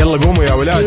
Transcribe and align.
يلا 0.00 0.18
قوموا 0.26 0.44
يا 0.44 0.52
ولاد. 0.52 0.84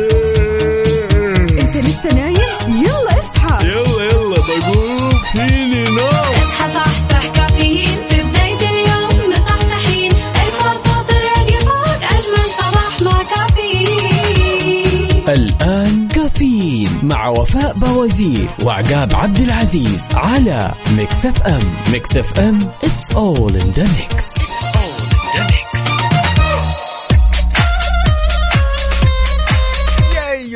انت 1.62 1.78
لسه 1.78 2.10
نايم؟ 2.16 2.38
يلا 2.67 3.20
اصحى. 3.20 3.67
يلا 3.67 4.04
يلا 4.04 4.36
بقوم. 4.36 5.09
فيني 5.36 5.83
نوم. 5.83 6.08
اصحى 6.08 6.74
صحصح 6.74 7.28
كافيين. 7.36 7.88
في 8.10 8.21
بداية 8.23 8.70
اليوم 8.70 9.32
مصحصحين 9.32 10.12
ارفع 10.12 10.73
صوت 10.73 11.10
الراديو 11.10 11.60
فوق 11.60 12.04
أجمل 12.04 12.50
صباح 12.60 13.02
مع 13.02 13.23
كافيين. 13.23 15.23
الآن 15.30 16.07
كافيين 16.07 16.89
مع 17.04 17.27
وفاء 17.27 17.73
بوازير 17.73 18.48
وعقاب 18.64 19.16
عبد 19.16 19.39
العزيز 19.39 20.04
على 20.14 20.71
Mix 20.97 21.25
FM. 21.25 21.59
Mix 21.91 22.18
FM 22.18 22.59
it's 22.84 23.16
all 23.16 23.50
in 23.50 23.73
the 23.77 23.84
mix. 23.84 24.32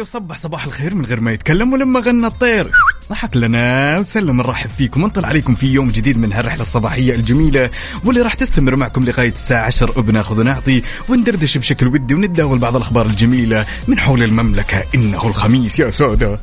وصبح 0.07 0.37
صباح 0.37 0.65
الخير 0.65 0.95
من 0.95 1.05
غير 1.05 1.19
ما 1.19 1.31
يتكلم 1.31 1.73
ولما 1.73 1.99
غنى 1.99 2.27
الطير. 2.27 2.71
ضحك 3.09 3.37
لنا 3.37 3.99
وسلم 3.99 4.37
نرحب 4.37 4.69
فيكم 4.77 5.03
ونطلع 5.03 5.27
عليكم 5.27 5.55
في 5.55 5.73
يوم 5.73 5.87
جديد 5.87 6.17
من 6.17 6.33
هالرحلة 6.33 6.61
الصباحية 6.61 7.15
الجميلة 7.15 7.69
واللي 8.03 8.21
راح 8.21 8.33
تستمر 8.33 8.75
معكم 8.75 9.03
لغاية 9.03 9.33
الساعة 9.33 9.65
10 9.65 9.99
وبناخذ 9.99 10.39
ونعطي 10.39 10.83
وندردش 11.09 11.57
بشكل 11.57 11.87
ودي 11.87 12.13
ونتداول 12.13 12.59
بعض 12.59 12.75
الأخبار 12.75 13.05
الجميلة 13.05 13.65
من 13.87 13.99
حول 13.99 14.23
المملكة. 14.23 14.83
إنه 14.95 15.27
الخميس 15.27 15.79
يا 15.79 15.89
سادة. 15.89 16.39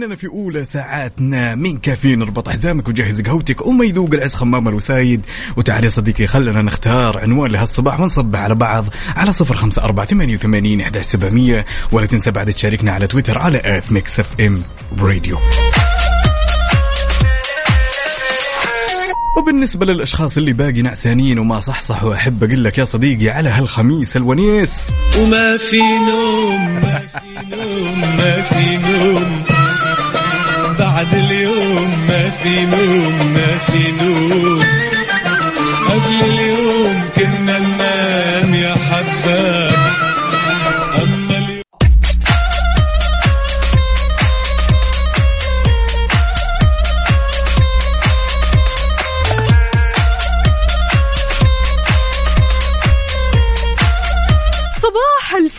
ولأننا 0.00 0.16
في 0.16 0.26
أولى 0.26 0.64
ساعاتنا. 0.64 1.54
من 1.54 1.78
كافيين 1.78 2.22
اربط 2.22 2.48
حزامك 2.48 2.88
وجهز 2.88 3.22
قهوتك. 3.22 3.66
وما 3.66 3.84
يذوق 3.84 4.14
العز 4.14 4.34
خمام 4.34 4.68
الوسايد. 4.68 5.26
وتعال 5.56 5.84
يا 5.84 5.88
صديقي 5.88 6.26
خلنا 6.26 6.62
نختار 6.62 7.18
عنوان 7.18 7.50
لهالصباح 7.50 8.00
ونصبح 8.00 8.38
على 8.38 8.54
بعض. 8.54 8.84
على 9.16 9.32
صفر 9.32 9.54
خمسة 9.54 9.84
أربعة 9.84 10.06
ثمانية 10.06 10.34
وثمانين 10.34 10.80
إحدى 10.80 11.02
سبعمية. 11.02 11.66
ولا 11.92 12.06
تنسى 12.06 12.30
بعد 12.30 12.52
تشاركنا 12.52 12.92
على 12.92 13.06
تويتر 13.06 13.38
على 13.38 13.60
at 13.64 13.92
Mix 13.92 14.20
FM 14.20 14.62
Radio. 14.98 15.38
وبالنسبة 19.36 19.86
للأشخاص 19.86 20.36
اللي 20.36 20.52
باقي 20.52 20.82
نعسانين 20.82 21.38
وما 21.38 21.60
صحصحوا 21.60 22.14
أحب 22.14 22.44
أقول 22.44 22.64
لك 22.64 22.78
يا 22.78 22.84
صديقي 22.84 23.30
على 23.30 23.48
هالخميس 23.48 24.16
الونيس. 24.16 24.86
وما 25.18 25.56
في 25.56 25.80
نوم 25.80 26.74
ما 26.74 27.02
في 27.10 27.56
نوم 27.56 28.00
ما 28.00 28.42
في 28.42 28.76
نوم. 28.76 29.44
بعد 30.94 31.14
اليوم 31.14 32.06
ما 32.08 32.30
في 32.30 32.66
نوم 32.66 33.32
ما 33.34 33.58
في 33.58 33.92
نوم. 33.92 34.60
قبل 35.88 36.24
اليوم 36.24 37.02
كنا 37.16 37.58
ننام 37.58 38.54
يا 38.54 38.74
حباب. 38.74 39.59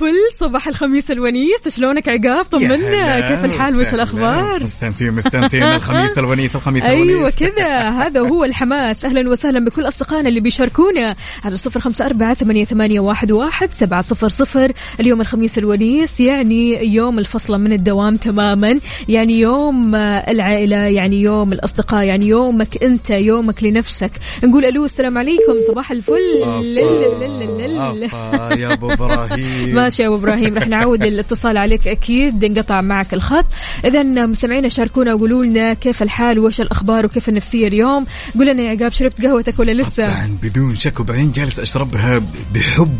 الفل 0.03 0.37
صباح 0.39 0.67
الخميس 0.67 1.11
الونيس 1.11 1.67
شلونك 1.67 2.09
عقاب؟ 2.09 2.45
طمنا 2.45 3.19
كيف 3.29 3.45
الحال؟ 3.45 3.75
وش. 3.81 3.93
الأخبار؟ 3.93 4.63
مستانسين 4.63 5.11
مستانسين 5.13 5.63
الخميس 5.75 6.17
الونيس 6.17 6.55
الخميس 6.55 6.83
أيوه 6.83 7.03
الونيس. 7.17 7.35
كذا. 7.35 7.89
هذا 7.89 8.19
هو 8.19 8.43
الحماس. 8.43 9.05
أهلا 9.05 9.29
وسهلا 9.29 9.65
بكل 9.65 9.87
أصدقائنا 9.87 10.29
اللي 10.29 10.39
بيشاركونا 10.39 11.15
على 11.45 11.57
صفر 11.57 11.79
خمسة 11.79 12.05
أربعة 12.05 12.33
ثمانية, 12.33 12.65
ثمانية 12.65 12.99
واحد, 12.99 13.31
واحد 13.31 13.69
سبعة 13.71 14.01
صفر 14.01 14.27
صفر. 14.27 14.71
اليوم 14.99 15.21
الخميس 15.21 15.57
الونيس 15.57 16.19
يعني 16.19 16.93
يوم 16.95 17.19
الفصل 17.19 17.57
من 17.59 17.73
الدوام 17.73 18.15
تماما. 18.15 18.79
يعني 19.09 19.39
يوم 19.39 19.95
العائلة 19.95 20.77
يعني 20.77 21.21
يوم 21.21 21.53
الأصدقاء 21.53 22.03
يعني 22.03 22.27
يومك 22.27 22.83
أنت 22.83 23.09
يومك 23.09 23.63
لنفسك. 23.63 24.11
نقول 24.43 24.65
ألو 24.65 24.85
السلام 24.85 25.17
عليكم. 25.17 25.53
صباح 25.67 25.91
الفل. 25.91 26.13
لل- 26.61 26.75
لل- 26.75 27.57
لل- 27.57 28.03
أفا 28.03 28.53
يا 28.59 28.73
أبو 28.73 28.91
إبراهيم. 28.93 29.75
ماشي 29.91 30.03
يا 30.03 30.07
أبو 30.07 30.15
إبراهيم 30.15 30.57
رح 30.57 30.67
نعود 30.67 31.03
الاتصال 31.03 31.57
عليك 31.57 31.87
أكيد 31.87 32.43
انقطع 32.43 32.81
معك 32.81 33.13
الخط. 33.13 33.45
اذا 33.85 34.03
مستمعينا 34.03 34.67
شاركونا 34.67 35.13
وقولوا 35.13 35.45
لنا 35.45 35.73
كيف 35.73 36.03
الحال 36.03 36.39
وش 36.39 36.61
الأخبار 36.61 37.05
وكيف 37.05 37.29
النفسية 37.29 37.67
اليوم؟ 37.67 38.05
قول 38.35 38.47
لنا 38.47 38.63
يا 38.63 38.69
عقاب 38.69 38.91
شربت 38.91 39.25
قهوتك 39.25 39.59
ولا 39.59 39.71
لسه؟ 39.71 40.07
طبعا 40.07 40.37
بدون 40.43 40.75
شك 40.75 40.99
وبعدين 40.99 41.31
جالس 41.31 41.59
أشربها 41.59 42.21
بحب 42.53 42.99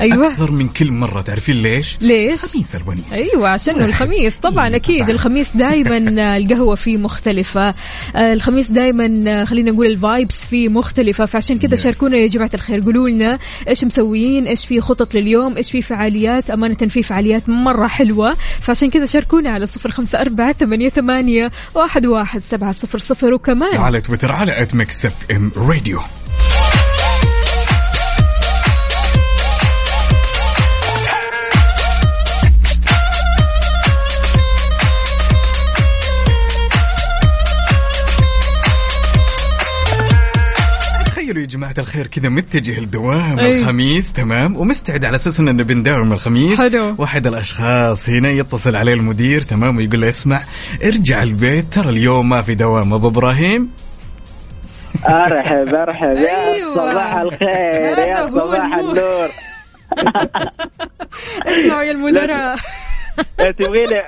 أيوة. 0.00 0.28
أكثر 0.28 0.50
من 0.52 0.68
كل 0.68 0.92
مرة. 0.92 1.20
تعرفين 1.20 1.62
ليش؟ 1.62 1.98
ليش؟ 2.00 2.40
خميس 2.40 2.76
الونيس. 2.76 3.12
أيوه 3.12 3.48
عشان 3.48 3.82
الخميس. 3.82 4.36
طبعا 4.36 4.76
أكيد 4.76 5.10
الخميس 5.10 5.56
دائما 5.56 5.96
القهوة 6.36 6.74
فيه 6.74 6.96
مختلفة. 6.96 7.74
آه، 8.16 8.32
الخميس 8.32 8.70
دائما 8.70 9.44
خلينا 9.44 9.70
نقول 9.72 9.86
الفايبس 9.86 10.46
فيه 10.46 10.68
مختلفة. 10.68 11.26
فعشان 11.26 11.58
كذا. 11.58 11.76
شاركونا 11.76 12.16
يا 12.16 12.26
جماعة 12.26 12.50
الخير. 12.54 12.80
قولوا 12.80 13.08
لنا 13.08 13.38
إيش 13.68 13.84
مسويين 13.84 14.46
إيش 14.46 14.66
في 14.66 14.80
خطط 14.80 15.14
لليوم 15.14 15.56
إيش 15.56 15.70
في 15.70 15.82
فعاليات. 15.82 16.50
أمانة 16.50 16.74
في 16.74 17.02
فعاليات 17.02 17.48
مرة 17.48 17.86
حلوة. 17.86 18.36
فعشان 18.60 18.90
كذا 18.90 19.06
شاركونا 19.06 19.50
على 19.50 19.66
صفر 19.66 19.90
خمسة 19.90 20.20
أربعة 20.20 20.52
ثمانية 20.52 20.88
ثمانية 20.88 21.50
واحد 21.74 22.06
واحد 22.06 22.42
سبعة 22.50 22.72
صفر 22.72 22.98
صفر. 22.98 23.32
وكمان 23.34 23.76
على 23.78 24.00
تويتر 24.00 24.32
على 24.32 24.62
at 24.62 24.74
Mix 24.74 25.06
FM 25.06 25.52
Radio 25.56 26.00
تخيلوا 41.32 41.42
يا 41.42 41.48
جماعة 41.56 41.74
الخير 41.78 42.06
كذا 42.06 42.28
متجه 42.28 42.80
لدوام 42.80 43.38
أي. 43.38 43.58
الخميس 43.60 44.12
تمام 44.12 44.56
ومستعد 44.56 45.04
على 45.04 45.14
أساس 45.14 45.40
انه 45.40 45.64
بنداوم 45.64 46.12
الخميس 46.12 46.58
حلو. 46.58 46.94
واحد 46.98 47.26
الأشخاص 47.26 48.08
هنا 48.08 48.30
يتصل 48.30 48.76
عليه 48.76 48.94
المدير 48.94 49.42
تمام 49.42 49.76
ويقول 49.76 50.00
له 50.00 50.08
اسمع 50.08 50.40
ارجع 50.84 51.22
البيت 51.22 51.72
ترى 51.72 51.88
اليوم 51.88 52.28
ما 52.28 52.42
في 52.42 52.54
دوام 52.54 52.92
أبو 52.94 53.08
إبراهيم 53.08 53.70
أرحب 55.08 55.74
أرحب 55.74 56.16
يا 56.16 56.52
أيوة. 56.52 56.74
صباح 56.92 57.14
الخير 57.14 57.98
يا 57.98 58.26
صباح. 58.30 58.74
النور 58.74 59.28
اسمعوا 61.52 61.82
يا 61.82 61.92
المدراء 61.92 62.56
تبغيني 63.58 64.02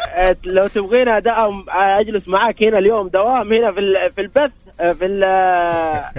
لو 0.44 0.66
تبغيني 0.66 1.16
أداوم 1.16 1.65
أجلس 2.00 2.28
معاك 2.28 2.62
هنا 2.62 2.78
اليوم 2.78 3.09
دوام 3.09 3.53
هنا 3.53 3.72
في 3.72 3.81
في 4.15 4.20
البث 4.20 4.53
في 4.98 5.04
ال- 5.04 5.25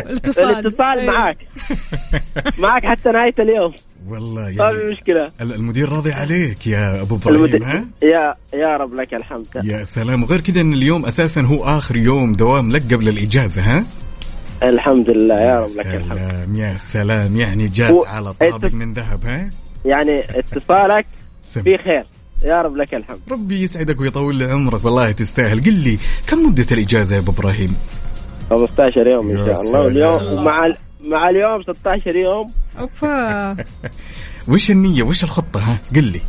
الاتصال. 0.10 0.44
الاتصال 0.50 1.00
أيوة. 1.00 1.14
معاك. 1.14 1.38
معاك 2.64 2.86
حتى 2.86 3.10
نهاية 3.12 3.34
اليوم. 3.40 3.74
والله 4.10 4.42
ما 4.42 4.70
في 4.70 4.78
يعني 4.78 4.92
مشكلة. 4.92 5.32
ال- 5.42 5.54
المدير 5.54 5.90
راضي 5.90 6.12
عليك 6.12 6.68
يا 6.68 7.02
أبو 7.02 7.16
إبراهيم 7.16 7.46
المد... 7.46 7.64
ها؟ 7.64 7.86
يا 8.04 8.36
يا 8.54 8.78
رب 8.78 8.94
لك 8.94 9.14
الحمد. 9.14 9.48
يا 9.64 9.84
سلام. 9.84 10.24
وغير 10.24 10.42
كذا 10.42 10.62
إن 10.62 10.74
اليوم 10.74 11.06
أساسا 11.06 11.42
هو 11.42 11.64
آخر 11.64 11.98
يوم 11.98 12.34
دوام 12.34 12.72
لك 12.72 12.94
قبل 12.94 13.10
الإجازة 13.10 13.62
ها؟ 13.62 13.86
الحمد 14.64 15.10
لله 15.10 15.42
يا 15.42 15.60
رب 15.60 15.70
لك 15.78 15.86
الحمد. 15.86 16.18
سلام 16.18 16.56
يا 16.56 16.76
سلام. 16.76 17.36
يعني 17.36 17.68
جات 17.68 17.92
و- 17.92 18.04
على 18.08 18.34
طابق 18.34 18.74
من 18.74 18.94
ذهب 18.94 19.26
ها؟ 19.26 19.50
يعني 19.86 20.20
اتصالك. 20.20 21.06
في 21.54 21.78
خير. 21.78 22.04
يا 22.44 22.62
رب 22.62 22.76
لك 22.76 22.94
الحمد. 22.96 23.20
ربي 23.32 23.62
يسعدك 23.62 24.02
ويطول 24.02 24.36
لي 24.36 24.46
عمرك. 24.46 24.86
والله 24.86 25.12
تستاهل. 25.12 25.64
قل 25.64 25.74
لي 25.74 25.98
كم 26.28 26.46
مدة 26.50 26.66
الإجازة 26.72 27.16
يا 27.16 27.22
أبو 27.22 27.32
إبراهيم؟ 27.32 27.76
15 28.50 29.08
يوم 29.14 29.30
إن 29.30 29.46
شاء. 29.56 29.62
الله. 29.62 29.80
واليوم 29.82 30.44
مع 30.44 30.66
ال- 30.66 30.78
مع 31.10 31.30
اليوم 31.30 31.64
16 31.64 32.16
يوم. 32.16 32.48
أوبا. 32.80 33.56
وش 34.48 34.72
النية؟ 34.72 35.04
وش 35.04 35.24
الخطة؟ 35.24 35.60
ها 35.60 35.80
قل 35.96 36.04
لي. 36.04 36.22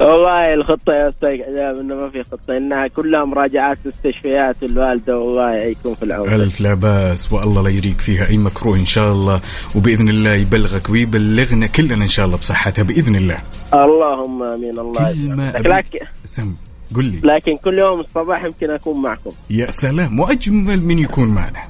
والله 0.00 0.54
الخطة 0.54 0.92
يا 0.92 1.08
أستاذ 1.08 1.28
عجاب 1.28 1.80
إنه 1.80 1.94
ما 1.94 2.10
في 2.10 2.22
خطة 2.22 2.56
إنها 2.56 2.88
كلها 2.88 3.24
مراجعات 3.24 3.78
مستشفيات 3.84 4.56
الوالدة 4.62 5.18
والله 5.18 5.62
يكون 5.62 5.94
في 5.94 6.02
العون. 6.02 6.28
ألف 6.28 6.60
لا 6.60 6.74
بأس 6.74 7.32
والله 7.32 7.62
لا 7.62 7.70
يريك 7.70 8.00
فيها 8.00 8.28
أي 8.28 8.36
مكروه 8.36 8.76
إن 8.76 8.86
شاء 8.86 9.12
الله 9.12 9.40
وبإذن 9.76 10.08
الله 10.08 10.34
يبلغك 10.34 10.90
ويبلغنا 10.90 11.66
كلنا 11.66 11.94
إن 11.94 12.08
شاء 12.08 12.26
الله 12.26 12.36
بصحتها 12.36 12.82
بإذن 12.82 13.16
الله. 13.16 13.38
اللهم 13.74 14.42
آمين 14.42 14.78
الله 14.78 15.12
كل 15.12 15.34
ما 15.34 15.48
يسلمك. 15.48 16.08
سم 16.24 16.54
قل 16.96 17.04
لي. 17.04 17.20
لكن 17.24 17.56
كل 17.64 17.78
يوم 17.78 18.00
الصباح 18.00 18.44
يمكن 18.44 18.70
أكون 18.70 19.02
معكم. 19.02 19.30
يا 19.50 19.70
سلام 19.70 20.20
وأجمل 20.20 20.82
من 20.82 20.98
يكون 20.98 21.28
معنا. 21.28 21.68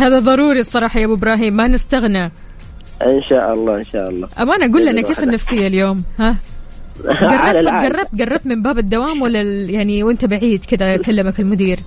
هذا 0.00 0.18
ضروري 0.18 0.60
الصراحة 0.60 1.00
يا 1.00 1.04
أبو 1.04 1.14
إبراهيم 1.14 1.56
ما 1.56 1.68
نستغنى. 1.68 2.24
إن 3.02 3.22
شاء 3.30 3.54
الله 3.54 3.76
إن 3.76 3.82
شاء 3.82 4.08
الله. 4.10 4.28
امانه 4.40 4.72
قول 4.72 4.86
لنا 4.86 5.02
كيف. 5.02 5.18
النفسية 5.18 5.66
اليوم؟ 5.66 6.02
ها؟ 6.18 6.36
على 7.22 7.60
العادة. 7.60 7.88
قربت 7.88 8.20
قربت 8.20 8.46
من 8.46 8.62
باب 8.62 8.78
الدوام 8.78 9.22
ولا 9.22 9.40
يعني 9.70 10.02
وانت 10.02 10.24
بعيد 10.24 10.64
كذا 10.64 10.96
كلمك 10.96 11.40
المدير؟ 11.40 11.78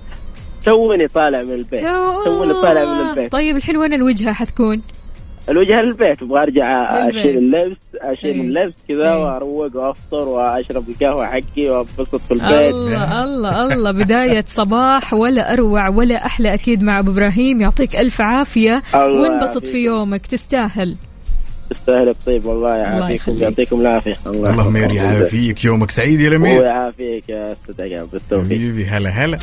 توني 0.64 1.06
طالع 1.08 1.42
من 1.42 1.52
البيت. 1.52 1.80
توني 2.24 2.52
طالع 2.52 2.84
من 2.84 3.08
البيت. 3.08 3.32
طيب 3.32 3.56
الحين 3.56 3.76
وين 3.76 3.92
الوجهة 3.92 4.32
حتكون؟ 4.32 4.82
الوجهة 5.48 5.82
للبيت. 5.82 6.22
أبغى 6.22 6.40
أرجع. 6.42 6.84
أشيل 7.08 7.38
اللبس 7.38 7.78
أشيل 8.00 8.30
إيه. 8.30 8.40
اللبس 8.40 8.84
كذا 8.88 9.12
إيه. 9.12 9.18
وأروق 9.18 9.76
وأفطر 9.76 10.28
وأشرب 10.28 10.88
القهوة 10.88 11.26
حقي 11.26 11.70
وانبسط 11.70 12.16
في 12.16 12.32
البيت. 12.32 12.74
الله 12.74 13.24
الله 13.24 13.74
الله. 13.74 13.90
بداية 13.90 14.44
صباح 14.46 15.14
ولا 15.14 15.52
أروع 15.52 15.88
ولا 15.88 16.26
أحلى 16.26 16.54
أكيد 16.54 16.82
مع 16.82 16.98
أبو 16.98 17.10
إبراهيم. 17.10 17.60
يعطيك 17.60 17.96
ألف 17.96 18.20
عافية. 18.20 18.82
الله 18.94 19.22
وانبسط. 19.22 19.66
في 19.66 19.78
يومك. 19.78 20.26
تستاهل. 20.26 20.96
تستاهل 21.82 22.08
الطيب 22.08 22.46
والله 22.46 22.74
الله 22.74 23.08
يعافيكم. 23.08 23.38
يعطيكم 23.38 23.80
العافية 23.80 24.14
الله 24.26 24.50
اللهم. 24.50 24.76
يعافيك 24.76 25.64
يومك 25.64 25.90
سعيد 25.90 26.20
يا 26.20 26.28
الأمير 26.28 26.62
يعافيك 26.64 27.28
يا 27.28 27.52
أستاذ 27.52 27.82
عقاب 27.82 28.08
بالتوفيق 28.12 28.44
حبيبي 28.46 28.84
هلا 28.86 29.10
هلا 29.10 29.38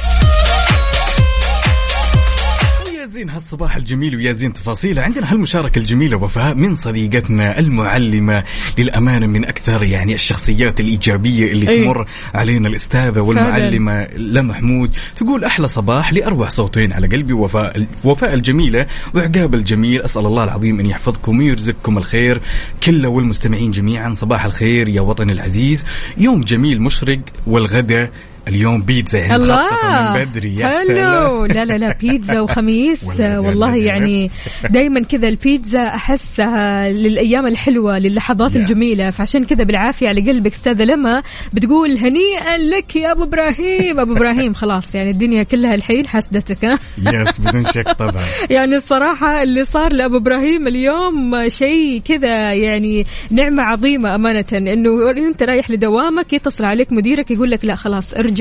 زين 3.09 3.29
هالصباح 3.29 3.75
الجميل 3.75 4.15
ويا 4.15 4.33
زين 4.33 4.53
تفاصيله 4.53 5.01
عندنا 5.01 5.33
هالمشاركة 5.33 5.79
الجميلة 5.79 6.17
وفاء 6.17 6.55
من 6.55 6.75
صديقتنا 6.75 7.59
المعلمة 7.59 8.43
للأمانة 8.77 9.27
من 9.27 9.45
أكثر 9.45 9.83
يعني 9.83 10.13
الشخصيات 10.13 10.79
الإيجابية 10.79 11.51
اللي 11.51 11.69
إيه. 11.69 11.83
تمر 11.83 12.07
علينا 12.33 12.69
الأستاذة 12.69 13.19
والمعلمة 13.19 14.03
لا 14.03 14.41
محمود. 14.41 14.97
تقول 15.15 15.43
أحلى 15.43 15.67
صباح 15.67 16.13
لأروع 16.13 16.49
صوتين 16.49 16.93
على 16.93 17.07
قلبي 17.07 17.33
وفاء 17.33 17.87
وفاء 18.03 18.33
الجميلة 18.33 18.85
وعقاب 19.15 19.53
الجميل. 19.55 20.01
أسأل 20.01 20.25
الله 20.25 20.43
العظيم 20.43 20.79
أن 20.79 20.85
يحفظكم 20.85 21.39
ويرزقكم 21.39 21.97
الخير. 21.97 22.41
كله 22.83 23.09
والمستمعين 23.09 23.71
جميعا 23.71 24.13
صباح 24.13 24.45
الخير 24.45 24.89
يا 24.89 25.01
وطني 25.01 25.31
العزيز. 25.31 25.85
يوم 26.17 26.41
جميل 26.41 26.81
مشرق 26.81 27.19
والغداء 27.47 28.11
اليوم 28.49 28.81
بيتزا 28.81 29.19
يعني 29.19 29.35
الله. 29.35 30.13
من 30.13 30.25
بدري. 30.25 30.55
يا 30.55 30.69
حلو. 30.69 30.87
سلام. 30.87 31.45
لا 31.45 31.65
لا 31.65 31.77
لا 31.77 31.97
بيتزا 32.01 32.41
وخميس. 32.41 33.03
والله. 33.45 33.75
يعني 33.75 34.31
دايما 34.69 35.01
كذا 35.03 35.27
البيتزا 35.27 35.87
أحسها 35.87 36.89
للأيام 36.89 37.47
الحلوة 37.47 37.99
للحظات. 37.99 38.55
الجميلة. 38.55 39.09
فعشان 39.09 39.45
كذا 39.45 39.63
بالعافية 39.63 40.07
على 40.09 40.21
قلبك 40.21 40.53
أستاذة 40.53 40.83
لما 40.83 41.23
بتقول 41.53 41.97
هنيئا 41.97 42.57
لك 42.57 42.95
يا 42.95 43.11
أبو 43.11 43.23
إبراهيم. 43.23 43.99
أبو 43.99 44.13
إبراهيم 44.13 44.53
خلاص 44.53 44.95
يعني 44.95 45.09
الدنيا 45.09 45.43
كلها 45.43 45.75
الحين 45.75 46.07
حسدتك 46.07 46.65
ها؟ 46.65 46.79
يس 46.97 47.39
بدون 47.39 47.65
شك 47.65 47.91
طبعا. 47.91 48.23
يعني 48.49 48.75
الصراحة 48.75 49.43
اللي 49.43 49.65
صار 49.65 49.93
لأبو 49.93 50.17
إبراهيم 50.17 50.67
اليوم 50.67 51.49
شيء 51.49 52.01
كذا 52.05 52.53
يعني 52.53 53.05
نعمة 53.31 53.63
عظيمة 53.63 54.15
أمانة. 54.15 54.45
إنه 54.53 55.09
أنت 55.09 55.43
رايح 55.43 55.71
لدوامك 55.71 56.33
يتصل 56.33 56.65
عليك 56.65 56.91
مديرك 56.91 57.31
يقول 57.31 57.51
لك 57.51 57.65
لا 57.65 57.75
خلاص 57.75 58.13
ارجع. 58.13 58.38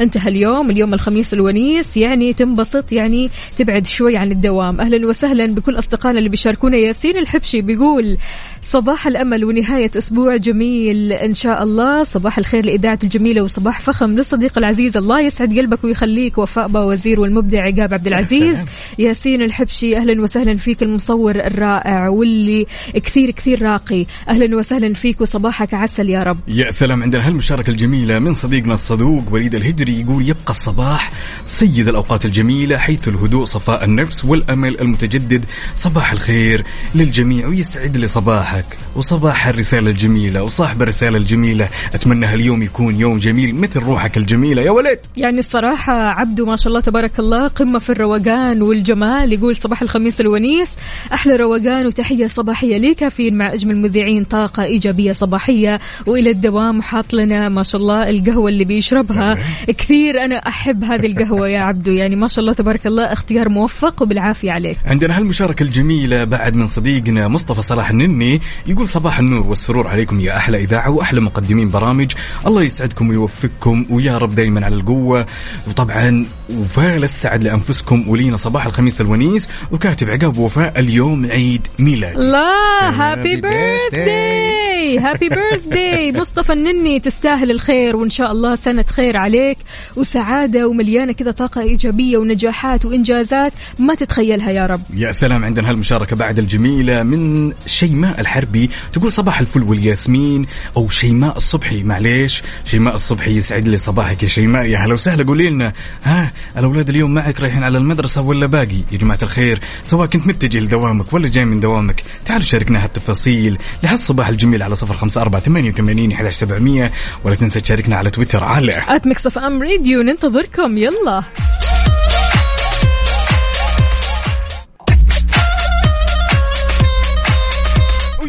انتهى 0.00 0.30
اليوم 0.30 0.70
اليوم 0.70 0.94
الخميس 0.94 1.34
الونيس 1.34 1.96
يعني 1.96 2.32
تنبسط 2.32 2.92
يعني 2.92 3.30
تبعد 3.58 3.86
شوي 3.86 4.16
عن 4.16 4.32
الدوام. 4.32 4.80
أهلا 4.80 5.06
وسهلا 5.06 5.46
بكل 5.46 5.78
أصدقائنا 5.78 6.18
اللي 6.18 6.28
بيشاركونا. 6.28 6.76
ياسين 6.76 7.16
الحبشي 7.16 7.60
بيقول 7.62 8.16
صباح 8.62 9.06
الأمل 9.06 9.44
ونهاية 9.44 9.90
أسبوع 9.98 10.36
جميل 10.36 11.12
إن 11.12 11.34
شاء 11.34 11.62
الله. 11.62 12.04
صباح 12.04 12.38
الخير 12.38 12.64
لإذاعة 12.64 12.98
الجميلة 13.04 13.42
وصباح 13.42 13.80
فخم 13.80 14.06
للصديق 14.06 14.58
العزيز 14.58 14.96
الله 14.96 15.20
يسعد 15.20 15.58
قلبك 15.58 15.84
ويخليك 15.84 16.38
وفاء 16.38 16.68
باوزير 16.68 17.20
والمبدع 17.20 17.58
عقاب 17.58 17.94
عبد 17.94 18.06
العزيز. 18.06 18.56
ياسين 18.98 19.42
الحبشي 19.42 19.96
أهلا 19.96 20.22
وسهلا 20.22 20.56
فيك 20.56 20.82
المصور 20.82 21.34
الرائع 21.36 22.08
واللي 22.08 22.66
كثير 22.94 23.30
كثير 23.30 23.62
راقي. 23.62 24.06
أهلا 24.28 24.56
وسهلا 24.56 24.94
فيك 24.94 25.20
وصباحك 25.20 25.74
عسل 25.74 26.10
يا 26.10 26.20
رب. 26.20 26.38
يا 26.48 26.70
سلام 26.70 27.02
عندنا 27.02 27.26
هالمشاركة 27.26 27.70
الجميلة 27.70 28.18
من 28.18 28.34
صديقنا 28.34 28.74
الصدوق 28.74 29.22
وليد 29.30 29.54
الهجري 29.54 30.00
يقول 30.00 30.28
يبقى 30.28 30.50
الصباح 30.50 31.12
سيد 31.46 31.88
الأوقات 31.88 32.24
الجميلة 32.24 32.78
حيث 32.78 33.08
الهدوء 33.08 33.44
صفاء 33.44 33.84
النفس 33.84 34.24
والأمل 34.24 34.80
المتجدد. 34.80 35.44
صباح 35.74 36.12
الخير 36.12 36.64
للجميع 36.94 37.46
ويسعد 37.46 37.96
لي 37.96 38.06
صباحك 38.50 38.78
وصباح 38.96 39.46
الرسالة 39.46 39.90
الجميلة 39.90 40.42
وصاحب 40.42 40.82
الرسالة 40.82 41.16
الجميلة. 41.16 41.68
أتمنى 41.94 42.26
هاليوم 42.26 42.62
يكون 42.62 43.00
يوم 43.00 43.18
جميل 43.18 43.54
مثل 43.54 43.80
روحك 43.80 44.16
الجميلة. 44.16 44.62
يا 44.62 44.70
ولد! 44.70 44.98
يعني 45.16 45.38
الصراحة 45.38 45.92
عبده 45.92 46.46
ما 46.46 46.56
شاء 46.56 46.68
الله 46.68 46.80
تبارك 46.80 47.18
الله 47.18 47.48
قمة 47.48 47.78
في 47.78 47.90
الروقان 47.90 48.62
والجمال. 48.62 49.32
يقول 49.32 49.56
صباح 49.56 49.82
الخميس 49.82 50.20
الونيس. 50.20 50.68
أحلى 51.12 51.36
روقان 51.36 51.86
وتحية 51.86 52.26
صباحية 52.26 52.76
لي 52.76 52.94
كافيين 52.94 53.38
مع 53.38 53.52
أجمل 53.52 53.76
مذيعين 53.76 54.24
طاقة 54.24 54.62
إيجابية 54.62 55.12
صباحية 55.12 55.80
وإلى 56.06 56.30
الدوام 56.30 56.78
وحاط 56.78 57.12
لنا 57.14 57.48
ما 57.48 57.62
شاء 57.62 57.80
الله 57.80 58.10
القهوة 58.10 58.48
اللي 58.48 58.64
بيشربها. 58.64 59.38
كثير 59.66 60.24
أنا 60.24 60.36
أحب 60.36 60.84
هذه 60.84 61.06
القهوة 61.06 61.48
يا 61.48 61.60
عبدو. 61.60 61.92
يعني 61.92 62.16
ما 62.16 62.28
شاء 62.28 62.40
الله 62.40 62.52
تبارك 62.52 62.86
الله 62.86 63.12
اختيار 63.12 63.48
موفق 63.48 64.02
وبالعافية 64.02 64.52
عليك. 64.52 64.78
عندنا 64.86 65.18
هالمشاركة 65.18 65.62
الجميلة 65.62 66.24
بعد 66.24 66.54
من 66.54 66.66
صديقنا 66.66 67.28
مصطفى 67.28 67.62
صلاح 67.62 67.90
النني. 67.90 68.39
يقول 68.66 68.88
صباح 68.88 69.18
النور 69.18 69.46
والسرور 69.46 69.88
عليكم 69.88 70.20
يا 70.20 70.36
أحلى 70.36 70.58
إذاعة 70.58 70.90
وأحلى 70.90 71.20
مقدمين 71.20 71.68
برامج. 71.68 72.12
الله 72.46 72.62
يسعدكم 72.62 73.08
ويوفقكم 73.08 73.86
ويا 73.90 74.18
رب 74.18 74.34
دايما 74.34 74.64
على 74.64 74.74
القوة. 74.74 75.26
وطبعا 75.68 76.26
وفاء 76.58 76.96
السعد 76.96 77.44
لأنفسكم 77.44 78.08
ولينا 78.08 78.36
صباح 78.36 78.66
الخميس 78.66 79.00
الونيس 79.00 79.48
وكاتب 79.72 80.10
عقاب 80.10 80.38
وفاء 80.38 80.80
اليوم 80.80 81.26
عيد 81.26 81.66
ميلاد 81.78 82.16
لا 82.16 82.50
Happy 82.80 82.94
Happy 82.94 83.36
Birthday 83.36 84.98
Happy 84.98 85.28
Birthday 85.28 86.12
مصطفى 86.12 86.52
النني 86.52 87.00
تستاهل 87.00 87.50
الخير 87.50 87.96
وإن 87.96 88.10
شاء 88.10 88.32
الله 88.32 88.54
سنة 88.54 88.84
خير 88.88 89.16
عليك. 89.16 89.58
وسعادة 89.96 90.68
ومليانة 90.68 91.12
كذا 91.12 91.30
طاقة 91.30 91.60
إيجابية 91.60 92.18
ونجاحات 92.18 92.84
وإنجازات 92.84 93.52
ما 93.78 93.94
تتخيلها 93.94 94.50
يا 94.50 94.66
رب. 94.66 94.80
يا 94.94 95.12
سلام 95.12 95.44
عندنا 95.44 95.70
هالمشاركة 95.70 96.16
بعد 96.16 96.38
الجميلة 96.38 97.02
من 97.02 97.52
شيماء 97.66 98.20
الحربي 98.30 98.70
تقول 98.92 99.12
صباح 99.12 99.40
الفل 99.40 99.62
والياسمين 99.62 100.46
أو 100.76 100.88
شيماء 100.88 101.36
الصبحي. 101.36 101.82
معليش 101.82 102.42
شيماء 102.64 102.94
الصبحي 102.94 103.36
يسعد 103.36 103.68
لي 103.68 103.76
صباحك 103.76 104.22
يا 104.22 104.28
شيماء. 104.28 104.66
يا 104.66 104.78
هلا 104.78 104.94
وسهلا 104.94 105.24
قولي 105.24 105.50
لنا. 105.50 105.72
ها 106.04 106.32
الأولاد 106.56 106.88
اليوم 106.88 107.14
معك 107.14 107.40
رايحين 107.40 107.62
على 107.62 107.78
المدرسة 107.78 108.22
ولا 108.22 108.46
باقي؟ 108.46 108.82
يا 108.92 108.98
جماعة 108.98 109.18
الخير 109.22 109.60
سواء 109.84 110.06
كنت 110.06 110.26
متجه 110.26 110.58
لدوامك 110.58 111.12
ولا 111.12 111.28
جاي 111.28 111.44
من 111.44 111.60
دوامك 111.60 112.02
تعالوا 112.24 112.44
شاركنا 112.44 112.84
هالتفاصيل 112.84 113.58
لهالصباح 113.82 114.28
الجميل 114.28 114.62
على 114.62 114.76
صفر 114.76 114.94
خمسة 114.94 115.20
أربعة 115.20 115.42
ثمانية 115.42 115.70
وثمانين 115.70 116.12
أحد 116.12 116.28
سبعمية 116.28 116.90
ولا 117.24 117.34
تنسى 117.34 117.60
تشاركنا 117.60 117.96
على 117.96 118.10
تويتر 118.10 118.44
على 118.44 118.82
at 118.88 119.06
Mix 119.06 119.26
FM 119.26 119.62
Radio 119.62 120.02
ننتظركم. 120.02 120.78
يلا. 120.78 121.22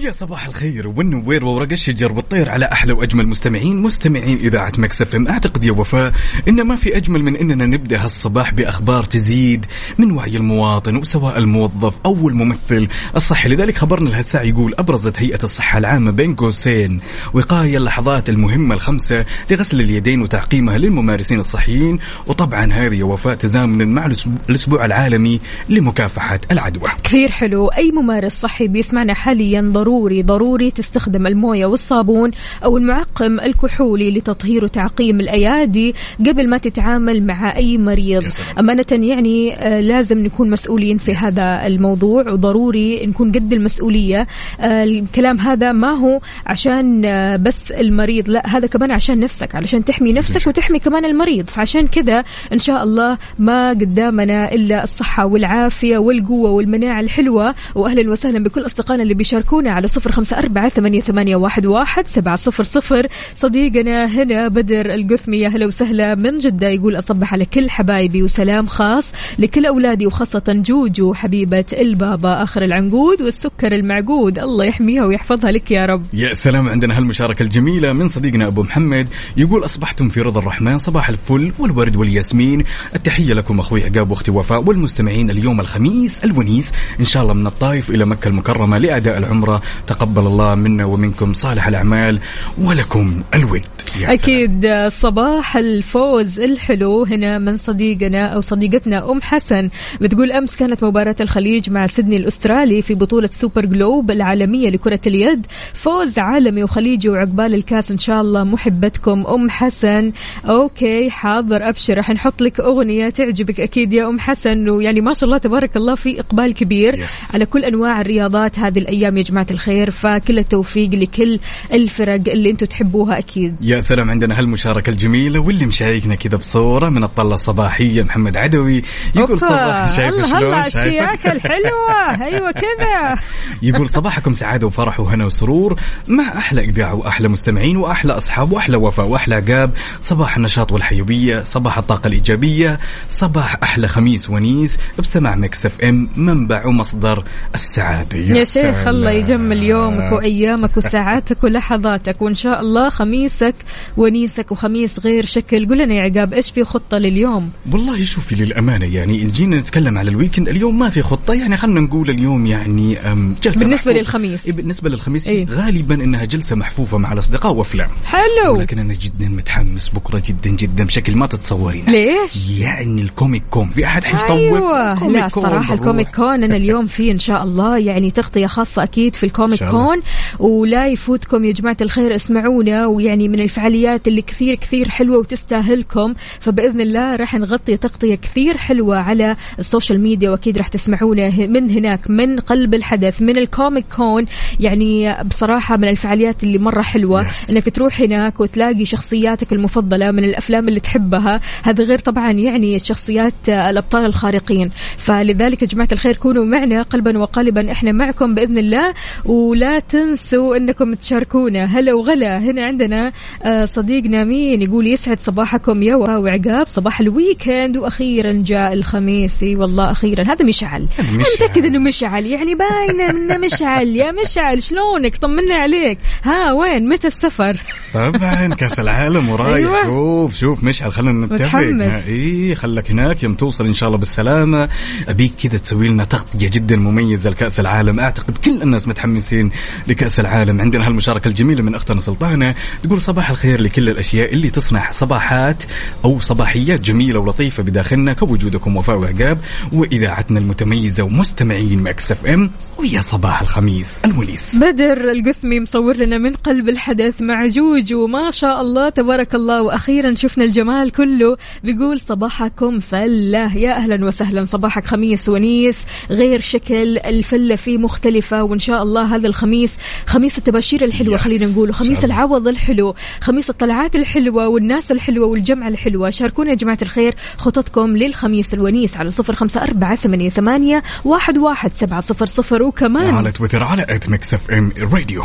ويا 0.01 0.11
صباح 0.11 0.47
الخير. 0.47 0.87
والنوير 0.87 1.45
وورق 1.45 1.71
الشجر 1.71 2.11
والطير 2.11 2.49
على 2.49 2.65
أحلى 2.65 2.93
وأجمل 2.93 3.27
مستمعين. 3.27 3.81
مستمعين 3.81 4.37
إذاعة 4.37 4.71
Mix 4.77 5.00
FM 5.00 5.15
أعتقد 5.15 5.63
يا 5.63 5.71
وفاء 5.71 6.13
إن 6.47 6.61
ما 6.61 6.75
في 6.75 6.97
أجمل 6.97 7.23
من 7.23 7.35
إننا 7.35 7.65
نبدأ 7.65 8.03
هالصباح 8.03 8.53
بأخبار 8.53 9.03
تزيد 9.03 9.65
من 9.97 10.11
وعي 10.11 10.37
المواطن 10.37 10.95
وسواء 10.95 11.37
الموظف 11.37 11.93
أو 12.05 12.29
الممثل. 12.29 12.87
الصحي. 13.15 13.49
لذلك 13.49 13.77
خبرنا 13.77 14.09
لهالساعه 14.09 14.43
يقول 14.43 14.73
أبرزت 14.79 15.19
هيئة 15.19 15.43
الصحة 15.43 15.77
العامة 15.77 16.11
بين 16.11 16.35
قوسين. 16.35 16.99
وقاية 17.33 17.77
اللحظات 17.77 18.29
المهمة 18.29 18.75
الخمسة 18.75 19.25
لغسل 19.51 19.81
اليدين 19.81 20.21
وتعقيمها 20.21 20.77
للممارسين 20.77 21.39
الصحيين. 21.39 21.99
وطبعا 22.27 22.73
هذه 22.73 22.95
يا 22.95 23.03
وفاء 23.03 23.35
تزامنا 23.35 23.85
مع 23.85 24.11
الأسبوع 24.49 24.85
العالمي 24.85 25.39
لمكافحة 25.69 26.39
العدوى. 26.51 26.89
كثير 27.03 27.31
حلو. 27.31 27.67
أي 27.67 27.91
ممارس 27.91 28.33
صحي 28.33 28.67
بيسمعنا 28.67 29.13
حاليا 29.13 29.61
ضروري 29.61 29.90
ضروري 29.99 30.71
تستخدم 30.71 31.27
الموية 31.27 31.65
والصابون 31.65 32.31
أو 32.63 32.77
المعقم 32.77 33.39
الكحولي 33.39 34.11
لتطهير 34.11 34.63
وتعقيم 34.63 35.19
الأيادي 35.19 35.95
قبل 36.19 36.49
ما 36.49 36.57
تتعامل 36.57 37.25
مع 37.25 37.55
أي 37.55 37.77
مريض. 37.77 38.23
أمانة 38.59 38.85
يعني 38.91 39.55
آه، 39.55 39.79
لازم 39.79 40.23
نكون 40.23 40.49
مسؤولين 40.49 40.97
في 40.97 41.15
هذا 41.15 41.67
الموضوع 41.67 42.31
وضروري 42.31 43.05
نكون 43.05 43.31
قد 43.31 43.53
المسؤولية. 43.53 44.27
آه، 44.59 44.83
الكلام 44.83 45.39
هذا 45.39 45.71
ما 45.71 45.91
هو 45.91 46.19
عشان 46.45 47.05
آه، 47.05 47.35
بس 47.35 47.71
المريض 47.71 48.29
لا 48.29 48.47
هذا 48.47 48.67
كمان 48.67 48.91
عشان 48.91 49.19
نفسك 49.19 49.55
علشان 49.55 49.85
تحمي 49.85 50.13
نفسك 50.13 50.47
وتحمي 50.47 50.79
كمان 50.79 51.05
المريض. 51.05 51.49
فعشان 51.49 51.87
كذا 51.87 52.23
إن 52.53 52.59
شاء 52.59 52.83
الله 52.83 53.17
ما 53.39 53.69
قدامنا 53.69 54.51
إلا 54.51 54.83
الصحة 54.83 55.25
والعافية 55.25 55.97
والقوة 55.97 56.51
والمناعة 56.51 56.99
الحلوة. 56.99 57.55
وأهلا 57.75 58.11
وسهلا 58.11 58.43
بكل 58.43 58.65
أصدقائنا 58.65 59.03
اللي 59.03 59.13
بيشاركونا 59.13 59.73
على 59.81 59.87
صفر 59.87 60.11
خمسة 60.11 60.37
أربعة 60.37 60.69
ثمانية, 60.69 61.01
ثمانية 61.01 61.35
واحد, 61.35 61.65
واحد 61.65 62.07
سبعة 62.07 62.35
صفر 62.35 62.63
صفر. 62.63 63.07
صديقنا 63.35 64.05
هنا 64.05 64.47
بدر 64.47 64.93
القثمي 64.93 65.37
يا 65.37 65.49
هلا 65.49 65.65
وسهلا. 65.65 66.15
من 66.15 66.37
جدة 66.37 66.67
يقول 66.67 66.97
أصبح 66.97 67.33
على 67.33 67.45
كل 67.45 67.69
حبايبي 67.69 68.23
وسلام 68.23 68.67
خاص 68.67 69.07
لكل 69.39 69.65
أولادي 69.65 70.07
وخاصة 70.07 70.43
جوجو 70.47 71.13
حبيبة 71.13 71.65
البابا 71.73 72.43
آخر 72.43 72.63
العنقود 72.63 73.21
والسكر 73.21 73.75
المعقود. 73.75 74.39
الله 74.39 74.65
يحميها 74.65 75.05
ويحفظها 75.05 75.51
لك 75.51 75.71
يا 75.71 75.85
رب. 75.85 76.05
يا 76.13 76.33
سلام 76.33 76.69
عندنا 76.69 76.97
هالمشاركة 76.97 77.43
الجميلة 77.43 77.93
من 77.93 78.07
صديقنا 78.07 78.47
أبو 78.47 78.63
محمد 78.63 79.07
يقول 79.37 79.65
أصبحتم 79.65 80.09
في 80.09 80.21
رضا 80.21 80.39
الرحمن 80.39 80.77
صباح 80.77 81.09
الفل 81.09 81.51
والورد 81.59 81.95
والياسمين. 81.95 82.63
التحية 82.95 83.33
لكم 83.33 83.59
أخوي 83.59 83.83
عقاب 83.83 84.11
وأختي 84.11 84.31
وفاء 84.31 84.63
والمستمعين 84.63 85.29
اليوم 85.29 85.59
الخميس 85.59 86.23
الونيس 86.23 86.71
إن 86.99 87.05
شاء 87.05 87.23
الله 87.23 87.33
من 87.33 87.47
الطائف 87.47 87.89
إلى 87.89 88.05
مكة 88.05 88.27
المكرمة 88.27 88.77
لأداء 88.77 89.17
العمرة 89.17 89.61
تقبل 89.87 90.21
الله 90.21 90.55
منا 90.55 90.85
ومنكم 90.85 91.33
صالح 91.33 91.67
الأعمال 91.67 92.19
ولكم 92.61 93.23
الود. 93.35 93.61
يا 93.95 93.97
سلام. 93.97 94.11
أكيد 94.11 94.87
صباح 94.87 95.57
الفوز 95.57 96.39
الحلو 96.39 97.03
هنا 97.03 97.39
من 97.39 97.57
صديقنا 97.57 98.25
أو 98.25 98.41
صديقتنا 98.41 99.11
أم 99.11 99.21
حسن. 99.21 99.69
بتقول 100.01 100.31
أمس 100.31 100.55
كانت 100.55 100.83
مباراة 100.83 101.15
الخليج 101.21 101.69
مع 101.69 101.85
سيدني 101.85 102.17
الأسترالي 102.17 102.81
في 102.81 102.93
بطولة 102.93 103.29
Super 103.39 103.65
Globe 103.65 104.11
العالمية 104.11 104.69
لكرة 104.69 105.01
اليد. 105.07 105.45
فوز 105.73 106.19
عالمي 106.19 106.63
وخليجي 106.63 107.09
وعقبال 107.09 107.53
الكاس 107.53 107.91
إن 107.91 107.97
شاء 107.97 108.21
الله. 108.21 108.43
محبتكم 108.43 109.27
أم 109.27 109.49
حسن. 109.49 110.11
Okay 110.45 111.09
حاضر 111.09 111.69
أبشر. 111.69 111.97
رح 111.97 112.09
نحط 112.09 112.41
لك 112.41 112.59
أغنية 112.59 113.09
تعجبك 113.09 113.59
أكيد 113.59 113.93
يا 113.93 114.09
أم 114.09 114.19
حسن. 114.19 114.69
ويعني 114.69 115.01
ما 115.01 115.13
شاء 115.13 115.23
الله 115.25 115.37
تبارك 115.37 115.77
الله 115.77 115.95
في 115.95 116.19
إقبال 116.19 116.53
كبير 116.53 116.91
Yes. 116.91 117.33
على 117.33 117.45
كل 117.45 117.63
أنواع 117.65 118.01
الرياضات 118.01 118.59
هذه 118.59 118.79
الأيام 118.79 119.17
يا 119.17 119.23
جماعة 119.23 119.47
الخير. 119.51 119.60
فكل 119.91 120.39
التوفيق 120.39 120.89
لكل 120.89 121.39
الفرق 121.73 122.13
اللي 122.13 122.49
أنتم 122.49 122.65
تحبوها 122.65 123.17
أكيد. 123.17 123.55
يا 123.61 123.79
سلام 123.79 124.11
عندنا 124.11 124.39
هالمشاركة 124.39 124.89
الجميلة 124.89 125.39
واللي 125.39 125.65
مشاركنا 125.65 126.15
كذا 126.15 126.37
بصورة 126.37 126.89
من 126.89 127.03
الطلة 127.03 127.33
الصباحية 127.33 128.03
محمد 128.03 128.37
عدوي 128.37 128.83
يقول 129.15 129.39
صباح 129.39 129.95
شايف 129.95 130.13
الله 130.15 130.69
شايف؟ 130.69 130.85
الشياكة 130.85 131.31
الحلوة. 131.31 131.91
أيوة 132.27 132.51
كذا. 132.51 133.17
يقول 133.69 133.89
صباحكم 133.89 134.33
سعادة 134.33 134.67
وفرح 134.67 134.99
وهنا 134.99 135.25
وسرور 135.25 135.79
مع 136.07 136.37
أحلى 136.37 136.61
إذاعة 136.61 136.95
وأحلى 136.95 137.27
مستمعين 137.27 137.77
وأحلى 137.77 138.13
أصحاب 138.13 138.51
وأحلى 138.51 138.77
وفاء 138.77 139.05
وأحلى 139.05 139.35
عقاب. 139.35 139.71
صباح 140.01 140.37
النشاط 140.37 140.71
والحيوية 140.71 141.43
صباح 141.43 141.77
الطاقة 141.77 142.07
الإيجابية 142.07 142.79
صباح 143.07 143.57
أحلى 143.63 143.87
خميس 143.87 144.29
ونيس 144.29 144.77
بسمع 144.99 145.35
Mix 145.35 145.65
FM 145.65 146.09
منبع 146.15 146.65
ومصدر 146.65 147.23
السعادة. 147.55 148.17
يا 148.17 148.43
شيخ 148.43 148.75
سلام. 148.75 148.87
الله 148.87 149.11
يجمل 149.51 149.63
يومك 149.69 150.11
وايامك 150.11 150.77
وساعاتك 150.77 151.43
ولحظاتك 151.43 152.21
وإن 152.21 152.35
شاء 152.35 152.61
الله 152.61 152.89
خميسك 152.89 153.55
ونيسك 153.97 154.51
وخميس 154.51 154.99
غير 154.99 155.25
شكل. 155.25 155.67
قول 155.67 155.77
لنا 155.77 155.93
يا 155.93 156.01
عقاب 156.01 156.33
إيش 156.33 156.51
في 156.51 156.63
خطة 156.63 156.97
لليوم؟ 156.97 157.49
والله 157.71 158.03
شوفي 158.03 158.35
للأمانة 158.35 158.95
يعني 158.95 159.21
إن 159.21 159.27
جينا 159.27 159.57
نتكلم 159.57 159.97
على 159.97 160.09
الويكند 160.09 160.49
اليوم 160.49 160.79
ما 160.79 160.89
في 160.89 161.01
خطة 161.01 161.33
يعني 161.33 161.57
خلينا 161.57 161.79
نقول 161.79 162.09
اليوم 162.09 162.45
يعني 162.45 162.97
أم، 162.99 163.35
جلسة 163.43 163.59
بالنسبة 163.59 163.73
محفوفة. 163.75 163.91
للخميس. 163.99 164.45
إيه 164.45 164.53
بالنسبة 164.53 164.89
للخميس 164.89 165.27
إيه. 165.27 165.45
غالبا 165.49 165.95
إنها 165.95 166.25
جلسة 166.25 166.55
محفوفة 166.55 166.97
مع 166.97 167.13
الأصدقاء 167.13 167.53
وأفلام. 167.53 167.89
حلو. 168.05 168.57
ولكن 168.57 168.79
أنا 168.79 168.93
جدا 168.93 169.29
متحمس 169.29 169.89
بكرة 169.89 170.23
جدا 170.25 170.49
جدا 170.49 170.83
بشكل 170.83 171.15
ما 171.15 171.27
تتصورين. 171.27 171.85
ليش؟ 171.85 172.59
يعني 172.59 173.01
ال 173.01 173.08
Comic 173.08 173.43
Con 173.51 173.69
في 173.69 173.85
أحد 173.85 174.03
حيطوف 174.03 174.31
ال 174.31 174.45
Comic 174.45 175.15
لا 175.15 175.25
الصراحه. 175.25 175.73
ال 175.73 175.80
Comic 175.80 176.15
Con 176.15 176.43
أنا 176.43 176.55
اليوم 176.55 176.85
في 176.85 177.11
إن 177.11 177.19
شاء 177.19 177.43
الله 177.43 177.77
يعني 177.77 178.11
تغطية 178.11 178.47
خاصة 178.47 178.83
أكيد 178.83 179.15
في 179.15 179.23
ال 179.25 179.28
Comic 179.28 179.40
الله. 179.45 179.71
Con 179.71 180.01
ولا 180.39 180.87
يفوتكم 180.87 181.45
يا 181.45 181.51
جماعة 181.53 181.77
الخير 181.81 182.15
اسمعونا 182.15 182.85
ويعني 182.87 183.27
من 183.27 183.39
الفعاليات 183.39 184.07
اللي 184.07 184.21
كثير 184.21 184.55
كثير 184.55 184.89
حلوة 184.89 185.17
وتستاهلكم 185.17 186.13
فبإذن 186.39 186.81
الله 186.81 187.15
راح 187.15 187.35
نغطي 187.35 187.77
تغطية 187.77 188.15
كثير 188.15 188.57
حلوة 188.57 188.97
على 188.97 189.35
ال 189.59 189.65
social 189.65 189.99
media 190.01 190.29
وأكيد 190.29 190.57
راح 190.57 190.67
تسمعونا 190.67 191.29
من 191.47 191.69
هناك 191.69 191.99
من 192.09 192.39
قلب 192.39 192.73
الحدث 192.73 193.21
من 193.21 193.37
ال 193.37 193.45
Comic 193.45 193.85
Con 193.95 194.25
يعني 194.59 195.15
بصراحة 195.23 195.77
من 195.77 195.87
الفعاليات 195.87 196.43
اللي 196.43 196.57
مرة 196.57 196.81
حلوة 196.81 197.21
Yes. 197.31 197.49
إنك 197.49 197.69
تروح 197.69 198.01
هناك 198.01 198.39
وتلاقي 198.39 198.85
شخصياتك 198.85 199.53
المفضلة 199.53 200.11
من 200.11 200.23
الأفلام 200.23 200.67
اللي 200.67 200.79
تحبها 200.79 201.39
هذا 201.63 201.83
غير 201.83 201.99
طبعا 201.99 202.31
يعني 202.31 202.75
الشخصيات 202.75 203.33
آه، 203.49 203.69
الأبطال 203.69 204.05
الخارقين 204.05 204.69
فلذلك 204.97 205.61
يا 205.61 205.67
جماعة 205.67 205.87
الخير 205.91 206.15
كونوا 206.15 206.45
معنا 206.45 206.81
قلبا 206.81 207.17
وقالبا 207.17 207.71
إحنا 207.71 207.91
معكم 207.91 208.35
بإذن 208.35 208.57
الله 208.57 208.93
ولا 209.31 209.79
تنسوا 209.79 210.57
إنكم 210.57 210.93
تشاركونا. 210.93 211.65
هلا 211.65 211.93
وغلا. 211.93 212.37
هنا 212.37 212.65
عندنا 212.65 213.11
آه، 213.43 213.65
صديقنا 213.65 214.23
مين 214.23 214.61
يقول 214.61 214.87
يسعد 214.87 215.19
صباحكم 215.19 215.83
يا 215.83 215.95
وعقاب. 215.95 216.67
صباح 216.67 216.99
الويكند 216.99 217.77
وأخيرا 217.77 218.43
جاء 218.45 218.73
الخميس. 218.73 219.43
إي 219.43 219.55
والله 219.55 219.91
أخيرا. 219.91 220.23
هذا 220.23 220.45
مشعل. 220.45 220.87
أنا. 220.99 221.23
متاكد 221.35 221.65
إنه 221.65 221.79
مشعل. 221.79 222.25
يعني 222.25 222.55
باينه 222.55 223.09
إنه 223.09 223.37
مشعل. 223.37 223.87
يا 223.87 224.11
مشعل 224.11 224.63
شلونك؟ 224.63 225.17
طمنا 225.17 225.55
عليك. 225.55 225.97
ها 226.23 226.53
وين؟ 226.53 226.89
متى 226.89 227.07
السفر؟ 227.07 227.57
طبعا. 227.93 228.47
كأس 228.47 228.79
العالم 228.79 229.29
ورايح. 229.29 229.55
أيوة. 229.55 229.83
شوف 229.83 230.35
شوف 230.35 230.63
مشعل. 230.63 230.91
خلينا 230.91 231.25
نتفق. 231.25 231.59
إي 232.07 232.55
خلك 232.55 232.91
هناك. 232.91 233.23
يوم 233.23 233.33
توصل 233.33 233.65
إن 233.65 233.73
شاء 233.73 233.87
الله 233.87 233.99
بالسلامة. 233.99 234.69
أبيك 235.09 235.31
كذا 235.43 235.57
تسوي 235.57 235.87
لنا 235.87 236.03
تغطية 236.03 236.49
جدا 236.49 236.75
مميزة 236.75 237.29
لكأس 237.29 237.59
العالم. 237.59 237.99
أعتقد 237.99 238.37
كل 238.37 238.61
الناس 238.61 238.87
متحمسين 239.21 239.51
لكأس 239.87 240.19
العالم. 240.19 240.61
عندنا 240.61 240.87
هالمشاركة 240.87 241.27
الجميلة 241.27 241.63
من 241.63 241.75
أختنا 241.75 241.99
سلطانة 241.99 242.55
تقول 242.83 243.01
صباح 243.01 243.29
الخير 243.29 243.61
لكل 243.61 243.89
الأشياء 243.89 244.33
اللي 244.33 244.49
تصنع 244.49 244.91
صباحات 244.91 245.63
أو 246.05 246.19
صباحيات 246.19 246.81
جميلة 246.81 247.19
ولطيفة 247.19 247.63
بداخلنا 247.63 248.13
كوجودكم 248.13 248.77
وفاء 248.77 248.97
وعقاب 248.97 249.37
وإذاعتنا 249.73 250.39
المتميزة 250.39 251.03
ومستمعين 251.03 251.83
Mix 251.83 252.11
FM 252.11 252.51
ويا 252.77 253.01
صباح 253.01 253.41
الخميس 253.41 253.99
الونيس 254.05 254.55
بدر 254.55 255.11
القثمي 255.11 255.59
مصور 255.59 255.97
لنا 255.97 256.17
من 256.17 256.35
قلب 256.35 256.69
الحدث 256.69 257.21
مع 257.21 257.45
جوجو 257.45 258.07
ما 258.07 258.31
شاء 258.31 258.61
الله 258.61 258.89
تبارك 258.89 259.35
الله. 259.35 259.61
وأخيرا 259.61 260.13
شفنا 260.13 260.43
الجمال 260.43 260.91
كله 260.91 261.37
بيقول 261.63 261.99
صباحكم 261.99 262.79
فلة. 262.79 263.57
يا 263.57 263.73
أهلا 263.75 264.05
وسهلا. 264.05 264.45
صباحك 264.45 264.85
خميس 264.85 265.29
ونيس. 265.29 265.77
غير 266.09 266.39
شكل 266.39 266.97
الفلة 266.97 267.55
فيه 267.55 267.77
مختلفة. 267.77 268.43
وإن 268.43 268.59
شاء 268.59 268.83
الله 268.83 269.10
هذا 269.15 269.27
الخميس 269.27 269.73
خميس 270.05 270.37
التباشير 270.37 270.83
الحلوة 270.83 271.17
Yes. 271.17 271.21
خلينا 271.21 271.45
نقول 271.45 271.73
خميس. 271.73 272.05
العوض 272.05 272.47
الحلو 272.47 272.95
خميس 273.21 273.49
الطلعات 273.49 273.95
الحلوة 273.95 274.47
والناس 274.47 274.91
الحلوة 274.91 275.27
والجمعه 275.27 275.67
الحلوة 275.67 276.09
شاركونا 276.09 276.49
يا 276.49 276.55
جماعة 276.55 276.77
الخير 276.81 277.15
خططكم 277.37 277.97
للخميس 277.97 278.53
الونيس 278.53 278.97
على 278.97 279.09
صفر 279.09 279.35
خمسة 279.35 279.61
أربعة 279.63 279.95
ثمانية 279.95 280.29
ثمانية 280.29 280.83
واحد 281.05 281.37
واحد 281.37 281.71
سبعة 281.79 282.01
صفر 282.01 282.25
صفر 282.25 282.63
وكمان 282.63 283.13
وعلى 283.13 283.31
تويتر 283.31 283.63
على 283.63 283.85
at 283.89 284.09
Mix 284.09 284.33
FM 284.33 284.71
Radio 284.93 285.21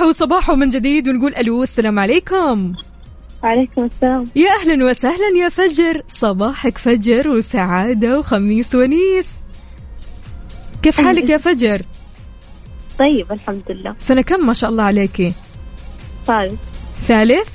صباحو 0.00 0.12
صباحو 0.12 0.56
من 0.56 0.68
جديد 0.68 1.08
ونقول 1.08 1.34
ألو 1.34 1.62
السلام 1.62 1.98
عليكم. 1.98 2.74
وعليكم 3.44 3.84
السلام. 3.84 4.24
يا 4.36 4.50
أهلا 4.60 4.90
وسهلا 4.90 5.28
يا 5.38 5.48
فجر. 5.48 6.02
صباحك 6.16 6.78
فجر 6.78 7.28
وسعادة 7.28 8.18
وخميس 8.18 8.74
ونيس. 8.74 9.42
كيف 10.82 11.00
حالك 11.00 11.30
يا 11.30 11.36
فجر؟ 11.36 11.82
طيب 12.98 13.32
الحمد 13.32 13.62
لله. 13.70 13.94
سنة 13.98 14.22
كم 14.22 14.46
ما 14.46 14.52
شاء 14.52 14.70
الله 14.70 14.84
عليكي 14.84 15.32
ثالث 16.26 16.60
ثالث؟ 17.06 17.48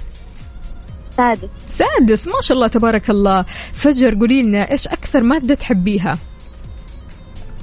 سادس. 1.10 1.50
سادس 1.68 2.28
ما 2.28 2.42
شاء 2.42 2.56
الله 2.58 2.68
تبارك 2.68 3.10
الله. 3.10 3.46
فجر 3.74 4.16
قولي 4.20 4.42
لنا 4.42 4.72
إيش 4.72 4.88
أكثر 4.88 5.24
مادة 5.24 5.56
تحبيها؟ 5.56 6.18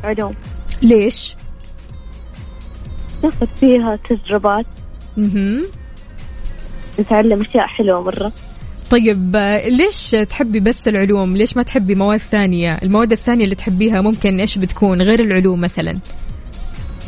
علوم. 0.04 0.34
ليش؟ 0.82 1.34
ناخذ 3.22 3.46
فيها 3.56 3.98
تجربات. 4.08 4.66
مهم. 5.16 5.62
نتعلم 7.00 7.40
أشياء 7.40 7.66
حلوة 7.66 8.02
مرة. 8.02 8.32
طيب 8.90 9.36
ليش 9.66 10.10
تحبي 10.10 10.60
بس 10.60 10.88
العلوم؟ 10.88 11.36
ليش 11.36 11.56
ما 11.56 11.62
تحبي 11.62 11.94
مواد 11.94 12.20
ثانية؟ 12.20 12.78
المواد 12.82 13.12
الثانية 13.12 13.44
اللي 13.44 13.54
تحبيها 13.54 14.00
ممكن 14.00 14.40
إيش 14.40 14.58
بتكون 14.58 15.02
غير 15.02 15.20
العلوم 15.20 15.60
مثلا؟ 15.60 15.98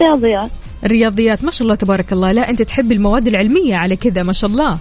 رياضيات. 0.00 0.50
الرياضيات 0.85 1.44
ما 1.44 1.50
شاء 1.50 1.62
الله 1.62 1.75
تبارك 1.75 2.12
الله. 2.12 2.33
لا 2.33 2.50
أنت 2.50 2.62
تحبي 2.62 2.94
المواد 2.94 3.26
العلمية 3.26 3.76
على 3.76 3.97
كذا 3.97 4.23
ما 4.23 4.33
شاء 4.33 4.50
الله. 4.50 4.78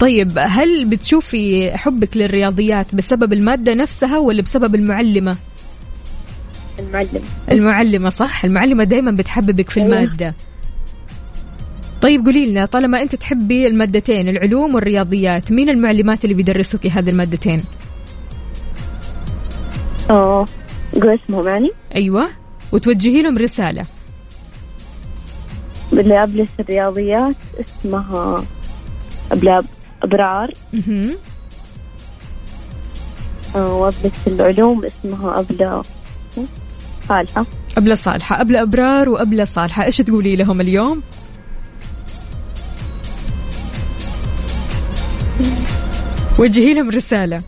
طيب 0.00 0.32
هل 0.38 0.84
بتشوفي 0.84 1.72
حبك 1.76 2.16
للرياضيات 2.16 2.94
بسبب 2.94 3.32
المادة 3.32 3.74
نفسها 3.74 4.18
ولا 4.18 4.42
بسبب 4.42 4.74
المعلمة؟ 4.74 5.36
المعلم 6.78 7.22
المعلمة 7.52 8.10
صح؟ 8.10 8.44
المعلمة 8.44 8.84
دايما 8.84 9.10
بتحببك 9.10 9.70
في 9.70 9.80
أيوة. 9.80 9.98
المادة. 9.98 10.34
طيب 12.02 12.24
قولي 12.24 12.50
لنا 12.50 12.66
طالما 12.66 13.02
أنت 13.02 13.14
تحبي 13.14 13.66
المادتين 13.66 14.28
العلوم 14.28 14.74
والرياضيات 14.74 15.52
مين 15.52 15.68
المعلمات 15.68 16.24
اللي 16.24 16.34
بيدرسوكي 16.34 16.90
هذه 16.90 17.10
المادتين؟ 17.10 17.62
أوه 20.10 20.46
قول 20.94 21.10
اسمهم 21.14 21.48
يعني 21.48 21.70
أيوه. 21.94 22.28
وتوجهي 22.72 23.22
لهم 23.22 23.38
رسالة. 23.38 23.84
اللي 25.92 26.22
أبلة 26.22 26.48
الرياضيات 26.60 27.36
اسمها 27.60 28.44
أبلة 29.32 29.64
أبرار. 30.02 30.52
مهم. 30.72 31.14
وأبلس 33.54 34.12
العلوم 34.26 34.84
اسمها 34.84 35.40
أبلة 35.40 35.82
صالحة. 37.08 37.46
أبلة 37.78 37.94
صالحة. 37.94 38.40
أبلة 38.40 38.62
أبرار 38.62 39.08
وأبلة 39.08 39.44
صالحة. 39.44 39.84
إيش 39.84 39.96
تقولي 39.96 40.36
لهم 40.36 40.60
اليوم؟ 40.60 41.02
وجهي 46.38 46.74
لهم 46.74 46.90
رسالة. 46.90 47.42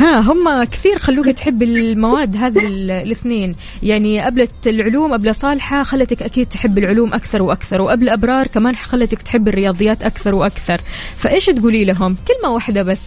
ها 0.00 0.20
هم 0.20 0.64
كثير 0.64 0.98
خلوك 0.98 1.26
تحب 1.28 1.62
المواد 1.62 2.36
هذه 2.36 2.58
ال- 2.58 2.90
الاثنين. 2.90 3.54
يعني 3.82 4.26
أبلة 4.28 4.48
العلوم 4.66 5.14
أبلة 5.14 5.32
صالحة 5.32 5.82
خلتك 5.82 6.22
أكيد 6.22 6.46
تحب 6.46 6.78
العلوم 6.78 7.14
أكثر 7.14 7.42
وأكثر. 7.42 7.82
وأبلة 7.82 8.12
أبرار 8.12 8.46
كمان 8.46 8.76
خلتك 8.76 9.22
تحب 9.22 9.48
الرياضيات 9.48 10.02
أكثر 10.02 10.34
وأكثر. 10.34 10.80
فإيش 11.16 11.46
تقولي 11.46 11.84
لهم؟ 11.84 12.16
كلمة 12.28 12.54
واحدة 12.54 12.82
بس. 12.82 13.02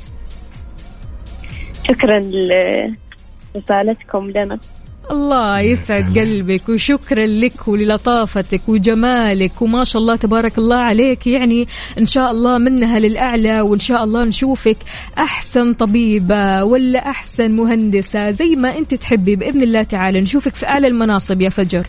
شكرا 1.90 2.20
لرسالتكم 3.56 4.30
لنا 4.30 4.60
الله 5.12 5.60
يسعد 5.60 6.20
قلبك 6.20 6.70
وشكرا 6.70 7.26
لك 7.26 7.68
وللطافتك 7.68 8.62
وجمالك 8.68 9.62
وما 9.62 9.84
شاء 9.84 10.02
الله 10.02 10.16
تبارك 10.16 10.58
الله 10.58 10.78
عليك. 10.78 11.28
يعني 11.28 11.68
إن 11.98 12.06
شاء 12.06 12.32
الله 12.32 12.58
منها 12.58 13.00
للأعلى 13.00 13.62
وإن 13.62 13.80
شاء 13.80 14.04
الله 14.04 14.26
نشوفك 14.26 14.78
أحسن 15.18 15.74
طبيبة 15.74 16.64
ولا 16.64 17.10
أحسن 17.10 17.52
مهندسة 17.52 18.30
زي 18.30 18.56
ما 18.56 18.78
أنت 18.78 18.94
تحبي. 18.94 19.36
بإذن 19.36 19.62
الله 19.62 19.84
تعالى 19.84 20.20
نشوفك 20.20 20.56
في 20.56 20.68
أعلى 20.68 20.88
المناصب 20.88 21.42
يا 21.42 21.50
فجر. 21.50 21.88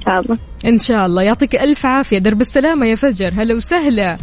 إن 0.00 0.04
شاء 0.04 0.20
الله. 0.20 0.38
إن 0.66 0.78
شاء 0.78 1.06
الله. 1.06 1.22
يعطيك 1.22 1.54
ألف 1.54 1.86
عافية. 1.86 2.18
درب 2.18 2.40
السلامة 2.40 2.86
يا 2.86 2.94
فجر. 2.94 3.32
هلا 3.36 3.54
وسهلا. 3.54 4.16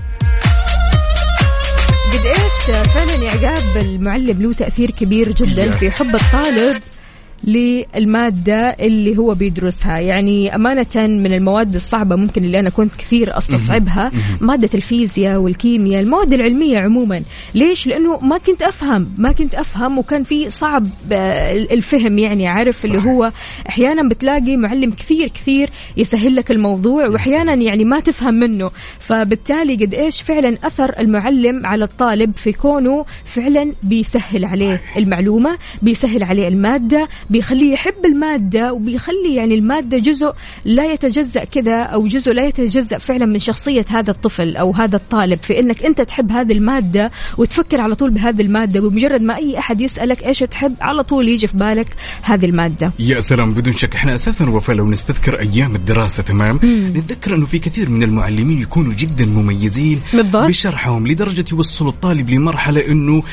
قد 2.10 2.26
إيش 2.26 2.88
فعلا 2.88 3.32
عقاب 3.32 3.78
المعلم 3.78 4.42
له 4.42 4.54
تأثير 4.54 4.92
كبير 4.92 5.32
جدا 5.32 5.72
في 5.72 5.92
حب 5.92 6.16
الطالب. 6.16 6.82
للمادة 7.44 8.76
اللي 8.80 9.18
هو 9.18 9.32
بيدرسها. 9.32 10.00
يعني 10.00 10.56
أمانة 10.56 10.86
من 10.96 11.34
المواد 11.34 11.76
الصعبة 11.76 12.16
ممكن 12.16 12.44
اللي 12.44 12.60
أنا 12.60 12.70
كنت 12.70 12.96
كثير 12.96 13.38
أستصعبها 13.38 14.12
مادة 14.42 14.70
الفيزياء 14.74 15.40
والكيمياء 15.40 16.02
المواد 16.02 16.34
العلمية 16.34 16.80
عموما. 16.80 17.22
ليش؟ 17.56 17.88
لأنه 17.88 18.20
ما 18.20 18.38
كنت 18.38 18.62
أفهم 18.62 19.12
ما 19.18 19.32
كنت 19.32 19.56
أفهم 19.56 19.98
وكان 19.98 20.24
في 20.24 20.50
صعب 20.50 20.88
آه، 21.12 21.54
الفهم 21.54 22.18
يعني 22.18 22.48
عارف 22.48 22.86
اللي 22.86 22.98
هو 22.98 23.32
أحيانا 23.70 24.10
بتلاقي 24.10 24.58
معلم 24.58 24.92
كثير 24.92 25.28
كثير 25.28 25.70
يسهل 25.98 26.36
لك 26.36 26.52
الموضوع 26.52 27.08
وأحيانا 27.08 27.54
يعني 27.54 27.86
ما 27.86 28.00
تفهم 28.00 28.34
منه. 28.34 28.72
فبالتالي 29.00 29.76
قد 29.76 29.94
إيش 29.94 30.22
فعلا 30.22 30.58
أثر 30.64 31.00
المعلم 31.00 31.66
على 31.66 31.84
الطالب 31.84 32.36
في 32.36 32.52
كونه 32.52 33.06
فعلا 33.26 33.74
بيسهل 33.84 34.46
عليه 34.46 34.82
المعلومة 34.98 35.58
بيسهل 35.82 36.24
عليه 36.24 36.48
المادة 36.48 37.08
بيخليه 37.30 37.74
يحب 37.74 38.06
المادة 38.06 38.74
وبيخلي 38.74 39.36
يعني 39.36 39.56
المادة 39.56 39.98
جزء 39.98 40.34
لا 40.66 40.94
يتجزأ 40.94 41.44
كذا 41.44 41.82
أو 41.82 42.08
جزء 42.08 42.34
لا 42.34 42.46
يتجزأ 42.46 42.98
فعلا 42.98 43.26
من 43.26 43.40
شخصية 43.40 43.86
هذا 43.90 44.12
الطفل 44.12 44.58
أو 44.58 44.72
هذا 44.72 44.96
الطالب. 44.96 45.38
في 45.38 45.60
إنك 45.60 45.86
أنت 45.86 46.02
تحب 46.02 46.32
هذه 46.32 46.52
المادة 46.52 47.12
وتفكر 47.38 47.82
على 47.82 47.96
طول 47.96 48.10
بهذه 48.10 48.42
المادة 48.42 48.82
بمجرد 48.82 49.22
ما 49.22 49.36
أي 49.36 49.60
أحد 49.60 49.82
يسألك 49.82 50.26
إيش 50.26 50.40
تحب 50.40 50.76
على 50.82 51.04
طول 51.04 51.28
يجي 51.30 51.48
في 51.48 51.58
بالك 51.58 51.88
هذه 52.22 52.46
المادة. 52.46 52.92
يا 53.00 53.20
سلام 53.20 53.52
بدون 53.52 53.74
شك 53.74 53.96
إحنا 53.96 54.16
أساسا 54.16 54.50
وفاء 54.50 54.76
لو 54.76 54.90
نستذكر 54.90 55.40
أيام 55.40 55.76
الدراسة 55.76 56.24
تمام؟ 56.24 56.60
نتذكر 56.64 57.36
إنه 57.36 57.46
في 57.46 57.60
كثير 57.60 57.90
من 57.90 58.04
المعلمين 58.04 58.60
يكونوا 58.60 58.94
جدا 58.94 59.26
مميزين 59.26 60.02
بالضبط. 60.14 60.48
بشرحهم 60.48 61.08
لدرجة 61.08 61.46
يوصلوا 61.52 61.92
الطالب 61.92 62.30
لمرحلة 62.30 62.88
إنه 62.88 63.24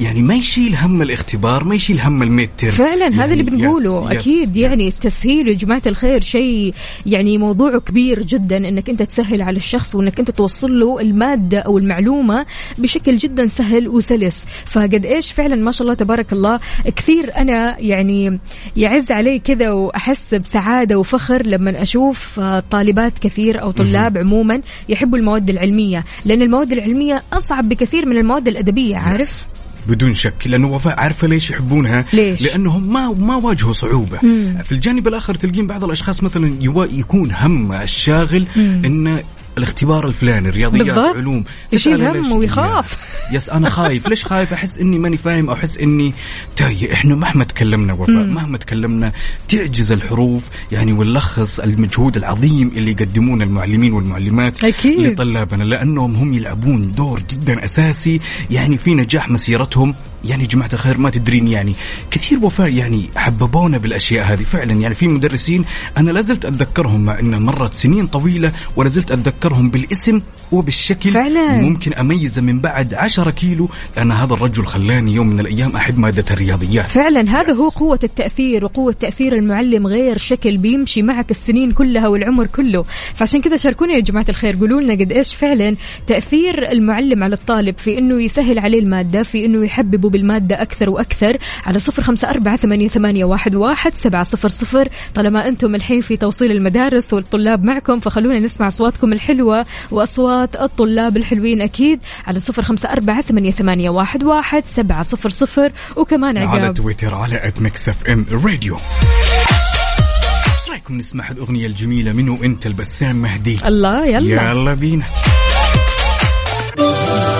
يعني 0.00 0.22
ما 0.22 0.34
يشيل 0.34 0.76
هم 0.76 1.02
الاختبار 1.02 1.64
ما 1.64 1.74
يشيل 1.74 2.00
هم 2.00 2.22
ال 2.22 2.50
midterm 2.58 2.74
فعلا 2.74 3.00
يعني 3.02 3.14
هذا 3.14 3.32
اللي 3.32 3.42
بنقوله. 3.42 4.06
yes- 4.12 4.18
أكيد 4.18 4.56
yes- 4.56 4.62
يعني 4.62 4.86
yes. 4.86 4.94
التسهيل 4.96 5.48
يا 5.48 5.52
جماعة 5.54 5.82
الخير 5.86 6.20
شيء 6.20 6.74
يعني 7.06 7.38
موضوعه 7.38 7.80
كبير 7.80 8.22
جدا 8.22 8.56
إنك 8.56 8.90
أنت 8.90 9.02
تسهل 9.02 9.42
على 9.42 9.56
الشخص 9.56 9.94
وإنك 9.94 10.18
أنت 10.18 10.30
توصل 10.30 10.80
له 10.80 11.00
المادة 11.00 11.58
أو 11.58 11.78
المعلومة 11.78 12.46
بشكل 12.78 13.16
جدا 13.16 13.46
سهل 13.46 13.88
وسلس. 13.88 14.46
فقد 14.66 15.06
إيش؟ 15.06 15.32
فعلا 15.32 15.56
ما 15.56 15.72
شاء 15.72 15.82
الله 15.82 15.94
تبارك 15.94 16.32
الله 16.32 16.58
كثير 16.96 17.36
أنا 17.36 17.76
يعني 17.80 18.38
يعز 18.76 19.06
علي 19.12 19.38
كذا 19.38 19.70
وأحس 19.70 20.34
بسعادة 20.34 20.98
وفخر 20.98 21.46
لما 21.46 21.82
أشوف 21.82 22.40
طالبات 22.70 23.18
كثير 23.18 23.62
أو 23.62 23.70
طلاب 23.70 24.18
عموما 24.18 24.60
يحبوا 24.88 25.18
المواد 25.18 25.50
العلمية 25.50 26.04
لأن 26.24 26.42
المواد 26.42 26.72
العلمية 26.72 27.22
أصعب 27.32 27.68
بكثير 27.68 28.06
من 28.06 28.16
المواد 28.16 28.48
الأدبية 28.48 28.96
عارف؟ 28.96 29.20
يس. 29.20 29.44
بدون 29.86 30.14
شك 30.14 30.34
لأنه 30.46 30.68
وفاء 30.72 31.00
عارفة 31.00 31.28
ليش 31.28 31.50
يحبونها؟ 31.50 32.04
ليش؟ 32.12 32.42
لأنهم 32.42 32.92
ما 32.92 33.14
ما 33.18 33.36
واجهوا 33.36 33.72
صعوبة 33.72 34.18
في 34.64 34.72
الجانب 34.72 35.08
الآخر 35.08 35.34
تلقين 35.34 35.66
بعض 35.66 35.84
الأشخاص 35.84 36.22
مثلا 36.22 36.56
يكون 36.92 37.30
هم 37.32 37.72
الشاغل 37.72 38.46
انه 38.56 39.22
الاختبار 39.58 40.06
الفلاني 40.06 40.48
الرياضيات 40.48 40.86
بالضبط. 40.86 41.16
علوم 41.16 41.44
يشيل 41.72 42.02
هم؟ 42.02 42.32
ويخاف. 42.32 43.10
يس, 43.32 43.48
أنا 43.48 43.70
خايف 43.70 44.08
ليش 44.08 44.24
خايف 44.24 44.52
أحس 44.52 44.78
إني 44.78 44.98
ماني 44.98 45.16
فاهم 45.16 45.48
أو 45.48 45.54
أحس 45.54 45.78
إني 45.78 46.12
تايه 46.56 46.92
إحنا 46.92 47.14
مهما 47.14 47.44
تكلمنا 47.44 47.92
وفاء 47.92 48.24
مهما 48.24 48.58
تكلمنا 48.58 49.12
تعجز 49.48 49.92
الحروف 49.92 50.48
يعني 50.72 50.92
ونلخص 50.92 51.60
المجهود 51.60 52.16
العظيم 52.16 52.68
اللي 52.76 52.90
يقدمونه 52.90 53.44
المعلمين 53.44 53.92
والمعلمات 53.92 54.64
أكيد. 54.64 55.00
لطلابنا 55.00 55.62
لأنهم 55.62 56.16
هم 56.16 56.32
يلعبون 56.32 56.82
دور 56.82 57.22
جدا 57.30 57.64
أساسي 57.64 58.20
يعني 58.50 58.78
في 58.78 58.94
نجاح 58.94 59.30
مسيرتهم 59.30 59.94
يعني 60.24 60.46
جماعة 60.46 60.70
الخير 60.72 60.98
ما 60.98 61.10
تدرين 61.10 61.48
يعني 61.48 61.74
كثير 62.10 62.38
وفاء 62.44 62.72
يعني 62.72 63.10
حببونا 63.16 63.78
بالأشياء 63.78 64.32
هذه 64.32 64.42
فعلا 64.42 64.72
يعني 64.72 64.94
في 64.94 65.08
مدرسين 65.08 65.64
أنا 65.96 66.10
لازلت 66.10 66.44
أتذكرهم 66.44 67.04
مع 67.04 67.18
انه 67.18 67.38
مرت 67.38 67.74
سنين 67.74 68.06
طويلة 68.06 68.52
ولا 68.76 68.88
زلت 68.88 69.12
اتذكرهم 69.40 69.70
بالاسم 69.70 70.20
وبالشكل. 70.52 71.10
فعلاً. 71.10 71.60
ممكن 71.60 71.94
اميزه 71.94 72.42
من 72.42 72.60
بعد 72.60 72.94
10 72.94 73.30
كيلو 73.30 73.68
لأن 73.96 74.12
هذا 74.12 74.34
الرجل 74.34 74.66
خلاني 74.66 75.14
يوم 75.14 75.26
من 75.26 75.40
الأيام 75.40 75.76
احب 75.76 75.98
مادة 75.98 76.24
الرياضيات. 76.30 76.86
فعلا 76.86 77.20
هذا 77.20 77.52
هو 77.52 77.68
قوة 77.68 77.98
التأثير 78.04 78.64
وقوة 78.64 78.92
تأثير 78.92 79.34
المعلم 79.34 79.86
غير 79.86 80.18
شكل 80.18 80.56
بيمشي 80.56 81.02
معك 81.02 81.30
السنين 81.30 81.72
كلها 81.72 82.08
والعمر 82.08 82.46
كله. 82.46 82.84
فعشان 83.14 83.40
كذا 83.40 83.56
شاركونا 83.56 83.92
يا 83.94 84.00
جماعة 84.00 84.26
الخير 84.28 84.56
قولوا 84.56 84.80
لنا 84.80 84.92
قد 84.94 85.12
إيش 85.12 85.34
فعلا 85.34 85.76
تأثير 86.06 86.70
المعلم 86.72 87.24
على 87.24 87.34
الطالب 87.34 87.78
في 87.78 87.98
إنه 87.98 88.22
يسهل 88.22 88.58
عليه 88.58 88.78
المادة 88.78 89.22
في 89.22 89.44
إنه 89.44 89.64
يحببه 89.64 90.10
بالمادة 90.10 90.62
أكثر 90.62 90.90
وأكثر. 90.90 91.38
على 91.66 91.78
صفر 91.78 92.02
خمسة 92.02 92.30
أربعة 92.30 92.56
ثمانية, 92.56 92.88
ثمانية 92.88 93.24
واحد, 93.24 93.54
واحد 93.54 93.92
سبعة 93.92 94.22
صفر 94.22 94.48
صفر. 94.48 94.88
طالما 95.14 95.48
أنتم 95.48 95.74
الحين 95.74 96.00
في 96.00 96.16
توصيل 96.16 96.50
المدارس 96.50 97.12
والطلاب 97.12 97.64
معكم 97.64 98.00
فخلونا 98.00 98.38
نسمع 98.38 98.66
أصواتكم 98.66 99.12
الحلوة 99.30 99.66
وأصوات 99.90 100.56
الطلاب 100.56 101.16
الحلوين 101.16 101.60
أكيد 101.60 102.00
على 102.26 102.40
صفر 102.40 102.62
خمسة 102.62 102.92
أربعة 102.92 103.20
ثمانية, 103.22 103.50
ثمانية 103.50 103.90
واحد, 103.90 104.24
واحد 104.24 104.64
سبعة 104.64 105.02
صفر 105.02 105.28
صفر. 105.28 105.72
وكمان 105.96 106.38
على 106.38 106.60
عقاب. 106.60 106.74
تويتر 106.74 107.14
على 107.14 107.48
at 107.48 107.62
Mix 107.62 107.88
FM 107.88 108.26
Radio 108.30 108.74
إيش 108.74 110.70
رأيكم 110.70 110.98
نسمع 110.98 111.30
الأغنية 111.30 111.66
الجميلة 111.66 112.12
منو؟ 112.12 112.38
أنت 112.44 112.66
البسام 112.66 113.16
مهدي. 113.16 113.56
الله 113.66 114.08
يلا. 114.08 114.50
يلا 114.50 114.74
بينا. 114.74 115.04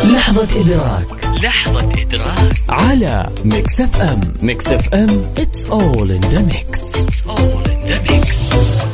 لحظة 0.05 0.61
إدراك. 0.61 1.07
لحظة 1.44 1.92
إدراك. 2.03 2.53
على 2.68 3.31
Mix 3.45 3.81
FM. 3.81 4.21
Mix 4.43 4.66
FM 4.66 5.23
it's 5.38 5.64
all 5.64 6.11
in 6.11 6.20
the 6.20 6.42
mix. 6.53 6.96
All 7.26 7.62
in 7.64 7.81
the 7.90 8.12
mix. 8.12 8.89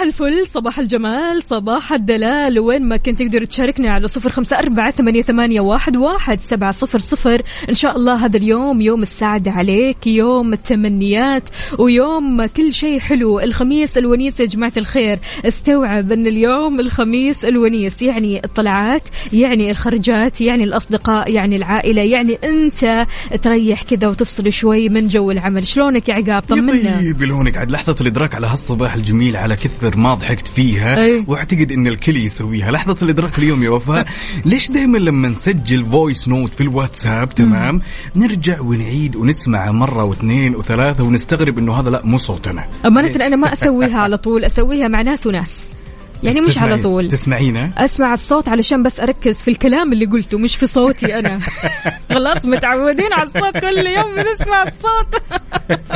صباح 0.00 0.08
الفل 0.08 0.46
صباح 0.46 0.78
الجمال 0.78 1.42
صباح 1.42 1.92
الدلال. 1.92 2.58
وين 2.58 2.88
ما 2.88 2.96
كنت 2.96 3.18
تقدر 3.18 3.44
تشاركنا 3.44 3.90
على 3.90 4.08
صفر 4.08 4.30
خمسة 4.30 4.58
أربعة 4.58 4.90
ثمانية, 4.90 5.22
ثمانية 5.22 5.60
واحد, 5.60 5.96
واحد 5.96 6.40
سبعة 6.40 6.72
صفر 6.72 6.98
صفر. 6.98 7.42
إن 7.68 7.74
شاء 7.74 7.96
الله 7.96 8.24
هذا 8.24 8.36
اليوم 8.36 8.80
يوم 8.80 9.02
السعادة 9.02 9.50
عليك 9.50 10.06
يوم 10.06 10.52
التمنيات 10.52 11.48
ويوم 11.78 12.46
كل 12.46 12.72
شيء 12.72 12.98
حلو. 12.98 13.40
الخميس 13.40 13.98
الونيس 13.98 14.40
يا 14.40 14.44
جماعة 14.44 14.72
الخير. 14.76 15.18
استوعب 15.44 16.12
أن 16.12 16.26
اليوم 16.26 16.80
الخميس 16.80 17.44
الونيس 17.44 18.02
يعني 18.02 18.44
الطلعات 18.44 19.02
يعني 19.32 19.70
الخرجات 19.70 20.40
يعني 20.40 20.64
الأصدقاء 20.64 21.32
يعني 21.32 21.56
العائلة 21.56 22.02
يعني 22.02 22.38
أنت 22.44 23.06
تريح 23.42 23.82
كذا 23.82 24.08
وتفصل 24.08 24.52
شوي 24.52 24.88
من 24.88 25.08
جو 25.08 25.30
العمل. 25.30 25.66
شلونك 25.66 26.08
يا 26.08 26.14
عقاب؟ 26.14 26.42
طمنا. 26.42 26.98
طيب 26.98 27.22
لونك. 27.22 27.56
عاد 27.56 27.70
لحظة 27.70 27.96
الإدراك 28.00 28.34
على 28.34 28.46
هالصباح 28.46 28.94
الجميل 28.94 29.36
على 29.36 29.56
كثر 29.90 29.98
ما 29.98 30.14
ضحكت 30.14 30.48
فيها 30.48 31.02
أي. 31.04 31.24
واعتقد 31.26 31.72
إن 31.72 31.86
الكل 31.86 32.16
يسويها 32.16 32.70
لحظة 32.70 32.96
الإدراك 33.02 33.38
اليوم 33.38 33.62
يا 33.62 33.70
وفاء 33.70 34.06
ليش 34.50 34.70
دائما 34.70 34.98
لما 34.98 35.28
نسجل 35.28 35.86
voice 35.86 36.28
note 36.28 36.50
في 36.50 36.62
الواتساب 36.62 37.30
تمام 37.30 37.80
نرجع 38.16 38.60
ونعيد 38.60 39.16
ونسمع 39.16 39.70
مرة 39.70 40.04
واثنين 40.04 40.56
وثلاثة 40.56 41.04
ونستغرب 41.04 41.58
إنه 41.58 41.80
هذا 41.80 41.90
لا 41.90 42.00
مو 42.04 42.18
صوتنا 42.18 42.64
ليش؟ 42.84 43.26
أنا 43.26 43.36
ما 43.36 43.52
أسويها 43.52 43.98
على 43.98 44.16
طول 44.16 44.44
أسويها 44.44 44.88
مع 44.88 45.02
ناس 45.02 45.26
وناس 45.26 45.70
يعني 46.22 46.40
مش 46.40 46.58
على 46.58 46.78
طول. 46.78 47.08
تسمعينا 47.08 47.70
أسمع 47.78 48.12
الصوت 48.12 48.48
علشان 48.48 48.82
بس 48.82 49.00
أركز 49.00 49.40
في 49.40 49.48
الكلام 49.48 49.92
اللي 49.92 50.04
قلته 50.04 50.38
مش 50.38 50.56
في 50.56 50.66
صوتي 50.66 51.18
أنا. 51.18 51.40
خلاص 52.14 52.46
متعودين 52.46 53.12
على 53.12 53.26
الصوت 53.26 53.58
كل 53.58 53.86
يوم 53.86 54.14
بنسمع 54.14 54.62
الصوت. 54.62 55.22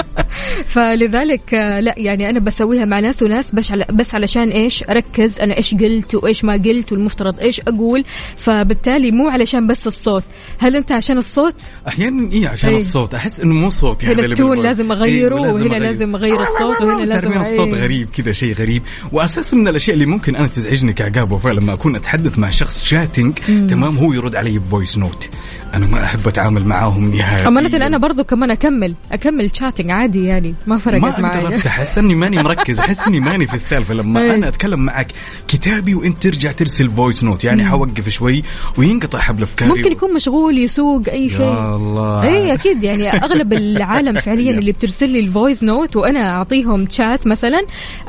فلذلك 0.74 1.54
لا 1.54 1.94
يعني 1.96 2.30
أنا 2.30 2.40
بسويها 2.40 2.84
مع 2.84 3.00
ناس 3.00 3.22
وناس 3.22 3.54
بس 3.54 3.70
على 3.70 3.86
بس 3.90 4.14
علشان 4.14 4.48
إيش؟ 4.48 4.84
أركز 4.84 5.38
أنا 5.38 5.56
إيش 5.56 5.74
قلت 5.74 6.14
وإيش 6.14 6.44
ما 6.44 6.52
قلت 6.52 6.92
والمفترض 6.92 7.40
إيش 7.40 7.60
أقول. 7.60 8.04
فبالتالي 8.36 9.10
مو 9.10 9.28
علشان 9.28 9.66
بس 9.66 9.86
الصوت. 9.86 10.24
هل 10.58 10.76
انت 10.76 10.92
عشان 10.92 11.18
الصوت 11.18 11.54
أحيانا 11.88 12.32
إيه 12.32 12.48
عشان 12.48 12.70
أي. 12.70 12.76
الصوت 12.76 13.14
أحس 13.14 13.40
إنه 13.40 13.54
مو 13.54 13.70
صوتي 13.70 14.06
هنا 14.06 14.14
هذا 14.14 14.20
اللي 14.20 14.32
التون. 14.32 14.58
لازم 14.62 14.92
إيه، 14.92 14.98
أغيره 14.98 15.40
ولازم 15.40 15.70
وهنا. 15.70 15.84
لازم 15.84 16.14
أغير 16.14 16.42
الصوت 16.42 16.80
وهنا 16.80 17.02
لازم 17.02 17.30
تعرفين 17.30 17.40
الصوت. 17.40 17.74
غريب 17.74 18.08
كذا 18.10 18.32
شيء 18.32 18.54
غريب 18.54 18.82
واساسا 19.12 19.56
من 19.56 19.68
الأشياء 19.68 19.94
اللي 19.94 20.06
ممكن 20.06 20.36
أنا 20.36 20.46
تزعجني 20.46 20.92
كعقاب 20.92 21.32
وفاء 21.32 21.52
لما 21.52 21.72
أكون 21.72 21.96
أتحدث 21.96 22.38
مع 22.38 22.50
شخص 22.50 22.84
شاتنج 22.84 23.38
تمام 23.68 23.98
هو 23.98 24.12
يرد 24.12 24.36
علي 24.36 24.58
ب 24.58 24.65
voice 24.65 24.98
note 24.98 25.28
أنا 25.74 25.86
ما 25.86 26.04
أحب 26.04 26.28
أتعامل 26.28 26.64
معاهم 26.64 27.10
نهائيا 27.10 27.48
أمانة 27.48 27.86
أنا 27.86 27.98
برضو 27.98 28.24
كمان 28.24 28.50
أكمل 28.50 28.94
أكمل 29.12 29.50
chatting 29.56 29.90
عادي 29.90 30.24
يعني 30.24 30.54
ما 30.66 30.74
ما 30.74 30.80
فرقت 30.80 31.04
أقدر 31.04 31.22
معي 31.22 31.56
أفتح 31.56 31.78
أحس 31.78 31.98
إني 31.98 32.14
ماني 32.14 32.42
مركز 32.42 32.78
أحس 32.78 33.08
إني 33.08 33.20
ماني 33.20 33.46
في 33.46 33.54
السالفة 33.54 33.94
لما 33.94 34.20
أي. 34.20 34.34
أنا 34.34 34.48
أتكلم 34.48 34.80
معك 34.80 35.12
كتابي 35.48 35.94
وإنت 35.94 36.22
ترجع 36.22 36.52
ترسل 36.52 36.90
voice 36.90 37.24
note 37.24 37.44
يعني 37.44 37.64
حوقف 37.64 38.08
شوي 38.08 38.42
وينقطع 38.78 39.18
حبل 39.18 39.42
أفكاري 39.42 39.70
ممكن 39.70 39.92
يكون 39.92 40.14
مشغول 40.14 40.53
يسوق 40.58 41.02
أي 41.08 41.28
شيء. 41.28 41.40
يا 41.40 41.76
الله. 41.76 42.22
اي 42.22 42.54
أكيد 42.54 42.84
يعني 42.84 43.10
أغلب 43.12 43.52
العالم 43.52 44.18
فعليا. 44.18 44.50
اللي 44.58 44.72
بترسل 44.72 45.08
لي 45.10 45.20
ال 45.20 45.27
voice 45.27 45.62
note 45.62 45.96
وأنا 45.96 46.30
أعطيهم 46.36 46.84
تشات 46.84 47.26
مثلا 47.26 47.60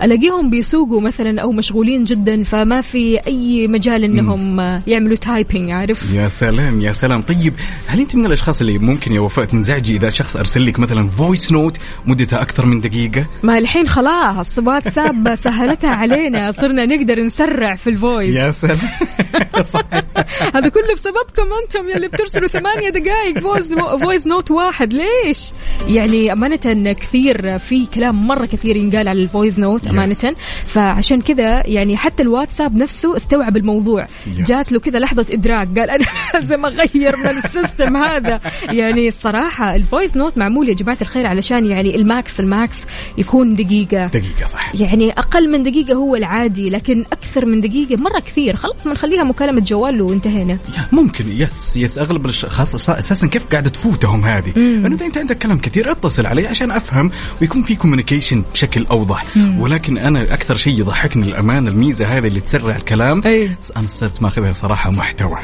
ألاقيهم 0.04 0.50
بيسوقوا 0.50 1.02
مثلا 1.02 1.42
أو 1.42 1.52
مشغولين 1.52 2.04
جدا 2.04 2.44
فما 2.44 2.82
في 2.82 3.20
أي 3.28 3.68
مجال 3.68 4.04
إنهم 4.04 4.60
يعملوا 4.88 5.18
typing 5.18 5.72
عارف؟ 5.72 6.14
يا 6.14 6.28
سلام 6.28 6.82
يا 6.82 6.92
سلام. 6.92 7.22
طيب 7.22 7.54
هل 7.88 8.00
أنت 8.00 8.16
من 8.16 8.26
الأشخاص 8.26 8.62
اللي 8.62 8.78
ممكن 8.78 9.14
يا 9.14 9.20
وفاء 9.20 9.46
تنزعجي 9.46 9.96
إذا 9.96 10.10
شخص 10.10 10.38
أرسل 10.38 10.66
لك 10.66 10.80
مثلا 10.80 11.08
voice 11.08 11.52
note 11.52 11.78
مدتها 12.06 12.42
أكثر 12.42 12.66
من 12.66 12.82
دقيقة؟ 12.82 13.26
ما 13.44 13.58
الحين 13.58 13.88
خلاص 13.88 14.60
واتساب 14.60 15.36
سهلتها 15.44 15.90
علينا 15.90 16.52
صرنا 16.52 16.86
نقدر 16.86 17.20
نسرع 17.20 17.76
في 17.76 17.90
ال 17.90 17.97
voice 17.97 18.36
يا 18.36 18.52
سلام. 18.52 18.78
هذا 20.56 20.70
كله 20.70 20.94
بسببكم 20.96 21.48
أنتم 21.64 21.90
يلي 21.90 22.08
بترسلوا 22.26 22.48
ثمانية 22.48 22.90
دقائق 22.90 23.40
voice 23.40 23.74
voice 23.74 24.28
note 24.28 24.52
واحد. 24.52 24.94
ليش؟ 24.94 25.52
يعني 25.88 26.34
أمانة 26.34 26.94
كثير 26.94 27.60
في 27.60 27.86
كلام 27.86 28.28
مرة 28.28 28.46
كثير 28.46 28.78
ينقال 28.78 29.08
على 29.08 29.22
ال 29.22 29.28
voice 29.28 29.60
note 29.60 29.88
أمانة. 29.88 30.36
فعشان 30.66 31.22
كذا 31.22 31.68
يعني 31.68 31.98
حتى 31.98 32.24
الواتساب 32.24 32.76
نفسه 32.76 33.18
استوعب 33.18 33.58
الموضوع. 33.58 34.06
Yes. 34.06 34.48
جات 34.48 34.72
له 34.72 34.80
كذا 34.80 35.00
لحظة 35.00 35.26
إدراك 35.32 35.80
قال 35.80 35.90
أنا 35.90 36.06
لازم 36.34 36.66
أغير 36.66 37.18
من 37.18 37.38
ال 37.38 37.46
system 37.46 37.98
هذا. 37.98 38.40
يعني 38.70 39.08
الصراحة 39.08 39.76
ال 39.76 39.83
voice 39.83 40.18
note 40.18 40.38
معمول 40.38 40.70
يا 40.70 40.74
جماعة 40.74 40.98
الخير 41.02 41.28
علشان 41.28 41.66
يعني 41.66 41.96
ال 41.96 42.07
max 42.07 42.40
ال 42.40 42.49
max 42.49 42.78
يكون 43.18 43.56
دقيقة. 43.56 44.06
دقيقة 44.06 44.46
صح 44.46 44.76
يعني 44.76 45.12
أقل 45.12 45.52
من 45.52 45.64
دقيقة 45.64 45.94
هو 45.94 46.16
العادي 46.16 46.70
لكن 46.70 47.06
أكثر 47.12 47.46
من 47.46 47.62
دقيقة 47.62 47.96
مرة 47.96 48.20
كثير. 48.20 48.56
خلاص 48.56 48.88
بنخليها 48.88 49.24
مكالمة 49.24 49.62
جوال 49.62 50.02
وانتهينا. 50.02 50.58
ممكن. 50.92 51.26
yes 51.32 51.78
yes 51.78 51.98
أغلب 52.16 52.26
الاشخاص 52.26 52.90
أساسا 52.90 53.28
كيف 53.28 53.46
قاعدة 53.46 53.70
تفوتهم 53.70 54.26
هذه؟ 54.26 54.54
اذا 54.58 55.06
انت 55.06 55.18
عندك 55.18 55.38
كلام 55.38 55.60
كثير 55.60 55.92
أتصل 55.92 56.26
علي 56.26 56.48
عشان 56.48 56.72
أفهم 56.72 57.12
ويكون 57.42 57.64
في 57.64 57.76
communication 57.76 58.44
بشكل 58.54 58.86
أوضح. 58.92 59.26
ولكن 59.58 59.98
أنا 59.98 60.34
أكثر 60.34 60.56
شيء 60.56 60.80
يضحكني 60.80 61.26
الامانه 61.26 61.70
الميزة 61.70 62.06
هذه 62.06 62.28
اللي 62.28 62.40
تسرع 62.40 62.76
الكلام. 62.76 63.22
أي. 63.26 63.52
أنا 63.78 63.88
صرت 63.88 64.22
ماخذها 64.22 64.54
صراحة 64.54 64.92
محتوى. 64.92 65.38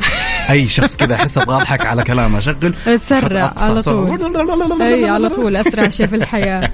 أي 0.50 0.68
شخص 0.68 0.98
كذا 0.98 1.16
احس 1.16 1.38
أبغى 1.38 1.56
أضحك 1.56 1.86
على 1.86 2.04
كلامه 2.04 2.38
أشغل. 2.38 2.74
تسرع 2.86 3.54
على 3.58 3.82
طول. 3.82 4.82
أي 4.82 5.10
على 5.10 5.30
طول 5.30 5.56
أسرع 5.56 5.90
شيء 5.90 6.08
في 6.08 6.16
الحياة. 6.16 6.72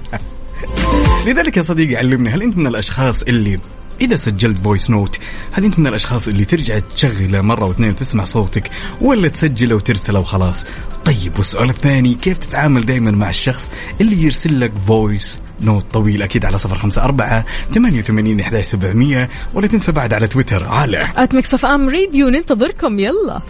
لذلك 1.26 1.56
يا 1.56 1.62
صديقي 1.62 1.96
علمني 1.96 2.30
هل 2.30 2.42
أنت 2.42 2.56
من 2.56 2.66
الأشخاص 2.66 3.22
اللي 3.22 3.58
إذا 4.00 4.16
سجلت 4.16 4.58
voice 4.64 4.90
note 4.90 5.18
هل 5.52 5.64
أنت 5.64 5.78
من 5.78 5.86
الأشخاص 5.86 6.28
اللي 6.28 6.44
ترجع 6.44 6.78
تشغله 6.78 7.40
مرة 7.40 7.64
واثنين 7.64 7.90
وتسمع 7.90 8.24
صوتك 8.24 8.70
ولا 9.00 9.28
تسجله 9.28 9.74
وترسله 9.74 10.20
وخلاص؟ 10.20 10.66
طيب 11.04 11.36
والسؤال 11.36 11.70
الثاني 11.70 12.14
كيف 12.14 12.38
تتعامل 12.38 12.86
دائما 12.86 13.10
مع 13.10 13.28
الشخص 13.28 13.70
اللي 14.00 14.22
يرسل 14.22 14.60
لك 14.60 14.72
voice 14.86 15.38
note 15.60 15.86
طويل؟ 15.92 16.22
أكيد 16.22 16.44
على 16.44 16.58
صفر 16.58 16.74
خمسة 16.74 17.02
أربعة 17.04 17.44
ثمانية 17.74 17.98
وثمانين 17.98 18.40
إحداش 18.40 18.64
سبعمية 18.64 19.28
ولا 19.54 19.66
تنسى 19.66 19.92
بعد 19.92 20.14
على 20.14 20.28
تويتر 20.28 20.68
على 20.68 21.08
at 21.16 21.64
FM 21.64 21.88
Radio 21.88 22.28
ننتظركم 22.28 22.98
يلا. 22.98 23.40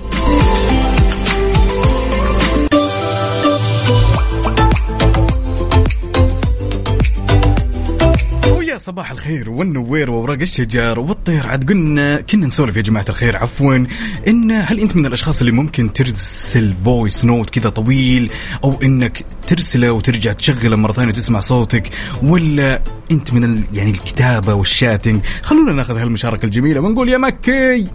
صباح 8.99 9.11
الخير 9.11 9.51
والنوير 9.51 10.11
وورق 10.11 10.41
الشجر 10.41 11.01
والطير. 11.01 11.47
عاد 11.47 11.69
قلنا 11.69 12.21
كنا 12.21 12.47
نسولف 12.47 12.77
يا 12.77 12.83
جماعة 12.83 13.05
الخير. 13.09 13.37
عفوا. 13.37 13.87
إن 14.29 14.51
هل 14.51 14.81
أنت 14.81 14.97
من 14.97 15.07
الأشخاص 15.07 15.41
اللي 15.41 15.53
ممكن 15.53 15.93
ترسل 15.93 16.75
voice 16.85 17.25
note 17.25 17.51
كذا 17.51 17.71
طويل 17.71 18.31
أو 18.65 18.79
إنك 18.83 19.25
ترسله 19.47 19.93
وترجع 19.93 20.33
تشغله 20.33 20.77
مرة 20.77 20.93
ثانية 20.93 21.09
وتسمع 21.09 21.41
صوتك؟ 21.41 21.91
ولا 22.23 22.83
أنت 23.11 23.33
من 23.33 23.45
ال 23.45 23.65
يعني 23.73 23.91
الكتابة 23.91 24.55
وال 24.55 24.67
chatting؟ 24.67 25.21
خلونا 25.43 25.73
ناخذ 25.73 25.99
هالمشاركة 25.99 26.47
الجميلة 26.47 26.81
ونقول 26.81 27.09
يا 27.09 27.19
مكي. 27.19 27.87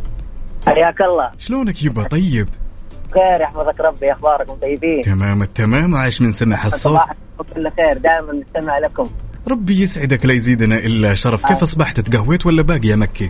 حياك 0.67 1.01
الله. 1.01 1.31
شلونك 1.37 1.83
يبا؟ 1.83 2.03
طيب. 2.03 2.47
خير 3.13 3.41
يحفظك 3.41 3.79
ربي. 3.79 4.11
أخباركم 4.11 4.53
طيبين؟ 4.53 5.01
تمام 5.01 5.41
التمام 5.41 5.95
عايش 5.95 6.21
من 6.21 6.31
سمع 6.31 6.65
الصوت. 6.65 6.99
كل 7.37 7.69
خير. 7.77 7.97
دائما 7.97 8.33
نستمع 8.33 8.77
لكم. 8.77 9.09
ربي 9.47 9.81
يسعدك 9.81 10.25
لا 10.25 10.33
يزيدنا 10.33 10.77
إلا 10.77 11.13
شرف. 11.13 11.45
كيف 11.45 11.61
أصبحت؟ 11.61 11.99
تقهويت 11.99 12.45
ولا 12.45 12.61
باقي 12.61 12.87
يا 12.87 12.95
مكي؟ 12.95 13.29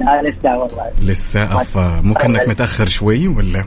لا 0.00 0.22
لسه 0.22 0.58
والله. 0.58 0.92
لسه 1.02 1.60
أفا. 1.60 2.00
مو 2.00 2.14
كانك 2.14 2.48
متأخر 2.48 2.86
شوي 2.88 3.28
ولا؟ 3.28 3.64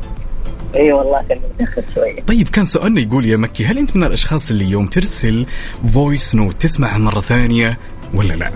إي 0.75 0.93
والله 0.93 1.23
كان 1.29 1.39
متأخر 1.55 1.83
شوي. 1.95 2.13
طيب 2.13 2.47
كان 2.47 2.65
سؤالنا 2.65 3.01
يقول 3.01 3.25
يا 3.25 3.37
مكي 3.37 3.65
هل 3.65 3.77
أنت 3.77 3.95
من 3.95 4.03
الأشخاص 4.03 4.51
اللي 4.51 4.65
يوم 4.65 4.87
ترسل 4.87 5.45
voice 5.93 6.35
note 6.35 6.61
تسمعها 6.61 6.97
مرة 6.97 7.21
ثانية 7.21 7.77
ولا 8.13 8.33
لا؟ 8.33 8.51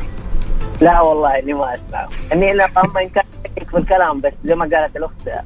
لا 0.82 1.02
والله 1.02 1.39
إني 1.39 1.54
ما 1.54 1.73
أسمع. 1.73 2.08
إني 2.34 2.52
أنا 2.52 2.63
اما 2.63 3.02
إن 3.02 3.10
كان 3.10 3.23
في 3.71 3.78
الكلام 3.78 4.21
بس 4.21 4.32
زي 4.45 4.56
ما 4.56 4.62
قالت 4.62 4.95
الأخت 4.97 5.45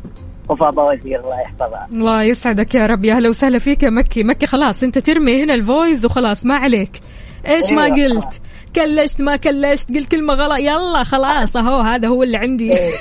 وفاء 0.50 0.72
بوازير 0.72 1.20
الله 1.20 1.42
يحفظها. 1.42 1.88
الله 1.94 2.24
يسعدك 2.24 2.76
يا 2.76 2.86
رب 2.86 3.06
يا 3.06 3.14
هلا 3.14 3.30
وسهلا 3.30 3.60
فيك 3.60 3.84
يا 3.84 3.90
مكي. 3.90 4.24
مكي 4.24 4.46
خلاص 4.46 4.84
أنت 4.84 5.00
ترمي 5.00 5.44
هنا 5.44 5.54
ال 5.54 5.62
voice 5.62 6.06
وخلاص 6.06 6.46
ما 6.46 6.56
عليك. 6.56 7.00
إيش 7.48 7.72
ما 7.72 7.84
أيوة. 7.86 7.96
قلت؟ 8.22 8.42
كلشت 8.76 9.22
ما 9.22 9.36
كلشت 9.36 9.94
قلت 9.94 10.12
كلمة 10.12 10.34
غلط. 10.34 10.60
يلا 10.60 11.04
خلاص 11.04 11.56
أهو 11.58 11.80
هذا 11.82 12.08
هو 12.08 12.24
اللي 12.24 12.38
عندي. 12.38 12.74
إيه. 12.78 12.92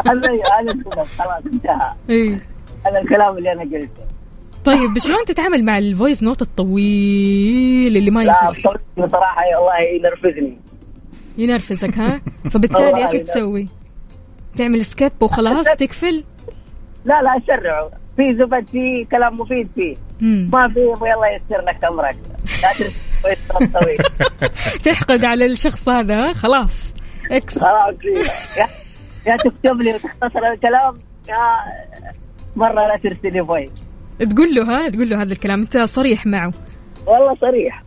الكلام 0.00 0.82
خلاص 1.18 1.42
انتهى. 1.52 1.92
إيه. 2.10 2.40
هذا 2.86 2.98
الكلام 3.02 3.36
اللي 3.38 3.52
أنا 3.52 3.62
قلته. 3.62 4.02
طيب 4.64 4.98
شلون 4.98 5.24
تتعامل 5.26 5.64
مع 5.64 5.78
ال 5.78 5.85
voice 5.85 6.22
note 6.22 6.42
الطويل 6.42 7.96
اللي 7.96 8.10
ما 8.10 8.20
لا 8.20 8.32
يخلص؟ 8.32 8.60
بصراحة- 8.66 9.02
بصراحة 9.04 9.42
والله 9.58 9.78
ينرفزني. 9.96 10.58
ينرفزك 11.38 11.98
ها؟ 11.98 12.20
فبالتالي 12.50 13.02
إيش. 13.02 13.10
تسوي؟ 13.10 13.68
تعمل 14.56 14.84
skip 14.84 15.12
وخلاص 15.20 15.66
تقفل؟ 15.66 16.24
لا 17.04 17.22
لا 17.22 17.30
اسرعه 17.44 17.88
في 18.16 18.22
زبدة 18.38 18.66
في 18.68 19.06
كلام 19.10 19.36
مفيد 19.36 19.68
فيه. 19.74 19.96
مم. 20.20 20.50
ما 20.52 20.68
في 20.68 20.78
الله 20.80 21.26
ييسر 21.32 21.62
لك 21.64 21.84
أمرك. 21.84 22.16
لا 22.62 22.86
طويل. 23.22 23.98
تحقد 24.84 25.24
على 25.24 25.46
الشخص 25.46 25.88
هذا؟ 25.88 26.32
خلاص. 26.32 26.94
X 27.30 27.58
خلاص. 27.58 27.94
يا, 29.26 29.36
تكتب 29.36 29.82
لي 29.82 29.94
وتختصر 29.94 30.46
الكلام. 30.54 30.98
يا 31.28 31.36
مرة 32.56 32.86
لا 32.86 32.96
ترسلي 33.02 33.44
voice 33.44 33.70
تقول 34.30 34.54
له 34.54 34.62
ها 34.62 34.88
تقول 34.88 35.10
له 35.10 35.22
هذا 35.22 35.32
الكلام. 35.32 35.60
أنت 35.60 35.78
صريح 35.78 36.26
معه. 36.26 36.52
والله 37.06 37.34
صريح. 37.40 37.82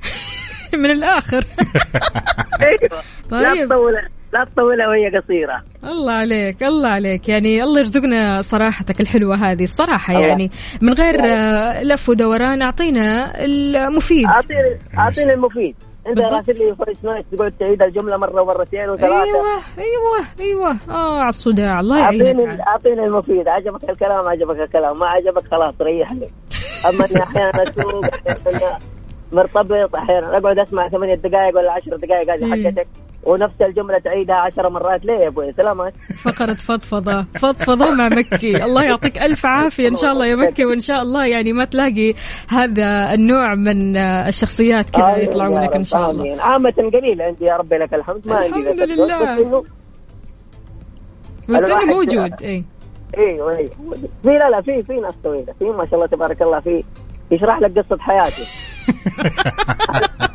من 0.83 0.91
الآخر. 0.91 1.43
لا 3.31 3.53
طيب. 3.53 3.65
تطول. 3.65 3.93
لا 4.33 4.43
تطولها 4.43 4.87
وهي 4.87 5.19
قصيرة. 5.19 5.61
الله 5.83 6.13
عليك 6.13 6.63
الله 6.63 6.89
عليك. 6.89 7.29
يعني 7.29 7.63
الله 7.63 7.79
يرزقنا 7.79 8.41
صراحتك 8.41 9.01
الحلوة 9.01 9.35
هذه 9.35 9.63
الصراحة 9.63 10.13
الله. 10.13 10.27
يعني. 10.27 10.49
من 10.81 10.93
غير 10.93 11.15
لف 11.83 12.09
ودوران 12.09 12.61
أعطينا 12.61 13.33
المفيد. 13.45 14.25
اعطيني 14.25 14.79
أعطيني 14.97 15.33
المفيد. 15.33 15.75
أنت 16.07 16.17
بالضبط. 16.17 16.33
راسل 16.33 16.51
لي 16.51 16.75
فويس 16.75 17.05
نويس 17.05 17.25
تقعد 17.31 17.51
تعيد 17.59 17.83
الجملة 17.83 18.17
مرة 18.17 18.41
ومرتين 18.41 18.89
وثلاثة. 18.89 19.23
أيوة 19.23 19.45
أيوة 19.77 20.27
أيوة. 20.39 20.77
آه 20.89 21.19
على 21.19 21.29
الصداع. 21.29 21.79
الله 21.79 21.99
يعينك. 21.99 22.25
اعطيني. 22.25 22.61
أعطيني 22.67 23.05
المفيد. 23.05 23.47
عجبك 23.47 23.89
الكلام 23.89 24.27
عجبك 24.27 24.59
الكلام. 24.59 24.99
ما 24.99 25.05
عجبك 25.07 25.47
خلاص 25.51 25.75
ريحني 25.81 26.27
أما 26.89 27.05
إني 27.05 27.23
أحيانا 27.23 27.63
اسوق 27.69 28.05
أحيانا 28.05 28.77
مرتبط 29.31 29.95
أحيانا 29.95 30.37
أقعد 30.37 30.59
أسمع 30.59 30.89
ثمانية 30.89 31.15
دقائق 31.15 31.57
ولا 31.57 31.71
عشر 31.71 31.95
دقائق 31.95 32.31
هذه 32.31 32.53
إيه. 32.55 32.63
حقتك. 32.63 32.87
ونفس 33.23 33.61
الجملة 33.61 33.99
تعيدها 33.99 34.35
عشر 34.35 34.69
مرات. 34.69 35.05
ليه 35.05 35.13
يا 35.13 35.27
أبوي؟ 35.27 35.53
سلامات 35.53 35.93
فقرة 36.23 36.53
فضفضة. 36.53 37.21
فضفضة 37.21 37.91
مع 37.91 38.09
مكي. 38.09 38.63
الله 38.65 38.83
يعطيك 38.83 39.21
ألف 39.21 39.45
عافية 39.45 39.87
إن 39.87 39.95
شاء 39.95 40.11
الله 40.11 40.25
يا 40.25 40.35
مكي 40.35 40.65
وإن 40.65 40.79
شاء 40.79 41.01
الله 41.01 41.25
يعني 41.25 41.53
ما 41.53 41.65
تلاقي 41.65 42.13
هذا 42.49 43.13
النوع 43.13 43.55
من 43.55 43.97
الشخصيات 43.97 44.89
كذا 44.89 45.03
آمين 45.03 45.23
يطلعوا 45.23 45.59
لك 45.59 45.75
رب، 45.75 45.83
شاء 45.83 46.11
الله. 46.11 46.23
آمين. 46.23 46.39
عامة 46.39 46.73
قليل 46.93 47.21
عندي 47.21 47.45
يا 47.45 47.55
ربي 47.57 47.75
لك 47.75 47.93
الحمد. 47.93 48.27
ما 48.27 48.35
عندي 48.35 48.55
الحمد 48.55 48.81
لله. 48.81 49.63
بس 51.49 51.63
إنه 51.63 51.85
موجود 51.85 52.41
إيه. 52.41 52.63
أيوه 53.17 53.57
أيوه 53.57 53.69
في 54.23 54.29
لا 54.29 54.49
لا 54.49 54.61
في 54.61 54.83
في 54.83 54.93
ناس 54.93 55.15
طويلة. 55.23 55.53
في 55.59 55.65
ما 55.65 55.85
شاء 55.85 55.95
الله 55.95 56.07
تبارك 56.07 56.41
الله 56.41 56.59
في 56.59 56.83
يشرح 57.31 57.59
لك 57.59 57.79
قصة 57.79 57.97
حياتي 57.99 58.41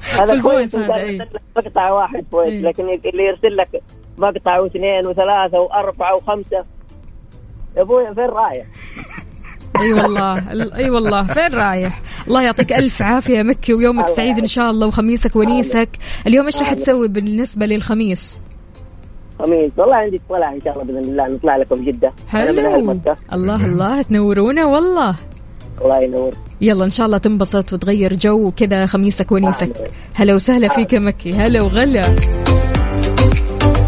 في 0.00 0.22
هذا 0.22 0.42
كويس 0.42 0.74
إيه. 0.74 1.18
مقطع 1.56 1.90
واحد 1.90 2.24
كويس 2.30 2.52
إيه. 2.52 2.60
لكن 2.62 2.82
اللي 2.84 3.22
يرسل 3.24 3.56
لك 3.56 3.82
مقطع 4.18 4.58
واثنين 4.60 5.06
وثلاثة 5.06 5.60
وأربعة 5.60 6.14
وخمسة. 6.16 6.64
يا 7.76 7.82
أبوي 7.82 8.04
فين 8.14 8.24
رايح؟ 8.24 8.66
أي 9.82 9.92
والله 9.92 10.52
ال- 10.52 10.72
أي 10.72 10.90
والله 10.90 11.26
فين 11.26 11.54
رايح؟ 11.54 12.00
الله 12.28 12.42
يعطيك 12.42 12.72
ألف 12.72 13.02
عافية 13.02 13.42
مكي 13.42 13.74
ويومك 13.74 14.06
سعيد 14.06 14.38
إن 14.38 14.46
شاء 14.46 14.70
الله 14.70 14.86
وخميسك 14.86 15.36
ونيسك. 15.36 15.88
اليوم 16.26 16.44
إيش 16.46 16.58
راح. 16.58 16.72
تسوي 16.72 17.08
بالنسبة 17.08 17.66
للخميس؟ 17.66 18.40
خميس. 19.38 19.70
والله 19.76 19.96
عندي 19.96 20.20
طلع 20.28 20.52
إن 20.52 20.60
شاء 20.60 20.72
الله 20.72 20.84
بإذن 20.84 21.10
الله 21.10 21.28
نطلع 21.28 21.56
لكم 21.56 21.84
جدة. 21.84 22.12
حلو. 22.28 22.50
الله 23.32 23.64
الله 23.66 24.02
تنورونا 24.02 24.64
والله. 24.66 25.16
الله 25.82 26.02
ينور. 26.02 26.34
يلا 26.60 26.84
إن 26.84 26.90
شاء 26.90 27.06
الله 27.06 27.18
تنبسط 27.18 27.72
وتغير 27.72 28.14
جو 28.14 28.46
وكذا 28.46 28.86
خميسك 28.86 29.32
ونيسك. 29.32 29.90
هلا 30.14 30.34
وسهلا 30.34 30.68
فيك 30.68 30.92
يا 30.92 30.98
مكي. 30.98 31.30
هلا 31.30 31.62
وغلا. 31.62 32.16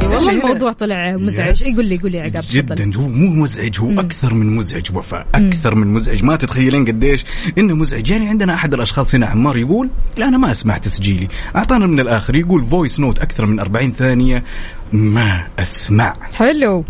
والله 0.03 0.33
الموضوع 0.33 0.73
طلع 0.73 1.17
مزعج. 1.17 1.63
اي 1.63 1.77
قول 1.77 1.87
لي 1.89 1.99
قول 1.99 2.13
لي 2.13 2.21
عقاب. 2.21 2.45
جدا. 2.51 2.91
هو 2.97 3.09
مو 3.09 3.43
مزعج 3.43 3.81
هو 3.81 3.91
أكثر 3.91 4.35
من 4.35 4.57
مزعج 4.57 4.97
وفاء 4.97 5.27
أكثر 5.35 5.75
من 5.75 5.87
مزعج. 5.87 6.25
ما 6.25 6.37
تتخيلين 6.37 6.85
قديش 6.85 7.25
إنه 7.59 7.75
مزعج. 7.75 8.11
يعني 8.11 8.29
عندنا 8.29 8.55
أحد 8.55 8.75
الأشخاص 8.75 9.15
هنا 9.15 9.27
عمار 9.27 9.57
يقول 9.57 9.91
لا 10.17 10.29
أنا 10.29 10.39
ما 10.39 10.51
أسمع 10.51 10.79
تسجيلي. 10.79 11.29
أعطانا 11.57 11.87
من 11.87 12.01
الآخر. 12.01 12.37
يقول 12.37 12.63
voice 12.63 13.01
note 13.01 13.19
أكثر 13.19 13.47
من 13.47 13.61
40 13.61 13.93
ثانية. 13.93 14.45
ما 14.93 15.47
أسمع. 15.59 16.13
حلو. 16.35 16.85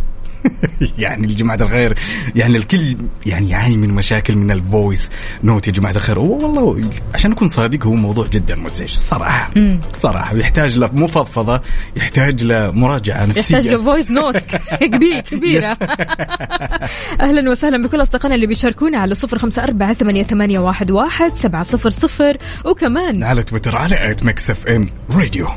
يعني 0.98 1.33
يا 1.33 1.37
جماعة 1.37 1.57
الخير 1.61 1.98
يعني 2.37 2.57
الكل 2.57 2.96
يعني 3.27 3.51
يعاني 3.51 3.77
من 3.77 3.90
مشاكل 3.90 4.37
من 4.37 4.51
ال 4.51 4.61
voice 4.61 5.11
note 5.44 5.66
يا 5.68 5.72
جماعة 5.72 5.92
الخير. 5.96 6.18
هو 6.18 6.38
والله 6.42 6.90
عشان 7.14 7.33
اكون 7.33 7.48
صادق 7.48 7.87
هو 7.87 7.94
موضوع 7.94 8.27
جدا 8.27 8.55
مزعج 8.57 8.88
صراحة. 8.88 9.51
صراحة. 9.92 10.37
يحتاج 10.37 10.79
له 10.79 10.90
فضفضة 10.92 11.61
يحتاج 11.96 12.44
له 12.44 12.70
مراجعة 12.70 13.24
نفسية. 13.27 13.57
يحتاج 13.57 13.72
له 13.72 13.83
voice 13.83 14.11
note 14.11 14.37
كبير 14.92 15.20
كبيرة 15.20 15.66
أهلا 17.20 17.51
وسهلا 17.51 17.83
بكل 17.83 18.03
أصدقائنا 18.03 18.35
اللي 18.35 18.46
بيشاركونا 18.46 18.98
على 18.98 19.14
صفر 19.14 19.38
خمسة 19.38 19.64
أربعة 19.64 19.92
ثمانية, 19.92 20.22
ثمانية 20.22 20.59
واحد, 20.59 20.90
واحد 20.90 21.35
سبعة 21.35 21.62
صفر 21.62 21.90
صفر. 21.90 22.37
وكمان 22.64 23.22
على 23.24 23.42
تويتر 23.42 23.77
على 23.79 24.11
at 24.11 24.25
Mix 24.25 24.51
FM 24.51 24.87
Radio 25.11 25.49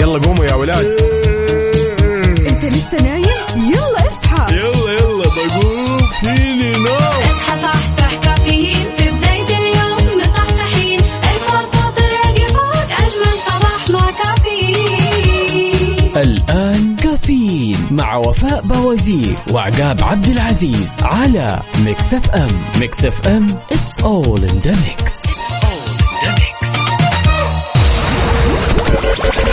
يلا 0.00 0.18
قوموا 0.18 0.44
يا 0.44 0.54
ولاد. 0.54 0.86
أنت 2.50 2.64
لسه 2.64 2.96
نايم؟ 3.02 3.24
يلا 3.56 4.06
اصحى. 4.06 4.56
يلا 4.56 4.92
يلا 4.92 5.24
بقوم. 5.24 6.00
فيني 6.24 6.70
نوم 6.70 6.96
اصحى 7.24 7.62
صحصح 7.62 8.14
كافيين. 8.22 8.76
في 8.98 9.10
بداية 9.10 9.58
اليوم 9.58 10.20
مصحصحين. 10.20 11.00
ارفع 11.00 11.62
صوت 11.62 11.98
الراديو 11.98 12.48
فوق 12.48 12.90
أجمل 12.98 13.36
صباح 13.46 13.90
مع 13.90 14.10
كافيين. 14.24 16.16
الآن 16.16 16.96
كافيين 16.96 17.78
مع 17.90 18.16
وفاء 18.16 18.60
بوازير 18.62 19.36
وعقاب 19.52 20.04
عبد 20.04 20.26
العزيز 20.26 20.94
على 21.02 21.60
Mix 21.84 22.14
FM. 22.14 22.50
Mix 22.80 23.04
FM 23.04 23.48
it's 23.48 24.02
all 24.02 24.40
in 24.44 24.60
the 24.66 24.74
mix. 24.86 25.26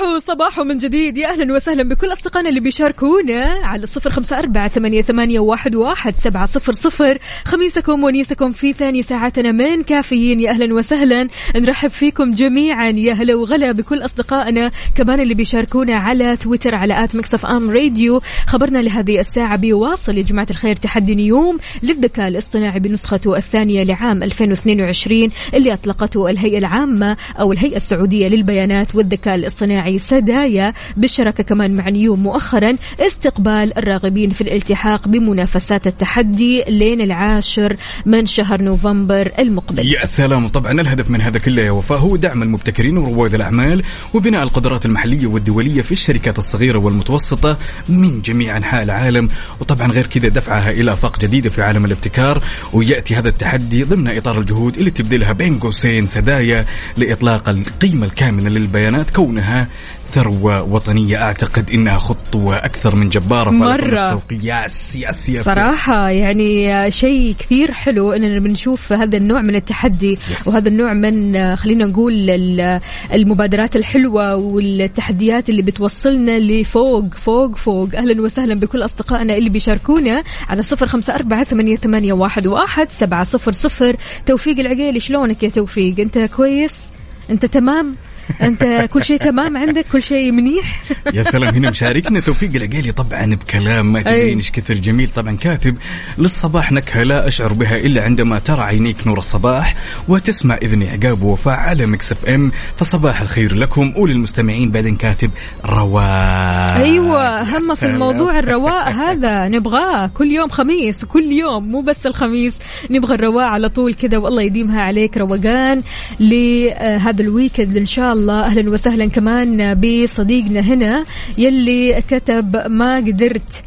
صباحو 0.00 0.18
صباحو 0.18 0.64
من 0.64 0.78
جديد. 0.78 1.16
يا 1.16 1.28
أهلا 1.28 1.54
وسهلا 1.54 1.82
بكل 1.82 2.12
أصدقائنا 2.12 2.48
اللي 2.48 2.60
بيشاركونا 2.60 3.60
على 3.62 3.86
صفر 3.86 4.10
خمسة 4.10 4.38
أربعة 4.38 4.68
ثمانية, 4.68 5.02
ثمانية 5.02 5.40
واحد, 5.40 5.74
واحد 5.74 6.14
سبعة 6.24 6.46
صفر 6.46 6.72
صفر. 6.72 7.18
خميسكم 7.44 8.04
ونيسكم 8.04 8.52
في 8.52 8.72
ثاني 8.72 9.02
ساعتنا 9.02 9.52
من 9.52 9.82
كافيين. 9.82 10.40
يا 10.40 10.50
أهلا 10.50 10.74
وسهلا. 10.74 11.28
نرحب 11.56 11.90
فيكم 11.90 12.30
جميعا. 12.30 12.90
يا 12.90 13.12
هلا 13.12 13.34
وغلا 13.34 13.72
بكل 13.72 14.04
أصدقائنا 14.04 14.70
كمان 14.94 15.20
اللي 15.20 15.34
بيشاركونا 15.34 15.96
على 15.96 16.36
تويتر 16.36 16.74
على 16.74 17.04
at 17.04 17.16
Mix 17.16 17.46
FM 17.46 17.70
Radio. 17.70 18.20
خبرنا 18.46 18.78
لهذه 18.78 19.20
الساعة 19.20 19.56
بيواصل 19.56 20.18
يا 20.18 20.22
جماعة 20.22 20.46
الخير 20.50 20.76
تحدي 20.76 21.14
نيوم 21.14 21.58
للذكاء 21.82 22.28
الاصطناعي 22.28 22.80
بنسخته 22.80 23.36
الثانية 23.36 23.82
لعام 23.82 24.22
2022 24.22 25.28
اللي 25.54 25.72
أطلقته 25.72 26.30
الهيئة 26.30 26.58
العامة 26.58 27.16
أو 27.40 27.52
الهيئة 27.52 27.76
السعودية 27.76 28.28
للبيانات 28.28 28.94
والذكاء 28.94 29.34
الاصطناعي. 29.34 29.89
سدايا 29.98 30.72
بالشراكة 30.96 31.42
كمان 31.42 31.74
مع 31.74 31.88
نيوم 31.88 32.22
مؤخرا 32.22 32.76
استقبال 33.00 33.78
الراغبين 33.78 34.30
في 34.30 34.40
الالتحاق 34.40 35.08
بمنافسات 35.08 35.86
التحدي 35.86 36.64
لين 36.68 37.00
العاشر 37.00 37.76
من 38.06 38.26
شهر 38.26 38.62
نوفمبر 38.62 39.32
المقبل. 39.38 39.92
يا 39.92 40.04
سلام. 40.04 40.48
طبعا 40.48 40.80
الهدف 40.80 41.10
من 41.10 41.20
هذا 41.20 41.38
كله 41.38 41.62
يا 41.62 41.70
وفاء 41.70 41.98
هو 41.98 42.16
دعم 42.16 42.42
المبتكرين 42.42 42.98
ورواد 42.98 43.34
الأعمال 43.34 43.82
وبناء 44.14 44.42
القدرات 44.42 44.86
المحلية 44.86 45.26
والدولية 45.26 45.82
في 45.82 45.92
الشركات 45.92 46.38
الصغيرة 46.38 46.78
والمتوسطة 46.78 47.58
من 47.88 48.22
جميع 48.22 48.56
أنحاء 48.56 48.82
العالم. 48.82 49.28
وطبعا 49.60 49.92
غير 49.92 50.06
كذا 50.06 50.28
دفعها 50.28 50.70
إلى 50.70 50.92
افاق 50.92 51.20
جديده 51.20 51.50
في 51.50 51.62
عالم 51.62 51.84
الابتكار 51.84 52.44
ويأتي 52.72 53.14
هذا 53.16 53.28
التحدي 53.28 53.84
ضمن 53.84 54.08
إطار 54.08 54.40
الجهود 54.40 54.76
اللي 54.76 54.90
تبذلها 54.90 55.32
بين 55.32 55.58
قوسين 55.58 56.06
سدايا 56.06 56.66
لإطلاق 56.96 57.48
القيمة 57.48 58.06
الكامله 58.06 58.48
للبيانات 58.50 59.10
كونها 59.10 59.68
ثروة 60.12 60.62
وطنية 60.62 61.22
أعتقد 61.22 61.70
إنها 61.70 61.98
خطوة 61.98 62.56
أكثر 62.56 62.96
من 62.96 63.08
جبارة. 63.08 63.50
مرة. 63.50 64.22
ياس 64.42 64.96
ياس 64.96 65.28
ياس 65.28 65.44
صراحة 65.44 66.10
يعني 66.10 66.90
شيء 66.90 67.34
كثير 67.38 67.72
حلو 67.72 68.12
اننا 68.12 68.40
بنشوف 68.40 68.92
هذا 68.92 69.16
النوع 69.16 69.40
من 69.40 69.54
التحدي 69.54 70.16
Yes. 70.16 70.48
وهذا 70.48 70.68
النوع 70.68 70.92
من 70.92 71.56
خلينا 71.56 71.84
نقول 71.86 72.30
ال- 72.30 72.80
المبادرات 73.12 73.76
الحلوة 73.76 74.34
والتحديات 74.34 75.48
اللي 75.48 75.62
بتوصلنا 75.62 76.38
لفوق 76.38 77.14
فوق 77.14 77.56
فوق. 77.56 77.88
أهلا 77.96 78.22
وسهلا 78.22 78.54
بكل 78.54 78.84
أصدقائنا 78.84 79.34
اللي 79.36 79.50
بيشاركونا 79.50 80.22
على 80.48 80.62
صفر 80.62 80.86
خمسة 80.86 81.14
أربعة 81.14 81.44
ثمانية, 81.44 81.76
ثمانية 81.76 82.12
واحد, 82.12 82.46
واحد 82.46 82.88
سبعة 82.90 83.24
صفر 83.24 83.52
صفر. 83.52 83.96
توفيق 84.26 84.58
العقيلي 84.58 85.00
شلونك 85.00 85.42
يا 85.42 85.48
توفيق؟ 85.48 86.00
أنت 86.00 86.18
كويس؟ 86.18 86.86
أنت 87.30 87.46
تمام؟ 87.46 87.94
أنت 88.42 88.88
كل 88.92 89.04
شيء 89.04 89.16
تمام 89.16 89.56
عندك؟ 89.56 89.86
كل 89.92 90.02
شيء 90.02 90.32
منيح؟ 90.32 90.82
يا 91.14 91.22
سلام 91.22 91.54
هنا 91.54 91.70
مشاركنا 91.70 92.20
توفيق. 92.20 92.50
العقيلي 92.54 92.92
طبعا 92.92 93.34
بكلام 93.34 93.92
ما. 93.92 94.02
تدرين 94.02 94.36
إيش 94.36 94.50
كثر 94.50 94.74
جميل. 94.74 95.08
طبعا 95.08 95.36
كاتب 95.36 95.78
للصباح 96.18 96.72
نكهة 96.72 97.02
لا 97.02 97.26
أشعر 97.26 97.52
بها 97.52 97.76
إلا 97.76 98.02
عندما 98.02 98.38
ترى 98.38 98.62
عينيك 98.62 99.06
نور 99.06 99.18
الصباح 99.18 99.76
وتسمع 100.08 100.58
اذني 100.62 100.90
عقاب 100.90 101.22
ووفاء 101.22 101.54
على 101.54 101.86
Mix 101.86 102.12
FM. 102.12 102.52
فصباح 102.76 103.20
الخير 103.20 103.54
لكم 103.54 103.92
وللمستمعين. 103.96 104.70
بعدين 104.70 104.96
كاتب 104.96 105.30
رواق 105.64 106.74
أيوه 106.76 107.38
يا 107.38 107.42
هم 107.42 107.74
في 107.74 107.80
سلام. 107.80 107.94
الموضوع 107.94 108.38
الرواق 108.38 108.90
هذا. 108.90 109.48
نبغاه 109.48 110.06
كل 110.06 110.30
يوم 110.30 110.48
خميس 110.48 111.04
وكل 111.04 111.32
يوم 111.32 111.68
مو 111.68 111.80
بس 111.80 112.06
الخميس. 112.06 112.54
نبغى 112.90 113.14
الرواق 113.14 113.44
على 113.44 113.68
طول 113.68 113.94
كذا 113.94 114.18
والله 114.18 114.42
يديمها 114.42 114.80
عليك. 114.80 115.16
روقان 115.16 115.82
لهذا 116.20 117.22
ال 117.22 117.29
weekend 117.29 117.76
إن 117.76 117.86
شاء 117.86 118.12
الله 118.12 118.19
أهلا 118.28 118.70
وسهلا 118.70 119.06
كمان 119.06 119.74
بصديقنا 119.74 120.60
هنا 120.60 121.04
يلي 121.38 122.02
كتب 122.10 122.56
ما 122.56 122.96
قدرت 122.96 123.62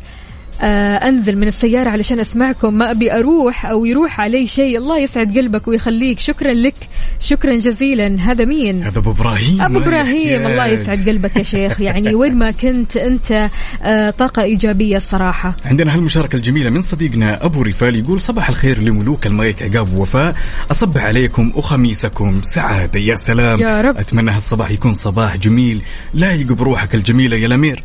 أنزل 1.07 1.37
من 1.37 1.47
السيارة 1.47 1.89
علشان 1.89 2.19
أسمعكم. 2.19 2.73
ما 2.73 2.91
أبي 2.91 3.13
أروح 3.13 3.65
أو 3.65 3.85
يروح 3.85 4.21
علي 4.21 4.47
شيء. 4.47 4.77
الله 4.77 4.99
يسعد 4.99 5.37
قلبك 5.37 5.67
ويخليك. 5.67 6.19
شكرا 6.19 6.53
لك. 6.53 6.75
شكرا 7.19 7.57
جزيلا. 7.57 8.17
هذا 8.19 8.45
مين؟ 8.45 8.83
هذا 8.83 8.99
أبو 8.99 9.11
إبراهيم. 9.11 9.61
أبو 9.61 9.77
إبراهيم. 9.77 10.47
الله 10.47 10.67
يسعد 10.67 11.09
قلبك 11.09 11.35
يا 11.37 11.43
شيخ. 11.43 11.81
يعني 11.81 12.15
وين 12.19 12.35
ما 12.35 12.51
كنت 12.51 12.97
أنت 12.97 13.49
آه، 13.83 14.09
طاقة 14.09 14.41
إيجابية 14.41 14.97
الصراحة. 14.97 15.55
عندنا 15.65 15.95
هالمشاركة 15.95 16.35
الجميلة 16.35 16.69
من 16.69 16.81
صديقنا 16.81 17.45
أبو 17.45 17.61
رفال 17.61 17.95
يقول 17.95 18.21
صباح 18.21 18.49
الخير 18.49 18.79
لملوك 18.79 19.27
المايك 19.27 19.61
عقاب 19.61 19.93
ووفاء 19.93 20.35
أصبح 20.71 21.03
عليكم 21.03 21.51
وخميسكم. 21.55 22.41
سعادة 22.43 22.99
يا 22.99 23.15
سلام. 23.15 23.59
يا 23.59 23.81
رب. 23.81 23.97
أتمنى 23.97 24.31
هالصباح 24.31 24.71
يكون 24.71 24.93
صباح 24.93 25.37
جميل. 25.37 25.81
لايق 26.13 26.47
بروحك 26.47 26.95
الجميلة 26.95 27.37
يا 27.37 27.45
الأمير. 27.45 27.83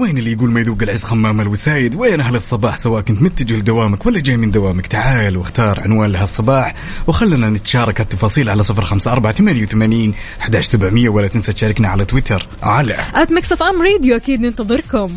وين 0.00 0.18
اللي 0.18 0.32
يقول 0.32 0.50
ما 0.50 0.60
يذوق 0.60 0.78
العز 0.82 1.04
خمام 1.04 1.40
الوسايد؟ 1.40 1.94
وين 1.94 2.20
أهل 2.20 2.36
الصباح؟ 2.36 2.76
سواء 2.76 3.02
كنت 3.02 3.22
متجه 3.22 3.54
لدوامك 3.54 4.06
ولا 4.06 4.20
جاي 4.20 4.36
من 4.36 4.50
دوامك. 4.50 4.86
تعال 4.86 5.36
واختار 5.36 5.80
عنوان 5.80 6.12
لهالصباح 6.12 6.74
وخلنا 7.06 7.50
نتشارك 7.50 8.00
التفاصيل 8.00 8.50
على 8.50 8.62
صفر 8.62 8.84
خمسة 8.84 9.12
أربعة 9.12 9.32
ثمانية 9.32 9.62
وثمانين 9.62 10.14
أحداش 10.40 10.64
سبعمية 10.64 11.08
ولا 11.08 11.28
تنسى 11.28 11.52
تشاركنا 11.52 11.88
على 11.88 12.04
تويتر. 12.04 12.46
على. 12.62 12.96
at 13.14 13.32
Mix 13.32 13.62
FM 13.62 13.82
Radio 13.82 14.16
أكيد 14.16 14.40
ننتظركم. 14.40 15.08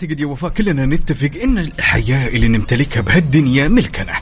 أعتقد 0.00 0.20
يا 0.20 0.26
وفاء 0.26 0.50
كلنا 0.50 0.86
نتفق 0.86 1.30
إن 1.44 1.58
الحياة 1.58 2.28
اللي 2.28 2.48
نمتلكها 2.48 3.00
بهالدنيا 3.00 3.68
ملكنا. 3.68 4.12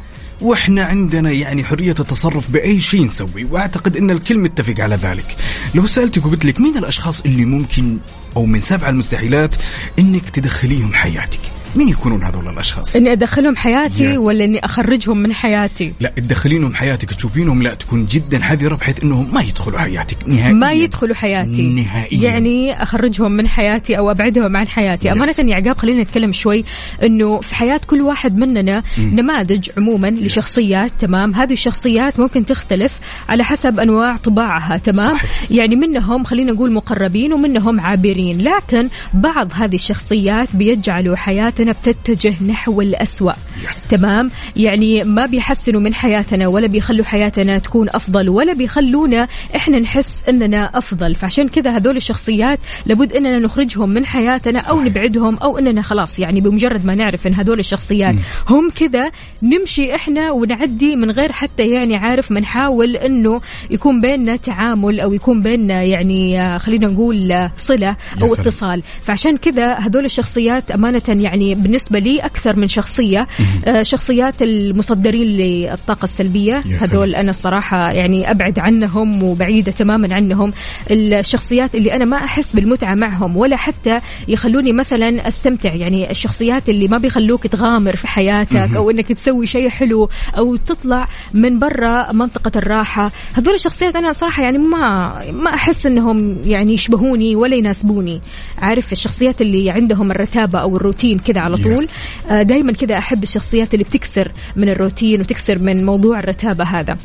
وإحنا 0.41 0.85
عندنا 0.85 1.31
يعني 1.31 1.65
حرية 1.65 1.95
التصرف 2.01 2.51
بأي 2.51 2.81
شيء 2.81 3.05
نسوي 3.05 3.45
وأعتقد 3.45 3.97
إن 3.97 4.11
الكل 4.11 4.39
متفق 4.39 4.81
على 4.81 4.97
ذلك. 4.97 5.37
لو 5.75 5.87
سألتك 5.87 6.27
وقلت 6.27 6.45
لك 6.45 6.61
مين 6.61 6.79
الأشخاص 6.79 7.21
اللي 7.21 7.45
ممكن 7.45 7.99
أو 8.37 8.47
من 8.47 8.61
سبع 8.61 8.89
المستحيلات 8.89 9.55
إنك 9.99 10.31
تدخليهم 10.31 10.95
حياتك؟ 10.95 11.41
مين 11.79 11.89
يكونون 11.89 12.23
هذول 12.25 12.49
الأشخاص؟ 12.49 12.97
إني 12.97 13.13
أدخلهم 13.13 13.57
حياتي 13.57 14.15
Yes. 14.15 14.19
ولا 14.19 14.45
إني 14.45 14.65
أخرجهم 14.65 15.19
من 15.23 15.33
حياتي؟ 15.33 15.93
لا 16.01 16.13
تدخلينهم 16.17 16.75
حياتك 16.75 17.15
تشوفينهم 17.15 17.63
لا 17.63 17.75
تكون 17.75 18.07
جدا 18.07 18.43
حذرة 18.43 18.75
بحيث 18.75 19.05
إنهم 19.05 19.35
ما 19.35 19.43
يدخلوا 19.43 19.79
حياتك 19.79 20.17
نهائيا. 20.27 20.55
ما 20.55 20.73
يدخلوا 20.73 21.15
حياتي. 21.15 21.63
نهائيا. 21.63 22.23
يعني 22.31 22.83
أخرجهم 22.83 23.33
من 23.33 23.49
حياتي 23.49 23.99
أو 23.99 24.11
أبعدهم 24.11 24.57
عن 24.57 24.69
حياتي. 24.69 25.09
Yes. 25.09 25.13
أمانة 25.13 25.51
يا 25.51 25.57
عقاب 25.57 25.79
خلينا 25.79 26.03
نتكلم 26.03 26.33
شوي 26.33 26.65
إنه 27.03 27.41
في 27.41 27.55
حياة 27.55 27.81
كل 27.87 28.03
واحد 28.03 28.37
مننا 28.37 28.83
نماذج 28.99 29.71
عموما 29.77 30.11
لشخصيات 30.11 30.91
تمام؟ 31.01 31.35
هذه 31.35 31.53
الشخصيات 31.53 32.21
ممكن 32.21 32.47
تختلف 32.47 32.99
على 33.29 33.45
حسب 33.45 33.81
أنواع 33.81 34.17
طباعها 34.17 34.77
تمام؟ 34.77 35.17
صحيح. 35.17 35.51
يعني 35.51 35.77
منهم 35.77 36.25
خلينا 36.25 36.53
نقول 36.53 36.73
مقربين 36.73 37.33
ومنهم 37.33 37.81
عابرين 37.81 38.41
لكن 38.41 38.89
بعض 39.15 39.53
هذه 39.55 39.75
الشخصيات 39.75 40.49
بيجعلوا 40.57 41.17
حياتنا 41.17 41.68
بتتجه 41.73 42.45
نحو 42.45 42.81
الأسوأ. 42.81 43.33
Yes. 43.33 43.91
تمام؟ 43.91 44.31
يعني 44.57 45.05
ما 45.05 45.27
بيحسنوا 45.27 45.81
من 45.81 45.95
حياتنا 45.95 46.49
ولا 46.49 46.67
بيخلوا 46.67 47.05
حياتنا 47.05 47.59
تكون 47.59 47.89
أفضل 47.89 48.29
ولا 48.29 48.53
بيخلونا 48.53 49.29
إحنا 49.57 49.79
نحس 49.79 50.23
أننا 50.29 50.79
أفضل. 50.79 51.15
فعشان 51.15 51.49
كذا 51.49 51.71
هذول 51.71 51.97
الشخصيات 51.97 52.59
لابد 52.87 53.13
أننا 53.13 53.39
نخرجهم 53.39 53.89
من 53.89 54.07
حياتنا 54.07 54.61
أو 54.61 54.81
نبعدهم 54.81 55.37
أو 55.37 55.59
أننا 55.59 55.83
خلاص 55.83 56.19
يعني 56.19 56.41
بمجرد 56.41 56.87
ما 56.87 56.95
نعرف 56.95 57.27
أن 57.27 57.35
هذول 57.35 57.59
الشخصيات 57.59 58.15
هم 58.49 58.71
كذا 58.71 59.11
نمشي 59.43 59.95
إحنا 59.95 60.31
ونعدي 60.31 60.97
من 60.97 61.11
غير 61.11 61.33
حتى 61.33 61.69
يعني 61.69 61.97
عارف 61.97 62.33
ما 62.33 62.41
نحاول 62.41 62.97
أنه 62.97 63.41
يكون 63.71 64.01
بيننا 64.01 64.37
تعامل 64.37 65.01
أو 65.01 65.13
يكون 65.13 65.41
بيننا 65.41 65.83
يعني 65.83 66.41
آه، 66.41 66.59
خلينا 66.59 66.87
نقول 66.87 67.33
آه، 67.33 67.53
صلة 67.57 67.97
أو. 68.23 68.35
اتصال. 68.35 68.83
فعشان 69.03 69.37
كذا 69.37 69.75
هذول 69.75 70.05
الشخصيات 70.05 70.71
أمانة 70.71 71.03
يعني 71.09 71.55
بالنسبة 71.59 71.99
لي 71.99 72.21
أكثر 72.21 72.57
من 72.57 72.69
شخصية. 72.69 73.27
آه، 73.65 73.83
شخصيات 73.83 74.43
المصدرين 74.43 75.27
للطاقة 75.27 76.05
السلبية. 76.05 76.63
يا 76.67 76.77
هذول 76.81 77.09
سلام. 77.09 77.21
أنا 77.21 77.31
الصراحة 77.31 77.91
يعني 77.91 78.31
أبعد 78.31 78.59
عنهم 78.59 79.23
وبعيدة 79.23 79.73
تماما 79.73 80.15
عنهم. 80.15 80.53
الشخصيات 80.91 81.75
اللي 81.75 81.93
أنا 81.93 82.05
ما 82.05 82.17
أحس 82.17 82.53
بالمتعة 82.53 82.95
معهم 82.95 83.37
ولا 83.37 83.57
حتى 83.57 84.01
يخلوني 84.29 84.73
مثلا 84.73 85.29
أستمتع. 85.29 85.75
يعني 85.75 86.11
الشخصيات 86.11 86.69
اللي 86.69 86.89
ما 86.89 86.99
بيخلوك 86.99 87.47
تغامر 87.47 87.97
في 87.97 88.09
حياتك 88.09 88.77
أو 88.77 88.91
أنك 88.91 89.13
تسوي 89.13 89.47
شيء 89.47 89.69
حلو 89.69 90.09
أو 90.39 90.57
تطلع 90.57 91.09
من 91.35 91.59
برا 91.59 92.13
منطقة 92.13 92.53
الراحة. 92.57 93.11
هذول 93.35 93.55
الشخصيات 93.55 93.97
أنا 93.97 94.13
صراحة 94.13 94.43
يعني 94.43 94.59
ما 94.59 95.23
ما 95.33 95.55
أحس 95.55 95.87
أنهم 95.87 96.39
يعني 96.45 96.73
يشبهوني 96.73 97.37
ولا 97.37 97.57
يناسبوني. 97.57 98.21
عارف 98.59 98.93
الشخصيات 98.93 99.41
اللي 99.41 99.71
عندهم 99.71 100.11
الرتابة 100.11 100.59
أو 100.59 100.77
الروتين 100.77 101.19
كذا 101.19 101.38
على 101.39 101.57
طول 101.57 101.87
Yes. 101.87 102.33
دائما 102.33 102.73
كذا 102.73 102.99
أحب 102.99 103.23
الشخصيات 103.23 103.75
اللي 103.75 103.85
بتكسر 103.85 104.33
من 104.57 104.69
الروتين 104.69 105.21
وتكسر 105.21 105.59
من 105.59 105.87
موضوع 105.87 106.19
الرتابة 106.19 106.65
هذا 106.65 106.97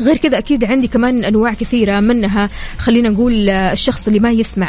غير 0.00 0.16
كذا 0.16 0.38
أكيد 0.38 0.64
عندي 0.64 0.88
كمان 0.88 1.24
أنواع 1.24 1.52
كثيرة 1.52 2.00
منها 2.00 2.48
خلينا 2.78 3.08
نقول 3.10 3.48
آه، 3.48 3.72
الشخص 3.72 4.06
اللي 4.06 4.20
ما 4.20 4.30
يسمع. 4.30 4.68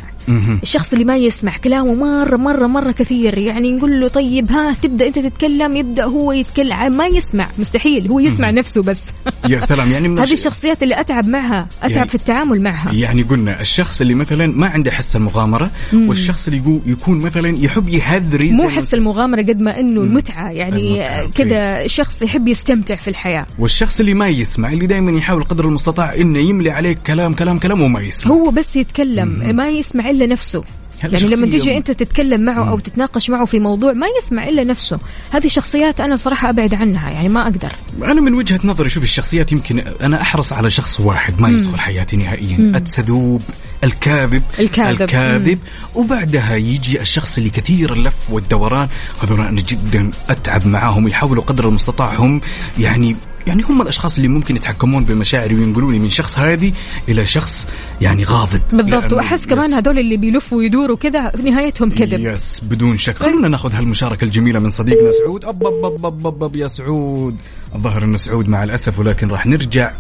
الشخص 0.64 0.94
اللي 0.94 1.06
ما 1.06 1.16
يسمع 1.18 1.58
كلامه 1.58 1.94
مره 1.96 2.38
مره 2.38 2.68
مرة 2.68 2.92
كثير. 2.92 3.38
يعني 3.38 3.72
نقول 3.72 4.00
له 4.02 4.08
طيب 4.08 4.52
ها 4.52 4.76
تبدأ 4.82 5.08
أنت 5.08 5.20
تتكلم 5.20 5.76
يبدأ 5.76 6.04
هو 6.06 6.32
يتكلم. 6.32 6.98
ما 6.98 7.06
يسمع 7.08 7.48
مستحيل. 7.60 8.08
هو 8.08 8.20
يسمع 8.20 8.50
نفسه 8.52 8.82
بس. 8.84 9.02
يا 9.50 9.60
سلام 9.60 9.92
يعني 9.92 10.08
من 10.10 10.20
هذه 10.20 10.24
الش- 10.24 10.32
الشخصيات 10.34 10.84
اللي 10.84 11.00
أتعب 11.00 11.28
معها 11.28 11.68
أتعب 11.82 11.92
يعني- 11.92 12.10
في 12.10 12.16
التعامل 12.16 12.62
معها. 12.62 12.92
يعني 12.94 13.22
قلنا 13.22 13.62
الشخص 13.62 14.02
اللي 14.02 14.14
مثلا 14.14 14.48
ما 14.48 14.68
عنده 14.68 14.92
حس 14.92 15.16
المغامرة 15.16 15.72
والشخص 15.94 16.48
اللي 16.48 16.80
يكون 16.86 17.20
مثلا 17.20 17.50
يحب 17.50 17.90
يهذري 17.90 18.52
مو 18.52 18.70
حس 18.70 18.94
المغامرة 18.94 19.42
قد 19.42 19.60
ما 19.62 19.80
إنه 19.80 20.02
المتعة. 20.02 20.24
المتعة، 20.34 20.50
يعني. 20.52 21.04
كذا 21.36 21.88
شخص 21.88 22.22
يحب 22.22 22.48
يستمتع 22.48 22.96
في 22.96 23.08
الحياة. 23.08 23.46
والشخص 23.60 24.00
اللي 24.00 24.14
ما 24.14 24.28
يسمع 24.28 24.70
اللي 24.70 24.88
دائما 24.88 25.12
يحاول 25.12 25.44
قدر 25.44 25.66
المستطاع 25.66 26.14
إنه 26.16 26.40
يملي 26.40 26.72
عليك 26.72 26.98
كلام 27.08 27.34
كلام 27.34 27.58
كلام 27.58 27.82
وما 27.82 28.02
يسمع. 28.02 28.34
هو 28.34 28.44
بس 28.52 28.76
يتكلم. 28.76 29.56
ما 29.56 29.70
يسمع 29.70 30.10
إلا 30.14 30.26
نفسه. 30.26 30.64
يعني 31.04 31.36
لما 31.36 31.48
تيجي 31.48 31.78
أنت 31.78 31.92
تتكلم 31.92 32.42
معه 32.42 32.70
أو 32.70 32.80
تتناقش 32.80 33.30
معه 33.30 33.46
في 33.46 33.60
موضوع 33.60 33.94
ما 33.94 34.08
يسمع 34.22 34.48
إلا 34.48 34.64
نفسه. 34.64 35.00
هذه 35.32 35.46
الشخصيات 35.46 36.00
أنا 36.02 36.16
صراحة 36.16 36.50
أبعد 36.50 36.74
عنها 36.74 37.10
يعني 37.10 37.30
ما 37.30 37.42
أقدر. 37.42 37.72
أنا 38.04 38.22
من 38.22 38.34
وجهة 38.34 38.60
نظري 38.64 38.90
شوف 38.90 39.04
الشخصيات 39.04 39.52
يمكن 39.52 39.80
أنا 39.80 40.22
أحرص 40.22 40.54
على 40.54 40.70
شخص 40.70 41.00
واحد 41.00 41.40
ما 41.42 41.50
يدخل 41.50 41.80
حياتي 41.80 42.18
نهائيا. 42.18 42.58
السذوب 42.58 43.42
الكاذب 43.84 44.44
الكاذب. 44.60 45.02
الكاذب. 45.02 45.60
وبعدها 45.96 46.56
يجي 46.56 47.02
الشخص 47.02 47.38
اللي 47.38 47.50
كثير 47.50 47.94
اللف 47.94 48.16
والدوران. 48.30 48.88
هذول 49.24 49.42
أنا 49.42 49.62
جدا 49.62 50.12
أتعب 50.30 50.68
معاهم 50.68 51.06
ويحاولوا 51.06 51.44
قدر 51.44 51.68
المستطاع 51.68 52.16
هم 52.16 52.42
يعني 52.80 53.16
يعني 53.48 53.64
هم 53.64 53.82
الأشخاص 53.82 54.16
اللي 54.16 54.28
ممكن 54.28 54.56
يتحكمون 54.56 55.06
بمشاعري 55.06 55.56
وينقلوني 55.56 56.00
من 56.00 56.10
شخص 56.10 56.40
هادي 56.40 56.74
إلى 57.10 57.26
شخص 57.26 57.68
يعني 58.02 58.24
غاضب. 58.24 58.62
بالضبط 58.74 59.14
وأحس 59.14 59.46
كمان. 59.46 59.74
هذول 59.74 60.00
اللي 60.00 60.18
بيلفوا 60.18 60.58
ويدوروا 60.58 60.98
كذا 60.98 61.32
نهايتهم 61.44 61.90
كذب. 61.90 62.20
yes 62.20 62.62
بدون 62.64 62.98
شك. 62.98 63.18
خلونا 63.18 63.48
ناخذ 63.48 63.74
هالمشاركة 63.74 64.26
الجميلة 64.26 64.60
من 64.60 64.70
صديقنا 64.70 65.12
سعود. 65.12 65.46
أب 65.46 65.68
أب 65.68 65.86
أب 65.86 66.06
أب 66.06 66.28
أب, 66.28 66.44
أب 66.44 66.56
يا 66.56 66.68
سعود. 66.68 67.36
الظاهر 67.76 68.04
أنه 68.04 68.18
سعود 68.18 68.50
مع 68.50 68.64
الأسف 68.64 69.00
ولكن 69.00 69.30
راح 69.30 69.46
نرجع 69.46 69.92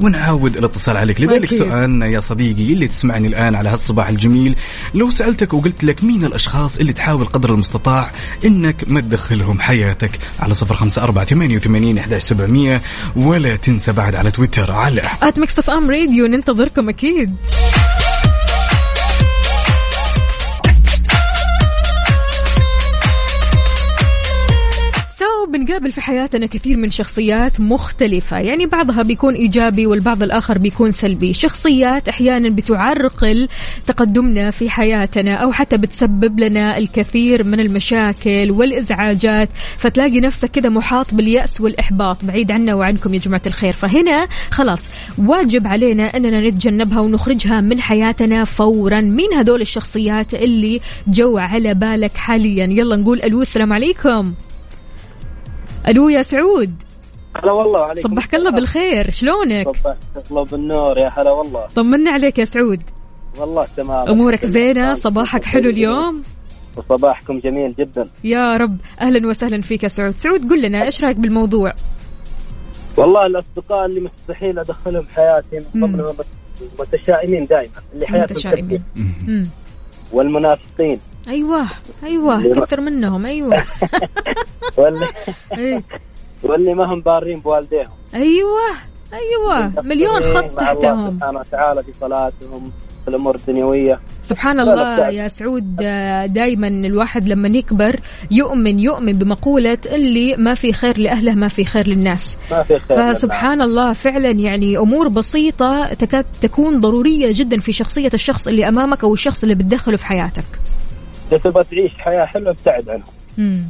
ونعاود 0.00 0.56
الاتصال 0.56 0.96
عليك. 0.96 1.20
لذلك 1.20 1.44
أكيد. 1.44 1.58
سؤالنا 1.58 2.06
يا 2.06 2.20
صديقي 2.20 2.72
اللي 2.72 2.86
تسمعني 2.88 3.28
الآن 3.28 3.54
على 3.54 3.68
هالصباح 3.68 4.08
الجميل. 4.08 4.56
لو 4.94 5.10
سألتك 5.10 5.54
وقلت 5.54 5.84
لك 5.84 6.04
مين 6.04 6.24
الأشخاص 6.24 6.78
اللي 6.78 6.92
تحاول 6.92 7.24
قدر 7.24 7.54
المستطاع 7.54 8.10
إنك 8.44 8.84
ما 8.86 9.00
تدخلهم 9.00 9.60
حياتك 9.60 10.10
على 10.40 10.54
صفر 10.54 10.74
خمسة 10.74 11.02
أربعة 11.02 11.24
ثمانية 11.24 11.56
وثمانين 11.56 11.98
إحداش 11.98 12.22
سبعمية 12.22 12.82
ولا 13.16 13.56
تنسى 13.56 13.92
بعد 13.92 14.14
على 14.14 14.30
تويتر 14.30 14.72
على 14.72 15.02
at 15.22 15.38
Mix 15.38 15.68
FM 15.68 15.90
Radio 15.90 16.26
ننتظركم 16.26 16.88
أكيد. 16.88 17.36
بنقابل 25.50 25.92
في 25.92 26.00
حياتنا 26.00 26.46
كثير 26.46 26.76
من 26.76 26.90
شخصيات 26.90 27.60
مختلفة. 27.60 28.38
يعني 28.38 28.66
بعضها 28.66 29.02
بيكون 29.02 29.34
إيجابي 29.34 29.86
والبعض 29.86 30.22
الآخر 30.22 30.58
بيكون 30.58 30.92
سلبي. 30.92 31.32
شخصيات 31.32 32.08
أحيانا 32.08 32.48
بتعرقل 32.48 33.48
تقدمنا 33.86 34.50
في 34.50 34.70
حياتنا 34.70 35.34
أو 35.34 35.52
حتى 35.52 35.76
بتسبب 35.76 36.40
لنا 36.40 36.78
الكثير 36.78 37.44
من 37.44 37.60
المشاكل 37.60 38.50
والإزعاجات. 38.50 39.48
فتلاقي 39.78 40.20
نفسك 40.20 40.50
كذا 40.50 40.68
محاط 40.68 41.14
باليأس 41.14 41.60
والإحباط. 41.60 42.24
بعيد 42.24 42.52
عنا 42.52 42.74
وعنكم 42.74 43.14
يا 43.14 43.18
جماعة 43.18 43.42
الخير. 43.46 43.72
فهنا 43.72 44.28
خلاص 44.50 44.82
واجب 45.18 45.66
علينا 45.66 46.16
أننا 46.16 46.48
نتجنبها 46.48 47.00
ونخرجها 47.00 47.60
من 47.60 47.80
حياتنا 47.80 48.44
فورا. 48.44 49.00
مين 49.00 49.34
هذول 49.34 49.60
الشخصيات 49.60 50.34
اللي 50.34 50.80
جو 51.08 51.38
على 51.38 51.74
بالك 51.74 52.12
حاليا؟ 52.12 52.64
يلا 52.64 52.96
نقول 52.96 53.22
ألو 53.22 53.42
السلام 53.42 53.72
عليكم. 53.72 54.34
ألو 55.88 56.08
يا 56.08 56.22
سعود. 56.22 56.74
هلا 57.36 57.52
والله 57.52 57.84
عليكم 57.84 58.08
صبحك 58.08 58.34
الله 58.34 58.50
بالخير 58.50 59.10
شلونك؟ 59.10 59.76
صبحك 59.76 59.96
الله 60.30 60.44
بالنور 60.44 60.98
يا 60.98 61.12
هلا 61.18 61.30
والله. 61.30 61.66
طمنا 61.66 62.10
عليك 62.10 62.38
يا 62.38 62.44
سعود. 62.44 62.80
والله 63.38 63.66
تمام. 63.76 64.08
أمورك 64.08 64.46
زينة؟ 64.46 64.94
صباحك 64.94 65.44
حلو 65.44 65.70
اليوم؟ 65.70 66.22
وصباحكم 66.76 67.38
جميل 67.38 67.74
جدا. 67.78 68.08
يا 68.24 68.56
رب. 68.56 68.76
أهلا 69.00 69.28
وسهلا 69.28 69.62
فيك 69.62 69.82
يا 69.82 69.88
سعود. 69.88 70.16
سعود 70.16 70.50
قل 70.50 70.62
لنا 70.62 70.84
إيش 70.84 71.04
رأيك 71.04 71.16
بالموضوع؟ 71.16 71.72
والله 72.96 73.26
الأصدقاء 73.26 73.86
اللي 73.86 74.00
مستحيل 74.00 74.58
أدخلهم 74.58 75.06
حياتي 75.16 75.66
المتشائمين 76.78 77.46
دائما 77.46 77.72
اللي 77.94 78.06
حياتهم 78.06 78.36
متشائمين. 78.36 78.82
والمنافقين. 80.12 81.00
أيوه 81.28 81.66
أيوه 82.04 82.52
كثر 82.52 82.80
منهم 82.80 83.26
أيوه. 83.26 83.64
واللي 84.76 85.06
إيه. 85.58 85.82
واللي 86.42 86.74
ما 86.74 86.92
هم 86.92 87.00
بارين 87.00 87.40
بوالديهم. 87.40 87.88
أيوه 88.14 88.60
أيوه. 89.12 89.72
مليون 89.82 90.22
خط 90.22 90.34
مع 90.62 90.70
الله 90.70 90.74
تحتهم. 90.74 91.18
سبحانه 91.18 91.38
وتعالى 91.40 91.82
في 91.82 91.92
صلاتهم 91.92 92.72
في 93.04 93.08
الأمور 93.08 93.34
الدنيوية. 93.34 94.00
سبحان 94.22 94.60
الله. 94.60 95.08
يا 95.08 95.28
سعود. 95.28 95.76
دائما 96.26 96.68
الواحد 96.68 97.28
لما 97.28 97.48
يكبر 97.48 98.00
يؤمن 98.30 98.80
يؤمن 98.80 99.12
بمقولة 99.12 99.78
اللي 99.86 100.36
ما 100.36 100.54
في 100.54 100.72
خير 100.72 100.98
لأهله 100.98 101.34
ما 101.34 101.48
في 101.48 101.64
خير 101.64 101.86
للناس. 101.86 102.38
ما 102.50 102.62
في 102.62 102.78
خير 102.78 103.14
فسبحان 103.14 103.62
الله 103.62 103.92
فعلا 103.92 104.30
يعني 104.30 104.78
أمور 104.78 105.08
بسيطة 105.08 105.94
تكاد 105.94 106.26
تكون 106.42 106.80
ضرورية 106.80 107.32
جدا 107.34 107.60
في 107.60 107.72
شخصية 107.72 108.10
الشخص 108.14 108.48
اللي 108.48 108.68
أمامك 108.68 109.04
أو 109.04 109.14
الشخص 109.14 109.42
اللي 109.42 109.54
بتدخله 109.54 109.96
في 109.96 110.06
حياتك. 110.06 110.44
إذا 111.32 111.38
تبغى 111.38 111.64
تعيش 111.64 111.90
حياة 111.98 112.24
حلوة 112.24 112.50
ابتعد 112.50 112.88
عنهم. 112.88 113.04
مم. 113.38 113.62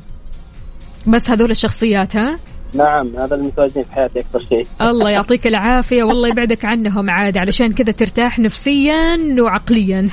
بس 1.07 1.31
هذول 1.31 1.51
الشخصيات 1.51 2.17
ها؟ 2.17 2.39
نعم 2.75 3.17
هذا 3.17 3.35
المتواجدين 3.35 3.83
في 3.83 3.93
حياتي 3.93 4.21
أكثر 4.21 4.39
شيء. 4.39 4.67
الله 4.91 5.11
يعطيك 5.11 5.47
العافية 5.47 6.03
والله 6.03 6.29
يبعدك 6.29 6.65
عنهم 6.65 7.11
عاد 7.11 7.39
علشان 7.39 7.73
كذا 7.73 7.93
ترتاح 7.93 8.39
نفسيا 8.39 9.19
وعقليا. 9.41 10.09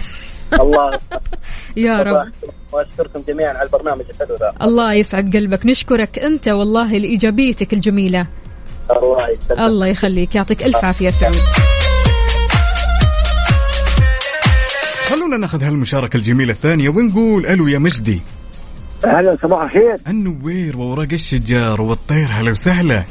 الله. 0.53 0.99
يا 1.77 1.95
رب. 1.95 2.31
وأشكركم 2.73 3.23
جميعا 3.27 3.53
على 3.53 3.65
البرنامج 3.65 4.05
الحلو 4.09 4.35
ذا. 4.35 4.53
الله 4.61 4.93
يسعد 4.93 5.35
قلبك. 5.35 5.65
نشكرك 5.65 6.19
أنت 6.19 6.47
والله 6.47 6.93
لإيجابيتك 6.93 7.73
الجميلة. 7.73 8.27
الله 8.91 9.29
يسلمك. 9.29 9.59
الله 9.59 9.87
يخليك. 9.87 10.35
يعطيك 10.35 10.63
ألف 10.63 10.85
عافية 10.85 11.05
يا 11.05 11.11
سعود 11.11 11.76
خلونا 15.07 15.37
ناخذ 15.37 15.63
هالمشاركة 15.63 16.17
الجميلة 16.17 16.51
الثانية 16.51 16.89
ونقول 16.89 17.45
ألو 17.45 17.67
يا 17.67 17.79
مجدي. 17.79 18.21
أهلا 19.05 19.37
صباح 19.43 19.61
الخير. 19.61 19.95
النوير 20.07 20.77
وورق 20.77 21.07
الشجار 21.13 21.81
والطير 21.81 22.27
هلا 22.31 22.51
وسهلا. 22.51 23.03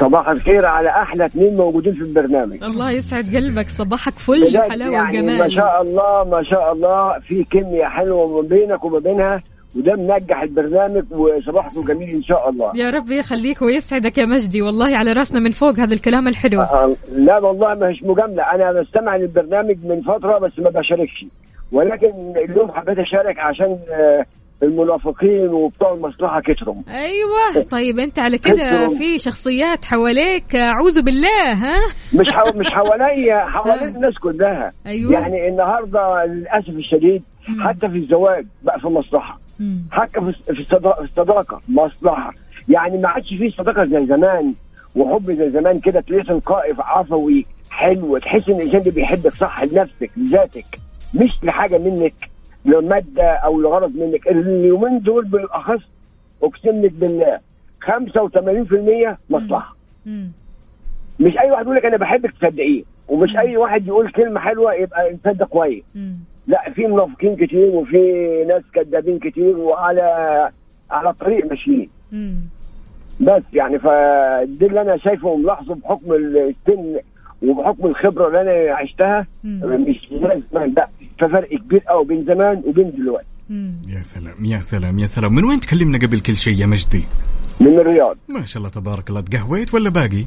صباح 0.00 0.28
الخير 0.28 0.66
على 0.66 0.88
أحلى 0.88 1.26
اثنين 1.26 1.54
موجودين 1.54 1.94
في 1.94 2.00
البرنامج. 2.00 2.64
الله 2.64 2.90
يسعد 2.90 3.36
قلبك 3.36 3.68
صباحك 3.68 4.18
فل 4.18 4.44
بجد 4.44 4.70
حلاوة 4.70 4.92
يعني 4.92 5.18
وجمال. 5.18 5.38
ما 5.38 5.48
شاء 5.48 5.82
الله 5.82 6.24
ما 6.24 6.42
شاء 6.50 6.72
الله 6.72 7.20
في 7.28 7.44
كيمياء 7.44 7.88
حلوة 7.88 8.42
ما 8.42 8.48
بينك 8.48 8.84
وما 8.84 8.98
بينها. 8.98 9.42
وده 9.76 9.96
منجح 9.96 10.42
البرنامج 10.42 11.04
وصباحكم 11.12 11.80
جميل 11.84 12.10
إن 12.10 12.22
شاء 12.22 12.50
الله. 12.50 12.72
يا 12.74 12.90
رب 12.90 13.10
يخليك 13.10 13.62
ويسعدك 13.62 14.18
يا 14.18 14.24
مجدي 14.26 14.62
والله 14.62 14.96
على 14.96 15.12
راسنا 15.12 15.40
من 15.40 15.50
فوق 15.50 15.78
هذا 15.78 15.94
الكلام 15.94 16.28
الحلو. 16.28 16.60
آه، 16.62 16.92
لا 17.12 17.36
والله 17.44 17.74
مش 17.74 18.02
مجاملة. 18.02 18.42
أنا 18.42 18.80
بستمع 18.80 19.16
للبرنامج 19.16 19.86
من 19.86 20.02
فترة 20.02 20.38
بس 20.38 20.58
ما 20.58 20.70
بشاركش. 20.70 21.24
ولكن 21.72 22.12
اليوم 22.36 22.72
حبيت 22.72 22.98
أشارك 22.98 23.38
عشان 23.38 23.78
آه، 23.90 24.24
المنافقين 24.62 25.48
وبتوع 25.48 25.92
المصلحة 25.94 26.40
كتروا 26.40 26.74
أيوه. 26.88 27.62
طيب 27.70 27.98
أنت 27.98 28.18
على 28.18 28.38
كده. 28.38 28.88
في 28.88 29.18
شخصيات 29.18 29.84
حواليك 29.84 30.56
أعوذ 30.56 31.02
بالله 31.02 31.52
ها؟ 31.52 31.78
مش 32.14 32.26
حو... 32.30 32.58
مش 32.58 32.66
حواليا 32.66 33.38
حوالين 33.54 33.96
الناس 33.96 34.14
كلها. 34.22 34.72
أيوة. 34.86 35.12
يعني 35.12 35.48
النهارده 35.48 36.24
للأسف 36.24 36.68
الشديد 36.70 37.22
حتى 37.60 37.88
في 37.88 37.96
الزواج 37.96 38.46
بقى 38.62 38.80
في 38.80 38.86
مصلحة. 38.86 39.40
حتى 39.90 40.20
في 40.20 40.32
في 40.32 40.60
الصدا- 40.60 40.92
في 40.92 41.00
الصداقة 41.00 41.60
مصلحة. 41.68 42.34
يعني 42.68 42.98
ما 42.98 43.08
عادش 43.08 43.28
في 43.34 43.50
صداقة 43.50 43.84
زي 43.84 44.06
زمان 44.06 44.54
وحب 44.96 45.24
زي 45.32 45.50
زمان 45.50 45.80
كده 45.80 46.00
تلاقيه 46.00 46.22
تلقائي 46.24 46.74
عفوي 46.78 47.46
حلو. 47.70 48.18
تحس 48.18 48.48
إن 48.48 48.56
الإنسان 48.56 48.82
ده 48.82 48.90
بيحبك 48.90 49.32
صح 49.34 49.62
لنفسك 49.64 50.10
لذاتك. 50.16 50.64
مش 51.14 51.30
لحاجة 51.42 51.78
منك 51.78 52.14
لمادة 52.64 53.24
أو 53.32 53.60
لغرض 53.60 53.96
منك. 53.96 54.28
اليومين 54.28 55.00
دول 55.00 55.24
بالأخص 55.24 55.82
اقسم 56.42 56.82
لك 56.82 56.92
بالله 56.92 57.38
85% 57.80 59.18
مصلحة. 59.30 59.76
مش 61.20 61.38
أي 61.38 61.50
واحد 61.50 61.64
يقول 61.64 61.76
لك 61.76 61.84
أنا 61.84 61.96
بحبك 61.96 62.30
تصدقيه 62.30 62.82
ومش 63.08 63.36
أي 63.36 63.56
واحد 63.56 63.86
يقول 63.86 64.10
كلمة 64.12 64.40
حلوة 64.40 64.74
يبقى 64.74 65.10
إنسان 65.10 65.36
ده 65.36 65.46
كويس. 65.46 65.84
لا 66.48 66.72
في 66.74 66.86
منافقين 66.86 67.36
كتير 67.36 67.66
وفي 67.68 67.98
ناس 68.48 68.62
كذابين 68.74 69.18
كتير 69.18 69.56
وعلى 69.56 70.02
على 70.90 71.10
الطريق 71.10 71.46
ماشيين. 71.46 71.88
بس 73.20 73.42
يعني 73.52 73.78
فدي 73.78 74.66
اللي 74.66 74.80
أنا 74.80 74.96
شايفه 74.96 75.28
وملاحظه 75.28 75.74
بحكم 75.74 76.12
السن 76.12 76.96
وبحكم 77.42 77.86
الخبرة 77.86 78.28
اللي 78.28 78.40
أنا 78.40 78.74
عشتها. 78.74 79.26
مم. 79.44 79.84
مش 79.88 80.08
زمان 80.20 80.42
لا 80.76 80.88
في 81.18 81.28
فرق 81.28 81.48
كبير 81.48 81.80
قوي 81.80 82.04
بين 82.04 82.24
زمان 82.24 82.62
وبين 82.66 82.90
دلوقتي. 82.90 83.26
يا 83.88 84.02
سلام 84.02 84.44
يا 84.44 84.60
سلام 84.60 84.98
يا 84.98 85.06
سلام. 85.06 85.34
من 85.34 85.44
وين 85.44 85.60
تكلمنا 85.60 85.98
قبل 85.98 86.20
كل 86.20 86.36
شيء 86.36 86.54
يا 86.60 86.66
مجدي؟ 86.66 87.04
من 87.60 87.78
الرياض. 87.78 88.16
ما 88.28 88.44
شاء 88.44 88.58
الله 88.58 88.70
تبارك 88.70 89.10
الله. 89.10 89.20
تقهويت 89.20 89.74
ولا 89.74 89.90
باقي؟ 89.90 90.24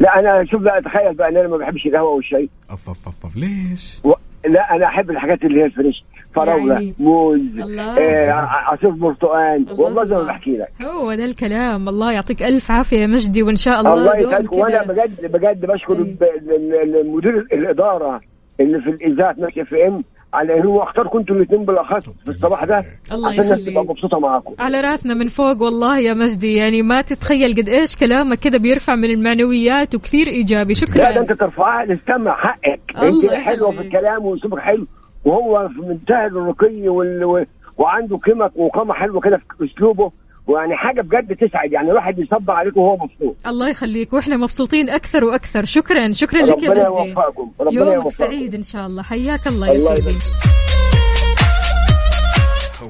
لا 0.00 0.18
أنا 0.18 0.44
شوف 0.44 0.62
بقى 0.62 0.82
تخيل 0.82 1.14
بقى 1.14 1.28
ان 1.28 1.36
أنا 1.36 1.48
ما 1.48 1.56
بحبش 1.56 1.86
القهوة 1.86 2.10
والشاي. 2.10 2.48
أف 2.70 2.90
أف 2.90 3.08
أف 3.26 3.36
ليش؟ 3.36 4.00
و... 4.04 4.12
لا 4.48 4.76
أنا 4.76 4.86
أحب 4.86 5.10
الحاجات 5.10 5.44
اللي 5.44 5.60
هي 5.60 5.64
ال 5.64 5.70
fresh. 5.70 6.04
فراولة 6.34 6.74
يعني. 6.74 6.94
موز. 6.98 7.60
آه 7.98 8.30
عصير 8.42 8.90
برتقال. 8.90 9.56
الله 9.70 9.80
والله 9.84 10.04
زي 10.04 10.14
ما. 10.14 10.22
بحكي 10.22 10.56
لك. 10.56 10.68
هو 10.82 11.14
ده 11.14 11.24
الكلام. 11.24 11.88
الله 11.88 12.12
يعطيك 12.12 12.42
ألف 12.42 12.70
عافية 12.70 12.98
يا 12.98 13.06
مجدي 13.06 13.42
وإن 13.42 13.56
شاء 13.56 13.80
الله 13.80 13.94
الله 13.94 14.18
يسعدك 14.18 14.52
وأنا 14.52 14.82
بجد 14.84 15.32
بجد 15.32 15.66
بشكر 15.66 15.92
المدير 15.92 17.46
الإدارة 17.52 18.20
اللي 18.60 18.80
في 18.80 18.90
الإذاعة 18.90 19.34
Mix 19.38 19.62
FM 19.62 20.04
على 20.34 20.64
هو 20.64 20.82
اختاركم 20.82 21.18
أنتوا 21.18 21.36
الاثنين 21.36 21.64
بالأخص 21.64 22.04
في 22.24 22.28
الصباح 22.28 22.64
ده. 22.64 22.84
الله 23.12 23.28
عشان 23.28 23.44
الناس. 23.44 23.64
تبقى 23.64 23.84
مبسوطة 23.84 24.18
معاكم. 24.18 24.54
على 24.58 24.80
رأسنا 24.80 25.14
من 25.14 25.26
فوق 25.26 25.62
والله 25.62 25.98
يا 25.98 26.14
مجدي 26.14 26.56
يعني 26.56 26.82
ما 26.82 27.02
تتخيل 27.02 27.54
قد 27.56 27.68
إيش 27.68 27.96
كلامك 27.96 28.38
كده 28.38 28.58
بيرفع 28.58 28.94
من 28.94 29.10
المعنويات 29.10 29.94
وكثير 29.94 30.26
إيجابي. 30.26 30.72
لا 30.72 30.80
ده 30.80 30.86
شكرا 30.86 31.20
أنت 31.20 31.32
ترفعها 31.32 31.84
للسمع 31.84 32.36
حقك. 32.36 32.80
أنت 33.02 33.32
حلوة 33.32 33.70
في. 33.70 33.80
الكلام 33.80 34.24
وأسلوبك 34.24 34.58
حلو 34.58 34.86
وهو 35.24 35.68
في 35.68 35.80
منتهى 35.80 36.26
الرقي 36.26 36.88
وال... 36.88 37.46
وعنده 37.78 38.16
قيمه 38.16 38.50
وقامة 38.56 38.94
حلوة 38.94 39.20
كده 39.20 39.36
في 39.58 39.64
أسلوبه. 39.64 40.12
ويعني 40.50 40.76
حاجة 40.76 41.00
بجد 41.00 41.36
تسعد 41.36 41.72
يعني 41.72 41.90
الواحد 41.90 42.18
يصب 42.18 42.50
عليك 42.50 42.76
وهو 42.76 42.96
مبسوط. 42.96 43.46
الله 43.46 43.68
يخليك 43.68 44.12
وإحنا 44.12 44.36
مبسوطين 44.36 44.90
أكثر 44.90 45.24
وأكثر. 45.24 45.64
شكرا 45.64 46.12
شكرا 46.12 46.40
لك 46.42 46.62
يا 46.62 46.70
ربنا 46.70 46.90
مجدي 46.90 47.08
يوفقكم 47.08 47.50
ربنا 47.60 47.80
يومك 47.80 48.04
يوفقكم. 48.04 48.26
سعيد 48.26 48.54
إن 48.54 48.62
شاء 48.62 48.86
الله. 48.86 49.02
حياك 49.02 49.46
الله 49.46 49.66
يا 49.66 49.94
سيدي. 49.94 50.16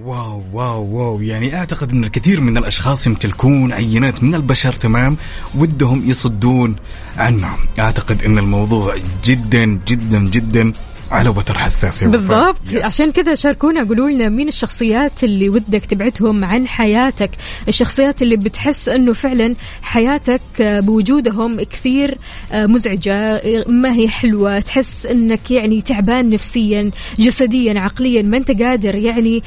واو 0.04 0.42
واو 0.52 0.84
واو. 0.84 1.20
يعني 1.20 1.54
أعتقد 1.54 1.90
إن 1.90 2.04
الكثير 2.04 2.40
من 2.40 2.56
الأشخاص 2.56 3.06
يمتلكون 3.06 3.72
عينات 3.72 4.22
من 4.22 4.34
البشر 4.34 4.72
تمام؟ 4.72 5.16
ودهم 5.58 6.02
يصدون 6.10 6.76
عنهم. 7.16 7.58
أعتقد 7.78 8.22
إن 8.22 8.38
الموضوع 8.38 8.96
جدا 9.24 9.80
جدا 9.86 10.18
جدا. 10.18 10.72
على 11.10 11.28
وتر 11.28 11.58
حساس. 11.58 12.04
بالضبط. 12.04 12.72
يس. 12.72 12.84
عشان 12.84 13.12
كذا 13.12 13.34
شاركونا 13.34 13.84
قولوا 13.84 14.10
لنا 14.10 14.28
مين 14.28 14.48
الشخصيات 14.48 15.24
اللي 15.24 15.48
ودك 15.48 15.84
تبعدهم 15.84 16.44
عن 16.44 16.68
حياتك؟ 16.68 17.30
الشخصيات 17.68 18.22
اللي 18.22 18.36
بتحس 18.36 18.88
إنه 18.88 19.12
فعلا 19.12 19.54
حياتك 19.82 20.40
آه، 20.60 20.80
بوجودهم 20.80 21.62
كثير 21.62 22.18
آه، 22.52 22.66
مزعجة 22.66 23.14
آه، 23.14 23.64
ما 23.68 23.92
هي 23.92 24.08
حلوة 24.08 24.60
تحس 24.60 25.06
إنك 25.06 25.50
يعني 25.50 25.82
تعبان 25.82 26.30
نفسيا 26.30 26.90
جسديا 27.18 27.80
عقليا 27.80 28.22
ما 28.22 28.36
أنت 28.36 28.62
قادر 28.62 28.94
يعني 28.94 29.42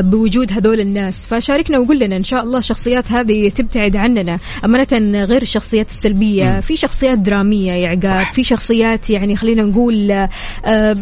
بوجود 0.00 0.52
هذول 0.52 0.80
الناس. 0.80 1.26
فشاركنا 1.26 1.78
وقول 1.78 1.98
لنا 1.98 2.16
إن 2.16 2.24
شاء 2.24 2.42
الله 2.42 2.58
الشخصيات 2.58 3.12
هذه 3.12 3.48
تبتعد 3.48 3.96
عننا. 3.96 4.38
أمانة 4.64 5.24
غير 5.24 5.42
الشخصيات 5.42 5.88
السلبية 5.88 6.60
في 6.60 6.76
شخصيات 6.76 7.18
درامية 7.18 7.72
يا 7.72 7.88
عقاب 7.88 8.26
في 8.32 8.44
شخصيات 8.44 9.10
يعني 9.10 9.36
خلينا 9.36 9.62
نقول 9.62 10.28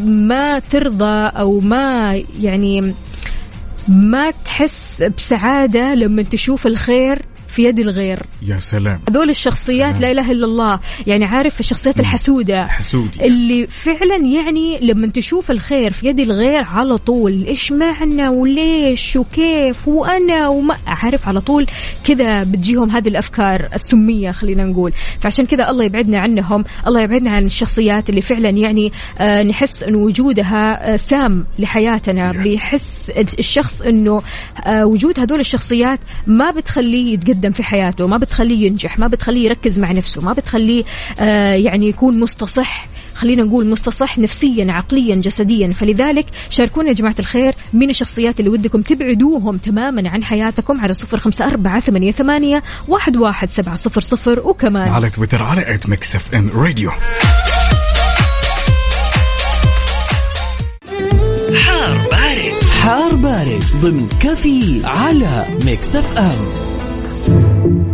ما 0.05 0.59
ترضى 0.59 1.27
أو 1.39 1.61
ما 1.61 2.23
يعني 2.41 2.95
ما 3.89 4.31
تحس 4.31 5.03
بسعادة 5.03 5.95
لما 5.95 6.23
تشوف 6.23 6.67
الخير 6.67 7.23
في 7.57 7.65
يد 7.65 7.79
الغير. 7.79 8.23
يا 8.43 8.59
سلام. 8.59 9.01
هذول 9.11 9.31
الشخصيات 9.31 10.01
لا 10.01 10.11
إله 10.11 10.31
إلا 10.31 10.47
الله. 10.47 10.81
يعني 11.07 11.25
عارف 11.25 11.61
الشخصيات 11.61 12.01
الحسودة. 12.01 12.67
حسود 12.67 13.09
يس. 13.17 13.23
اللي 13.23 13.67
فعلا 13.67 14.17
يعني 14.17 14.79
لما 14.81 15.07
تشوف 15.07 15.51
الخير 15.51 15.93
في 15.93 16.07
يد 16.09 16.21
الغير 16.21 16.65
على 16.65 16.99
طول 16.99 17.45
إيش 17.45 17.73
معنى 17.73 18.29
وليش 18.29 19.17
وكيف 19.17 19.89
وأنا 19.89 20.49
وما 20.49 20.77
عارف 20.87 21.29
على 21.29 21.41
طول 21.41 21.67
كذا 22.05 22.43
بتجيهم 22.43 22.91
هذه 22.91 23.09
الأفكار 23.09 23.69
السمية 23.75 24.31
خلينا 24.31 24.65
نقول. 24.65 24.93
فعشان 25.21 25.47
كذا 25.47 25.71
الله 25.71 25.85
يبعدنا 25.85 26.19
عنهم 26.19 26.65
الله 26.87 27.01
يبعدنا 27.01 27.31
عن 27.31 27.47
الشخصيات 27.47 28.11
اللي 28.11 28.21
فعلا 28.21 28.51
يعني 28.51 28.93
آه 29.21 29.43
نحس 29.43 29.83
إن 29.83 29.95
وجودها 29.95 30.93
آه 30.93 30.97
سام 30.97 31.47
لحياتنا. 31.59 32.33
Yes. 32.33 32.37
بيحس 32.37 33.11
الشخص 33.39 33.83
إنه 33.83 34.23
آه 34.65 34.87
وجود 34.87 35.21
هذول 35.21 35.41
الشخصيات 35.41 36.01
ما 36.27 36.51
بتخليه 36.51 37.13
يتقدم. 37.13 37.46
في 37.51 37.63
حياته 37.63 38.07
ما 38.07 38.17
بتخليه 38.17 38.67
ينجح 38.67 38.99
ما 38.99 39.07
بتخليه 39.07 39.45
يركز 39.45 39.79
مع 39.79 39.93
نفسه 39.93 40.23
ما 40.23 40.33
بتخليه 40.33 40.85
آه 41.21 41.55
يعني 41.55 41.89
يكون 41.89 42.21
مستصح 42.21 42.87
خلينا 43.15 43.43
نقول 43.45 43.67
مستصح 43.67 44.19
نفسيا 44.19 44.73
عقليا 44.73 45.17
جسديا. 45.17 45.73
فلذلك 45.73 46.27
شاركونا 46.51 46.89
يا 46.89 46.95
جماعة 46.95 47.15
الخير 47.19 47.55
مين 47.73 47.91
الشخصيات 47.91 48.41
اللي 48.41 48.51
ودكم 48.51 48.83
تبعدوهم 48.83 49.57
تماما 49.57 50.11
عن 50.11 50.25
حياتكم 50.25 50.81
على 50.81 50.95
صفر 50.95 51.19
خمسة 51.19 51.47
أربعة 51.47 51.81
ثمانية, 51.81 52.11
ثمانية 52.13 52.63
واحد, 52.89 53.17
واحد 53.17 53.49
سبعة 53.49 53.77
صفر 53.77 54.01
صفر. 54.01 54.41
وكمان 54.41 54.89
على 54.89 55.11
تويتر 55.11 55.43
على 55.43 55.75
at 55.75 55.89
Mix 55.89 56.17
FM 56.17 56.51
Radio 56.55 56.91
حار 61.55 61.97
بارد. 62.11 62.65
حار 62.83 63.15
بارد 63.15 63.65
ضمن 63.83 64.09
كفي 64.21 64.81
على 64.85 65.47
Mix 65.65 65.97
FM 65.97 66.66
thank 67.27 67.67
you. 67.67 67.86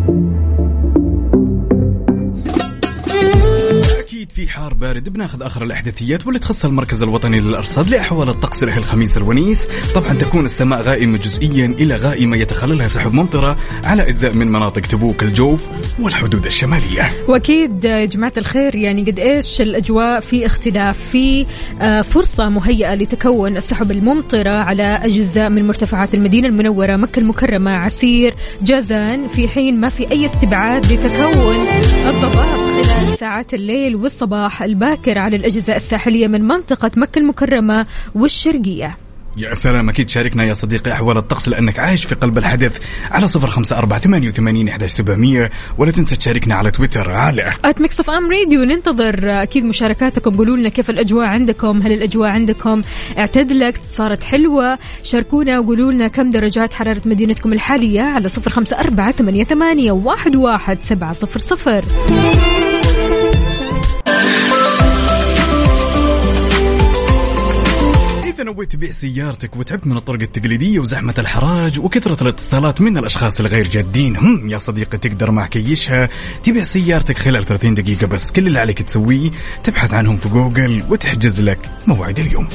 في 4.43 4.49
حار 4.49 4.75
بارد 4.75 5.09
بناخذ 5.09 5.43
آخر 5.43 5.63
الأحداثيات 5.63 6.27
واللي 6.27 6.41
تخص 6.41 6.65
المركز 6.65 7.03
الوطني 7.03 7.41
للأرصاد 7.41 7.91
لأحوال 7.91 8.29
الطقس 8.29 8.65
لهالخميس 8.65 9.17
الونيس. 9.17 9.69
طبعا 9.95 10.13
تكون 10.13 10.45
السماء 10.45 10.83
غائمة 10.83 11.19
جزئيا 11.19 11.67
إلى 11.67 11.97
غائمة 11.97 12.37
يتخللها 12.37 12.89
سحب 12.89 13.15
ممطرة 13.15 13.57
على 13.85 14.03
أجزاء 14.03 14.37
من 14.37 14.47
مناطق 14.47 14.83
تبوك 14.83 15.23
الجوف 15.23 15.69
والحدود 16.01 16.47
الشمالية. 16.47 17.13
وأكيد 17.29 17.85
يا 17.85 18.05
جماعة 18.05 18.33
الخير 18.37 18.77
يعني 18.77 19.05
قد 19.05 19.19
إيش 19.19 19.61
الأجواء 19.61 20.21
في 20.21 20.47
اختلاف 20.47 20.99
في 21.13 21.47
آه، 21.81 22.03
فرصة 22.03 22.49
مهيئة 22.49 22.95
لتكون 22.95 23.57
السحب 23.57 23.91
الممطرة 23.91 24.59
على 24.59 24.83
أجزاء 24.83 25.51
من 25.51 25.67
مرتفعات 25.67 26.15
المدينة 26.15 26.49
المنورة 26.49 26.97
مكة 26.97 27.21
المكرمة 27.21 27.71
عسير 27.71 28.35
جازان 28.63 29.29
في 29.29 29.49
حين 29.49 29.81
ما 29.81 29.89
في 29.89 30.11
أي 30.11 30.27
استبعاد 30.27 30.93
لتكون 30.93 31.57
الضباب. 32.07 32.72
ساعات 33.21 33.55
الليل 33.55 33.97
والصباح 33.97 34.63
الباكر 34.63 35.19
على 35.19 35.37
الأجزاء 35.37 35.77
الساحلية 35.77 36.27
من 36.27 36.49
منطقة 36.49 36.91
مكة 36.97 37.19
المكرمة 37.19 37.87
والشرقية. 38.15 38.97
يا 39.37 39.55
سلام 39.55 39.89
أكيد 39.89 40.09
شاركنا 40.09 40.45
يا 40.45 40.53
صديقي 40.53 40.93
أحوال 40.93 41.17
الطقس 41.17 41.49
لأنك 41.49 41.79
عايش 41.79 42.05
في 42.05 42.15
قلب 42.15 42.39
الحدث. 42.39 42.81
على 43.11 43.27
صفر 43.27 43.47
خمسة 43.47 43.79
أربعة 43.79 43.99
ثمانية 43.99 44.29
وثمانين 44.29 44.69
إحداش 44.69 44.91
سبعمية. 44.91 45.51
ولا 45.79 45.91
تنسى 45.91 46.17
تشاركنا 46.17 46.55
على 46.55 46.71
تويتر 46.71 47.11
على 47.11 47.53
at 47.65 47.81
Mix 47.81 48.01
FM 48.01 48.31
Radio 48.31 48.65
ننتظر 48.65 49.43
أكيد 49.43 49.65
مشاركاتكم. 49.65 50.37
قولوا 50.37 50.57
لنا 50.57 50.69
كيف 50.69 50.91
الأجواء 50.91 51.27
عندكم؟ 51.27 51.83
هل 51.83 51.93
الأجواء 51.93 52.31
عندكم 52.31 52.83
اعتدلت 53.19 53.81
صارت 53.91 54.25
حلوة؟ 54.25 54.79
شاركونا 55.03 55.59
وقولوا 55.59 55.93
لنا 55.93 56.09
كم 56.09 56.31
درجات 56.31 56.75
حرارة 56.75 57.03
مدينتكم 57.05 57.53
الحالية 57.53 58.03
على 58.03 58.29
صفر 58.29 58.51
خمسة 58.51 58.79
أربعة 58.79 59.13
ثمانية, 59.13 59.45
ثمانية 59.45 59.93
واحد, 59.93 60.37
واحد 60.37 60.79
سبعة 60.83 61.13
صفر 61.13 61.39
صفر. 61.39 61.85
إذا 68.43 68.51
نويت 68.51 68.73
تبيع 68.73 68.91
سيارتك 68.91 69.57
وتعبت 69.57 69.87
من 69.87 69.97
الطرق 69.97 70.21
التقليدية 70.21 70.79
وزحمة 70.79 71.15
الحراج 71.19 71.81
وكثرة 71.81 72.23
الاتصالات 72.23 72.81
من 72.81 72.99
الأشخاص 72.99 73.41
الغير 73.41 73.69
جادين 73.69 74.17
هم 74.17 74.49
يا 74.49 74.59
صديقي 74.59 74.99
تقدر 74.99 75.31
مع 75.31 75.47
كيشها 75.47 76.09
تبيع 76.45 76.63
سيارتك 76.63 77.19
خلال 77.19 77.45
30 77.45 77.75
دقيقة 77.75 78.07
بس 78.07 78.33
كل 78.33 78.47
اللي 78.47 78.59
عليك 78.59 78.83
تسويه 78.83 79.31
تبحث 79.65 79.95
عنهم 79.95 80.17
في 80.17 80.29
جوجل 80.29 80.83
وتحجز 80.91 81.41
لك 81.41 81.59
موعد 81.87 82.21
اليوم. 82.21 82.49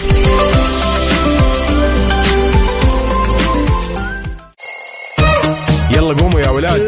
يلا 5.91 6.13
قوموا 6.13 6.39
يا 6.39 6.49
ولاد. 6.49 6.81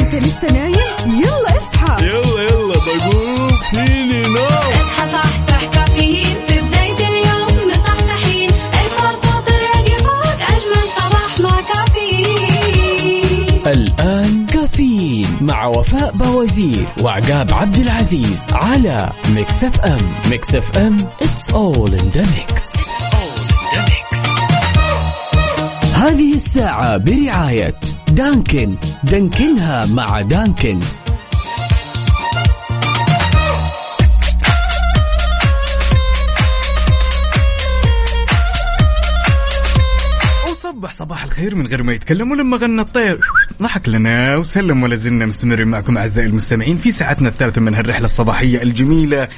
إنت 0.00 0.14
لسه 0.14 0.46
نايم؟ 0.52 1.31
مع 15.42 15.66
وفاء 15.66 16.12
بوازير 16.16 16.86
وعقاب 17.02 17.54
عبد 17.54 17.76
العزيز 17.76 18.42
على 18.52 19.12
Mix 19.34 19.64
FM 19.64 19.98
Mix 20.30 20.54
FM 20.54 20.98
it's 20.98 21.48
all 21.52 21.90
in 21.90 22.16
the 22.16 22.26
mix. 22.26 22.78
هذه 25.94 26.34
الساعة 26.34 26.96
برعاية 26.96 27.74
Dunkin. 28.08 28.76
دانكنها 29.04 29.86
مع 29.86 30.20
Dunkin. 30.20 30.80
وصبح 40.50 40.92
صباح 40.92 41.24
الخير 41.24 41.54
من 41.54 41.66
غير 41.66 41.82
ما 41.82 41.92
يتكلم 41.92 42.30
ولما 42.30 42.56
غنى 42.56 42.80
الطير. 42.80 43.20
ضحك 43.62 43.88
لنا 43.88 44.36
وسلم 44.36 44.82
ولا 44.82 44.96
زلنا 44.96 45.26
مستمرين 45.26 45.68
معكم 45.68 45.98
أعزائي 45.98 46.26
المستمعين 46.28 46.78
في 46.78 46.92
ساعتنا 46.92 47.28
الثالثة 47.28 47.60
من 47.60 47.74
هالرحلة 47.74 48.04
الصباحية 48.04 48.62
الجميلة. 48.62 49.28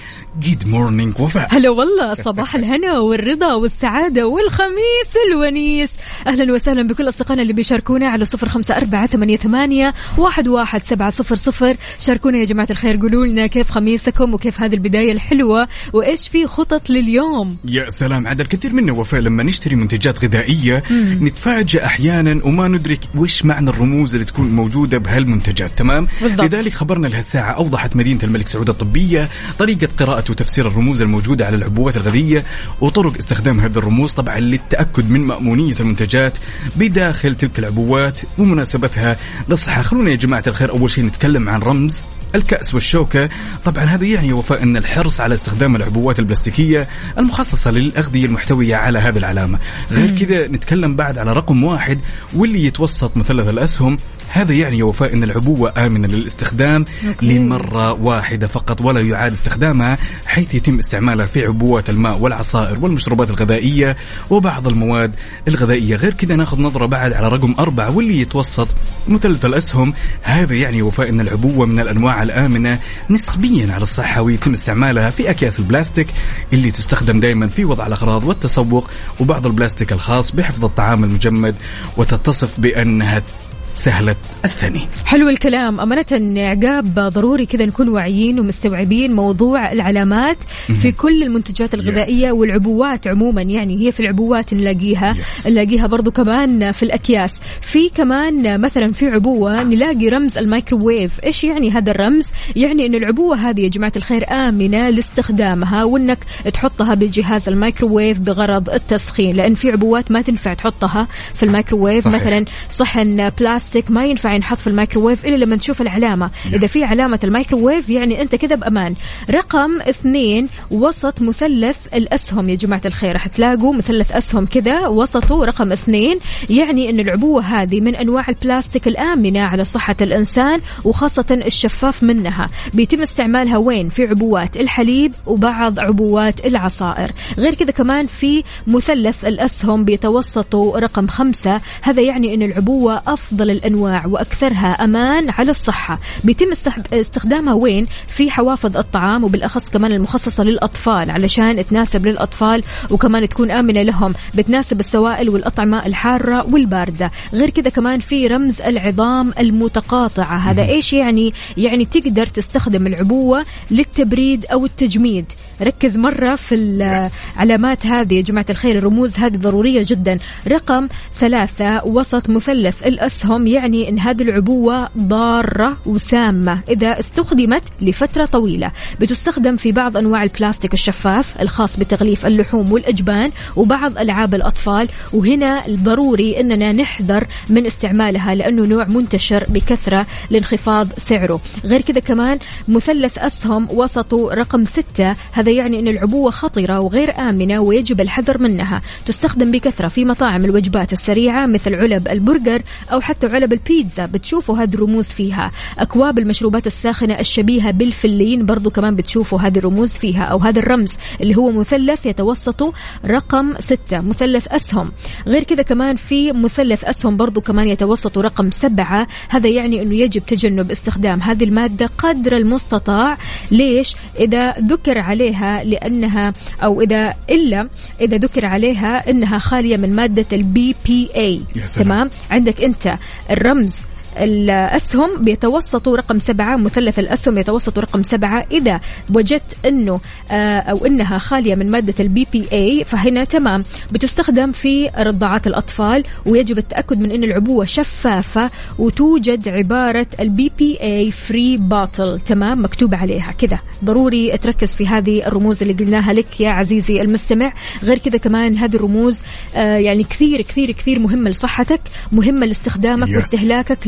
جيد 0.40 0.68
مورنينج 0.68 1.20
وفاء. 1.20 1.48
هلا 1.50 1.70
والله 1.70 2.14
صباح 2.14 2.54
الهنا 2.60 2.98
والرضا 2.98 3.54
والسعادة 3.54 4.26
والخميس 4.26 5.12
الونيس. 5.28 5.90
أهلا 6.26 6.52
وسهلا 6.52 6.88
بكل 6.88 7.08
أصدقائنا 7.08 7.42
اللي 7.42 7.52
بيشاركونا 7.52 8.06
على 8.06 8.24
صفر 8.24 8.48
خمسة 8.48 8.76
أربعة 8.76 9.06
ثمانية, 9.06 9.36
ثمانية 9.36 9.94
واحد, 10.18 10.48
واحد 10.48 10.82
سبعة 10.82 11.10
صفر 11.10 11.34
صفر. 11.34 11.76
شاركونا 12.00 12.38
يا 12.38 12.44
جماعة 12.44 12.68
الخير 12.70 12.96
قولوا 12.96 13.26
لنا 13.26 13.46
كيف 13.46 13.70
خميسكم 13.70 14.34
وكيف 14.34 14.60
هذه 14.60 14.74
البداية 14.74 15.12
الحلوة 15.12 15.68
وإيش 15.92 16.28
في 16.28 16.46
خطط 16.46 16.90
لليوم؟ 16.90 17.56
يا 17.68 17.90
سلام 17.90 18.26
عاد 18.26 18.40
الكثير 18.40 18.72
منا 18.72 18.92
وفاء 18.92 19.20
لما 19.20 19.42
نشتري 19.42 19.76
منتجات 19.76 20.24
غذائية 20.24 20.82
نتفاجأ 21.20 21.86
أحيانا 21.86 22.40
وما 22.44 22.68
ندرك 22.68 23.00
وش 23.16 23.44
معنى 23.44 23.70
الرموز 23.70 24.13
اللي 24.14 24.24
تكون 24.24 24.50
موجودة 24.50 24.98
بهالمنتجات 24.98 25.70
تمام؟ 25.78 26.08
بالضبط. 26.22 26.40
لذلك 26.46 26.72
خبرنا 26.72 27.06
لهالساعة 27.06 27.50
أوضحت 27.50 27.96
مدينة 27.96 28.20
الملك 28.22 28.48
سعود 28.48 28.68
الطبية 28.68 29.28
طريقة 29.58 29.88
قراءة 29.98 30.24
وتفسير 30.30 30.66
الرموز 30.66 31.02
الموجودة 31.02 31.46
على 31.46 31.56
العبوات 31.56 31.96
الغذائية 31.96 32.44
وطرق 32.80 33.16
استخدام 33.18 33.60
هذه 33.60 33.78
الرموز 33.78 34.12
طبعا 34.12 34.38
للتأكد 34.38 35.10
من 35.10 35.20
مأمونية 35.20 35.74
المنتجات 35.80 36.32
بداخل 36.76 37.34
تلك 37.34 37.58
العبوات 37.58 38.20
ومناسبتها 38.38 39.16
للصحة. 39.48 39.82
خلونا 39.82 40.10
يا 40.10 40.16
جماعة 40.16 40.44
الخير 40.46 40.70
أول 40.70 40.90
شيء 40.90 41.04
نتكلم 41.04 41.48
عن 41.48 41.60
رمز. 41.60 42.02
الكأس 42.34 42.74
والشوكة. 42.74 43.28
طبعا 43.64 43.84
هذا 43.84 44.04
يعني 44.04 44.32
وفاء 44.32 44.62
أن 44.62 44.76
الحرص 44.76 45.20
على 45.20 45.34
استخدام 45.34 45.76
العبوات 45.76 46.18
البلاستيكية 46.18 46.88
المخصصة 47.18 47.70
للأغذية 47.70 48.26
المحتوية 48.26 48.76
على 48.76 48.98
هذه 48.98 49.18
العلامة. 49.18 49.58
غير 49.90 50.18
كذا 50.18 50.48
نتكلم 50.48 50.96
بعد 50.96 51.18
على 51.18 51.32
رقم 51.32 51.64
واحد 51.64 52.00
واللي 52.34 52.64
يتوسط 52.64 53.16
مثلث 53.16 53.48
الأسهم 53.48 53.96
هذا 54.28 54.52
يعني 54.52 54.78
يا 54.78 54.84
وفاء 54.84 55.14
أن 55.14 55.24
العبوة 55.24 55.72
آمنة 55.76 56.08
للاستخدام 56.08 56.84
أوكي. 57.08 57.38
لمرة 57.38 57.92
واحدة 57.92 58.46
فقط 58.46 58.80
ولا 58.80 59.00
يعاد 59.00 59.32
استخدامها 59.32 59.98
حيث 60.26 60.54
يتم 60.54 60.78
استعمالها 60.78 61.26
في 61.26 61.46
عبوات 61.46 61.90
الماء 61.90 62.18
والعصائر 62.18 62.78
والمشروبات 62.80 63.30
الغذائية 63.30 63.96
وبعض 64.30 64.66
المواد 64.66 65.12
الغذائية 65.48 65.96
غير 65.96 66.14
كذا 66.14 66.36
ناخذ 66.36 66.62
نظرة 66.62 66.86
بعد 66.86 67.12
على 67.12 67.28
رقم 67.28 67.54
أربعة 67.58 67.96
واللي 67.96 68.20
يتوسط 68.20 68.68
مثلث 69.08 69.44
الأسهم 69.44 69.94
هذا 70.22 70.54
يعني 70.54 70.82
وفاء 70.82 71.08
أن 71.08 71.20
العبوة 71.20 71.66
من 71.66 71.80
الأنواع 71.80 72.22
الآمنة 72.22 72.78
نسبيا 73.10 73.72
على 73.72 73.82
الصحة 73.82 74.22
ويتم 74.22 74.52
استعمالها 74.52 75.10
في 75.10 75.30
أكياس 75.30 75.58
البلاستيك 75.58 76.08
اللي 76.52 76.70
تستخدم 76.70 77.20
دائما 77.20 77.48
في 77.48 77.64
وضع 77.64 77.86
الأغراض 77.86 78.24
والتسوق 78.24 78.90
وبعض 79.20 79.46
البلاستيك 79.46 79.92
الخاص 79.92 80.32
بحفظ 80.32 80.64
الطعام 80.64 81.04
المجمد 81.04 81.54
وتتصف 81.96 82.60
بأنها 82.60 83.22
سهلة 83.68 84.16
الثاني. 84.44 84.88
حلو 85.04 85.28
الكلام. 85.28 85.80
أمانة 85.80 86.40
عقاب 86.40 86.94
ضروري 86.94 87.46
كذا 87.46 87.66
نكون 87.66 87.88
واعيين 87.88 88.40
ومستوعبين 88.40 89.12
موضوع 89.12 89.72
العلامات 89.72 90.36
في 90.80 90.92
كل 90.92 91.22
المنتجات 91.22 91.74
الغذائية 91.74 92.32
والعبوات 92.32 93.08
عموما. 93.08 93.42
يعني 93.42 93.86
هي 93.86 93.92
في 93.92 94.00
العبوات 94.00 94.54
نلاقيها. 94.54 95.14
نلاقيها 95.46 95.86
برضو 95.86 96.10
كمان 96.10 96.72
في 96.72 96.82
الأكياس. 96.82 97.40
في 97.60 97.88
كمان 97.88 98.60
مثلا 98.60 98.92
في 98.92 99.06
عبوة 99.06 99.62
نلاقي 99.62 100.08
رمز 100.08 100.38
الميكروويف. 100.38 101.20
إيش 101.24 101.44
يعني 101.44 101.70
هذا 101.70 101.90
الرمز؟ 101.90 102.26
يعني 102.56 102.86
أن 102.86 102.94
العبوة 102.94 103.36
هذه 103.36 103.60
يا 103.60 103.68
جماعة 103.68 103.92
الخير 103.96 104.30
آمنة 104.30 104.90
لاستخدامها 104.90 105.84
وأنك 105.84 106.18
تحطها 106.54 106.94
بجهاز 106.94 107.48
الميكروويف 107.48 108.18
بغرض 108.18 108.70
التسخين. 108.70 109.36
لأن 109.36 109.54
في 109.54 109.70
عبوات 109.70 110.10
ما 110.10 110.22
تنفع 110.22 110.54
تحطها 110.54 111.08
في 111.34 111.42
الميكروويف. 111.42 112.04
صحيح. 112.04 112.22
مثلا 112.22 112.44
صحن 112.70 113.30
بلاستيك 113.30 113.53
ما 113.90 114.04
ينفع 114.04 114.34
ينحط 114.34 114.58
في 114.58 114.66
الميكروويف 114.66 115.26
إلا 115.26 115.44
لما 115.44 115.56
تشوف 115.56 115.82
العلامة. 115.82 116.30
إذا 116.52 116.66
في 116.66 116.84
علامة 116.84 117.20
الميكروويف 117.24 117.88
يعني 117.90 118.22
أنت 118.22 118.34
كذا 118.34 118.56
بأمان. 118.56 118.94
رقم 119.30 119.80
اثنين 119.80 120.48
وسط 120.70 121.22
مثلث 121.22 121.76
الأسهم. 121.94 122.48
يا 122.48 122.54
جماعة 122.54 122.82
الخير 122.86 123.12
راح 123.12 123.26
تلاقوا 123.26 123.74
مثلث 123.74 124.12
أسهم 124.12 124.46
كذا 124.46 124.88
وسطه 124.88 125.44
رقم 125.44 125.72
اثنين. 125.72 126.18
يعني 126.50 126.90
إن 126.90 127.00
العبوة 127.00 127.42
هذه 127.42 127.80
من 127.80 127.94
أنواع 127.94 128.28
البلاستيك 128.28 128.88
الآمنة 128.88 129.40
على 129.40 129.64
صحة 129.64 129.96
الإنسان 130.00 130.60
وخاصة 130.84 131.26
الشفاف 131.30 132.02
منها. 132.02 132.50
بيتم 132.74 133.02
استعمالها 133.02 133.56
وين؟ 133.56 133.88
في 133.88 134.02
عبوات 134.02 134.56
الحليب 134.56 135.14
وبعض 135.26 135.80
عبوات 135.80 136.46
العصائر. 136.46 137.10
غير 137.38 137.54
كذا 137.54 137.70
كمان 137.70 138.06
في 138.06 138.44
مثلث 138.66 139.24
الأسهم 139.24 139.84
بيتوسطوا 139.84 140.78
رقم 140.78 141.06
خمسة. 141.06 141.60
هذا 141.82 142.02
يعني 142.02 142.34
إن 142.34 142.42
العبوة 142.42 143.02
أفضل 143.06 143.43
الأنواع 143.52 144.06
وأكثرها 144.06 144.84
أمان 144.84 145.30
على 145.30 145.50
الصحة. 145.50 146.00
بيتم 146.24 146.52
استخدامها 146.92 147.54
وين؟ 147.54 147.86
في 148.08 148.30
حوافظ 148.30 148.76
الطعام 148.76 149.24
وبالأخص 149.24 149.68
كمان 149.68 149.92
المخصصة 149.92 150.44
للأطفال 150.44 151.10
علشان 151.10 151.66
تناسب 151.66 152.06
للأطفال 152.06 152.62
وكمان 152.90 153.28
تكون 153.28 153.50
آمنة 153.50 153.82
لهم. 153.82 154.14
بتناسب 154.34 154.80
السوائل 154.80 155.30
والأطعمة 155.30 155.86
الحارة 155.86 156.46
والباردة. 156.52 157.10
غير 157.32 157.50
كذا 157.50 157.70
كمان 157.70 158.00
في 158.00 158.26
رمز 158.26 158.60
العظام 158.60 159.32
المتقاطعة. 159.38 160.36
هذا 160.36 160.62
إيش 160.62 160.92
يعني؟ 160.92 161.34
يعني 161.56 161.84
تقدر 161.84 162.26
تستخدم 162.26 162.86
العبوة 162.86 163.44
للتبريد 163.70 164.46
أو 164.52 164.64
التجميد. 164.64 165.32
ركز 165.62 165.96
مرة 165.96 166.34
في 166.34 166.54
العلامات 166.54 167.86
هذه 167.86 168.14
يا 168.14 168.22
جماعة 168.22 168.46
الخير 168.50 168.78
الرموز 168.78 169.16
هذه 169.16 169.36
ضرورية 169.36 169.84
جدا. 169.88 170.16
رقم 170.48 170.88
ثلاثة 171.14 171.84
وسط 171.84 172.28
مثلث 172.30 172.86
الأسهم 172.86 173.46
يعني 173.46 173.88
أن 173.88 173.98
هذه 173.98 174.22
العبوة 174.22 174.88
ضارة 174.98 175.76
وسامة. 175.86 176.60
إذا 176.68 177.00
استخدمت 177.00 177.62
لفترة 177.80 178.24
طويلة 178.24 178.70
بتستخدم 179.00 179.56
في 179.56 179.72
بعض 179.72 179.96
أنواع 179.96 180.22
البلاستيك 180.22 180.74
الشفاف 180.74 181.42
الخاص 181.42 181.76
بتغليف 181.76 182.26
اللحوم 182.26 182.72
والأجبان 182.72 183.30
وبعض 183.56 183.98
ألعاب 183.98 184.34
الأطفال. 184.34 184.88
وهنا 185.12 185.62
ضروري 185.70 186.40
أننا 186.40 186.72
نحذر 186.72 187.26
من 187.50 187.66
استعمالها 187.66 188.34
لأنه 188.34 188.66
نوع 188.66 188.84
منتشر 188.84 189.44
بكثرة 189.48 190.06
لانخفاض 190.30 190.88
سعره. 190.98 191.40
غير 191.64 191.80
كذا 191.80 192.00
كمان 192.00 192.38
مثلث 192.68 193.18
أسهم 193.18 193.68
وسطه 193.70 194.34
رقم 194.34 194.64
ستة 194.64 195.16
هذا 195.32 195.43
يعني 195.50 195.78
أن 195.78 195.88
العبوة 195.88 196.30
خطرة 196.30 196.80
وغير 196.80 197.18
آمنة 197.18 197.60
ويجب 197.60 198.00
الحذر 198.00 198.38
منها. 198.38 198.82
تستخدم 199.06 199.50
بكثرة 199.50 199.88
في 199.88 200.04
مطاعم 200.04 200.44
الوجبات 200.44 200.92
السريعة 200.92 201.46
مثل 201.46 201.74
علب 201.74 202.08
البرجر 202.08 202.62
أو 202.92 203.00
حتى 203.00 203.26
علب 203.26 203.52
البيتزا. 203.52 204.06
بتشوفوا 204.06 204.58
هذه 204.58 204.74
الرموز 204.74 205.08
فيها. 205.08 205.52
أكواب 205.78 206.18
المشروبات 206.18 206.66
الساخنة 206.66 207.18
الشبيهة 207.20 207.70
بالفلين 207.70 208.46
برضو 208.46 208.70
كمان 208.70 208.96
بتشوفوا 208.96 209.40
هذه 209.40 209.58
الرموز 209.58 209.90
فيها. 209.90 210.24
أو 210.24 210.38
هذا 210.38 210.58
الرمز 210.58 210.92
اللي 211.20 211.36
هو 211.36 211.50
مثلث 211.50 212.06
يتوسطه 212.06 212.72
رقم 213.06 213.54
ستة 213.58 214.00
مثلث 214.00 214.46
أسهم. 214.48 214.92
غير 215.26 215.44
كذا 215.44 215.62
كمان 215.62 215.96
في 215.96 216.32
مثلث 216.32 216.84
أسهم 216.84 217.16
برضو 217.16 217.40
كمان 217.40 217.68
يتوسطه 217.68 218.20
رقم 218.20 218.50
سبعة. 218.50 219.06
هذا 219.28 219.48
يعني 219.48 219.82
أنه 219.82 219.94
يجب 219.94 220.26
تجنب 220.26 220.70
استخدام 220.70 221.22
هذه 221.22 221.44
المادة 221.44 221.90
قدر 221.98 222.36
المستطاع. 222.36 223.18
ليش؟ 223.50 223.96
إذا 224.20 224.50
ذكر 224.50 224.98
عليها 225.34 225.64
لأنها 225.64 226.32
أو 226.62 226.80
إذا 226.82 227.14
إلا 227.30 227.68
إذا 228.00 228.16
ذكر 228.16 228.46
عليها 228.46 229.10
أنها 229.10 229.38
خالية 229.38 229.76
من 229.76 229.96
مادة 229.96 230.26
ال 230.32 230.74
BPA. 230.86 231.40
تمام 231.74 232.10
عندك 232.30 232.64
أنت 232.64 232.98
الرمز 233.30 233.80
الأسهم 234.18 235.10
بيتوسطوا 235.22 235.96
رقم 235.96 236.18
سبعة 236.18 236.56
مثلث 236.56 236.98
الأسهم 236.98 237.38
يتوسط 237.38 237.78
رقم 237.78 238.02
سبعة 238.02 238.46
إذا 238.50 238.80
وجدت 239.14 239.56
أنه 239.66 240.00
آه، 240.30 240.58
أو 240.58 240.86
أنها 240.86 241.18
خالية 241.18 241.54
من 241.54 241.70
مادة 241.70 241.94
ال 242.00 242.26
BPA 242.32 242.84
فهنا 242.84 243.24
تمام. 243.24 243.62
بتستخدم 243.92 244.52
في 244.52 244.90
رضاعات 244.98 245.46
الأطفال 245.46 246.02
ويجب 246.26 246.58
التأكد 246.58 247.02
من 247.02 247.10
أن 247.10 247.24
العبوة 247.24 247.64
شفافة 247.64 248.50
وتوجد 248.78 249.48
عبارة 249.48 250.06
ال 250.20 250.28
BPA 250.28 250.52
free 250.58 251.56
bottle 251.56 252.20
تمام؟ 252.20 252.64
مكتوب 252.64 252.94
عليها 252.94 253.32
كذا. 253.32 253.58
ضروري 253.84 254.38
تركز 254.38 254.74
في 254.74 254.86
هذه 254.86 255.26
الرموز 255.26 255.62
اللي 255.62 255.74
قلناها 255.74 256.12
لك 256.12 256.40
يا 256.40 256.50
عزيزي 256.50 257.02
المستمع. 257.02 257.52
غير 257.82 257.98
كذا 257.98 258.18
كمان 258.18 258.56
هذه 258.56 258.76
الرموز 258.76 259.20
آه، 259.56 259.76
يعني 259.76 260.02
كثير 260.02 260.42
كثير 260.42 260.70
كثير 260.72 260.98
مهمة 260.98 261.30
لصحتك 261.30 261.80
مهمة 262.12 262.46
لاستخدامك 262.46 263.08
Yes. 263.08 263.14
واستهلاكك 263.16 263.86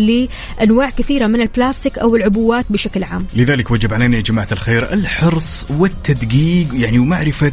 لأنواع 0.59 0.91
كثيرة 0.91 1.27
من 1.27 1.41
البلاستيك 1.41 1.99
أو 1.99 2.17
العبوات 2.17 2.67
بشكل 2.71 3.05
عام. 3.05 3.27
لذلك 3.35 3.71
وجب 3.71 3.95
علينا 3.95 4.17
يا 4.17 4.23
جماعة 4.23 4.49
الخير 4.53 4.93
الحرص 4.93 5.67
والتدقيق 5.71 6.67
يعني 6.75 6.99
ومعرفة 6.99 7.53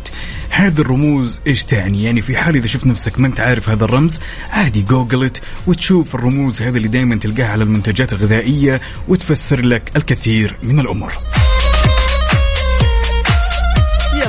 هذه 0.50 0.82
الرموز 0.82 1.42
إيش 1.48 1.66
تعني. 1.66 2.04
يعني 2.04 2.22
في 2.22 2.38
حال 2.38 2.56
إذا 2.56 2.68
شفت 2.68 2.88
نفسك 2.88 3.20
ما 3.20 3.28
أنت 3.28 3.40
عارف 3.40 3.70
هذا 3.70 3.86
الرمز 3.86 4.20
عادي 4.52 4.82
جوجلت 4.82 5.42
وتشوف 5.68 6.16
الرموز 6.16 6.62
هذه 6.62 6.78
اللي 6.78 6.88
دائما 6.88 7.16
تلقاها 7.16 7.48
على 7.48 7.64
المنتجات 7.64 8.14
الغذائية 8.14 8.82
وتفسر 9.08 9.62
لك 9.62 9.92
الكثير 9.96 10.58
من 10.64 10.80
الأمور. 10.80 11.14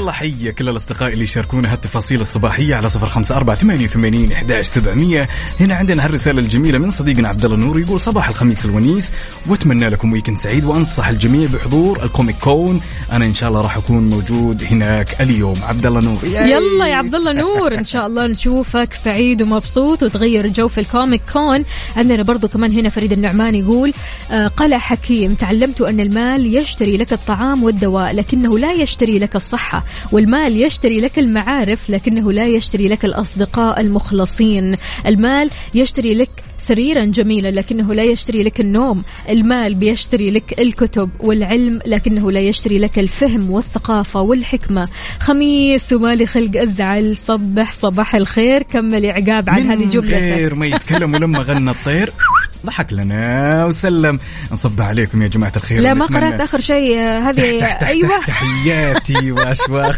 يلا 0.04 0.12
حيا 0.12 0.50
كل 0.50 0.68
الأصدقاء 0.68 1.12
اللي 1.12 1.24
يشاركونا 1.24 1.72
هالتفاصيل 1.72 2.20
الصباحية 2.20 2.74
على 2.74 2.88
صفر 2.88 3.06
خمسة 3.06 3.36
أربعة 3.36 3.56
ثمانية 3.56 3.84
وثمانين 3.84 4.32
إحداش 4.32 4.66
سبعمية. 4.66 5.28
هنا 5.60 5.74
عندنا 5.74 6.04
هالرسالة 6.04 6.40
الجميلة 6.40 6.78
من 6.78 6.90
صديقنا 6.90 7.28
عبد 7.28 7.44
الله 7.44 7.56
نور 7.56 7.80
يقول 7.80 8.00
صباح 8.00 8.28
الخميس 8.28 8.64
الونيس 8.64 9.12
وأتمنى 9.46 9.88
لكم 9.88 10.12
weekend 10.12 10.38
سعيد 10.38 10.64
وأنصح 10.64 11.08
الجميع 11.08 11.48
بحضور 11.48 12.02
ال 12.02 12.08
Comic 12.08 12.36
Con. 12.36 12.80
أنا 13.12 13.24
إن 13.24 13.34
شاء 13.34 13.48
الله 13.48 13.60
راح 13.60 13.76
أكون 13.76 14.10
موجود 14.10 14.64
هناك 14.70 15.20
اليوم. 15.20 15.56
عبد 15.62 15.86
الله 15.86 16.00
نور 16.00 16.24
يلا 16.24 16.86
يا 16.86 16.94
عبد 16.94 17.14
الله 17.14 17.32
نور 17.32 17.78
إن 17.78 17.84
شاء 17.84 18.06
الله 18.06 18.26
نشوفك 18.26 18.92
سعيد 19.04 19.42
ومبسوط 19.42 20.02
وتغير 20.02 20.48
جو 20.48 20.68
في 20.68 20.80
ال 20.80 20.87
Comic 20.87 21.22
Con. 21.32 21.64
عندنا 21.96 22.22
برضو 22.22 22.48
كمان 22.48 22.72
هنا 22.72 22.88
فريد 22.88 23.12
النعمان 23.12 23.54
يقول 23.54 23.92
آه، 24.30 24.46
قال 24.46 24.74
حكيم 24.74 25.34
تعلمت 25.34 25.80
أن 25.80 26.00
المال 26.00 26.56
يشتري 26.56 26.96
لك 26.96 27.12
الطعام 27.12 27.64
والدواء 27.64 28.14
لكنه 28.14 28.58
لا 28.58 28.72
يشتري 28.72 29.18
لك 29.18 29.36
الصحة. 29.36 29.84
والمال 30.12 30.62
يشتري 30.62 31.00
لك 31.00 31.18
المعارف 31.18 31.90
لكنه 31.90 32.32
لا 32.32 32.46
يشتري 32.46 32.88
لك 32.88 33.04
الأصدقاء 33.04 33.80
المخلصين. 33.80 34.74
المال 35.06 35.50
يشتري 35.74 36.14
لك 36.14 36.30
سريرا 36.58 37.04
جميلا 37.04 37.48
لكنه 37.48 37.94
لا 37.94 38.02
يشتري 38.02 38.42
لك 38.42 38.60
النوم. 38.60 39.02
المال 39.30 39.74
بيشتري 39.74 40.30
لك 40.30 40.58
الكتب 40.58 41.10
والعلم 41.20 41.80
لكنه 41.86 42.32
لا 42.32 42.40
يشتري 42.40 42.78
لك 42.78 42.98
الفهم 42.98 43.50
والثقافة 43.50 44.20
والحكمة. 44.20 44.88
خميس 45.20 45.92
ومالي 45.92 46.26
خلق 46.26 46.56
أزعل. 46.56 47.16
صبح 47.16 47.72
صباح 47.72 48.14
الخير. 48.14 48.62
كملي 48.62 49.10
عقاب 49.10 49.50
عن 49.50 49.62
من 49.62 49.70
هذه 49.70 49.84
جملتك. 49.84 50.14
غير 50.14 50.54
ما 50.54 50.66
يتكلم 50.66 51.14
ولما 51.14 51.38
غنى 51.38 51.70
الطير. 51.70 52.12
ضحك 52.64 52.92
لنا 52.92 53.64
وسلم. 53.64 54.18
نصب 54.52 54.80
عليكم 54.80 55.22
يا 55.22 55.28
جماعة 55.28 55.52
الخير. 55.56 55.80
لا 55.80 55.94
ما 55.94 56.04
قرأت 56.04 56.40
آخر 56.40 56.60
شيء 56.60 56.98
آه، 56.98 57.18
هذه 57.30 57.76
أيوة. 57.86 58.20
تحياتي 58.26 59.32
وأشواق. 59.32 59.96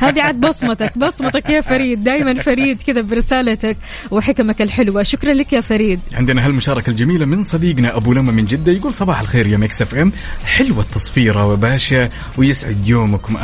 هذه 0.00 0.22
عاد 0.22 0.40
بصمتك 0.40 0.98
بصمتك 0.98 1.50
يا 1.50 1.60
فريد. 1.60 2.00
دائما 2.04 2.42
فريد 2.42 2.82
كذا 2.82 3.00
برسالتك 3.00 3.76
وحكمك 4.10 4.62
الحلوة. 4.62 5.02
شكرا 5.02 5.32
لك 5.34 5.52
يا 5.52 5.60
فريد. 5.60 6.00
عندنا 6.14 6.46
هالمشاركة 6.46 6.90
الجميلة 6.90 7.24
من 7.26 7.42
صديقنا 7.42 7.96
أبو 7.96 8.12
لما 8.12 8.32
من 8.32 8.44
جدة. 8.44 8.72
يقول 8.72 8.92
صباح 8.92 9.20
الخير 9.20 9.46
يا 9.46 9.56
Mix 9.56 9.82
FM. 9.82 10.12
حلوة 10.44 10.80
التصفيرة 10.80 11.46
وباشا 11.46 12.08
ويسعد 12.38 12.88
يومكم. 12.88 13.36
آه 13.36 13.40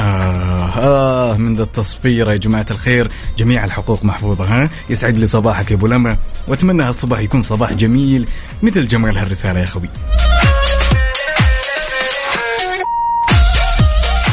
آه 0.79 1.37
من 1.37 1.53
ذا 1.53 1.63
التصفيرة 1.63 2.33
يا 2.33 2.37
جماعة 2.39 2.67
الخير. 2.71 3.11
جميع 3.39 3.65
الحقوق 3.65 4.05
محفوظة 4.05 4.45
ها؟ 4.45 4.71
يسعد 4.91 5.17
لي 5.19 5.27
صباحك 5.27 5.71
يا 5.71 5.77
أبو 5.77 5.87
لما 5.87 6.17
وأتمنى 6.49 6.83
هالصباح 6.83 7.21
يكون 7.21 7.43
صباح 7.43 7.73
جميل. 7.73 8.29
مثل 8.63 8.89
جمال 8.89 9.19
هالرسالة 9.19 9.61
يا 9.61 9.67
خوي 9.67 9.89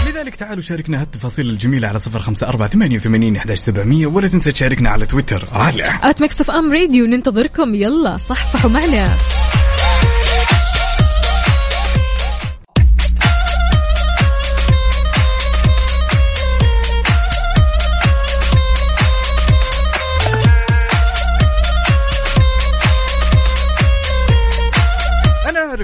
لذلك 0.07 0.35
تعالوا 0.35 0.61
شاركنا 0.63 1.01
هالتفاصيل 1.01 1.49
الجميلة 1.49 1.87
على 1.87 1.99
صفر 1.99 2.19
خمسة 2.19 2.47
أربعة 2.47 2.69
ثمانية 2.69 2.95
وثمانين 2.95 3.35
أحداش 3.35 3.59
سبعمية 3.59 4.05
ولا 4.07 4.27
تنسى 4.27 4.51
تشاركنا 4.51 4.89
على 4.89 5.05
تويتر. 5.05 5.47
على 5.51 5.99
at 6.03 6.21
Mix 6.21 6.41
FM 6.41 6.73
Radio 6.73 7.05
ننتظركم. 7.05 7.75
يلا 7.75 8.17
صح 8.17 8.53
صحوا 8.53 8.69
معنا. 8.69 9.17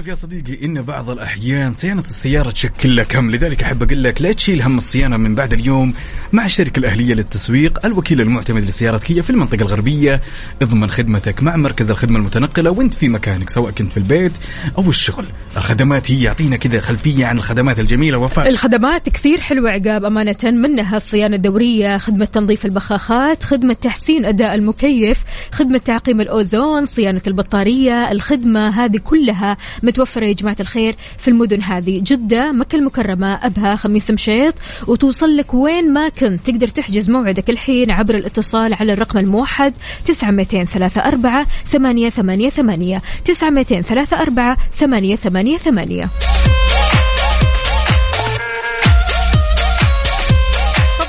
أعرف 0.06 0.22
يا 0.22 0.26
صديقي 0.26 0.64
إن 0.64 0.82
بعض 0.82 1.10
الأحيان 1.10 1.72
صيانة 1.72 2.00
السيارة 2.00 2.50
تشكل 2.50 2.96
لك 2.96 3.16
هم. 3.16 3.30
لذلك 3.30 3.62
أحب 3.62 3.82
أقول 3.82 4.04
لك 4.04 4.22
لا 4.22 4.32
تشيل 4.32 4.62
هم 4.62 4.76
الصيانة 4.76 5.16
من 5.16 5.34
بعد 5.34 5.52
اليوم 5.52 5.94
مع 6.32 6.44
الشركة 6.44 6.78
الأهلية 6.78 7.14
للتسويق 7.14 7.86
الوكيل 7.86 8.20
المعتمد 8.20 8.64
لسيارة 8.64 8.98
كيا 8.98 9.22
في 9.22 9.30
المنطقة 9.30 9.62
الغربية. 9.62 10.22
اضمن 10.62 10.90
خدمتك 10.90 11.42
مع 11.42 11.56
مركز 11.56 11.90
الخدمة 11.90 12.18
المتنقلة 12.18 12.70
وانت 12.70 12.94
في 12.94 13.08
مكانك 13.08 13.50
سواء 13.50 13.70
كنت 13.70 13.92
في 13.92 13.96
البيت 13.96 14.32
أو 14.78 14.88
الشغل. 14.90 15.26
الخدمات 15.56 16.10
هي 16.10 16.22
يعطينا 16.22 16.56
كذا 16.56 16.80
خلفية 16.80 17.26
عن 17.26 17.38
الخدمات 17.38 17.80
الجميلة. 17.80 18.18
وفاء. 18.18 18.48
الخدمات 18.48 19.08
كثير 19.08 19.40
حلوة 19.40 19.70
عقاب 19.70 20.04
أمانة 20.04 20.36
منها 20.44 20.96
الصيانة 20.96 21.36
الدورية 21.36 21.98
خدمة 21.98 22.24
تنظيف 22.24 22.64
البخاخات 22.64 23.42
خدمة 23.42 23.74
تحسين 23.74 24.24
أداء 24.24 24.54
المكيف 24.54 25.18
خدمة 25.52 25.78
تعقيم 25.78 26.20
الأوزون 26.20 26.86
صيانة 26.86 27.22
البطارية 27.26 28.12
الخدمة 28.12 28.68
هذه 28.68 28.98
كلها 28.98 29.56
متوفرة 29.96 30.24
يا 30.26 30.32
جماعة 30.32 30.56
الخير 30.60 30.94
في 31.18 31.28
المدن 31.28 31.62
هذه. 31.62 32.00
جدة 32.04 32.52
مكة 32.52 32.76
المكرمة 32.76 33.34
أبها 33.34 33.76
خميس 33.76 34.10
مشيط 34.10 34.54
وتوصل 34.86 35.36
لك 35.36 35.54
وين 35.54 35.92
ما 35.92 36.08
كنت. 36.08 36.46
تقدر 36.50 36.68
تحجز 36.68 37.10
موعدك 37.10 37.50
الحين 37.50 37.90
عبر 37.90 38.14
الاتصال 38.14 38.74
على 38.74 38.92
الرقم 38.92 39.18
الموحد 39.18 39.74
تسعة 40.04 40.30
ميتين 40.30 40.64
ثلاثة 40.64 41.00
أربعة 41.00 41.46
ثمانية 41.66 42.08
ثمانية 42.08 42.48
ثمانية 42.48 43.02
تسعة 43.24 43.50
ميتين 43.50 43.82
ثلاثة 43.82 44.22
أربعة 44.22 44.56
ثمانية 44.72 45.16
ثمانية 45.16 45.56
ثمانية. 45.56 46.08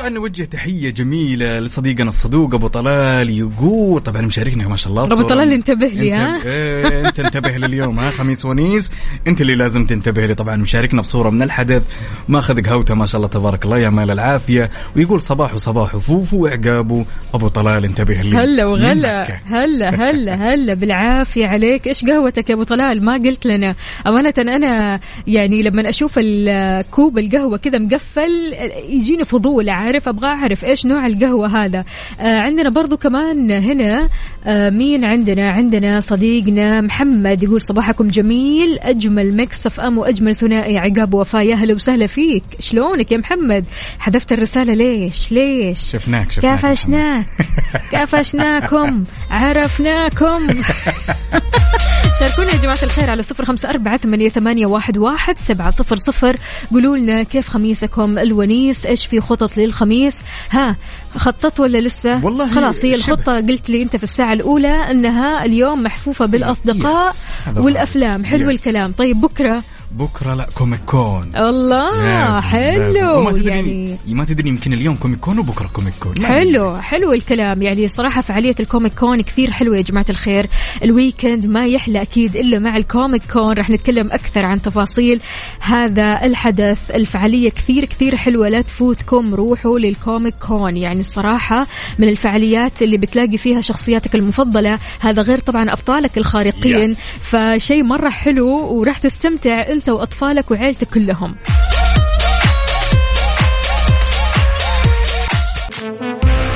طبعا 0.08 0.20
نوجه 0.20 0.44
تحية 0.44 0.90
جميلة 0.90 1.60
لصديقنا 1.60 2.10
الصدوق 2.10 2.54
أبو 2.54 2.68
طلال 2.68 3.30
يقول 3.30 4.02
طبعا 4.02 4.22
مشاركنا 4.22 4.68
ما 4.68 4.76
شاء 4.76 4.90
الله. 4.92 5.04
أبو 5.04 5.16
بصورة- 5.16 5.28
طلال 5.28 5.52
انتبه 5.54 5.88
لي، 5.88 6.16
انت- 6.16 6.46
ها؟ 6.46 6.52
إيه، 6.52 7.08
أنت 7.08 7.20
انتبه 7.20 7.50
لليوم 7.50 8.00
ها 8.00 8.10
خميس 8.12 8.46
ونيس. 8.46 8.92
أنت 9.28 9.42
اللي 9.42 9.56
لازم 9.56 9.86
تنتبه 9.86 10.26
لي 10.26 10.36
طبعا 10.36 10.56
مشاركنا 10.56 11.02
بصورة 11.02 11.30
من 11.30 11.42
الحدث. 11.42 11.84
ماخذ 12.28 12.62
قهوته 12.62 12.96
ما 12.96 13.06
شاء 13.06 13.16
الله 13.18 13.28
تبارك 13.28 13.66
الله 13.66 13.78
يا 13.80 13.90
مال 13.90 14.12
العافية. 14.12 14.70
ويقول 14.96 15.22
صباح 15.22 15.58
صباح 15.58 15.98
فوفو 15.98 16.38
وعقابه 16.44 17.06
أبو 17.34 17.48
طلال 17.48 17.84
انتبه 17.86 18.14
لي. 18.14 18.38
هلا 18.38 18.66
وغلا. 18.66 19.38
هلا 19.46 19.90
هلا 20.10 20.36
هلا. 20.54 20.74
بالعافية 20.74 21.48
عليك. 21.48 21.88
إيش 21.88 22.06
قهوتك 22.06 22.50
يا 22.50 22.56
أبو 22.56 22.64
طلال؟ 22.64 23.06
ما 23.06 23.14
قلت 23.14 23.48
لنا. 23.48 23.76
أمانة 24.08 24.34
أنا 24.38 25.00
يعني 25.28 25.64
لما 25.64 25.90
أشوف 25.90 26.14
الكوب 26.18 27.18
القهوة 27.18 27.58
كذا 27.58 27.78
مقفل 27.78 28.54
يجيني 28.90 29.24
فضول 29.24 29.70
عارف؟ 29.70 29.97
أبغى 30.08 30.28
أعرف 30.28 30.66
إيش 30.66 30.86
نوع 30.86 31.08
القهوة 31.08 31.66
هذا. 31.66 31.84
آه 32.20 32.40
عندنا 32.40 32.70
برضو 32.70 32.98
كمان 32.98 33.52
هنا 33.52 34.10
آه 34.46 34.70
مين 34.70 35.06
عندنا؟ 35.06 35.50
عندنا 35.50 36.00
صديقنا 36.00 36.82
محمد 36.82 37.44
يقول 37.44 37.62
صباحكم 37.62 38.08
جميل. 38.08 38.80
أجمل 38.80 39.36
Mix 39.36 39.66
FM 39.66 39.98
وأجمل 39.98 40.36
ثنائي. 40.36 40.78
عقاب 40.78 41.14
وفاء 41.14 41.46
يا 41.46 41.56
هلا 41.56 41.74
وسهلا 41.76 42.08
فيك. 42.08 42.44
شلونك 42.60 43.12
يا 43.12 43.18
محمد؟ 43.18 43.66
حذفت 44.00 44.32
الرسالة 44.32 44.74
ليش؟ 44.74 45.32
ليش؟ 45.32 45.80
شفناك 45.80 46.32
شفناك 46.32 46.60
كافشناك 46.62 47.26
كافشناكم 47.92 49.04
عرفناكم. 49.32 50.48
شاركونا 52.20 52.52
يا 52.52 52.58
جماعة 52.58 52.78
الخير 52.84 53.10
على 53.10 53.24
صفر 53.24 53.46
خمسة 53.46 53.70
أربعة 53.70 53.98
ثمانية, 53.98 54.30
ثمانية 54.30 54.66
واحد, 54.66 54.98
واحد 54.98 55.38
سبعة 55.48 55.72
صفر 55.72 55.96
صفر 55.96 56.38
قولوا 56.72 56.98
لنا 56.98 57.24
كيف 57.24 57.48
خميسكم 57.50 58.18
الونيس 58.20 58.86
إيش 58.86 59.06
في 59.06 59.22
خطط 59.22 59.58
للخميس 59.58 60.22
ها 60.52 60.76
خطط 61.18 61.60
ولا 61.60 61.78
لسه 61.78 62.26
والله 62.26 62.54
خلاص 62.56 62.86
هي. 62.86 62.96
الخطة 62.96 63.36
قلت 63.36 63.70
لي 63.70 63.82
أنت 63.84 63.96
في 63.96 64.04
الساعة 64.04 64.34
الأولى 64.34 64.92
أنها 64.92 65.46
اليوم 65.46 65.84
محفوفة 65.84 66.26
بالأصدقاء 66.26 67.10
yes. 67.10 67.28
والأفلام 67.58 68.26
حلو 68.26 68.50
yes. 68.50 68.60
الكلام 68.60 68.92
طيب 68.92 69.22
بكرة 69.22 69.64
بكرة 69.92 70.34
لا 70.34 70.48
Comic 70.56 70.80
Con. 70.86 71.32
الله. 71.36 72.42
حلو 72.42 73.20
وما 73.20 73.32
تدري 73.32 73.50
يعني 73.50 73.98
ما 74.08 74.26
تدري 74.26 74.50
يمكن 74.50 74.74
اليوم 74.74 74.96
Comic 74.96 75.20
Con 75.20 75.40
وبكرة 75.40 75.68
Comic 75.74 75.94
Con. 76.00 76.26
حلو 76.26 76.76
حلو 76.76 77.14
الكلام. 77.14 77.62
يعني 77.62 77.88
صراحة 77.88 78.22
فعالية 78.22 78.56
ال 78.60 78.65
Comic 78.65 78.94
Con 78.94 79.22
كثير 79.22 79.52
حلوة 79.52 79.78
يا 79.78 79.82
جماعة 79.82 80.06
الخير. 80.10 80.48
ال 80.84 80.91
weekend 80.91 81.46
ما 81.46 81.68
يحلى 81.68 82.02
أكيد 82.02 82.36
إلا 82.36 82.60
مع 82.60 82.78
ال 82.78 82.85
Comic 82.85 83.22
Con. 83.34 83.54
راح 83.54 83.70
نتكلم 83.70 84.08
أكثر 84.12 84.46
عن 84.46 84.62
تفاصيل 84.62 85.20
هذا 85.60 86.20
الحدث. 86.24 86.92
الفعالية 86.92 87.50
كثير 87.50 87.86
كثير 87.86 88.16
حلوة. 88.16 88.50
لا 88.50 88.62
تفوتكم 88.62 89.36
روحوا 89.36 89.80
لل 89.80 89.96
Comic 89.96 90.36
Con. 90.48 90.78
يعني 90.78 91.00
الصراحة 91.00 91.66
من 92.00 92.10
الفعاليات 92.10 92.82
اللي 92.82 92.98
بتلاقي 92.98 93.38
فيها 93.38 93.62
شخصياتك 93.62 94.16
المفضلة 94.16 94.80
هذا 95.02 95.22
غير 95.22 95.40
طبعا 95.40 95.72
أبطالك 95.74 96.18
الخارقين. 96.18 96.96
Yes. 96.96 96.98
فشيء 96.98 97.84
مرة 97.84 98.10
حلو 98.10 98.48
وراح 98.48 98.98
تستمتع 98.98 99.77
أنت 99.78 99.90
وأطفالك 99.90 100.52
وعيلتك 100.52 100.88
كلهم. 100.88 101.36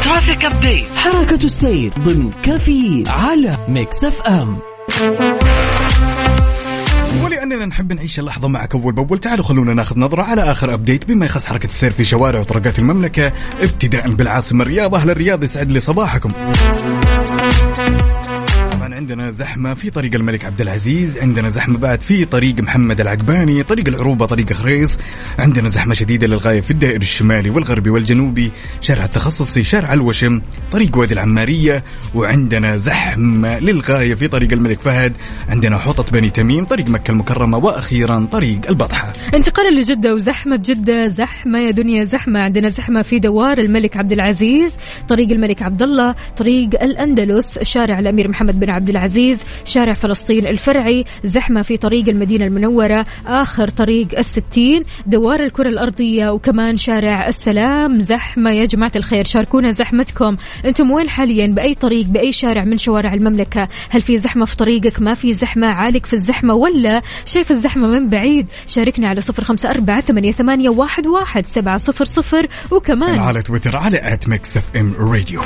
traffic 0.03 0.45
update 0.45 0.91
حركة 0.97 1.45
السير 1.45 1.93
ضمن 1.99 2.31
كفي 2.43 3.03
على 3.07 3.57
Mix 3.67 4.03
FM 4.03 4.59
ولأننا 7.23 7.65
نحب 7.65 7.93
نعيش 7.93 8.19
اللحظة 8.19 8.47
معك 8.47 8.75
أول 8.75 8.93
بأول. 8.93 9.19
تعالوا 9.19 9.45
خلونا 9.45 9.73
ناخذ 9.73 9.99
نظرة 9.99 10.23
على 10.23 10.51
آخر 10.51 10.73
ابديت 10.73 11.05
بما 11.05 11.25
يخص 11.25 11.45
حركة 11.45 11.65
السير 11.65 11.91
في 11.91 12.03
شوارع 12.03 12.39
وطرقات 12.39 12.79
المملكة 12.79 13.33
ابتداء 13.61 14.11
بالعاصمة 14.11 14.63
الرياض. 14.63 14.95
أهل 14.95 15.09
الرياض 15.09 15.43
يسعد 15.43 15.71
لي 15.71 15.79
صباحكم. 15.79 16.29
عندنا 19.11 19.29
زحمة 19.29 19.73
في 19.73 19.89
طريق 19.89 20.15
الملك 20.15 20.45
عبد 20.45 20.61
العزيز 20.61 21.17
عندنا 21.17 21.49
زحمة 21.49 21.77
بعد 21.77 22.01
في 22.01 22.25
طريق 22.25 22.59
محمد 22.59 23.01
العقباني 23.01 23.63
طريق 23.63 23.87
العروبة 23.87 24.25
طريق 24.25 24.53
خريص 24.53 24.99
عندنا 25.39 25.69
زحمة 25.69 25.93
شديدة 25.93 26.27
للغاية 26.27 26.61
في 26.61 26.71
الدائري 26.71 27.03
الشمالي 27.03 27.49
والغربي 27.49 27.89
والجنوبي 27.89 28.51
شارع 28.81 29.03
التخصصي 29.03 29.63
شارع 29.63 29.93
الوشم 29.93 30.41
طريق 30.71 30.97
وادي 30.97 31.13
العمارية. 31.13 31.83
وعندنا 32.15 32.77
زحمة 32.77 33.59
للغاية 33.59 34.13
في 34.13 34.27
طريق 34.27 34.53
الملك 34.53 34.79
فهد. 34.79 35.13
عندنا 35.49 35.77
حوطة 35.77 36.03
بني 36.11 36.29
تميم 36.29 36.63
طريق 36.63 36.89
مكة 36.89 37.11
المكرمة 37.11 37.57
وأخيرا 37.57 38.27
طريق 38.31 38.69
البطحة. 38.69 39.13
انتقالا 39.33 39.79
لجدة 39.79 40.15
وزحمة 40.15 40.55
جدة 40.55 41.07
زحمة 41.07 41.59
يا 41.59 41.71
دنيا 41.71 42.03
زحمة. 42.03 42.39
عندنا 42.39 42.69
زحمة 42.69 43.01
في 43.01 43.19
دوار 43.19 43.59
الملك 43.59 43.97
عبد 43.97 44.11
العزيز 44.11 44.77
طريق 45.07 45.31
الملك 45.31 45.61
عبد 45.61 45.81
الله 45.81 46.15
طريق 46.37 46.83
الأندلس 46.83 47.59
شارع 47.59 47.99
الأمير 47.99 48.27
محمد 48.27 48.59
بن 48.59 48.69
عبد 48.69 48.89
العزيز. 48.89 49.00
شارع 49.65 49.93
فلسطين 49.93 50.47
الفرعي 50.47 51.05
زحمة 51.23 51.61
في 51.61 51.77
طريق 51.77 52.09
المدينة 52.09 52.45
المنورة 52.45 53.05
آخر 53.27 53.67
طريق 53.67 54.07
الستين 54.17 54.83
دوار 55.05 55.43
الكرة 55.43 55.69
الأرضية 55.69 56.29
وكمان 56.29 56.77
شارع 56.77 57.27
السلام. 57.27 57.99
زحمة. 57.99 58.51
يا 58.51 58.65
جماعة 58.65 58.91
الخير 58.95 59.25
شاركونا 59.25 59.71
زحمتكم. 59.71 60.37
أنتم 60.65 60.91
وين 60.91 61.09
حاليا؟ 61.09 61.47
بأي 61.47 61.73
طريق 61.73 62.05
بأي 62.05 62.31
شارع 62.31 62.63
من 62.63 62.77
شوارع 62.77 63.13
المملكة؟ 63.13 63.67
هل 63.89 64.01
في 64.01 64.17
زحمة 64.17 64.45
في 64.45 64.57
طريقك؟ 64.57 65.01
ما 65.01 65.13
في 65.13 65.33
زحمة؟ 65.33 65.67
عالق 65.67 66.05
في 66.05 66.13
الزحمة 66.13 66.53
ولا 66.53 67.01
شايف 67.25 67.51
الزحمة 67.51 67.87
من 67.87 68.09
بعيد؟ 68.09 68.47
شاركنا 68.67 69.07
على 69.07 69.21
صفر 69.21 69.43
خمسة 69.43 69.69
أربعة 69.69 70.01
ثمانية, 70.01 70.31
ثمانية 70.31 70.69
واحد, 70.69 71.07
واحد 71.07 71.45
سبعة 71.45 71.77
صفر 71.77 72.05
صفر 72.05 72.47
وكمان 72.71 73.19
على 73.19 73.41
تويتر 73.41 73.77
على 73.77 74.13
at 74.13 74.29
Mix 74.29 74.57
FM 74.57 74.93
Radio 74.93 75.41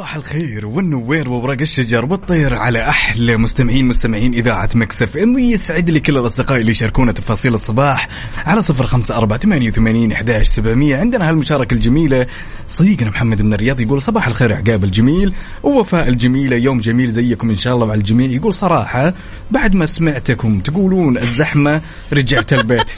الخير 0.00 0.66
والنوير 0.66 1.28
وورق 1.28 1.60
الشجر 1.60 2.04
والطير 2.04 2.54
على 2.54 2.88
أحلى 2.88 3.36
مستمعين 3.36 3.86
مستمعين 3.86 4.34
إذاعة 4.34 4.68
Mix 4.74 5.16
FM. 5.16 5.34
ويسعد 5.34 5.90
لي 5.90 6.00
كل 6.00 6.16
الأصدقاء 6.16 6.60
اللي 6.60 6.70
يشاركونا 6.70 7.12
تفاصيل 7.12 7.54
الصباح 7.54 8.08
على 8.46 8.60
صفر 8.60 8.86
خمسة 8.86 9.16
أربعة 9.16 9.38
ثمانية 9.38 9.68
وثمانين 9.68 10.12
إحداش 10.12 10.46
سبعمئه 10.46 10.96
عندنا 10.96 11.30
هالمشاركة 11.30 11.74
الجميلة 11.74 12.26
صديقنا 12.68 13.10
محمد 13.10 13.42
من 13.42 13.52
الرياض 13.52 13.80
يقول 13.80 14.02
صباح 14.02 14.26
الخير 14.26 14.54
عقاب 14.54 14.84
الجميل 14.84 15.32
ووفاء 15.62 16.08
الجميله 16.08 16.56
يوم 16.56 16.80
جميل 16.80 17.10
زيكم 17.10 17.50
إن 17.50 17.56
شاء 17.56 17.74
الله 17.74 17.86
مع 17.86 17.94
الجميع. 17.94 18.30
يقول 18.30 18.54
صراحة 18.54 19.12
بعد 19.50 19.74
ما 19.74 19.86
سمعتكم 19.86 20.60
تقولون 20.60 21.18
الزحمة 21.18 21.80
رجعت 22.12 22.52
البيت. 22.52 22.92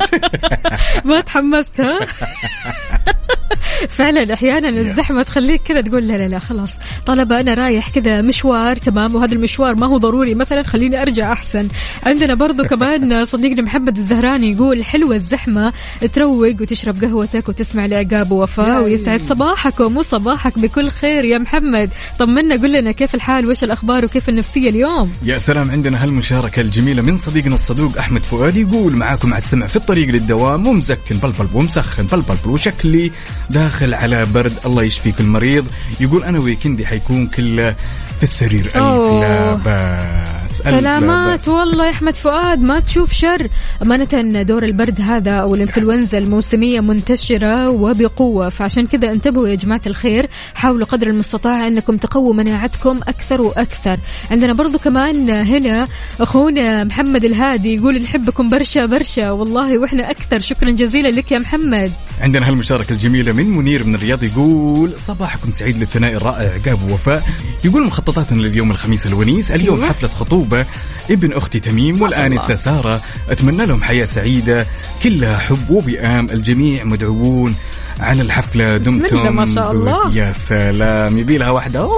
ما 1.05 1.21
تحمست 1.21 1.81
ها؟ 1.81 1.99
فعلا 3.99 4.35
أحيانا 4.35 4.69
الزحمة 4.69 5.23
تخليك 5.23 5.63
كذا 5.63 5.81
تقول 5.81 6.09
لا 6.09 6.17
لا 6.17 6.29
لا 6.29 6.39
خلاص. 6.39 6.79
طالما 7.07 7.41
أنا 7.41 7.55
رايح 7.55 7.89
كذا 7.89 8.23
مشوار 8.23 8.77
تمام؟ 8.77 9.15
وهذا 9.15 9.35
المشوار 9.35 9.75
ما 9.75 9.87
هو 9.87 9.99
ضروري. 9.99 10.35
مثلا 10.35 10.63
خليني 10.63 11.03
أرجع 11.03 11.33
أحسن. 11.33 11.69
عندنا 12.07 12.35
برضو 12.35 12.65
كمان 12.65 13.25
صديقنا 13.33 13.63
محمد 13.63 13.97
الزهراني 13.97 14.53
يقول 14.53 14.85
حلوة 14.85 15.17
الزحمة 15.17 15.73
تروق 16.15 16.61
وتشرب 16.61 17.05
قهوتك 17.05 17.49
وتسمع 17.49 17.87
لعقاب 17.87 18.33
ووفاء 18.33 18.85
ويسعد 18.85 19.21
صباحكم 19.21 19.97
وصباحك 19.97 20.59
بكل 20.59 20.89
خير 20.91 21.25
يا 21.25 21.39
محمد. 21.39 21.91
طمنا 22.19 22.55
قل 22.55 22.73
لنا 22.73 22.93
كيف 22.93 23.15
الحال؟ 23.15 23.47
وايش 23.47 23.65
الأخبار 23.65 24.05
وكيف 24.05 24.29
النفسية 24.29 24.71
اليوم؟ 24.71 25.13
يا 25.25 25.39
سلام 25.39 25.71
عندنا 25.71 26.05
هالمشاركة 26.05 26.61
الجميلة 26.61 27.03
من 27.03 27.19
صديقنا 27.19 27.55
الصدوق 27.55 27.99
أحمد 27.99 28.23
فؤاد 28.23 28.57
يقول 28.57 28.97
معاكم 28.97 29.35
على 29.35 29.43
السمع 29.43 29.67
في 29.67 29.77
الطريق 29.77 30.09
للدوام 30.09 30.67
ومزكن 30.67 31.17
بلبل 31.17 31.49
ومسخن 31.55 32.07
بلبل 32.07 32.37
وشكلي 32.47 33.13
داخل 33.51 33.95
على 33.95 34.27
برد 34.35 34.53
الله 34.67 34.83
يشفيك 34.83 35.21
المريض. 35.21 35.67
يقول 36.01 36.25
أنا 36.25 36.39
ويكندي 36.73 36.87
حيكون 36.87 37.27
كله 37.27 37.77
في 38.17 38.23
السرير. 38.23 38.67
ألف. 38.67 38.77
لا 38.77 39.59
لا 39.65 40.47
سلامات. 40.47 41.41
بأس. 41.41 41.49
والله 41.49 41.87
يا 41.87 41.91
أحمد 41.91 42.17
فؤاد 42.17 42.61
ما 42.61 42.81
تشوف 42.81 43.13
شر. 43.13 43.49
أمانة 43.83 44.43
دور 44.43 44.65
البرد 44.65 45.01
هذا 45.01 45.33
أو 45.33 45.55
الانفلونزا 45.55 46.19
الموسمية 46.19 46.81
منتشرة 46.81 47.71
وبقوة. 47.71 48.49
فعشان 48.49 48.87
كذا 48.87 49.11
انتبهوا 49.11 49.49
يا 49.49 49.55
جماعة 49.55 49.81
الخير. 49.87 50.29
حاولوا 50.55 50.87
قدر 50.87 51.07
المستطاع 51.07 51.67
أنكم 51.67 51.97
تقووا 51.97 52.35
مناعتكم 52.35 53.01
أكثر 53.09 53.43
وأكثر. 53.43 53.99
عندنا 54.31 54.53
برضو 54.53 54.79
كمان 54.79 55.31
هنا 55.31 55.89
أخونا 56.21 56.85
محمد 56.85 57.25
الهادي 57.25 57.75
يقول 57.75 58.03
نحبكم 58.03 58.49
برشا 58.49 58.87
برشا. 58.87 59.31
والله 59.31 59.79
وإحنا 59.79 60.11
أكثر. 60.11 60.41
شكرا 60.41 60.71
جزيلا 60.71 61.09
لك 61.09 61.33
يا 61.33 61.39
محمد. 61.39 61.93
عندنا 62.23 62.49
هالمشاركة 62.49 62.93
الجميلة 62.93 63.33
من 63.33 63.51
منير 63.51 63.85
من 63.85 63.95
الرياض 63.95 64.23
يقول 64.23 64.93
صباحكم 64.99 65.51
سعيد 65.51 65.79
للثناء 65.79 66.13
الرائع 66.13 66.53
عقاب 66.53 66.83
ووفاء 66.83 67.29
يقول 67.65 67.87
مخططاتنا 67.87 68.43
لليوم 68.43 68.71
الخميس 68.71 69.07
الونيس 69.07 69.53
اليوم 69.53 69.77
أيوة. 69.77 69.93
حفلة 69.93 70.09
خطوبة 70.09 70.67
ابن 71.11 71.33
أختي 71.33 71.61
تميم 71.61 72.03
والآنسة 72.03 72.55
سارة 72.55 73.03
أتمنى 73.31 73.67
لهم 73.67 73.83
حياة 73.83 74.05
سعيدة 74.05 74.67
كلها 75.03 75.39
حب 75.39 75.71
وبئام 75.71 76.27
الجميع 76.31 76.85
مدعوون. 76.85 77.55
على 78.01 78.23
الحفلة 78.23 78.77
دمتم. 78.77 79.37
ما 79.37 79.47
شاء 79.47 79.73
الله. 79.73 80.17
يا 80.17 80.33
سلام. 80.33 81.19
يبي 81.19 81.39
لها 81.39 81.51
واحدة 81.51 81.91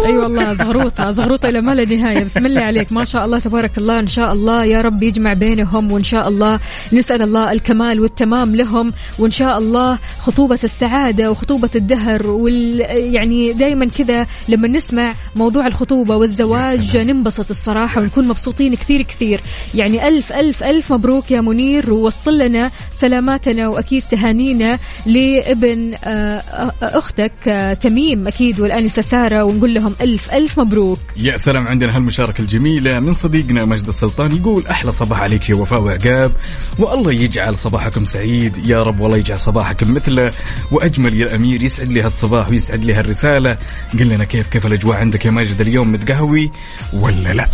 أي 0.00 0.06
أيوة 0.06 0.22
والله 0.22 0.54
زغروطة 0.54 1.10
زغروطة 1.10 1.48
إلى 1.48 1.60
ما 1.60 1.72
لا 1.72 1.84
نهاية. 1.84 2.24
بسم 2.24 2.46
الله 2.46 2.60
عليك. 2.60 2.92
ما 2.92 3.04
شاء 3.04 3.24
الله 3.24 3.38
تبارك 3.38 3.78
الله. 3.78 4.00
إن 4.00 4.08
شاء 4.08 4.32
الله 4.32 4.64
يا 4.64 4.80
رب 4.80 5.02
يجمع 5.02 5.32
بينهم 5.32 5.92
وإن 5.92 6.04
شاء 6.04 6.28
الله 6.28 6.58
نسأل 6.92 7.22
الله 7.22 7.52
الكمال 7.52 8.00
والتمام 8.00 8.56
لهم 8.56 8.92
وإن 9.18 9.30
شاء 9.30 9.58
الله 9.58 9.98
خطوبة 10.18 10.58
السعادة 10.64 11.30
وخطوبة 11.30 11.70
الدهر 11.76 12.26
وال 12.26 12.80
يعني 13.14 13.52
دائما 13.52 13.86
كذا 13.88 14.26
لما 14.48 14.68
نسمع 14.68 15.14
موضوع 15.36 15.66
الخطوبة 15.66 16.16
والزواج 16.16 16.96
ننبسط 16.96 17.50
الصراحة 17.50 18.00
ونكون 18.00 18.28
مبسوطين 18.28 18.74
كثير 18.74 19.02
كثير. 19.02 19.40
يعني 19.74 20.08
ألف 20.08 20.32
ألف 20.32 20.62
ألف 20.64 20.92
مبروك 20.92 21.30
يا 21.30 21.40
منير 21.40 21.92
ووصل 21.92 22.38
لنا 22.38 22.70
سلاماتنا 22.92 23.68
وأكيد 23.68 24.02
تهانينا 24.10 24.78
لابن 25.36 25.92
آه، 26.04 26.08
آه، 26.08 26.72
أختك 26.82 27.32
آه، 27.48 27.74
تميم 27.74 28.26
أكيد 28.26 28.60
والأنسة 28.60 29.02
سارة 29.02 29.44
ونقول 29.44 29.74
لهم 29.74 29.94
ألف 30.00 30.34
ألف 30.34 30.60
مبروك. 30.60 30.98
يا 31.16 31.36
سلام 31.36 31.68
عندنا 31.68 31.96
هالمشاركة 31.96 32.42
الجميلة 32.42 33.00
من 33.00 33.12
صديقنا 33.12 33.64
مجد 33.64 33.86
السلطان 33.88 34.36
يقول 34.36 34.66
أحلى 34.66 34.92
صباح 34.92 35.20
عليك 35.20 35.50
يا 35.50 35.54
وفاء 35.54 35.80
وعقاب. 35.80 36.32
والله 36.78 37.12
يجعل 37.12 37.58
صباحكم 37.58 38.04
سعيد 38.04 38.66
يا 38.66 38.82
رب 38.82 39.00
والله 39.00 39.16
يجعل 39.16 39.38
صباحكم 39.38 39.94
مثله. 39.94 40.30
وأجمل 40.70 41.20
يا 41.20 41.34
أمير 41.34 41.62
يسعد 41.62 41.92
لي 41.92 42.02
هالصباح 42.02 42.50
ويسعد 42.50 42.84
لي 42.84 42.94
هالرسالة. 42.94 43.58
قل 43.98 44.08
لنا 44.08 44.24
كيف 44.24 44.48
كيف 44.48 44.66
الأجواء 44.66 44.96
عندك 44.96 45.24
يا 45.24 45.30
ماجد؟ 45.30 45.60
اليوم 45.60 45.92
متقهوي 45.92 46.50
ولا 46.92 47.32
لا؟ 47.32 47.48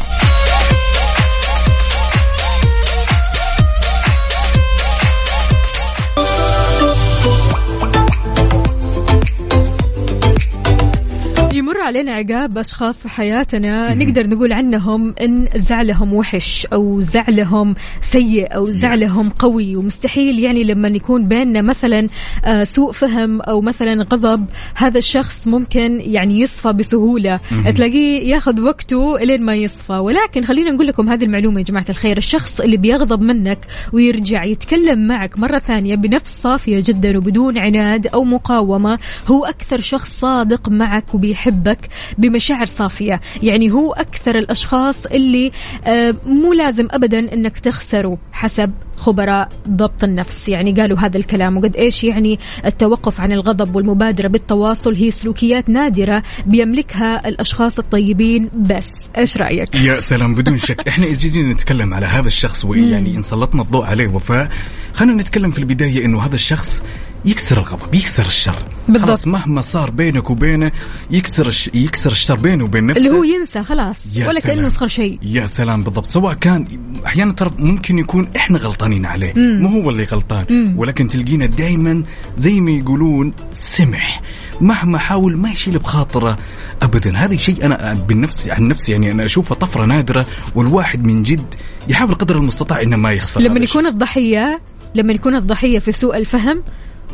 علينا 11.87 12.13
عقاب 12.13 12.59
أشخاص 12.59 13.03
في 13.03 13.09
حياتنا 13.09 13.95
نقدر 13.95 14.27
نقول 14.27 14.53
عنهم 14.53 15.15
إن 15.21 15.49
زعلهم 15.57 16.15
وحش 16.15 16.67
أو 16.73 17.01
زعلهم 17.01 17.75
سيء 18.01 18.55
أو 18.57 18.71
زعلهم 18.71 19.29
قوي. 19.29 19.77
ومستحيل 19.77 20.39
يعني 20.39 20.65
لما 20.65 20.89
يكون 20.89 21.29
بيننا 21.29 21.63
مثلا 21.63 22.09
آه، 22.45 22.65
سوء 22.65 22.93
فهم 22.93 23.41
أو 23.41 23.61
مثلا 23.61 24.03
غضب 24.13 24.47
هذا 24.75 24.99
الشخص 24.99 25.47
ممكن 25.47 26.01
يعني 26.01 26.41
يصفى 26.41 26.73
بسهولة. 26.73 27.41
مهم. 27.51 27.71
تلاقيه 27.71 28.31
ياخذ 28.31 28.61
وقته 28.61 29.19
لين 29.19 29.43
ما 29.43 29.55
يصفى. 29.55 29.93
ولكن 29.93 30.45
خلينا 30.45 30.71
نقول 30.71 30.87
لكم 30.87 31.09
هذه 31.09 31.25
المعلومة 31.25 31.59
يا 31.59 31.65
جماعة 31.65 31.87
الخير. 31.89 32.19
الشخص 32.19 32.61
اللي 32.61 32.77
بيغضب 32.77 33.23
منك 33.23 33.59
ويرجع 33.93 34.45
يتكلم 34.45 35.07
معك 35.09 35.39
مرة 35.39 35.59
ثانية 35.59 35.95
بنفس 35.95 36.41
صافية 36.41 36.83
جدا 36.87 37.19
وبدون 37.19 37.59
عناد 37.59 38.07
أو 38.07 38.25
مقاومة 38.25 38.99
هو 39.29 39.45
أكثر 39.45 39.81
شخص 39.81 40.21
صادق 40.21 40.69
معك 40.69 41.15
وبيحبك. 41.15 41.76
بمشاعر 42.19 42.67
صافية. 42.67 43.21
يعني 43.43 43.71
هو 43.71 43.93
أكثر 43.93 44.39
الأشخاص 44.39 45.07
اللي 45.07 45.53
آه، 45.87 46.15
مو 46.27 46.53
لازم 46.53 46.89
ابدا 46.91 47.19
إنك 47.19 47.59
تخسره 47.59 48.19
حسب 48.33 48.73
خبراء 48.97 49.49
ضبط 49.69 50.05
النفس. 50.05 50.49
يعني 50.49 50.73
قالوا 50.73 50.99
هذا 50.99 51.17
الكلام 51.17 51.57
وقد 51.57 51.77
إيش 51.77 52.05
يعني 52.05 52.39
التوقف 52.65 53.21
عن 53.21 53.33
الغضب 53.33 53.77
والمبادرة 53.77 54.29
بالتواصل 54.29 54.95
هي 54.95 55.11
سلوكيات 55.11 55.69
نادرة 55.69 56.23
بيملكها 56.47 57.29
الأشخاص 57.29 57.79
الطيبين. 57.79 58.51
بس 58.55 58.91
إيش 59.19 59.37
رأيك؟ 59.37 59.75
يا 59.75 60.01
سلام 60.01 60.35
بدون 60.35 60.59
شك. 60.59 60.89
إحنا 60.89 61.07
جينا 61.07 61.53
نتكلم 61.53 61.95
على 61.95 62.07
هذا 62.07 62.27
الشخص 62.27 62.65
ويعني 62.65 63.17
إن 63.17 63.23
سلطنا 63.23 63.63
الضوء 63.63 63.85
عليه 63.85 64.09
وفاء. 64.09 64.51
خلينا 64.95 65.23
نتكلم 65.23 65.51
في 65.51 65.59
البداية 65.59 66.05
إنه 66.05 66.23
هذا 66.27 66.35
الشخص 66.35 66.83
يكسر 67.27 67.59
الغضب 67.59 67.95
يكسر 67.95 68.27
الشر. 68.27 68.63
بالضبط. 68.89 69.07
خلاص 69.07 69.27
مهما 69.27 69.61
صار 69.61 69.91
بينك 69.91 70.31
وبينه 70.31 70.73
يكسر 71.11 71.49
الش... 71.49 71.71
يكسر 71.75 72.11
الشر 72.11 72.35
بينه 72.35 72.65
وبين 72.65 72.87
نفسه. 72.87 73.07
اللي 73.07 73.19
هو 73.19 73.25
ينسى 73.25 73.63
خلاص. 73.63 74.17
ولا. 74.17 74.41
كأنه 74.41 74.69
صار 74.69 74.89
شيء. 74.89 75.19
يا 75.23 75.47
سلام 75.47 75.83
بالضبط. 75.83 76.07
سواء 76.07 76.35
كان 76.35 76.67
أحيانا 77.07 77.33
ترى 77.33 77.51
ممكن 77.59 77.99
يكون 77.99 78.29
إحنا 78.37 78.59
غلطانين 78.59 79.07
عليه. 79.07 79.33
مم. 79.37 79.63
مو 79.63 79.81
هو 79.81 79.91
اللي 79.91 80.05
غلطان. 80.05 80.47
مم. 80.51 80.75
ولكن 80.79 81.09
تلقينا 81.09 81.47
دائما 81.47 82.03
زي 82.37 82.61
ما 82.61 82.71
يقولون 82.71 83.33
سمح. 83.53 84.23
مهما 84.61 84.99
حاول 84.99 85.37
ما 85.37 85.51
يشيل 85.51 85.79
بخاطره 85.79 86.39
ابدا. 86.83 87.17
هذا 87.17 87.37
شيء 87.37 87.65
أنا 87.65 87.95
بالنفس 88.09 88.51
عن 88.51 88.69
نفسي 88.69 88.93
يعني 88.93 89.11
أنا 89.11 89.25
أشوفه 89.25 89.55
طفرة 89.55 89.85
نادرة 89.85 90.27
والواحد 90.55 91.05
من 91.05 91.23
جد 91.23 91.55
يحاول 91.89 92.15
قدر 92.15 92.37
المستطاع 92.37 92.83
إنه 92.83 92.97
ما 92.97 93.13
يخسر. 93.13 93.41
لما 93.41 93.61
يكون 93.61 93.87
الضحية 93.87 94.61
لما 94.95 95.13
يكون 95.13 95.37
الضحية 95.37 95.79
في 95.79 95.93
سوء 95.93 96.17
الفهم 96.17 96.63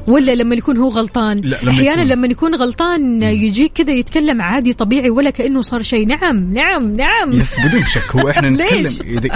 ولا 0.06 0.32
لما 0.34 0.54
يكون 0.54 0.76
هو 0.76 0.88
غلطان؟ 0.88 1.40
لا، 1.40 1.56
لما 1.62 1.70
أحيانا 1.70 1.92
يكون- 2.02 2.06
لما 2.08 2.26
يكون 2.26 2.54
غلطان 2.54 3.22
يجيك 3.22 3.72
كذا 3.72 3.90
يتكلم 3.92 4.42
عادي 4.42 4.72
طبيعي 4.72 5.10
ولا 5.10 5.30
كأنه 5.30 5.62
صار 5.62 5.82
شيء. 5.82 6.06
نعم 6.06 6.52
نعم 6.54 6.92
نعم. 6.96 7.32
يس 7.32 7.60
بدون 7.66 7.84
شك. 7.84 8.16
هو 8.16 8.30
إحنا؟ 8.30 8.48
نتكلم 8.50 8.90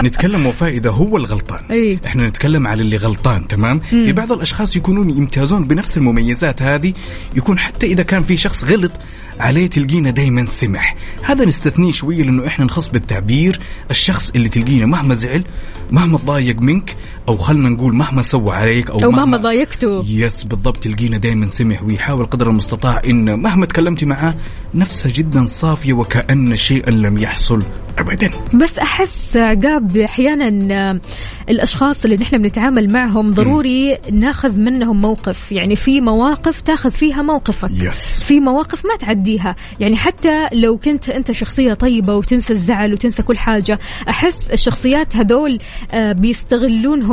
نتكلم 0.05 0.45
وفاء 0.45 0.69
إذا 0.69 0.89
هو 0.89 1.17
الغلطان. 1.17 1.59
إي. 1.71 1.99
إحنا 2.05 2.27
نتكلم 2.27 2.67
على 2.67 2.81
اللي 2.81 2.97
غلطان 2.97 3.47
تمام؟ 3.47 3.81
مم. 3.91 4.05
في 4.05 4.11
بعض 4.11 4.31
الأشخاص 4.31 4.75
يكونون 4.75 5.09
يمتازون 5.09 5.63
بنفس 5.63 5.97
المميزات 5.97 6.61
هذه. 6.61 6.93
يكون 7.35 7.59
حتى 7.59 7.85
إذا 7.87 8.03
كان 8.03 8.23
في 8.23 8.37
شخص 8.37 8.63
غلط 8.63 8.91
عليه 9.39 9.67
تلقينا 9.67 10.09
دائما 10.09 10.45
سمح. 10.45 10.95
هذا 11.23 11.45
نستثنيه 11.45 11.91
شوية 11.91 12.23
لأنه 12.23 12.47
إحنا 12.47 12.65
نخص 12.65 12.87
بالتعبير 12.89 13.59
الشخص 13.91 14.29
اللي 14.35 14.49
تلقينا 14.49 14.85
مهما 14.85 15.13
زعل 15.15 15.43
مهما 15.91 16.17
تضايق 16.17 16.61
منك 16.61 16.95
أو 17.27 17.37
خلنا 17.37 17.69
نقول 17.69 17.95
مهما 17.95 18.21
سوى 18.21 18.55
عليك 18.55 18.89
أو, 18.89 18.99
أو 19.03 19.11
مهما 19.11 19.37
ضايقته. 19.37 20.05
يس 20.07 20.43
بالضبط 20.43 20.77
تلقينا 20.77 21.17
دائما 21.17 21.47
سمح 21.47 21.83
ويحاول 21.83 22.25
قدر 22.25 22.49
المستطاع 22.49 23.01
إن 23.09 23.39
مهما 23.39 23.65
تكلمتي 23.65 24.05
معاه 24.05 24.35
نفسها 24.73 25.11
جدا 25.11 25.45
صافية 25.45 25.93
وكأن 25.93 26.55
شيئا 26.55 26.91
لم 26.91 27.17
يحصل 27.17 27.63
ابدا. 27.97 28.29
بس 28.53 28.79
أحس 28.79 29.37
عقاب 29.37 29.97
أحيانا 29.97 30.75
آه، 30.75 31.01
الأشخاص 31.49 32.03
اللي 32.03 32.15
نحن 32.15 32.37
بنتعامل 32.37 32.89
معهم 32.91 33.31
ضروري 33.31 33.97
ناخذ 34.11 34.59
منهم 34.59 35.01
موقف. 35.01 35.51
يعني 35.51 35.75
في 35.75 36.01
مواقف 36.01 36.61
تاخذ 36.61 36.91
فيها 36.91 37.21
موقفك. 37.21 37.71
يس 37.71 38.23
في 38.23 38.39
مواقف 38.39 38.85
ما 38.85 38.95
تعديها. 38.95 39.55
يعني 39.79 39.95
حتى 39.95 40.47
لو 40.53 40.77
كنت 40.77 41.09
أنت 41.09 41.31
شخصية 41.31 41.73
طيبة 41.73 42.15
وتنسى 42.15 42.53
الزعل 42.53 42.93
وتنسى 42.93 43.23
كل 43.23 43.37
حاجة 43.37 43.79
أحس 44.09 44.47
الشخصيات 44.47 45.15
هذول 45.15 45.59
آه، 45.91 46.11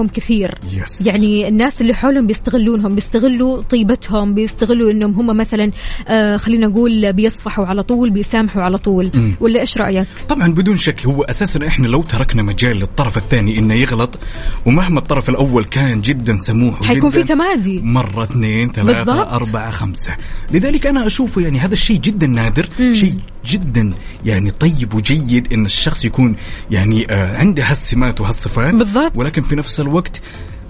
بيستغلونهم 0.05 0.09
كثير 0.09 0.55
يس. 0.73 1.07
يعني 1.07 1.49
الناس 1.49 1.81
اللي 1.81 1.95
حولهم 1.95 2.27
بيستغلونهم 2.27 2.95
بيستغلوا 2.95 3.63
طيبتهم 3.63 4.35
بيستغلوا 4.35 4.91
إنهم 4.91 5.13
هم 5.13 5.37
مثلا 5.37 5.71
آه، 6.09 6.37
خلينا 6.37 6.67
نقول 6.67 7.13
بيصفحوا 7.13 7.67
على 7.67 7.83
طول 7.83 8.11
بيسامحوا 8.11 8.63
على 8.63 8.79
طول 8.79 9.11
مم. 9.15 9.35
ولا 9.41 9.61
إيش 9.61 9.79
رأيك 9.79 10.07
طبعا 10.29 10.49
بدون 10.49 10.77
شك 10.77 11.07
هو 11.07 11.23
أساسا 11.23 11.67
إحنا 11.67 11.87
لو 11.87 12.03
تركنا 12.03 12.43
مجال 12.43 12.77
للطرف 12.77 13.17
الثاني 13.17 13.59
إنه 13.59 13.75
يغلط 13.75 14.19
ومهما 14.67 14.99
الطرف 14.99 15.31
الأول 15.31 15.65
كان 15.65 16.01
جدا 16.01 16.37
سموح 16.37 16.83
حيكون 16.83 17.11
في 17.11 17.23
تمادي 17.23 17.81
مرة 17.83 18.25
اثنين 18.25 18.73
ثلاثة 18.73 19.13
بالضبط. 19.13 19.33
أربعة 19.33 19.71
خمسة 19.71 20.17
لذلك 20.51 20.87
أنا 20.87 21.07
أشوفه 21.07 21.41
يعني 21.41 21.59
هذا 21.59 21.75
الشيء 21.75 22.01
جدا 22.01 22.27
نادر. 22.27 22.69
شيء 22.93 23.15
جدا 23.47 23.93
يعني 24.25 24.51
طيب 24.51 24.95
وجيد 24.95 25.53
إن 25.53 25.65
الشخص 25.65 26.05
يكون 26.05 26.37
يعني 26.71 27.07
آه 27.11 27.37
عنده 27.37 27.63
هالسمات 27.71 28.21
وهالصفات 28.21 28.75
بالضبط. 28.75 29.13
ولكن 29.19 29.43
في 29.43 29.57
نفس 29.57 29.81
الوقت 29.81 29.93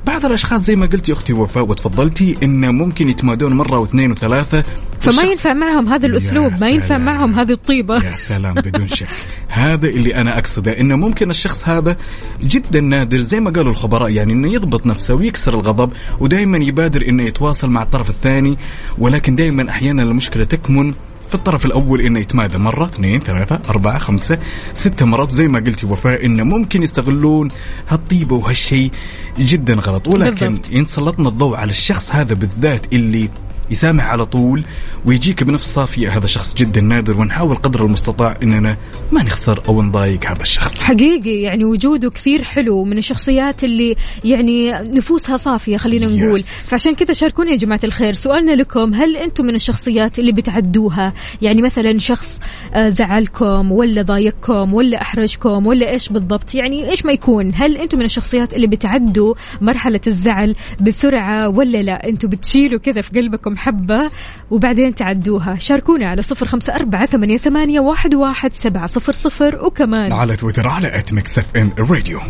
بعض 0.07 0.25
الأشخاص 0.25 0.61
زي 0.61 0.77
ما 0.77 0.87
قلتي 0.87 1.13
أختي 1.13 1.33
وفاء 1.33 1.69
وتفضلتي 1.69 2.37
انه 2.43 2.71
ممكن 2.71 3.09
يتمادون 3.09 3.53
مرة 3.53 3.79
واثنين 3.79 4.11
وثلاثة. 4.11 4.65
فما 5.01 5.23
ينفع 5.23 5.53
معهم 5.53 5.89
هذا 5.89 6.07
الأسلوب 6.07 6.53
ما 6.61 6.69
ينفع. 6.69 6.99
معهم 6.99 7.35
هذه 7.35 7.53
الطيبة. 7.53 7.95
يا 8.05 8.17
سلام 8.17 8.55
بدون 8.65 8.89
شك. 8.89 9.07
هذا 9.49 9.89
اللي 9.89 10.15
أنا 10.15 10.39
أقصده 10.39 10.81
انه 10.81 10.97
ممكن 10.97 11.31
الشخص 11.31 11.69
هذا 11.69 11.97
جدا 12.43 12.81
نادر 12.81 13.19
زي 13.19 13.41
ما 13.41 13.51
قالوا 13.51 13.73
الخبراء 13.73 14.11
يعني 14.11 14.33
إنه 14.33 14.53
يضبط 14.53 14.87
نفسه 14.87 15.15
ويكسر 15.15 15.55
الغضب 15.55 15.93
ودائما 16.21 16.59
يبادر 16.59 17.09
إنه 17.09 17.23
يتواصل 17.23 17.71
مع 17.71 17.83
الطرف 17.83 18.11
الثاني 18.11 18.59
ولكن 18.99 19.37
دائما 19.37 19.71
أحيانا 19.71 20.03
المشكلة 20.03 20.45
تكمن. 20.45 20.95
في 21.29 21.35
الطرف 21.35 21.67
الأول 21.67 22.01
انه 22.01 22.21
يتمادى 22.21 22.59
مرة 22.59 22.85
اثنين 22.85 23.21
ثلاثة 23.21 23.61
أربعة 23.69 23.99
خمسة 23.99 24.39
ستة 24.75 25.07
مرات 25.07 25.31
زي 25.31 25.49
ما 25.49 25.59
قلتي 25.59 25.87
وفاء 25.87 26.27
انه 26.27 26.43
ممكن 26.43 26.83
يستغلون 26.83 27.49
هالطيبه 27.89 28.37
وهالشيء 28.37 28.91
جدا 29.39 29.75
غلط 29.75 30.09
ولكن. 30.09 30.59
إن 30.75 30.85
سلطنا 30.85 31.29
الضوء 31.29 31.57
على 31.57 31.71
الشخص 31.71 32.13
هذا 32.13 32.35
بالذات 32.35 32.93
اللي 32.93 33.31
يسامح 33.71 34.05
على 34.05 34.27
طول 34.27 34.63
ويجيك 35.07 35.43
بنفس 35.43 35.75
صافية. 35.75 36.17
هذا 36.17 36.27
شخص 36.27 36.55
جدا 36.55 36.81
نادر 36.81 37.19
ونحاول 37.21 37.57
قدر 37.57 37.85
المستطاع 37.85 38.37
إننا 38.43 38.77
ما 39.13 39.23
نخسر 39.23 39.63
أو 39.69 39.83
نضايق 39.83 40.27
هذا 40.27 40.43
الشخص. 40.43 40.83
حقيقي 40.83 41.41
يعني 41.41 41.65
وجوده 41.65 42.11
كثير 42.11 42.43
حلو 42.45 42.85
من 42.85 42.99
الشخصيات 42.99 43.65
اللي 43.65 43.97
يعني 44.25 44.73
نفوسها 44.73 45.37
صافية 45.37 45.77
خلينا 45.77 46.07
نقول. 46.07 46.41
Yes. 46.41 46.47
فعشان 46.47 46.95
كذا 46.95 47.13
شاركونا 47.13 47.51
يا 47.51 47.57
جماعة 47.57 47.81
الخير. 47.85 48.13
سؤالنا 48.13 48.53
لكم 48.53 48.95
هل 48.95 49.17
أنتم 49.17 49.45
من 49.45 49.55
الشخصيات 49.55 50.19
اللي 50.19 50.33
بتعدوها؟ 50.33 51.13
يعني 51.43 51.63
مثلا 51.63 51.99
شخص 51.99 52.41
آه، 52.75 52.89
زعلكم 52.89 53.73
ولا 53.73 54.03
ضايقكم 54.03 54.75
ولا 54.75 55.03
أحرجكم 55.03 55.67
ولا 55.67 55.91
إيش 55.91 56.09
بالضبط؟ 56.09 56.55
يعني 56.55 56.91
إيش 56.91 57.05
ما 57.07 57.13
يكون؟ 57.13 57.53
هل 57.55 57.77
أنتم 57.77 57.99
من 57.99 58.05
الشخصيات 58.05 58.55
اللي 58.55 58.67
بتعدوا 58.67 59.35
مرحلة 59.61 60.01
الزعل 60.07 60.55
بسرعة 60.81 61.49
ولا 61.49 61.83
لا؟ 61.83 62.09
أنتم 62.09 62.29
بتشيلوا 62.29 62.79
كذا 62.79 63.01
في 63.01 63.21
قلبكم 63.21 63.54
حبة 63.59 64.11
وبعدين 64.51 64.95
تعدوها. 64.95 65.57
شاركونا 65.59 66.07
على 66.07 66.23
صفر 66.23 66.49
خمسة 66.49 66.75
أربعة 66.77 67.07
ثمانية, 67.07 67.37
ثمانية 67.37 67.81
واحد, 67.81 68.15
واحد 68.15 68.53
سبعة 68.53 68.87
صفر 68.87 69.13
صفر. 69.13 69.65
وكمان 69.65 70.13
على 70.13 70.37
تويتر 70.37 70.69
على 70.69 70.99
at 70.99 71.13
Mix 71.13 71.39
FM 71.39 71.73
Radio 71.79 72.21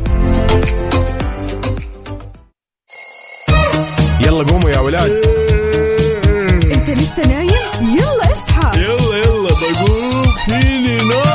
يلا 4.20 4.44
قوموا 4.44 4.70
يا 4.70 4.78
ولاد. 4.78 5.10
انت 6.76 6.90
لسه 6.90 7.22
نايم؟ 7.28 7.48
يلا 7.80 8.32
اصحى. 8.32 8.80
يلا 8.80 9.16
يلا 9.16 9.48
بقوم. 9.48 10.24
فيني 10.46 10.96
نوم 10.96 11.33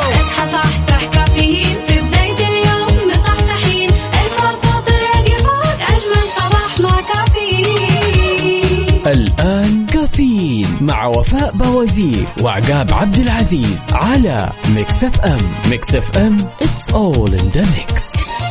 مع 10.89 11.05
وفاء 11.05 11.51
بوازير 11.51 12.25
وعقاب 12.41 12.93
عبد 12.93 13.17
العزيز 13.17 13.85
على 13.91 14.51
Mix 14.75 15.03
FM. 15.03 15.37
Mix 15.69 15.95
FM 15.95 16.37
it's 16.61 16.93
all 16.93 17.33
in 17.33 17.51
the 17.57 17.61
mix. 17.61 18.48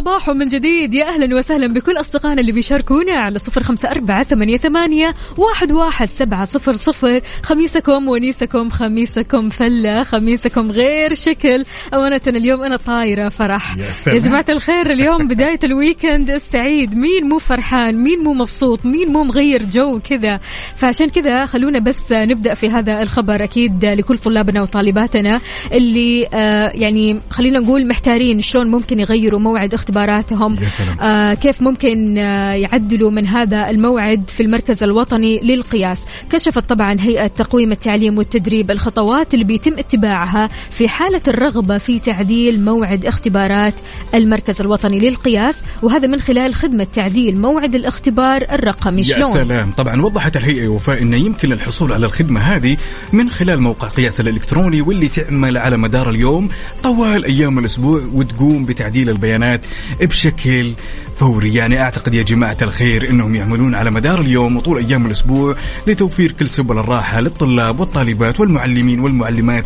صباح 0.00 0.28
من 0.28 0.48
جديد. 0.48 0.94
يا 0.94 1.08
أهلا 1.08 1.36
وسهلا 1.36 1.66
بكل 1.66 2.00
أصدقائنا 2.00 2.40
اللي 2.40 2.52
بيشاركونا 2.52 3.12
على 3.12 3.38
صفر 3.38 3.62
خمسة 3.62 3.90
أربعة 3.90 4.22
ثمانية, 4.22 4.56
ثمانية 4.56 5.14
واحد, 5.36 5.72
واحد 5.72 6.08
سبعة 6.08 6.44
صفر 6.44 6.72
صفر. 6.72 7.20
خميسكم 7.42 8.08
ونيسكم 8.08 8.70
خميسكم 8.70 9.50
فلة 9.50 10.02
خميسكم 10.02 10.70
غير 10.70 11.14
شكل. 11.14 11.64
أمانة 11.94 12.20
اليوم 12.26 12.62
أنا 12.62 12.76
طايرة 12.76 13.28
فرح. 13.28 13.76
يا. 13.76 14.12
يا 14.14 14.18
جماعة 14.18 14.44
الخير 14.48 14.90
اليوم 14.90 15.28
بداية 15.28 15.58
ال 15.64 15.72
weekend 15.72 16.30
السعيد. 16.30 16.94
مين 16.94 17.28
مو 17.28 17.38
فرحان؟ 17.38 17.94
مين 17.94 18.18
مو 18.18 18.32
مبسوط؟ 18.32 18.86
مين 18.86 19.12
مو 19.12 19.24
مغير 19.24 19.62
جو 19.62 20.00
كذا؟ 20.10 20.40
فعشان 20.76 21.08
كذا 21.08 21.46
خلونا 21.46 21.78
بس 21.78 22.12
نبدأ 22.12 22.54
في 22.54 22.70
هذا 22.70 23.02
الخبر. 23.02 23.44
أكيد 23.44 23.84
لكل 23.84 24.18
طلابنا 24.18 24.62
وطالباتنا 24.62 25.40
اللي 25.72 26.26
آه، 26.34 26.70
يعني 26.74 27.20
خلينا 27.30 27.58
نقول 27.58 27.88
محتارين 27.88 28.40
شلون 28.40 28.70
ممكن 28.70 29.00
يغيروا 29.00 29.40
موعد 29.40 29.74
اختباراتهم. 29.90 30.56
يا 30.62 30.68
سلام. 30.68 31.00
آه، 31.00 31.34
كيف 31.34 31.62
ممكن 31.62 32.18
آه، 32.18 32.52
يعدلوا 32.52 33.10
من 33.10 33.26
هذا 33.26 33.70
الموعد 33.70 34.22
في 34.28 34.42
المركز 34.42 34.82
الوطني 34.82 35.40
للقياس؟ 35.42 36.04
كشفت 36.32 36.68
طبعا 36.68 36.96
هيئة 37.00 37.26
تقويم 37.26 37.72
التعليم 37.72 38.18
والتدريب 38.18 38.70
الخطوات 38.70 39.34
اللي 39.34 39.44
بيتم 39.44 39.78
اتباعها 39.78 40.48
في 40.70 40.88
حالة 40.88 41.20
الرغبة 41.28 41.78
في 41.78 41.98
تعديل 41.98 42.64
موعد 42.64 43.06
اختبارات 43.06 43.74
المركز 44.14 44.60
الوطني 44.60 44.98
للقياس 44.98 45.62
وهذا 45.82 46.06
من 46.06 46.20
خلال 46.20 46.54
خدمة 46.54 46.86
تعديل 46.94 47.40
موعد 47.40 47.74
الاختبار 47.74 48.42
الرقمي. 48.52 49.00
يا 49.00 49.06
شلون؟ 49.06 49.34
سلام. 49.34 49.72
طبعا 49.76 50.02
وضحت 50.02 50.36
الهيئة 50.36 50.68
وفاء 50.68 51.02
أنه 51.02 51.16
يمكن 51.16 51.52
الحصول 51.52 51.92
على 51.92 52.06
الخدمة 52.06 52.40
هذه 52.40 52.76
من 53.12 53.30
خلال 53.30 53.60
موقع 53.60 53.88
قياس 53.88 54.20
الإلكتروني 54.20 54.80
واللي 54.80 55.08
تعمل 55.08 55.56
على 55.56 55.76
مدار 55.76 56.10
اليوم 56.10 56.48
طوال 56.82 57.24
أيام 57.24 57.58
الأسبوع 57.58 58.02
وتقوم 58.12 58.64
بتعديل 58.64 59.10
البيانات 59.10 59.66
بشكل 60.00 60.72
فوري. 61.16 61.54
يعني 61.54 61.80
أعتقد 61.80 62.14
يا 62.14 62.22
جماعة 62.22 62.56
الخير 62.62 63.10
أنهم 63.10 63.34
يعملون 63.34 63.74
على 63.74 63.90
مدار 63.90 64.20
اليوم 64.20 64.56
وطول 64.56 64.78
أيام 64.78 65.06
الأسبوع 65.06 65.56
لتوفير 65.86 66.32
كل 66.32 66.50
سبل 66.50 66.78
الراحة 66.78 67.20
للطلاب 67.20 67.80
والطالبات 67.80 68.40
والمعلمين 68.40 69.00
والمعلمات. 69.00 69.64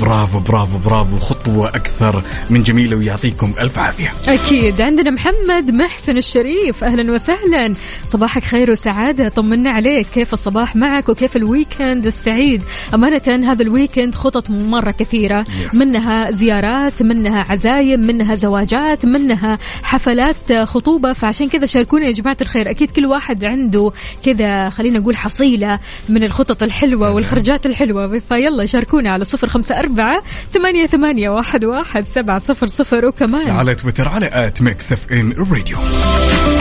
برافو 0.00 0.38
برافو 0.38 0.78
برافو. 0.78 1.18
خطوة 1.18 1.68
أكثر 1.68 2.22
من 2.50 2.62
جميلة 2.62 2.96
ويعطيكم 2.96 3.52
ألف 3.60 3.78
عافية. 3.78 4.12
أكيد. 4.28 4.80
عندنا 4.80 5.10
محمد 5.10 5.70
محسن 5.70 6.16
الشريف. 6.16 6.84
أهلا 6.84 7.12
وسهلا. 7.12 7.74
صباحك 8.04 8.44
خير 8.44 8.70
وسعادة. 8.70 9.28
طمنا 9.28 9.70
عليك. 9.70 10.06
كيف 10.14 10.32
الصباح 10.32 10.76
معك 10.76 11.08
وكيف 11.08 11.36
ال 11.36 11.45
weekend 11.45 12.06
السعيد؟ 12.06 12.62
أمانة 12.94 13.52
هذا 13.52 13.62
ال 13.62 13.68
weekend 13.68 14.14
خطط 14.14 14.50
مرة 14.50 14.90
كثيرة. 14.90 15.42
Yes. 15.42 15.76
منها 15.76 16.30
زيارات 16.30 17.02
منها 17.02 17.44
عزايم 17.48 18.00
منها 18.00 18.34
زواجات 18.34 19.06
منها 19.06 19.51
حفلات 19.82 20.52
خطوبة 20.64 21.12
فعشان 21.12 21.48
كذا 21.48 21.66
شاركونا 21.66 22.06
يا 22.06 22.12
جماعة 22.12 22.36
الخير. 22.40 22.70
أكيد 22.70 22.90
كل 22.90 23.06
واحد 23.06 23.44
عنده 23.44 23.92
كذا 24.24 24.70
خلينا 24.70 24.98
نقول 24.98 25.16
حصيلة 25.16 25.78
من 26.08 26.24
الخطط 26.24 26.62
الحلوة 26.62 27.10
والخرجات 27.10 27.66
الحلوة. 27.66 28.18
فيلا 28.18 28.66
شاركونا 28.66 29.10
على 29.10 29.24
صفر 29.24 29.48
خمسة 29.48 29.78
أربعة 29.78 30.22
ثمانية, 30.54 30.86
ثمانية 30.86 31.30
واحد, 31.30 31.64
واحد 31.64 32.04
سبعة 32.04 32.38
صفر 32.38 32.66
صفر. 32.66 33.06
وكمان 33.06 33.50
على 33.50 33.74
تويتر 33.74 34.08
على 34.08 34.30
at 34.32 34.62
Mix 34.62 34.92
FM 34.92 35.32
Radio. 35.52 35.76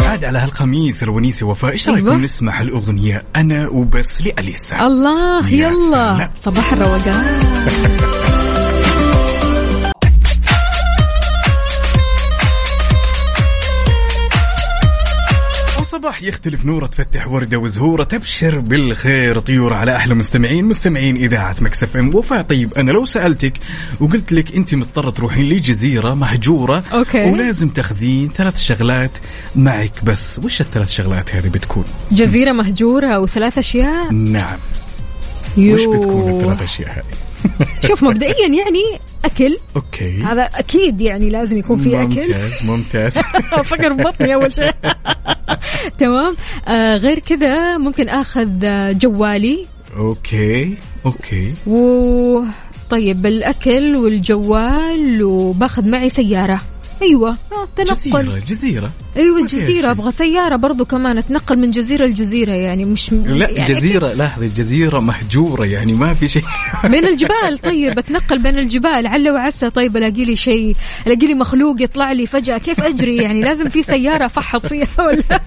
عاد 0.05 0.25
على 0.25 0.39
هالخميس 0.39 1.03
الونيسة 1.03 1.45
وفاء 1.45 1.71
إيش 1.71 1.89
أيوة. 1.89 2.09
رأيكم 2.09 2.23
نسمع 2.23 2.61
الأغنية 2.61 3.23
أنا 3.35 3.67
وبس 3.69 4.21
لأليسا؟ 4.21 4.87
الله 4.87 5.49
يلا. 5.49 6.29
صباح 6.43 6.73
الروقان. 6.73 7.39
وصباح 16.01 16.23
يختلف 16.23 16.65
نوره 16.65 16.85
تفتح 16.85 17.27
وردة 17.27 17.57
وزهورة 17.57 18.03
تبشر 18.03 18.59
بالخير 18.59 19.39
طيور 19.39 19.73
على 19.73 19.95
أحلى 19.95 20.13
مستمعين 20.13 20.65
مستمعين 20.65 21.15
إذاعة 21.15 21.55
Mix 21.61 21.83
FM 21.83 22.15
وفاء 22.15 22.41
طيب 22.41 22.73
أنا 22.73 22.91
لو 22.91 23.05
سألتك 23.05 23.53
وقلت 23.99 24.31
لك 24.31 24.55
أنت 24.55 24.75
مضطرة 24.75 25.09
تروحين 25.09 25.49
لجزيرة 25.49 26.13
مهجورة 26.13 26.83
okay. 26.93 27.31
ولازم 27.31 27.69
تاخذين 27.69 28.29
ثلاث 28.29 28.59
شغلات 28.59 29.11
معك 29.55 30.03
بس 30.03 30.39
وش 30.43 30.61
الثلاث 30.61 30.91
شغلات 30.91 31.35
هذه 31.35 31.47
بتكون؟ 31.47 31.83
جزيرة 32.11 32.51
مهجورة 32.51 33.19
وثلاث 33.19 33.57
أشياء 33.57 34.11
نعم 34.11 34.59
يو. 35.57 35.75
وش 35.75 35.81
بتكون 35.81 36.29
الثلاث 36.29 36.61
أشياء 36.61 36.91
هذه؟ 36.91 37.30
شوف 37.87 38.03
مبدئيا 38.03 38.47
يعني 38.47 38.99
أكل. 39.25 39.57
أوكي. 39.75 40.23
هذا 40.23 40.41
أكيد 40.43 41.01
يعني 41.01 41.29
لازم 41.29 41.57
يكون 41.57 41.77
في 41.77 42.01
أكل. 42.01 42.17
ممتاز 42.27 42.65
ممتاز. 42.65 43.17
فكر 43.71 43.93
بطني 43.93 44.35
أول 44.35 44.55
شيء. 44.55 44.71
تمام. 45.99 46.35
آه 46.67 46.95
غير 46.95 47.19
كذا 47.19 47.77
ممكن 47.77 48.09
آخذ 48.09 48.65
آه، 48.65 48.91
جوالي. 48.91 49.65
okay 49.97 50.77
okay. 51.05 51.53
و 51.67 52.43
طيب 52.89 53.25
الأكل 53.25 53.95
والجوال 53.95 55.23
وباخذ 55.23 55.91
معي 55.91 56.09
سيارة. 56.09 56.61
أيوه. 57.01 57.29
آه 57.29 57.67
تنقل. 57.75 57.93
جزيرة. 57.95 58.39
جزيرة. 58.47 58.91
أيوه 59.17 59.39
الجزيره. 59.39 59.91
أبغى 59.91 60.11
سيارة 60.11 60.55
برضو 60.55 60.85
كمان 60.85 61.17
اتنقل 61.17 61.59
من 61.59 61.71
جزيرة 61.71 62.05
لجزيرة 62.05 62.51
يعني 62.53 62.85
مش 62.85 63.11
لا 63.13 63.49
يعني 63.49 63.63
جزيرة 63.73 64.13
لاحظي 64.13 64.47
جزيرة 64.47 64.99
مهجورة 64.99 65.65
يعني 65.65 65.93
ما 65.93 66.13
في 66.13 66.27
شيء. 66.27 66.43
بين 66.91 67.05
الجبال 67.07 67.57
طيب 67.63 67.99
اتنقل 67.99 68.39
بين 68.39 68.59
الجبال 68.59 69.07
عل 69.07 69.29
وعسى. 69.29 69.69
طيب 69.69 69.97
ألاقي 69.97 70.25
لي 70.25 70.35
شيء 70.35 70.75
ألاقي 71.07 71.27
لي 71.27 71.33
مخلوق 71.33 71.81
يطلع 71.81 72.11
لي 72.11 72.27
فجأة 72.27 72.57
كيف 72.57 72.81
أجري؟ 72.81 73.17
يعني 73.17 73.41
لازم 73.41 73.69
في 73.69 73.83
سيارة 73.83 74.27
فحط 74.27 74.65
فيها 74.65 74.87
ولا؟ 74.99 75.23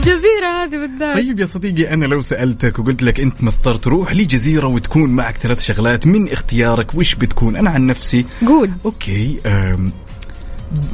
في 0.00 0.10
الجزيرة 0.10 0.64
هذه 0.64 0.86
بالذات. 0.86 1.16
طيب 1.16 1.40
يا 1.40 1.46
صديقي 1.46 1.94
أنا 1.94 2.06
لو 2.06 2.22
سألتك 2.22 2.78
وقلت 2.78 3.02
لك 3.02 3.20
أنت 3.20 3.42
مضطر 3.42 3.76
تروح 3.76 4.12
لجزيره 4.12 4.66
وتكون 4.66 5.10
معك 5.10 5.36
ثلاث 5.36 5.62
شغلات 5.62 6.06
من 6.06 6.28
اختيارك 6.32 6.94
وش 6.94 7.14
بتكون؟ 7.14 7.56
أنا 7.56 7.70
عن 7.70 7.86
نفسي 7.86 8.24
قول. 8.46 8.70
okay 8.84 9.38
أم 9.46 9.92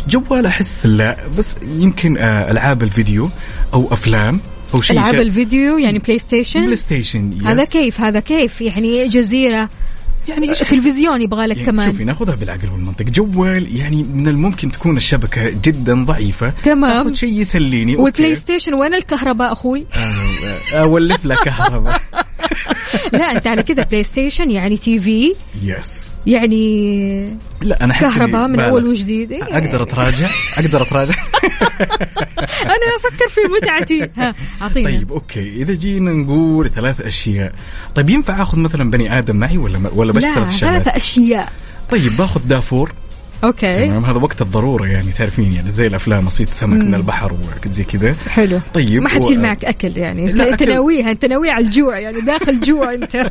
جوال 0.09 0.47
أحس 0.47 0.87
لا 0.87 1.17
بس 1.39 1.57
يمكن 1.79 2.19
آه، 2.19 2.51
ألعاب 2.51 2.83
الفيديو 2.83 3.31
أو 3.75 3.93
أفلام 3.93 4.41
أو 4.75 4.81
شيء 4.81 4.97
ألعاب 4.97 5.15
الفيديو 5.15 5.79
يعني 5.79 5.99
PlayStation 5.99 6.65
Play 6.65 6.77
Station 6.77 7.33
yes. 7.33 7.43
هذا 7.43 7.65
كيف؟ 7.65 8.01
هذا 8.01 8.21
كيف؟ 8.21 8.61
يعني 8.61 9.09
جزيرة. 9.09 9.69
يعني 10.29 10.49
إيش 10.49 10.59
تلفزيون 10.59 11.23
يبغى 11.23 11.47
لك 11.47 11.57
يعني 11.57 11.67
كمان 11.71 11.91
شوفي 11.91 12.05
ناخذها 12.05 12.35
بالعقل 12.35 12.69
والمنطق 12.73 13.05
جوال 13.05 13.77
يعني 13.77 14.03
من 14.03 14.29
الممكن 14.29 14.71
تكون 14.71 14.97
الشبكة 14.97 15.51
جدا 15.63 16.05
ضعيفة 16.05 16.51
تمام. 16.63 17.15
شيء 17.15 17.41
يسليني 17.41 17.97
وال 17.97 18.08
Play. 18.08 18.35
Station 18.35 18.75
وين 18.75 18.95
الكهرباء 18.95 19.53
أخوي؟ 19.53 19.87
آه، 19.95 20.81
أولف 20.81 21.27
لك 21.27 21.39
كهرباء 21.45 22.01
لا 23.13 23.33
أنت 23.33 23.47
على 23.47 23.63
كذا 23.63 23.83
PlayStation 23.83 24.51
يعني 24.51 24.77
TV 24.77 25.35
yes 25.63 26.11
يعني 26.27 27.25
لا 27.63 27.85
أنا 27.85 27.95
كهرباء 27.95 28.49
من. 28.49 28.61
أول 28.61 28.87
وجديد. 28.87 29.33
إيه. 29.33 29.43
أقدر 29.43 29.83
أتراجع؟ 29.83 30.29
أقدر 30.57 30.83
أتراجع؟ 30.83 31.15
أنا 32.75 32.87
أفكر 32.97 33.29
في 33.29 33.41
متعتي. 33.57 34.11
ها 34.17 34.35
اعطينا 34.63 34.91
طيب 34.91 35.13
okay. 35.13 35.53
إذا 35.63 35.75
جينا 35.75 36.13
نقول 36.13 36.71
ثلاث 36.71 37.01
أشياء. 37.01 37.53
طيب 37.95 38.11
ينفع 38.11 38.43
آخذ 38.43 38.59
مثلا 38.59 38.91
بني 38.91 39.19
آدم 39.19 39.37
معي 39.37 39.59
ولا 39.59 39.91
ولا 39.95 40.13
بس 40.13 40.25
لا 40.25 40.35
ثلاث 40.35 40.57
شغلات؟ 40.57 40.83
ثلاثة 40.83 40.97
أشياء. 40.97 41.53
طيب 41.91 42.17
باخذ 42.17 42.41
دافور. 42.49 42.93
okay. 43.45 43.73
تمام 43.75 44.05
هذا 44.05 44.19
وقت 44.19 44.43
الضرورة 44.43 44.87
يعني 44.87 45.13
تعرفين 45.13 45.53
يعني 45.53 45.71
زي 45.71 45.87
الأفلام 45.87 46.27
اصيد 46.27 46.49
سمك 46.49 46.81
من 46.87 46.95
البحر 46.95 47.37
وزي 47.67 47.85
كذا. 47.85 48.15
حلو. 48.29 48.61
طيب 48.75 49.03
ما 49.03 49.09
حتشيل 49.09 49.39
و- 49.39 49.43
معك 49.43 49.65
أكل 49.65 49.97
يعني. 49.99 50.33
لا، 50.33 50.51
انت 50.53 50.63
أكل. 50.63 50.73
ناويها 50.75 51.11
انت 51.11 51.25
ناوي 51.25 51.51
على 51.51 51.65
الجوع 51.65 51.99
يعني 51.99 52.21
داخل 52.21 52.61
جوع 52.61 52.95
أنت. 52.95 53.17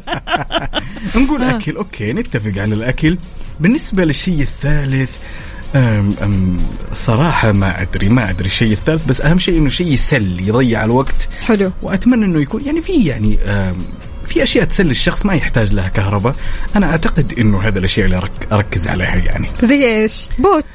نقول 1.16 1.44
أكل 1.44 1.76
okay 1.76 2.14
نتفق 2.14 2.62
على 2.62 2.76
الأكل. 2.76 3.18
بالنسبة 3.60 4.06
للشيء 4.06 4.42
الثالث 4.42 5.10
أم 5.76 6.14
أم 6.24 6.58
صراحة 6.94 7.52
ما 7.52 7.82
أدري 7.82 8.10
ما 8.10 8.30
أدري 8.30 8.46
الشيء 8.46 8.72
الثالث 8.72 9.06
بس 9.06 9.22
أهم 9.22 9.38
شيء 9.38 9.58
إنه 9.58 9.70
شيء 9.70 9.88
يسلي 9.92 10.48
يضيع 10.48 10.84
الوقت. 10.84 11.30
حلو. 11.46 11.72
وأتمنى 11.82 12.26
إنه 12.26 12.40
يكون 12.40 12.66
يعني 12.66 12.82
في 12.82 13.06
يعني 13.06 13.38
في 14.26 14.44
أشياء 14.44 14.66
تسلي 14.66 14.92
الشخص 14.92 15.26
ما 15.26 15.34
يحتاج 15.34 15.74
لها 15.74 15.88
كهرباء. 15.88 16.36
أنا 16.76 16.92
أعتقد 16.92 17.34
إنه 17.40 17.62
هذا 17.62 17.80
الأشياء 17.80 18.06
اللي 18.06 18.22
أركز 18.52 18.88
عليها 18.88 19.16
يعني. 19.16 19.50
زي 19.64 19.84
إيش؟ 19.86 20.28
Boat. 20.40 20.66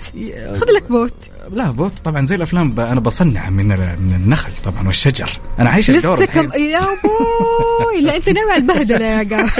خذ 0.60 0.70
لك 0.76 0.88
boat. 0.90 1.14
لا 1.52 1.70
boat. 1.70 1.92
طبعا 2.04 2.26
زي 2.26 2.34
الأفلام 2.36 2.72
ب- 2.72 2.80
أنا 2.80 3.00
بصنع 3.00 3.50
من 3.50 3.68
من 3.68 4.20
النخل 4.24 4.50
طبعا 4.64 4.86
والشجر. 4.86 5.30
أنا 5.58 5.70
عايش 5.70 5.90
الدور 5.90 6.22
لسه. 6.22 6.26
كم 6.26 6.58
يا 6.62 6.78
أبوي 6.78 8.00
لا 8.02 8.16
أنت 8.16 8.28
ناوي 8.28 8.50
على 8.52 8.60
البهدله 8.62 9.06
يا 9.06 9.28
قاعد 9.30 9.50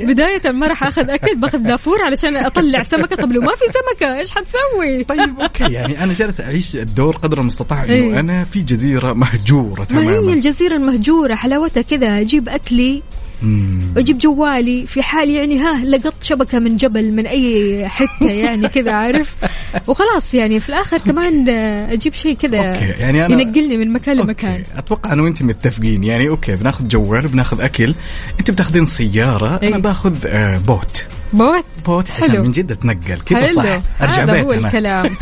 بداية 0.08 0.52
ما 0.52 0.66
راح 0.66 0.82
أخذ 0.84 1.10
أكل 1.10 1.34
باخذ 1.36 1.58
دافور 1.58 2.02
علشان 2.02 2.36
أطلع 2.36 2.82
سمكة. 2.82 3.16
طب 3.16 3.32
لو 3.32 3.40
ما 3.40 3.52
في 3.52 3.64
سمكة 3.64 4.18
إيش 4.18 4.30
حتسوي؟ 4.30 5.04
طيب 5.04 5.40
okay. 5.40 5.64
يعني 5.72 6.04
أنا 6.04 6.12
جالس 6.14 6.40
أعيش 6.40 6.76
الدور 6.76 7.16
قدر 7.16 7.40
المستطاع 7.40 7.84
إنه 7.84 7.92
إيه. 7.94 8.20
أنا 8.20 8.44
في 8.44 8.62
جزيرة 8.62 9.12
مهجورة 9.12 9.86
ما 9.90 10.00
هي 10.02 10.04
تماما. 10.18 10.32
الجزيرة 10.32 10.76
المهجورة؟ 10.76 11.34
حلاوتها 11.34 11.82
كذا 11.82 12.20
أجيب 12.20 12.48
أكلي. 12.48 13.02
مم. 13.42 13.80
واجيب 13.96 14.18
جوالي. 14.18 14.86
في 14.86 15.02
حال 15.02 15.30
يعني 15.30 15.58
ها 15.58 15.84
لقطت 15.84 16.22
شبكة 16.22 16.58
من 16.58 16.76
جبل 16.76 17.12
من 17.12 17.26
أي 17.26 17.88
حتة 17.88 18.30
يعني 18.30 18.68
كذا 18.68 18.92
عارف؟ 18.92 19.34
وخلاص 19.88 20.34
يعني 20.34 20.60
في 20.60 20.68
الآخر 20.68 20.98
كمان 20.98 21.48
أجيب 21.48 22.14
شيء 22.14 22.34
كذا 22.34 22.58
يعني 23.00 23.26
أنا 23.26 23.40
ينقلني 23.42 23.76
من 23.76 23.92
مكان 23.92 24.16
لمكان. 24.16 24.52
Okay. 24.52 24.64
أتوقع 24.76 25.12
أنا 25.12 25.22
وأنت 25.22 25.42
متفقين. 25.42 26.04
يعني 26.04 26.28
okay 26.28 26.56
بناخذ 26.56 26.88
جوال 26.88 27.26
وبناخذ 27.26 27.60
أكل. 27.60 27.94
أنت 28.40 28.50
بتاخذين 28.50 28.86
سيارة. 28.86 29.56
أنا 29.62 29.78
باخذ 29.78 30.26
آه 30.26 30.58
boat. 30.58 31.06
Boat. 31.32 31.64
Boat. 31.86 32.10
عشان 32.10 32.30
حلو. 32.30 32.42
من 32.42 32.52
جد 32.52 32.72
أتنقل. 32.72 33.20
كذا. 33.20 33.52
صح 33.52 33.62
أرجع 34.02 34.22
هذا 34.22 34.32
بيت 34.32 34.44
هو 34.44 34.52
أنا. 34.52 34.66
الكلام. 34.66 35.16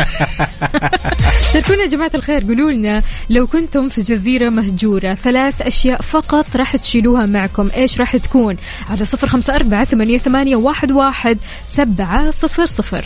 شاركونا 1.53 1.83
يا 1.83 1.89
جماعة 1.89 2.11
الخير. 2.15 2.45
قولوا 2.45 2.71
لنا 2.71 3.03
لو 3.31 3.47
كنتم 3.47 3.89
في 3.89 4.03
جزيرة 4.03 4.51
مهجورة 4.51 5.15
ثلاث 5.15 5.63
أشياء 5.63 6.03
فقط 6.03 6.57
راح 6.57 6.77
تشيلوها 6.77 7.27
معكم. 7.27 7.69
إيش 7.77 8.01
راح 8.01 8.17
تكون؟ 8.17 8.57
على 8.91 9.05
صفر 9.05 9.29
خمسة 9.29 9.55
أربعة 9.55 9.85
ثمانية 9.85 10.57
واحد, 10.57 10.93
واحد 10.93 11.39
سبعة 11.69 12.31
صفر 12.31 12.67
صفر. 12.67 13.05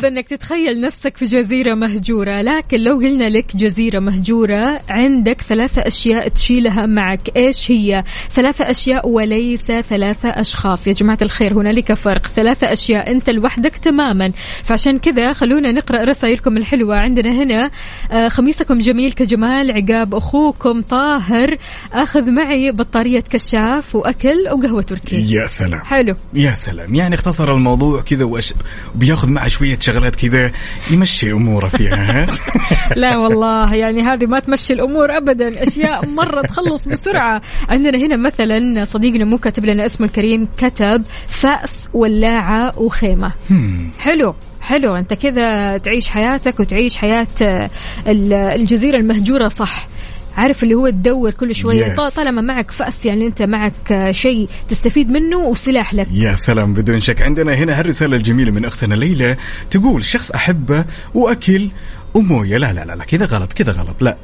صعب 0.00 0.12
انك 0.12 0.26
تتخيل 0.26 0.80
نفسك 0.80 1.16
في 1.16 1.24
جزيرة 1.24 1.74
مهجورة 1.74 2.42
لكن 2.42 2.80
لو 2.80 2.94
قلنا 2.94 3.28
لك 3.28 3.56
جزيرة 3.56 3.98
مهجورة 3.98 4.80
عندك 4.88 5.40
ثلاثة 5.40 5.82
أشياء 5.86 6.28
تشيلها 6.28 6.86
معك. 6.86 7.36
إيش 7.36 7.70
هي؟ 7.70 8.04
ثلاثة 8.34 8.70
أشياء 8.70 9.08
وليس 9.08 9.64
ثلاثة 9.64 10.28
أشخاص. 10.28 10.86
يا 10.86 10.92
جماعة 10.92 11.18
الخير 11.22 11.52
هنالك 11.52 11.92
فرق. 11.92 12.26
ثلاثة 12.26 12.72
أشياء 12.72 13.10
أنت 13.10 13.30
لوحدك 13.30 13.76
تماما. 13.76 14.32
فعشان 14.62 14.98
كذا 14.98 15.32
خلونا 15.32 15.72
نقرأ 15.72 16.04
رسائلكم 16.04 16.56
الحلوة. 16.56 16.96
عندنا 16.96 17.30
هنا 17.30 17.70
آه، 18.10 18.28
خميسكم 18.28 18.78
جميل 18.78 19.12
كجمال 19.12 19.72
عقاب 19.72 20.14
أخوكم 20.14 20.82
طاهر. 20.82 21.56
أخذ 21.92 22.30
معي 22.30 22.70
بطارية 22.70 23.24
كشاف 23.30 23.94
وأكل 23.94 24.48
وقهوة 24.52 24.82
تركي 24.82 25.34
يا 25.34 25.46
سلام. 25.46 25.80
حلو. 25.84 26.14
يا 26.34 26.52
سلام. 26.52 26.94
يعني 26.94 27.14
اختصر 27.14 27.54
الموضوع 27.54 28.02
كذا 28.02 28.24
وأش... 28.24 28.54
وبياخذ 28.94 29.28
معه 29.28 29.48
شوية 29.48 29.78
شغلات 29.92 30.16
كذا 30.16 30.50
يمشي 30.90 31.32
أموره 31.32 31.68
فيها 31.68 31.96
ها؟ 32.22 32.26
لا 32.96 33.16
والله 33.16 33.74
يعني 33.74 34.02
هذه 34.02 34.26
ما 34.26 34.38
تمشي 34.38 34.72
الأمور 34.72 35.16
ابدا. 35.16 35.62
أشياء 35.62 36.06
مرة 36.06 36.42
تخلص 36.42 36.88
بسرعة. 36.88 37.40
عندنا 37.70 37.98
هنا 37.98 38.16
مثلا 38.16 38.84
صديقنا 38.84 39.24
مو 39.24 39.38
كاتب 39.38 39.64
لنا 39.64 39.86
اسمه 39.86 40.06
الكريم 40.06 40.48
كتب 40.56 41.02
فأس 41.28 41.88
ولاعة 41.94 42.78
وخيمة. 42.78 43.32
حلو 44.00 44.34
حلو. 44.60 44.96
أنت 44.96 45.14
كذا 45.14 45.78
تعيش 45.78 46.08
حياتك 46.08 46.60
وتعيش 46.60 46.96
حياة 46.96 47.26
ال- 48.06 48.32
الجزيرة 48.32 48.96
المهجورة 48.96 49.48
صح. 49.48 49.88
عارف 50.40 50.62
اللي 50.62 50.74
هو 50.74 50.88
تدور 50.90 51.30
كل 51.30 51.54
شوية. 51.54 51.94
Yes. 51.94 51.96
طال- 51.96 52.12
طالما 52.12 52.40
معك 52.42 52.70
فأس 52.70 53.06
يعني 53.06 53.26
أنت 53.26 53.42
معك 53.42 54.08
شيء 54.10 54.48
تستفيد 54.68 55.10
منه 55.10 55.36
وسلاح 55.38 55.94
لك. 55.94 56.06
يا 56.12 56.34
سلام 56.34 56.74
بدون 56.74 57.00
شك. 57.00 57.22
عندنا 57.22 57.54
هنا 57.54 57.78
هالرسالة 57.80 58.16
الجميلة 58.16 58.50
من 58.50 58.64
أختنا 58.64 58.94
ليلى. 58.94 59.36
تقول 59.70 60.04
شخص 60.04 60.30
أحبه 60.30 60.84
وأكل 61.14 61.68
وموية 62.14 62.58
لا 62.58 62.72
لا 62.72 62.84
لا, 62.84 62.92
لا 62.96 63.04
كذا 63.04 63.24
غلط 63.24 63.52
كذا 63.52 63.72
غلط. 63.72 64.02
لا 64.02 64.16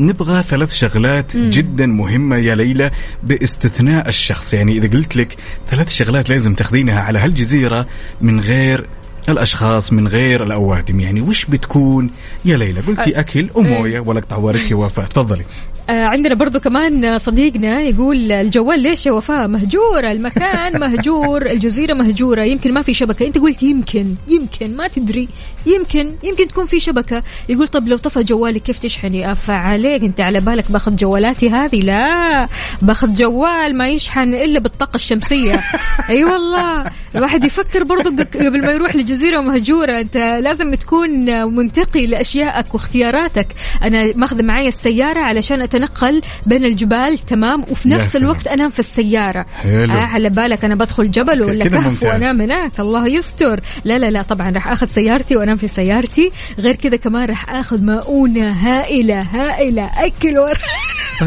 نبغى 0.00 0.42
ثلاث 0.42 0.72
شغلات 0.74 1.36
مم. 1.36 1.50
جدا 1.50 1.86
مهمة 1.86 2.36
يا 2.36 2.54
ليلى 2.54 2.90
باستثناء 3.22 4.08
الشخص. 4.08 4.54
يعني 4.54 4.72
إذا 4.72 4.88
قلت 4.98 5.16
لك 5.16 5.36
ثلاث 5.70 5.92
شغلات 5.92 6.30
لازم 6.30 6.54
تاخذينها 6.54 7.00
على 7.00 7.18
هالجزيرة 7.18 7.86
من 8.20 8.40
غير 8.40 8.86
الأشخاص 9.28 9.92
من 9.92 10.08
غير 10.08 10.42
الأوادم. 10.44 11.00
يعني 11.00 11.20
وش 11.20 11.44
بتكون؟ 11.44 12.10
يا 12.44 12.56
ليلى 12.56 12.80
قلتي 12.80 13.20
أكل 13.20 13.48
ومويه 13.54 14.00
ولا 14.00 14.18
اقطع 14.18 14.36
وارك 14.36 14.70
يا 14.70 14.76
وفاء 14.76 15.06
تفضلي. 15.06 15.44
عندنا 15.88 16.34
برضو 16.34 16.60
كمان 16.60 17.18
صديقنا 17.18 17.80
يقول 17.80 18.32
الجوال 18.32 18.80
ليش 18.80 19.06
يا 19.06 19.12
وفاء؟ 19.12 19.48
مهجورة 19.48 20.12
المكان 20.12 20.80
مهجور 20.80 21.46
الجزيرة 21.46 21.94
مهجورة 21.94 22.44
يمكن 22.44 22.72
ما 22.72 22.82
في 22.82 22.94
شبكة. 22.94 23.26
أنت 23.26 23.38
قلت 23.38 23.62
يمكن 23.62 24.14
يمكن 24.28 24.76
ما 24.76 24.88
تدري. 24.88 25.28
يمكن 25.66 26.14
يمكن 26.24 26.48
تكون 26.48 26.66
في 26.66 26.80
شبكة. 26.80 27.22
يقول 27.48 27.68
طب 27.68 27.88
لو 27.88 27.96
طفى 27.96 28.22
جوالي 28.22 28.60
كيف 28.60 28.78
تشحني؟ 28.78 29.34
فعليك 29.34 30.02
أنت 30.02 30.20
على 30.20 30.40
بالك 30.40 30.72
باخذ 30.72 30.96
جوالاتي 30.96 31.50
هذه؟ 31.50 31.80
لا 31.80 32.48
باخذ 32.82 33.14
جوال 33.14 33.76
ما 33.76 33.88
يشحن 33.88 34.34
إلا 34.34 34.60
بالطاقة 34.60 34.94
الشمسية. 34.94 35.54
أي 36.10 36.14
أيوة 36.14 36.32
والله. 36.32 36.84
الواحد 37.16 37.44
يفكر 37.44 37.84
برضو 37.84 38.10
قبل 38.34 38.66
ما 38.66 38.72
يروح 38.72 38.96
لجزيرة 38.96 39.24
جزيره 39.24 39.40
مهجورة. 39.40 40.00
أنت 40.00 40.16
لازم 40.16 40.74
تكون 40.74 41.10
منتقي 41.54 42.06
لأشيائك 42.06 42.74
واختياراتك. 42.74 43.46
أنا 43.82 44.16
ماخذه 44.16 44.42
معي 44.42 44.68
السيارة 44.68 45.20
علشان 45.20 45.62
أتنقل 45.62 46.22
بين 46.46 46.64
الجبال 46.64 47.18
تمام؟ 47.18 47.62
وفي 47.70 47.88
نفس. 47.88 48.16
الوقت 48.16 48.46
أنام 48.46 48.70
في 48.70 48.78
السيارة. 48.78 49.46
حلو. 49.62 49.92
آه 49.92 49.96
على 49.96 50.30
بالك 50.30 50.64
أنا 50.64 50.74
بدخل 50.74 51.10
جبل 51.10 51.42
ولا 51.42 51.68
كهف. 51.68 52.02
وأنام 52.02 52.40
هناك. 52.40 52.80
الله 52.80 53.08
يستر. 53.08 53.60
لا 53.84 53.98
لا 53.98 54.10
لا 54.10 54.22
طبعا 54.22 54.50
راح 54.50 54.68
أخذ 54.68 54.86
سيارتي 54.86 55.36
وانام 55.36 55.53
في 55.56 55.68
سيارتي. 55.68 56.30
غير 56.58 56.74
كذا 56.74 56.96
كمان 56.96 57.28
راح 57.28 57.50
آخذ 57.50 57.82
مؤونة 57.82 58.48
هائلة 58.48 59.20
هائلة. 59.22 59.90
أكل 59.96 60.38
ور... 60.38 60.54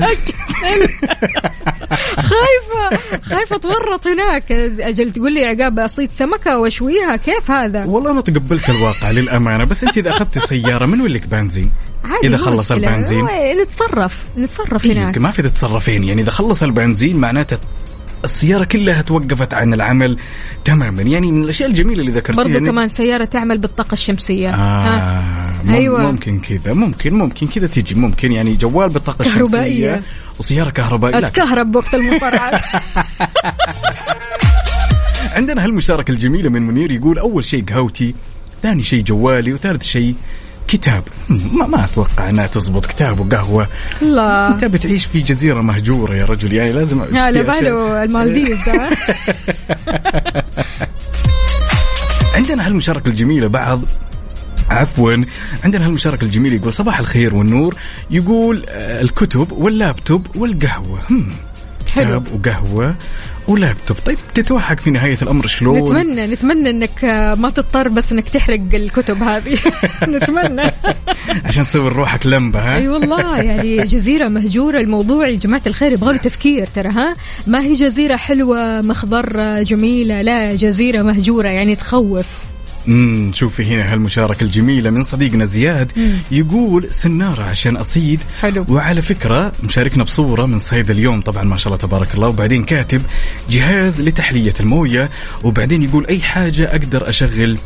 خايفة 2.16 2.98
خايفة 3.22 3.56
أتورط 3.56 4.08
هناك. 4.08 4.52
أجل 4.82 5.12
تقول 5.12 5.34
لي 5.34 5.46
عقاب 5.46 5.80
أصيد 5.80 6.12
سمكة 6.12 6.60
وأشويها. 6.60 7.16
كيف 7.16 7.52
هذا؟ 7.52 7.86
والله 7.86 8.12
أنا 8.12 8.22
تقبلت 8.22 8.70
الواقع 8.70 9.12
للأمانة 9.12 9.66
بس 9.66 9.84
أنت 9.84 9.98
إذا 9.98 10.10
أخذت 10.10 10.38
السيارة 10.38 10.86
من 10.86 11.02
وين 11.02 11.12
لك 11.12 11.28
بنزين؟ 11.28 11.72
عادي 12.04 12.28
إذا 12.28 12.38
خلص. 12.38 12.72
البنزين؟ 12.72 13.28
نتصرف 13.62 14.24
نتصرف 14.38 14.86
إيه، 14.86 14.92
هناك. 14.94 15.18
ما 15.18 15.32
في 15.32 15.42
تتصرفين. 15.42 16.04
يعني 16.04 16.22
إذا 16.22 16.32
خلص 16.32 16.64
البنزين 16.64 17.18
معناته 17.18 17.58
السيارة 18.24 18.66
كلها 18.66 19.02
توقفت 19.02 19.54
عن 19.54 19.74
العمل 19.74 20.18
تماما. 20.66 21.02
يعني 21.02 21.32
من 21.32 21.44
الأشياء 21.44 21.70
الجميلة 21.70 22.02
اللي 22.02 22.12
ذكرتيها 22.12 22.44
برضو 22.44 22.50
يعني 22.50 22.70
كمان 22.70 22.90
سيارة 22.90 23.26
تعمل 23.26 23.58
بالطاقة 23.58 23.94
الشمسية. 23.94 24.50
آه 24.50 25.24
مم 25.64 25.74
أيوة. 25.74 26.12
ممكن 26.12 26.40
كذا 26.40 26.74
ممكن 26.74 27.14
ممكن 27.14 27.48
كذا 27.48 27.68
تيجي 27.68 27.96
ممكن. 27.96 28.32
يعني 28.32 28.56
جوال 28.56 28.90
بالطاقة 28.90 29.24
كهربائية. 29.24 29.94
الشمسية 29.94 30.04
وسيارة 30.40 30.70
كهربائية. 30.70 31.20
لا 31.20 31.28
اتكهرب 31.28 31.76
وقت 31.76 31.94
المطرعات 31.94 32.62
عندنا 35.38 35.66
هالمشاركة 35.66 36.12
الجميلة 36.12 36.50
من 36.50 36.62
منير 36.62 36.92
يقول 36.92 37.20
أول 37.20 37.44
شيء 37.44 37.66
قهوتي 37.66 38.16
ثاني 38.62 38.84
شيء 38.84 39.04
جوالي 39.04 39.54
وثالث 39.54 39.84
شيء 39.84 40.16
كتاب. 40.68 41.04
ما, 41.30 41.68
ما 41.68 41.84
أتوقع 41.84 42.30
أنها 42.30 42.48
تزبط 42.48 42.86
كتاب 42.86 43.20
وقهوة. 43.20 43.68
الله 44.02 44.48
أنت 44.48 44.66
بتعيش 44.66 45.06
في 45.06 45.22
جزيرة 45.22 45.62
مهجورة 45.62 46.16
يا 46.16 46.26
رجل. 46.26 46.54
يعني 46.54 46.72
لازم 46.74 47.02
على 47.18 47.44
باله 47.44 48.04
المالديفز 48.04 48.70
ها؟ 48.70 48.90
عندنا 52.36 52.68
هالمشاركة 52.68 53.10
الجميلة 53.10 53.48
بعض. 53.48 53.82
عفوا. 54.70 55.26
عندنا 55.64 55.86
هالمشاركة 55.86 56.24
الجميلة 56.24 56.56
يقول 56.56 56.74
صباح 56.74 57.00
الخير 57.00 57.36
والنور. 57.36 57.76
يقول 58.12 58.66
آه، 58.70 59.02
الكتب 59.02 59.52
واللابتوب 59.52 60.28
والقهوة. 60.36 61.02
هم. 61.10 61.28
حلو. 61.98 62.22
كتاب 62.22 62.26
وقهوة 62.34 62.96
ولابتوب. 63.48 63.98
طيب 64.06 64.18
تتوحق 64.34 64.80
في 64.80 64.92
نهاية 64.92 65.18
الأمر 65.22 65.48
شلون؟ 65.48 65.80
نتمنى 65.80 66.28
نتمنى 66.28 66.70
إنك 66.70 67.06
آه، 67.06 67.36
ما 67.36 67.50
تضطر 67.50 67.88
بس 67.88 68.12
إنك 68.12 68.30
تحرق 68.30 68.60
الكتب 68.74 69.24
هذه. 69.24 69.58
نتمنى. 70.16 70.72
عشان 71.46 71.66
تصور 71.66 71.94
روحك 71.94 72.26
لمبة 72.26 72.60
ها؟ 72.60 72.78
أي 72.78 72.88
والله 72.88 73.38
يعني 73.42 73.78
جزيرة 73.78 74.28
مهجورة. 74.28 74.80
الموضوع 74.80 75.28
يا 75.28 75.36
جماعة 75.36 75.62
الخير 75.68 75.92
يبغى 75.92 76.12
له 76.14 76.18
تفكير 76.20 76.68
ترى 76.76 76.90
ها؟ 76.90 77.16
ما 77.48 77.64
هي 77.64 77.74
جزيرة 77.74 78.16
حلوة 78.16 78.82
مخضرة 78.82 79.62
جميلة؟ 79.62 80.22
لا 80.22 80.56
جزيرة 80.56 81.02
مهجورة 81.02 81.48
يعني 81.48 81.76
تخوف. 81.76 82.28
امم 82.88 83.32
شوفي 83.34 83.64
هنا 83.66 83.94
هالمشاركة 83.94 84.44
الجميلة 84.44 84.90
من 84.90 85.04
صديقنا 85.04 85.46
زياد 85.46 85.92
يقول 86.32 86.88
سنارة 86.94 87.44
عشان 87.44 87.76
أصيد. 87.78 88.20
حلو. 88.42 88.66
وعلى 88.70 89.02
فكرة 89.02 89.52
مشاركنا 89.64 90.04
بصورة 90.04 90.46
من 90.46 90.60
صيد 90.60 90.90
اليوم 90.90 91.22
طبعا 91.22 91.44
ما 91.44 91.58
شاء 91.58 91.68
الله 91.68 91.78
تبارك 91.78 92.14
الله. 92.16 92.28
وبعدين 92.28 92.64
كاتب 92.64 93.02
جهاز 93.50 94.02
لتحلية 94.02 94.54
الموية 94.60 95.10
وبعدين 95.44 95.84
يقول 95.84 96.06
أي 96.08 96.22
حاجة 96.22 96.72
أقدر 96.72 97.10
أشغل 97.10 97.58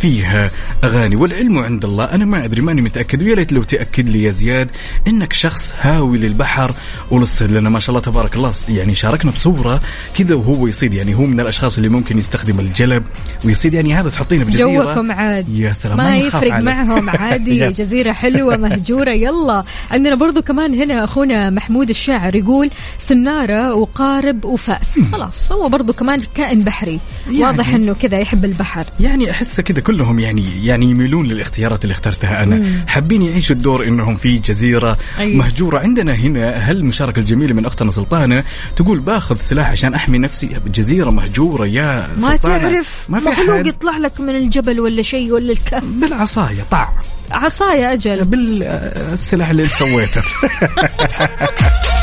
فيها 0.00 0.50
أغاني. 0.84 1.16
والعلم 1.16 1.58
عند 1.58 1.84
الله. 1.84 2.04
أنا 2.04 2.24
ما 2.24 2.44
أدري 2.44 2.62
ماني 2.62 2.82
متأكد. 2.82 3.22
ويا 3.22 3.34
ريت 3.34 3.52
لو 3.52 3.62
تأكد 3.62 4.08
لي 4.08 4.22
يا 4.22 4.30
زياد 4.30 4.68
إنك 5.06 5.32
شخص 5.32 5.74
هاوي 5.80 6.18
للبحر 6.18 6.72
وللصيد 7.10 7.50
لأن 7.50 7.68
ما 7.68 7.78
شاء 7.78 7.90
الله 7.90 8.00
تبارك 8.00 8.36
الله. 8.36 8.52
يعني 8.68 8.94
شاركنا 8.94 9.30
بصورة 9.30 9.80
كذا 10.14 10.34
وهو 10.34 10.66
يصيد. 10.66 10.94
يعني 10.94 11.14
هو 11.14 11.22
من 11.22 11.40
الأشخاص 11.40 11.76
اللي 11.76 11.88
ممكن 11.88 12.18
يستخدم 12.18 12.60
الجلب 12.60 13.02
ويصيد. 13.44 13.74
يعني 13.74 13.94
هذا 13.94 14.10
تحطينه 14.10 14.44
بجزيرة. 14.44 14.84
جوكم 14.84 15.12
عاد. 15.12 15.48
يا 15.48 15.72
سلام. 15.72 15.96
ما 15.96 16.16
يخاف 16.16 16.42
يفرق. 16.42 16.58
معهم 16.58 17.10
عادي. 17.10 17.58
يس. 17.62 17.80
جزيرة 17.80 18.12
حلوة 18.12 18.56
مهجورة. 18.56 19.10
يلا. 19.10 19.64
عندنا 19.90 20.16
برضو 20.16 20.42
كمان 20.42 20.74
هنا 20.74 21.04
أخونا 21.04 21.50
محمود 21.50 21.88
الشاعر 21.90 22.36
يقول 22.36 22.70
سنارة 22.98 23.74
وقارب 23.74 24.44
وفأس. 24.44 25.00
خلاص. 25.12 25.52
هو 25.52 25.68
برضو 25.68 25.92
كمان 25.92 26.22
كائن 26.34 26.60
بحري. 26.60 27.00
يعني. 27.26 27.42
واضح 27.42 27.74
أنه 27.74 27.94
كذا 27.94 28.18
يحب 28.18 28.44
البحر. 28.44 28.84
يعني 29.00 29.30
احس 29.30 29.60
كذا. 29.60 29.80
كلهم 29.90 30.18
يعني 30.18 30.66
يعني 30.66 30.86
يميلون 30.90 31.26
للاختيارات 31.26 31.84
اللي 31.84 31.92
اخترتها 31.92 32.42
أنا. 32.42 32.56
مم. 32.56 32.84
حابين 32.88 33.22
يعيشوا 33.22 33.56
الدور 33.56 33.84
إنهم 33.84 34.16
في 34.16 34.38
جزيرة 34.38 34.98
أيوة. 35.18 35.36
مهجورة. 35.36 35.78
عندنا 35.78 36.14
هنا 36.14 36.70
هالمشاركه 36.70 37.18
الجميلة 37.18 37.54
من 37.54 37.66
اختنا 37.66 37.90
سلطانة 37.90 38.44
تقول 38.76 38.98
باخذ 39.00 39.36
سلاح 39.36 39.68
عشان 39.70 39.94
أحمي 39.94 40.18
نفسي. 40.18 40.56
جزيرة 40.66 41.10
مهجورة 41.10 41.66
يا 41.66 42.08
ما 42.18 42.36
سلطانة. 42.36 42.58
تعرف 42.58 42.96
ما 43.08 43.18
في 43.18 43.28
مخلوق 43.28 43.66
يطلع 43.68 43.96
لك 43.96 44.20
من 44.20 44.36
الجبل 44.36 44.80
ولا 44.80 45.02
شيء 45.02 45.32
ولا 45.32 45.52
الكهف. 45.52 45.84
بالعصاية 45.84 46.62
طع 46.70 46.88
عصاية 47.30 47.92
أجل. 47.92 48.24
بالسلاح 48.24 49.50
اللي 49.50 49.62
أنت 49.62 49.72
سويته. 49.72 50.22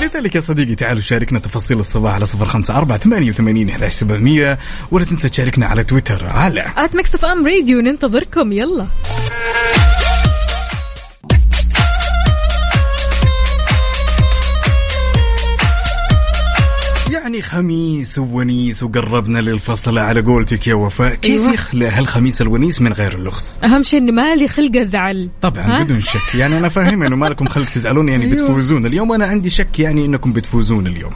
لذلك 0.00 0.34
يا 0.34 0.40
صديقي 0.40 0.74
تعالوا 0.74 1.00
شاركنا 1.02 1.38
تفاصيل 1.38 1.78
الصباح 1.80 2.14
على 2.14 2.24
صفر 2.26 2.44
خمسة 2.44 2.76
أربعة 2.76 2.98
ثمانية 2.98 3.30
وثمانين 3.30 3.70
إحداش 3.70 3.92
سبعمية 3.94 4.58
ولا 4.90 5.04
تنسى 5.04 5.28
تشاركنا 5.28 5.66
على 5.66 5.84
تويتر 5.84 6.26
على 6.26 6.64
آت 6.76 6.96
مكسف 6.96 7.24
أم 7.24 7.46
راديو 7.46 7.80
ننتظركم 7.80 8.52
يلا. 8.52 8.86
يعني 17.36 17.48
خميس 17.48 18.18
وونيس 18.18 18.82
وقربنا 18.82 19.38
للفصل 19.38 19.98
على 19.98 20.20
قولتك 20.20 20.66
يا 20.66 20.74
وفاء 20.74 21.14
كيف 21.14 21.40
أيوة. 21.42 21.54
يخلى 21.54 21.88
هالخميس 21.88 22.42
الونيس 22.42 22.80
من 22.80 22.92
غير 22.92 23.14
اللغز 23.14 23.58
أهم 23.64 23.82
شيء 23.82 24.00
إن 24.00 24.14
مالي 24.14 24.48
خلقة 24.48 24.82
زعل 24.82 25.30
طبعا؟ 25.42 25.84
بدون 25.84 26.00
شك 26.00 26.34
يعني 26.34 26.58
أنا 26.58 26.68
فاهم 26.68 27.02
إنه 27.02 27.16
ما 27.16 27.26
لكم 27.26 27.46
خلق 27.46 27.66
تزعلون 27.66 28.08
يعني 28.08 28.24
أيوة. 28.24 28.34
بتفوزون 28.34 28.86
اليوم 28.86 29.12
أنا 29.12 29.26
عندي 29.26 29.50
شك 29.50 29.80
يعني 29.80 30.04
إنكم 30.04 30.32
بتفوزون 30.32 30.86
اليوم 30.86 31.12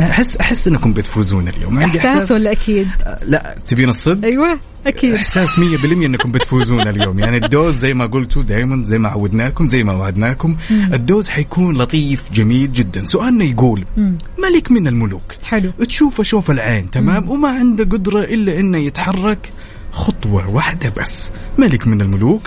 احس 0.00 0.36
أحس 0.36 0.68
إنكم 0.68 0.92
بتفوزون 0.92 1.48
اليوم. 1.48 1.78
عندي 1.78 1.98
إحساس 1.98 2.32
ولا 2.32 2.52
أكيد؟ 2.52 2.88
لا 3.22 3.56
تبين 3.68 3.88
الصدق؟ 3.88 4.28
أيوة 4.28 4.60
أكيد. 4.86 5.14
إحساس 5.14 5.58
100% 5.58 5.84
إنكم 5.84 6.32
بتفوزون 6.32 6.88
اليوم. 6.88 7.18
يعني 7.18 7.36
ال 7.36 7.44
dose 7.44 7.76
زي 7.76 7.94
ما 7.94 8.06
قلتوا 8.06 8.42
دائما 8.42 8.84
زي 8.84 8.98
ما 8.98 9.08
عودناكم 9.08 9.66
زي 9.66 9.84
ما 9.84 9.92
وعدناكم. 9.92 10.56
ال 10.70 10.82
dose 10.82 11.28
حيكون 11.28 11.76
لطيف 11.78 12.22
جميل 12.32 12.72
جدا. 12.72 13.04
سؤالنا 13.04 13.44
يقول 13.44 13.84
مم. 13.96 14.18
ملك 14.38 14.70
من 14.70 14.88
الملوك؟ 14.88 15.32
حلو. 15.44 15.70
تشوفه 15.70 16.22
شوف 16.22 16.50
العين 16.50 16.90
تمام؟ 16.90 17.28
وما 17.30 17.48
عنده 17.48 17.84
قدرة 17.84 18.24
إلا 18.24 18.60
إنه 18.60 18.78
يتحرك 18.78 19.50
خطوة 19.92 20.50
واحدة 20.50 20.92
بس. 21.00 21.30
ملك 21.58 21.86
من 21.86 22.00
الملوك 22.00 22.42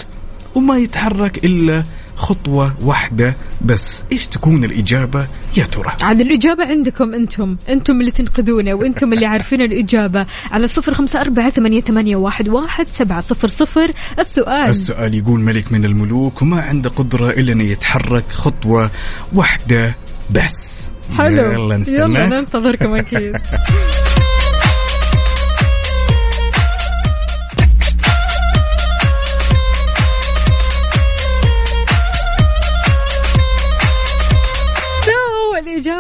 وما 0.56 0.78
يتحرك 0.78 1.46
إلا 1.46 1.84
خطوة 2.16 2.76
واحدة 2.82 3.34
بس. 3.62 4.04
إيش 4.12 4.28
تكون 4.28 4.64
الإجابة؟ 4.64 5.28
يا 5.58 5.64
ترى. 5.64 5.94
عاد 6.04 6.22
الإجابة 6.22 6.68
عندكم 6.68 7.14
أنتم. 7.14 7.58
أنتم 7.70 8.00
اللي 8.02 8.12
تنقذونا 8.12 8.74
وأنتم 8.74 9.14
اللي 9.14 9.26
عارفين 9.26 9.62
الإجابة. 9.62 10.26
على 10.52 10.68
صفر 10.68 10.94
خمسة 10.94 11.22
أربعة 11.22 11.50
ثمانية, 11.50 11.82
ثمانية 11.82 12.16
واحد, 12.16 12.50
واحد 12.50 12.88
سبعة 12.88 13.22
صفر 13.22 13.48
صفر. 13.48 13.94
السؤال. 14.20 14.70
السؤال 14.70 15.14
يقول 15.14 15.40
ملك 15.40 15.72
من 15.72 15.86
الملوك 15.86 16.42
وما 16.42 16.62
عنده 16.62 16.90
قدرة 16.90 17.30
إلا 17.30 17.54
إنه 17.54 17.64
يتحرك 17.64 18.32
خطوة 18.32 18.92
واحدة 19.34 19.96
بس. 20.32 20.92
حلو. 21.18 21.52
يلا 21.52 21.84
يلا 21.88 22.28
ننتظركم 22.28 22.96
أكيد. 22.96 23.38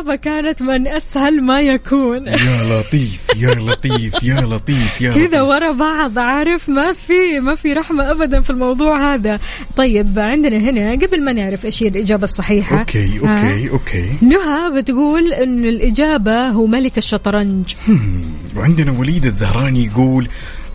الإجابة 0.02 0.15
كانت 0.15 0.61
من 0.61 0.88
أسهل 0.88 1.41
ما 1.44 1.61
يكون. 1.61 2.28
يا 2.28 2.64
لطيف 2.64 3.28
يا 3.38 3.53
لطيف 3.53 4.23
يا 4.23 4.41
لطيف 4.41 5.02
يا 5.02 5.11
كذا. 5.11 5.41
ورا 5.41 5.72
بعض 5.72 6.19
عارف؟ 6.19 6.69
ما 6.69 6.94
في 6.94 7.40
ما 7.40 7.56
في 7.56 7.73
رحمة 7.73 8.11
أبدا 8.11 8.41
في 8.41 8.49
الموضوع 8.49 9.14
هذا. 9.14 9.40
طيب 9.78 10.19
عندنا 10.19 10.57
هنا 10.57 10.91
قبل 10.91 11.23
ما 11.23 11.34
نعرف 11.34 11.65
إيش 11.65 11.84
هي 11.84 11.88
الإجابة 11.88 12.23
الصحيحة 12.23 12.80
okay؟ 12.80 13.19
Okay 13.19 13.69
okay. 13.69 14.05
نهى 14.22 14.82
بتقول 14.82 15.34
أن 15.34 15.65
الإجابة 15.65 16.48
هو 16.48 16.68
ملك 16.68 16.98
الشطرنج. 16.98 17.73
وعندنا 18.57 18.91
وليد 18.99 19.26
الزهراني 19.26 19.86
يقول 19.86 20.28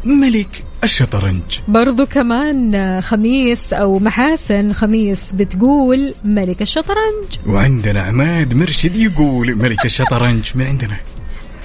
ملك 0.05 0.65
الشطرنج. 0.85 1.43
برضو 1.69 2.07
كمان 2.07 3.01
خميس 3.01 3.73
أو 3.73 3.99
محاسن 3.99 4.73
خميس 4.73 5.33
بتقول 5.33 6.15
ملك 6.25 6.63
الشطرنج. 6.63 7.25
وعندنا 7.47 8.01
عماد 8.01 8.55
مرشد 8.55 8.97
يقول 8.97 9.57
ملك 9.57 9.85
الشطرنج 9.85 10.51
من 10.55 10.67
عندنا. 10.67 10.97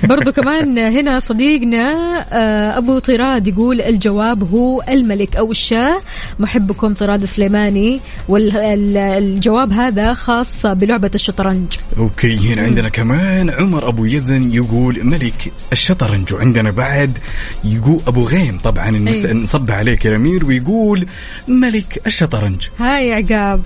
برضو 0.04 0.32
كمان 0.32 0.78
هنا 0.78 1.20
صديقنا 1.20 1.92
آه، 2.34 2.78
أبو 2.78 3.00
طراد 3.00 3.48
يقول 3.48 3.82
الجواب 3.82 4.52
هو 4.54 4.84
الملك 4.90 5.36
أو 5.36 5.52
الشاه. 5.52 5.98
محبكم 6.40 6.94
طراد 6.94 7.26
سليماني. 7.26 8.00
والجواب 8.28 9.72
هذا 9.74 10.14
خاص 10.14 10.66
بلعبة 10.66 11.12
الشطرنج. 11.16 11.68
أوكي 11.98 12.54
هنا 12.54 12.62
عندنا 12.62 12.90
كمان 12.90 13.50
عمر 13.50 13.88
أبو 13.88 14.06
يزن 14.06 14.52
يقول 14.52 15.00
ملك 15.04 15.52
الشطرنج. 15.72 16.34
وعندنا 16.34 16.72
بعد 16.72 17.18
يقول 17.64 18.00
أبو 18.08 18.24
غيم 18.24 18.58
طبعا 18.64 19.08
أي. 19.08 19.34
نصب 19.34 19.72
عليك 19.72 20.06
يا 20.06 20.16
أمير 20.16 20.46
ويقول 20.46 21.06
ملك 21.48 22.02
الشطرنج. 22.08 22.68
هاي 22.80 23.14
عقاب. 23.14 23.62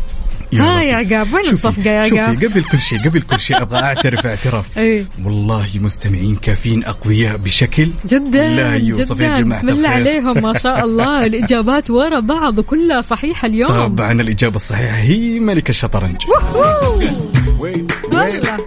يا 0.53 0.61
هاي 0.79 0.87
يا. 0.87 0.95
عقاب 0.95 1.33
وين 1.33 1.43
شوفي- 1.43 1.53
الصفقة 1.53 1.89
يا 1.91 2.09
شوفي 2.09 2.19
عقاب؟ 2.21 2.43
قبل 2.43 2.63
كل 2.63 2.79
شيء 2.79 2.99
قبل 3.09 3.21
كل 3.21 3.39
شيء 3.39 3.61
أبغى 3.61 3.79
أعترف 3.79 4.25
اعتراف. 4.25 4.65
إيه. 4.77 5.05
والله 5.25 5.67
مستمعين 5.75 6.35
كافيين 6.35 6.83
أقوياء 6.85 7.37
بشكل 7.37 7.89
جدا 8.05 8.47
لا 8.47 8.75
يوصف 8.75 9.19
يا 9.19 9.39
جماعة 9.39 9.61
بسم 9.65 9.69
الله. 9.73 9.89
عليهم 9.89 10.41
ما 10.43 10.53
شاء 10.57 10.85
الله. 10.85 11.15
الإجابات 11.25 11.89
ورا 11.89 12.19
بعض 12.19 12.59
وكلها 12.59 13.01
صحيحة 13.01 13.45
اليوم. 13.47 13.67
طبعا 13.69 14.11
الإجابة 14.11 14.55
الصحيحة 14.55 14.95
هي 14.97 15.39
ملك 15.39 15.69
الشطرنج. 15.69 16.15
والله. 16.55 18.64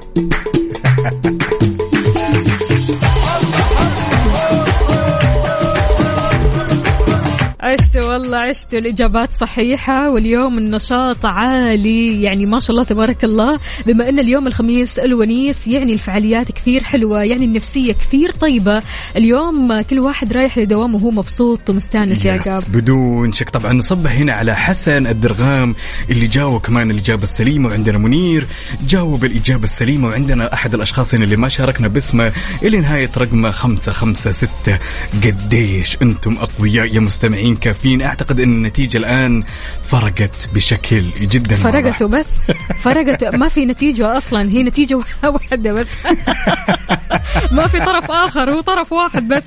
والله 8.19 8.39
عشت 8.39 8.75
الإجابات 8.75 9.31
صحيحة 9.41 10.11
واليوم 10.11 10.59
النشاط 10.59 11.27
عالي. 11.27 12.23
يعني 12.23 12.47
ما 12.47 12.61
شاء 12.61 12.71
الله 12.71 12.85
تبارك 12.85 13.25
الله. 13.25 13.59
بما 13.87 14.09
أن 14.09 14.19
اليوم 14.19 14.47
الخميس 14.47 14.99
الونيس 14.99 15.67
يعني 15.67 15.93
الفعاليات 15.93 16.53
كثير 16.53 16.85
حلوة 16.85 17.23
يعني 17.23 17.45
النفسية 17.45 17.93
كثير 17.93 18.31
طيبة. 18.31 18.83
اليوم 19.17 19.81
كل 19.81 19.99
واحد 19.99 20.33
رايح 20.33 20.59
لدوامه 20.59 20.97
وهو 20.97 21.11
مبسوط 21.11 21.71
ومستانس 21.71 22.25
يا 22.25 22.33
عقاب 22.33 22.59
يس 22.59 22.69
بدون 22.69 23.33
شك. 23.33 23.51
طبعا 23.51 23.73
نصبح 23.73 24.13
هنا 24.13 24.33
على 24.33 24.57
حسن 24.57 25.07
الدرغام 25.07 25.75
اللي 26.11 26.27
جاوب 26.27 26.61
كمان 26.61 26.91
الإجابة 26.91 27.23
السليمة 27.23 27.69
وعندنا 27.69 27.99
منير 27.99 28.47
جاوب 28.89 29.25
الإجابة 29.25 29.65
السليمة 29.65 30.09
وعندنا 30.09 30.55
أحد 30.55 30.75
الأشخاص 30.75 31.15
هنا 31.15 31.25
اللي 31.25 31.37
ما 31.37 31.49
شاركنا 31.49 31.89
باسمه 31.89 32.33
اللي 32.63 32.81
نهاية 32.81 33.11
رقمه 33.19 33.51
خمسة 33.51 33.93
خمسة 33.93 34.31
ستة. 34.31 34.79
قديش 35.25 35.99
أنتم 36.03 36.33
أقوياء 36.33 36.95
يا 36.95 37.01
مستمعين 37.01 37.57
كافيين. 37.57 38.08
أعتقد 38.09 38.41
أن 38.41 38.53
النتيجة 38.53 38.99
الآن 38.99 39.45
فرقت 39.85 40.49
بشكل 40.55 41.11
جدا. 41.21 41.57
فرقت 41.57 42.03
وبس. 42.03 42.53
فرقت. 42.85 43.25
ما 43.35 43.49
في 43.49 43.67
نتيجة 43.67 44.19
أصلا. 44.19 44.53
هي 44.53 44.63
نتيجة 44.63 44.99
واحدة 45.25 45.73
بس. 45.73 45.89
ما 47.53 47.67
في 47.67 47.81
طرف 47.81 48.11
آخر 48.11 48.53
هو 48.53 48.61
طرف 48.61 48.93
واحد 48.93 49.29
بس. 49.29 49.45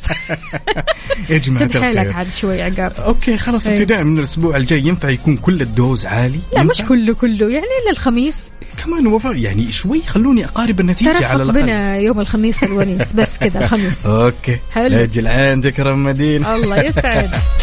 يا 1.30 1.38
جماعة 1.38 1.68
شد 1.68 1.78
حيلك 1.78 2.16
عاد 2.16 2.28
شوي 2.32 2.62
عقاب. 2.62 2.94
Okay 3.06 3.38
خلاص 3.38 3.68
إيه. 3.68 3.76
ابتداء 3.78 4.04
من 4.04 4.18
الأسبوع 4.18 4.58
الجاي. 4.58 4.80
ينفع 4.88 5.10
يكون 5.10 5.38
كل 5.38 5.62
ال 5.62 5.70
dose 5.70 6.06
عالي؟ 6.06 6.40
لا 6.54 6.64
مش؟ 6.64 6.82
كله 6.82 7.14
كله. 7.14 7.50
يعني 7.50 7.66
إلا 7.84 7.92
الخميس. 7.92 8.52
كمان 8.86 9.08
وفاء 9.08 9.36
يعني 9.36 9.72
شوي 9.72 10.02
خلوني 10.08 10.46
أقارب 10.46 10.80
النتيجة 10.80 11.28
على 11.28 11.44
الأقل. 11.44 11.62
بنا 11.62 11.98
يوم 11.98 12.20
الخميس 12.20 12.64
الونيس. 12.64 13.14
بس 13.14 13.38
كذا 13.38 13.64
الخميس. 13.64 14.06
Okay. 14.22 14.60
حلو. 14.72 14.98
أجل 14.98 15.28
عندك 15.28 15.80
رم 15.80 16.04
مدينه 16.04 16.56
الله 16.56 16.82
يسعد 16.84 17.30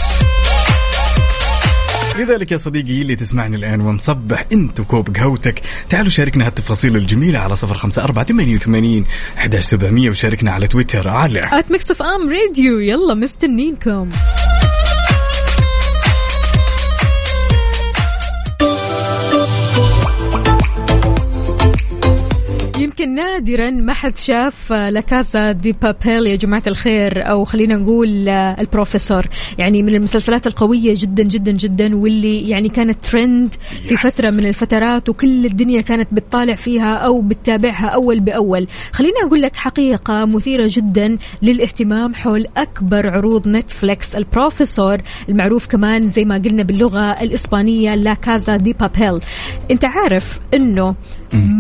لذلك 2.19 2.53
يا 2.53 2.57
صديقي 2.57 3.03
اللي 3.03 3.16
تسمعني 3.16 3.57
الآن 3.57 3.81
ومصبح 3.81 4.45
أنت 4.53 4.81
وكوب 4.81 5.16
قهوتك 5.16 5.62
تعالوا 5.89 6.11
شاركنا 6.11 6.47
هالتفاصيل 6.47 6.97
الجميلة 6.97 7.39
على 7.39 7.57
صفر 7.57 7.74
خمسة 7.74 8.05
أربعة 8.05 8.24
ثمانية 8.24 8.55
وثمانين 8.55 9.05
وشاركنا 10.11 10.51
على 10.51 10.66
تويتر 10.66 11.09
على 11.09 11.40
Mix 11.70 11.90
FM 11.90 12.30
راديو 12.31 12.78
يلا 12.78 13.15
مستنينكم 13.15 14.09
يمكن 22.78 23.14
نادرا 23.14 23.70
ما 23.70 23.92
حد 23.92 24.16
شاف 24.16 24.72
La 24.72 24.99
Casa 24.99 25.52
de 25.52 25.72
Papel. 25.72 26.26
يا 26.26 26.36
جماعة 26.36 26.62
الخير 26.66 27.30
أو 27.30 27.44
خلينا 27.44 27.76
نقول 27.76 28.28
آه، 28.28 28.56
البروفيسور. 28.60 29.26
يعني 29.59 29.82
من 29.82 29.94
المسلسلات 29.94 30.46
القوية 30.46 30.94
جدا 30.98 31.22
جدا 31.22 31.52
جدا 31.52 31.96
واللي 31.96 32.48
يعني 32.48 32.68
كانت 32.68 33.05
ترند 33.05 33.55
في 33.88 33.96
Yes. 33.96 34.00
فترة 34.00 34.30
من 34.30 34.46
الفترات 34.46 35.09
وكل 35.09 35.46
الدنيا 35.46 35.80
كانت 35.80 36.09
بتطالع 36.12 36.55
فيها 36.55 36.94
أو 36.94 37.20
بتتابعها 37.20 37.86
أول 37.86 38.20
بأول. 38.20 38.66
خليني 38.92 39.14
أقول 39.26 39.42
لك 39.42 39.56
حقيقة 39.56 40.24
مثيرة 40.24 40.66
جدا 40.72 41.18
للاهتمام 41.42 42.14
حول 42.14 42.46
أكبر 42.56 43.10
عروض 43.10 43.48
نتفليكس 43.48 44.14
البروفيسور 44.16 44.98
المعروف 45.28 45.66
كمان 45.66 46.09
زي 46.09 46.24
ما 46.24 46.34
قلنا 46.44 46.62
باللغة 46.62 47.12
الإسبانية 47.22 47.94
La 47.94 48.14
Casa 48.14 48.56
de 48.56 48.72
Papel. 48.72 49.20
أنت 49.70 49.84
عارف 49.84 50.40
أنه 50.55 50.94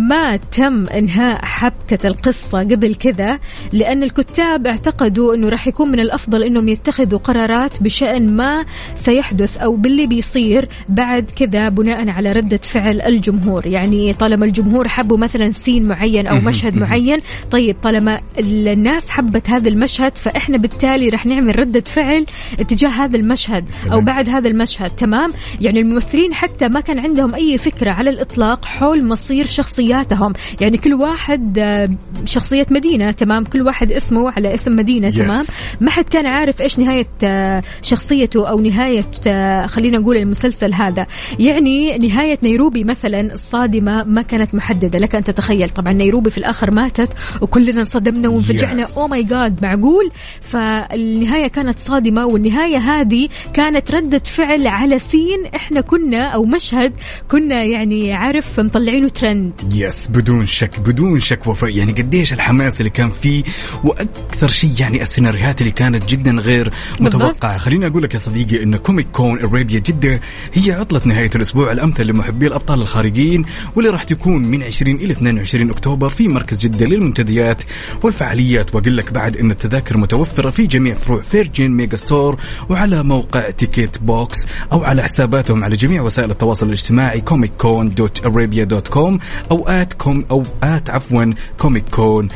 ما 0.08 0.36
تم 0.36 0.84
انهاء 1.08 1.44
حبكة 1.44 2.06
القصة 2.06 2.58
قبل 2.58 2.94
كذا 2.94 3.38
لأن 3.72 4.02
الكتاب 4.02 4.66
اعتقدوا 4.66 5.34
إنه 5.34 5.48
راح 5.48 5.66
يكون 5.66 5.88
من 5.88 6.00
الأفضل 6.00 6.42
إنهم 6.42 6.68
يتخذوا 6.68 7.18
قرارات 7.18 7.82
بشأن 7.82 8.36
ما 8.36 8.64
سيحدث 8.94 9.56
أو 9.56 9.76
باللي 9.76 10.06
بيصير 10.06 10.68
بعد 10.88 11.30
كذا 11.36 11.68
بناء 11.68 12.08
على 12.08 12.32
ردة 12.32 12.60
فعل 12.62 13.00
الجمهور. 13.00 13.66
يعني 13.66 14.12
طالما 14.12 14.46
الجمهور 14.46 14.88
حبوا 14.88 15.16
مثلا 15.18 15.50
سين 15.50 15.88
معين 15.88 16.26
أو 16.26 16.40
مشهد 16.40 16.76
معين 16.76 17.20
طيب 17.50 17.76
طالما 17.82 18.18
الناس 18.38 19.10
حبت 19.10 19.50
هذا 19.50 19.68
المشهد 19.68 20.16
فإحنا 20.16 20.58
بالتالي 20.58 21.08
راح 21.08 21.26
نعمل 21.26 21.58
ردة 21.58 21.80
فعل 21.80 22.26
اتجاه 22.60 22.88
هذا 22.88 23.16
المشهد 23.16 23.64
أو 23.64 23.90
سلام. 23.90 24.04
بعد 24.04 24.28
هذا 24.28 24.48
المشهد. 24.48 24.90
تمام؟ 24.90 25.32
يعني 25.60 25.80
الممثلين 25.80 26.34
حتى 26.34 26.68
ما 26.68 26.80
كان 26.80 26.98
عندهم 26.98 27.34
أي 27.34 27.58
فكرة 27.58 27.90
على 27.90 28.10
الإطلاق 28.10 28.64
حول 28.64 29.04
مصير 29.04 29.46
شخصياتهم. 29.46 30.32
يعني 30.60 30.76
كل 30.76 30.97
واحد 30.98 31.58
آه، 31.58 31.88
شخصية 32.24 32.66
مدينة 32.70 33.10
تمام؟ 33.10 33.44
كل 33.44 33.62
واحد 33.62 33.92
اسمه 33.92 34.30
على 34.30 34.54
اسم 34.54 34.76
مدينة 34.76 35.08
Yes. 35.10 35.14
تمام؟ 35.16 35.44
ما 35.80 35.90
حد 35.90 36.04
كان 36.04 36.26
عارف 36.26 36.60
إيش 36.60 36.78
نهاية 36.78 37.06
آه، 37.24 37.62
شخصيته 37.82 38.48
أو 38.48 38.60
نهاية 38.60 39.04
آه، 39.26 39.66
خلينا 39.66 39.98
نقول 39.98 40.16
المسلسل 40.16 40.74
هذا. 40.74 41.06
يعني 41.38 41.98
نهاية 41.98 42.38
نيروبي 42.42 42.84
مثلا 42.84 43.20
الصادمة 43.20 44.04
ما 44.04 44.22
كانت 44.22 44.54
محددة. 44.54 44.98
لك 44.98 45.14
أن 45.14 45.24
تتخيل 45.24 45.70
طبعا 45.70 45.92
نيروبي 45.92 46.30
في 46.30 46.38
الآخر 46.38 46.70
ماتت 46.70 47.08
وكلنا 47.40 47.80
انصدمنا 47.80 48.28
وانفجعنا. 48.28 48.84
Yes. 48.84 48.98
Oh 48.98 49.08
my 49.08 49.22
God 49.22 49.62
معقول؟ 49.62 50.10
فالنهاية 50.40 51.46
كانت 51.46 51.78
صادمة 51.78 52.26
والنهاية 52.26 52.78
هذه 52.78 53.28
كانت 53.54 53.90
ردة 53.90 54.18
فعل 54.18 54.66
على 54.66 54.98
scene 54.98 55.46
إحنا 55.56 55.80
كنا 55.80 56.26
أو 56.28 56.42
مشهد 56.44 56.92
كنا 57.30 57.62
يعني 57.64 58.12
عارف 58.12 58.60
مطلعينه 58.60 59.08
ترند 59.08 59.52
يس 59.74 60.08
بدون 60.08 60.46
شك 60.46 60.80
بدون 60.88 61.20
شك 61.20 61.46
وفاء 61.46 61.76
يعني 61.76 61.92
قديش 61.92 62.32
الحماس 62.32 62.80
اللي 62.80 62.90
كان 62.90 63.10
فيه 63.10 63.42
وأكثر 63.84 64.50
شيء 64.50 64.70
يعني 64.78 65.02
السيناريوهات 65.02 65.60
اللي 65.60 65.72
كانت 65.72 66.08
جدا 66.08 66.30
غير 66.30 66.72
متوقعة. 67.00 67.58
خليني 67.58 67.86
أقول 67.86 68.02
لك 68.02 68.14
يا 68.14 68.18
صديقي 68.18 68.62
إن 68.62 68.76
Comic 68.76 69.06
Con 69.12 69.38
Arabia 69.38 69.78
جدة 69.78 70.20
هي 70.54 70.72
عطلة 70.72 71.00
نهاية 71.04 71.30
الأسبوع 71.34 71.72
الأمثل 71.72 72.06
لمحبي 72.06 72.46
الأبطال 72.46 72.80
الخارقين 72.80 73.44
واللي 73.76 73.90
راح 73.90 74.04
تكون 74.04 74.44
من 74.44 74.62
20 74.62 74.96
إلى 74.96 75.12
22 75.12 75.70
أكتوبر 75.70 76.08
في 76.08 76.28
مركز 76.28 76.58
جدة 76.58 76.86
للمنتديات 76.86 77.62
والفعاليات. 78.02 78.74
وأقول 78.74 78.96
لك 78.96 79.12
بعد 79.12 79.36
إن 79.36 79.50
التذاكر 79.50 79.96
متوفرة 79.96 80.50
في 80.50 80.66
جميع 80.66 80.94
فروع 80.94 81.22
Virgin 81.22 81.70
Megastore 81.70 82.36
وعلى 82.70 83.02
موقع 83.02 83.50
Ticket 83.50 83.98
Box 83.98 84.46
أو 84.72 84.84
على 84.84 85.02
حساباتهم 85.02 85.64
على 85.64 85.76
جميع 85.76 86.02
وسائل 86.02 86.30
التواصل 86.30 86.66
الاجتماعي 86.66 87.20
Comic 87.20 87.52
Con 87.58 87.90
dot 87.90 88.24
Arabia 88.24 88.64
dot 88.64 88.88
com 88.88 89.18
أو 89.50 89.68
at 89.68 89.92
com 89.92 90.24
أو 90.30 90.44
at 90.62 90.77
عفوا 90.88 91.34
Comic 91.58 91.84
Con 91.90 92.28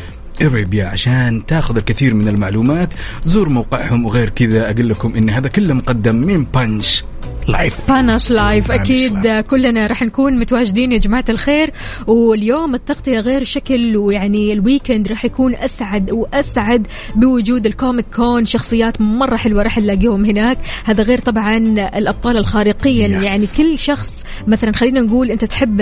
Arabia 0.43 0.87
عشان 0.87 1.47
تاخذ 1.47 1.77
الكثير 1.77 2.15
من 2.15 2.29
المعلومات. 2.29 2.95
زور 3.25 3.49
موقعهم 3.49 4.05
وغير 4.05 4.29
كذا 4.29 4.71
أقول 4.71 4.89
لكم 4.89 5.15
إن 5.15 5.31
هذا 5.31 5.49
كله 5.49 5.75
مقدم 5.75 6.17
من 6.17 6.45
بانش. 6.45 7.05
live 7.49 7.75
فاناش 7.75 8.31
live 8.31 8.71
أكيد 8.71 9.27
live. 9.27 9.47
كلنا 9.47 9.87
راح 9.87 10.03
نكون 10.03 10.39
متواجدين 10.39 10.93
يا 10.93 10.99
جماعة 10.99 11.25
الخير. 11.29 11.71
واليوم 12.07 12.75
التغطية 12.75 13.21
غير 13.21 13.45
شكل 13.45 13.97
ويعني 13.97 14.53
ال 14.53 14.60
weekend 14.60 15.09
راح 15.09 15.25
يكون 15.25 15.55
أسعد 15.55 16.11
وأسعد 16.11 16.87
بوجود 17.17 17.67
ال 17.67 17.73
Comic 17.73 18.07
Con. 18.17 18.47
شخصيات 18.47 19.01
مرة 19.01 19.37
حلوة 19.37 19.63
راح 19.63 19.79
نلاقيهم 19.79 20.25
هناك. 20.25 20.59
هذا 20.85 21.03
غير 21.03 21.19
طبعا 21.21 21.57
الأبطال 21.97 22.37
الخارقين 22.37 22.83
Yes. 23.23 23.25
يعني 23.25 23.47
كل 23.57 23.79
شخص 23.79 24.25
مثلا 24.47 24.73
خلينا 24.73 25.01
نقول 25.01 25.31
أنت 25.31 25.45
تحب 25.45 25.77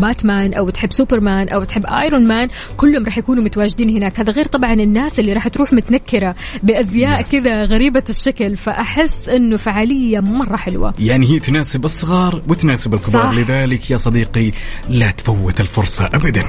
باتمان 0.00 0.54
أو 0.54 0.70
تحب 0.70 0.92
سوبرمان 0.92 1.48
أو 1.48 1.64
تحب 1.64 1.86
ايرون 1.86 2.28
مان 2.28 2.48
كلهم 2.76 3.04
راح 3.04 3.18
يكونوا 3.18 3.42
متواجدين 3.42 3.96
هناك. 3.96 4.20
هذا 4.20 4.32
غير 4.32 4.44
طبعا 4.44 4.72
الناس 4.72 5.18
اللي 5.18 5.32
راح 5.32 5.48
تروح 5.48 5.72
متنكرة 5.72 6.34
بأزياء 6.62 7.22
Yes. 7.22 7.30
كذا 7.30 7.64
غريبة 7.64 8.04
الشكل. 8.08 8.56
فأحس 8.56 9.28
إنه 9.28 9.56
فعالية 9.56 10.20
مرة 10.20 10.56
حلوة. 10.56 10.92
يعني 11.06 11.26
هي 11.26 11.38
تناسب 11.38 11.84
الصغار 11.84 12.42
وتناسب 12.48 12.94
الكبار 12.94 13.22
صح. 13.22 13.38
لذلك 13.38 13.90
يا 13.90 13.96
صديقي 13.96 14.52
لا 14.88 15.10
تفوت 15.10 15.60
الفرصة 15.60 16.06
أبدا 16.06 16.46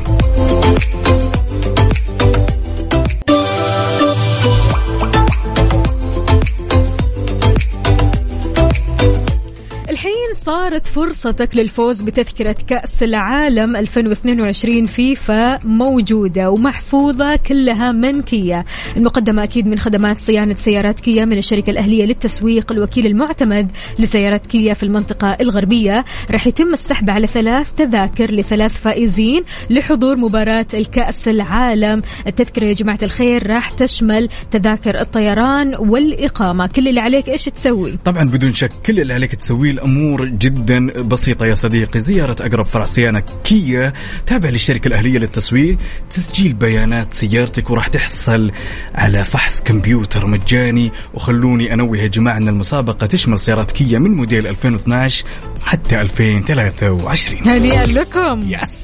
صارت 10.47 10.87
فرصتك 10.87 11.55
للفوز 11.55 12.01
بتذكرة 12.01 12.55
كأس 12.67 13.03
العالم 13.03 13.75
2022 13.75 14.85
فيفا 14.85 15.57
موجودة 15.65 16.49
ومحفوظة 16.49 17.35
كلها 17.35 17.91
من 17.91 18.21
كيا 18.21 18.65
المقدمة 18.97 19.43
أكيد 19.43 19.67
من 19.67 19.79
خدمات 19.79 20.17
صيانة 20.17 20.55
سيارات 20.55 20.99
كيا 20.99 21.25
من 21.25 21.37
الشركة 21.37 21.69
الأهلية 21.69 22.05
للتسويق 22.05 22.71
الوكيل 22.71 23.05
المعتمد 23.05 23.71
لسيارات 23.99 24.45
كيا 24.45 24.73
في 24.73 24.83
المنطقة 24.83 25.37
الغربية. 25.41 26.05
راح 26.31 26.47
يتم 26.47 26.73
السحب 26.73 27.09
على 27.09 27.27
ثلاث 27.27 27.73
تذاكر 27.73 28.31
لثلاث 28.31 28.73
فائزين 28.81 29.43
لحضور 29.69 30.17
مباراة 30.17 30.67
الكأس 30.73 31.27
العالم. 31.27 32.01
التذكرة 32.27 32.65
يا 32.65 32.73
جماعة 32.73 32.99
الخير 33.03 33.47
راح 33.47 33.71
تشمل 33.71 34.29
تذاكر 34.51 35.01
الطيران 35.01 35.75
والإقامة. 35.75 36.67
كل 36.67 36.87
اللي 36.87 36.99
عليك 36.99 37.29
إيش 37.29 37.45
تسوي؟ 37.45 37.97
طبعا 38.05 38.23
بدون 38.23 38.53
شك 38.53 38.71
كل 38.85 38.99
اللي 38.99 39.13
عليك 39.13 39.35
تسويه 39.35 39.71
الأمور 39.71 40.36
جدا 40.37 41.01
بسيطة 41.01 41.45
يا 41.45 41.55
صديقي. 41.55 41.99
زيارة 41.99 42.35
أقرب 42.39 42.65
فرع 42.65 42.85
صيانه 42.85 43.23
كيا 43.43 43.93
تابع 44.25 44.49
للشركة 44.49 44.87
الأهلية 44.87 45.19
للتسويق. 45.19 45.77
تسجيل 46.11 46.53
بيانات 46.53 47.13
سيارتك 47.13 47.69
وراح 47.69 47.87
تحصل 47.87 48.51
على 48.95 49.23
فحص 49.23 49.61
كمبيوتر 49.63 50.25
مجاني. 50.27 50.91
وخلوني 51.13 51.73
أنوه 51.73 51.97
يا 51.97 52.07
جماعة 52.07 52.37
أن 52.37 52.47
المسابقة 52.47 53.05
تشمل 53.07 53.39
سيارات 53.39 53.71
كيا 53.71 53.99
من 53.99 54.11
موديل 54.11 54.47
2012 54.47 55.25
حتى 55.65 56.01
2023 56.01 57.47
هنيئا 57.47 57.85
لكم. 57.85 58.43
yes 58.47 58.79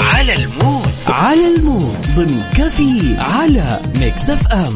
على 0.00 0.34
ال 0.36 0.45
mood. 0.45 0.88
على 1.06 1.56
ال 1.56 1.63
mood. 1.63 1.96
ضمن 2.16 2.42
كفي 2.56 3.16
على 3.18 3.80
Mix 4.00 4.30
FM. 4.30 4.74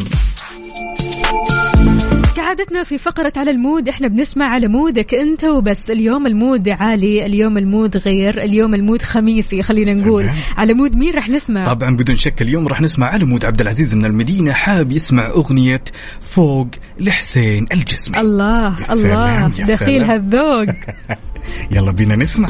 كعادتنا 2.42 2.84
في 2.84 2.98
فقرة 2.98 3.32
على 3.36 3.50
ال 3.50 3.56
mood. 3.56 3.88
إحنا 3.88 4.08
بنسمع 4.08 4.46
على 4.46 4.68
mood 4.68 5.05
ك 5.05 5.14
أنت 5.14 5.44
وبس. 5.44 5.90
اليوم 5.90 6.26
ال 6.26 6.35
mood 6.35 6.68
عالي 6.68 7.26
اليوم 7.26 7.58
ال 7.58 7.66
mood 7.66 7.96
غير 7.96 8.42
اليوم 8.42 8.74
ال 8.74 8.80
mood 8.80 9.02
خميسي 9.02 9.62
خلينا 9.62 9.94
نقول. 9.94 10.24
سلام. 10.24 10.36
على 10.56 10.74
mood 10.74 10.96
مين 10.96 11.14
رح 11.14 11.28
نسمع؟ 11.28 11.74
طبعا 11.74 11.96
بدون 11.96 12.16
شك 12.16 12.42
اليوم 12.42 12.68
راح 12.68 12.80
نسمع 12.80 13.06
على 13.06 13.24
mood 13.24 13.44
عبد 13.44 13.60
العزيز 13.60 13.94
من 13.94 14.04
المدينة. 14.04 14.52
حاب 14.52 14.92
يسمع 14.92 15.26
أغنية 15.26 15.84
فوق 16.20 16.68
لحسين 17.00 17.66
الجسمي. 17.72 18.20
الله 18.20 18.92
الله. 18.92 19.48
دخيل. 19.48 20.04
هالذوق 20.04 20.66
يلا 21.74 21.92
بينا 21.92 22.16
نسمع. 22.16 22.48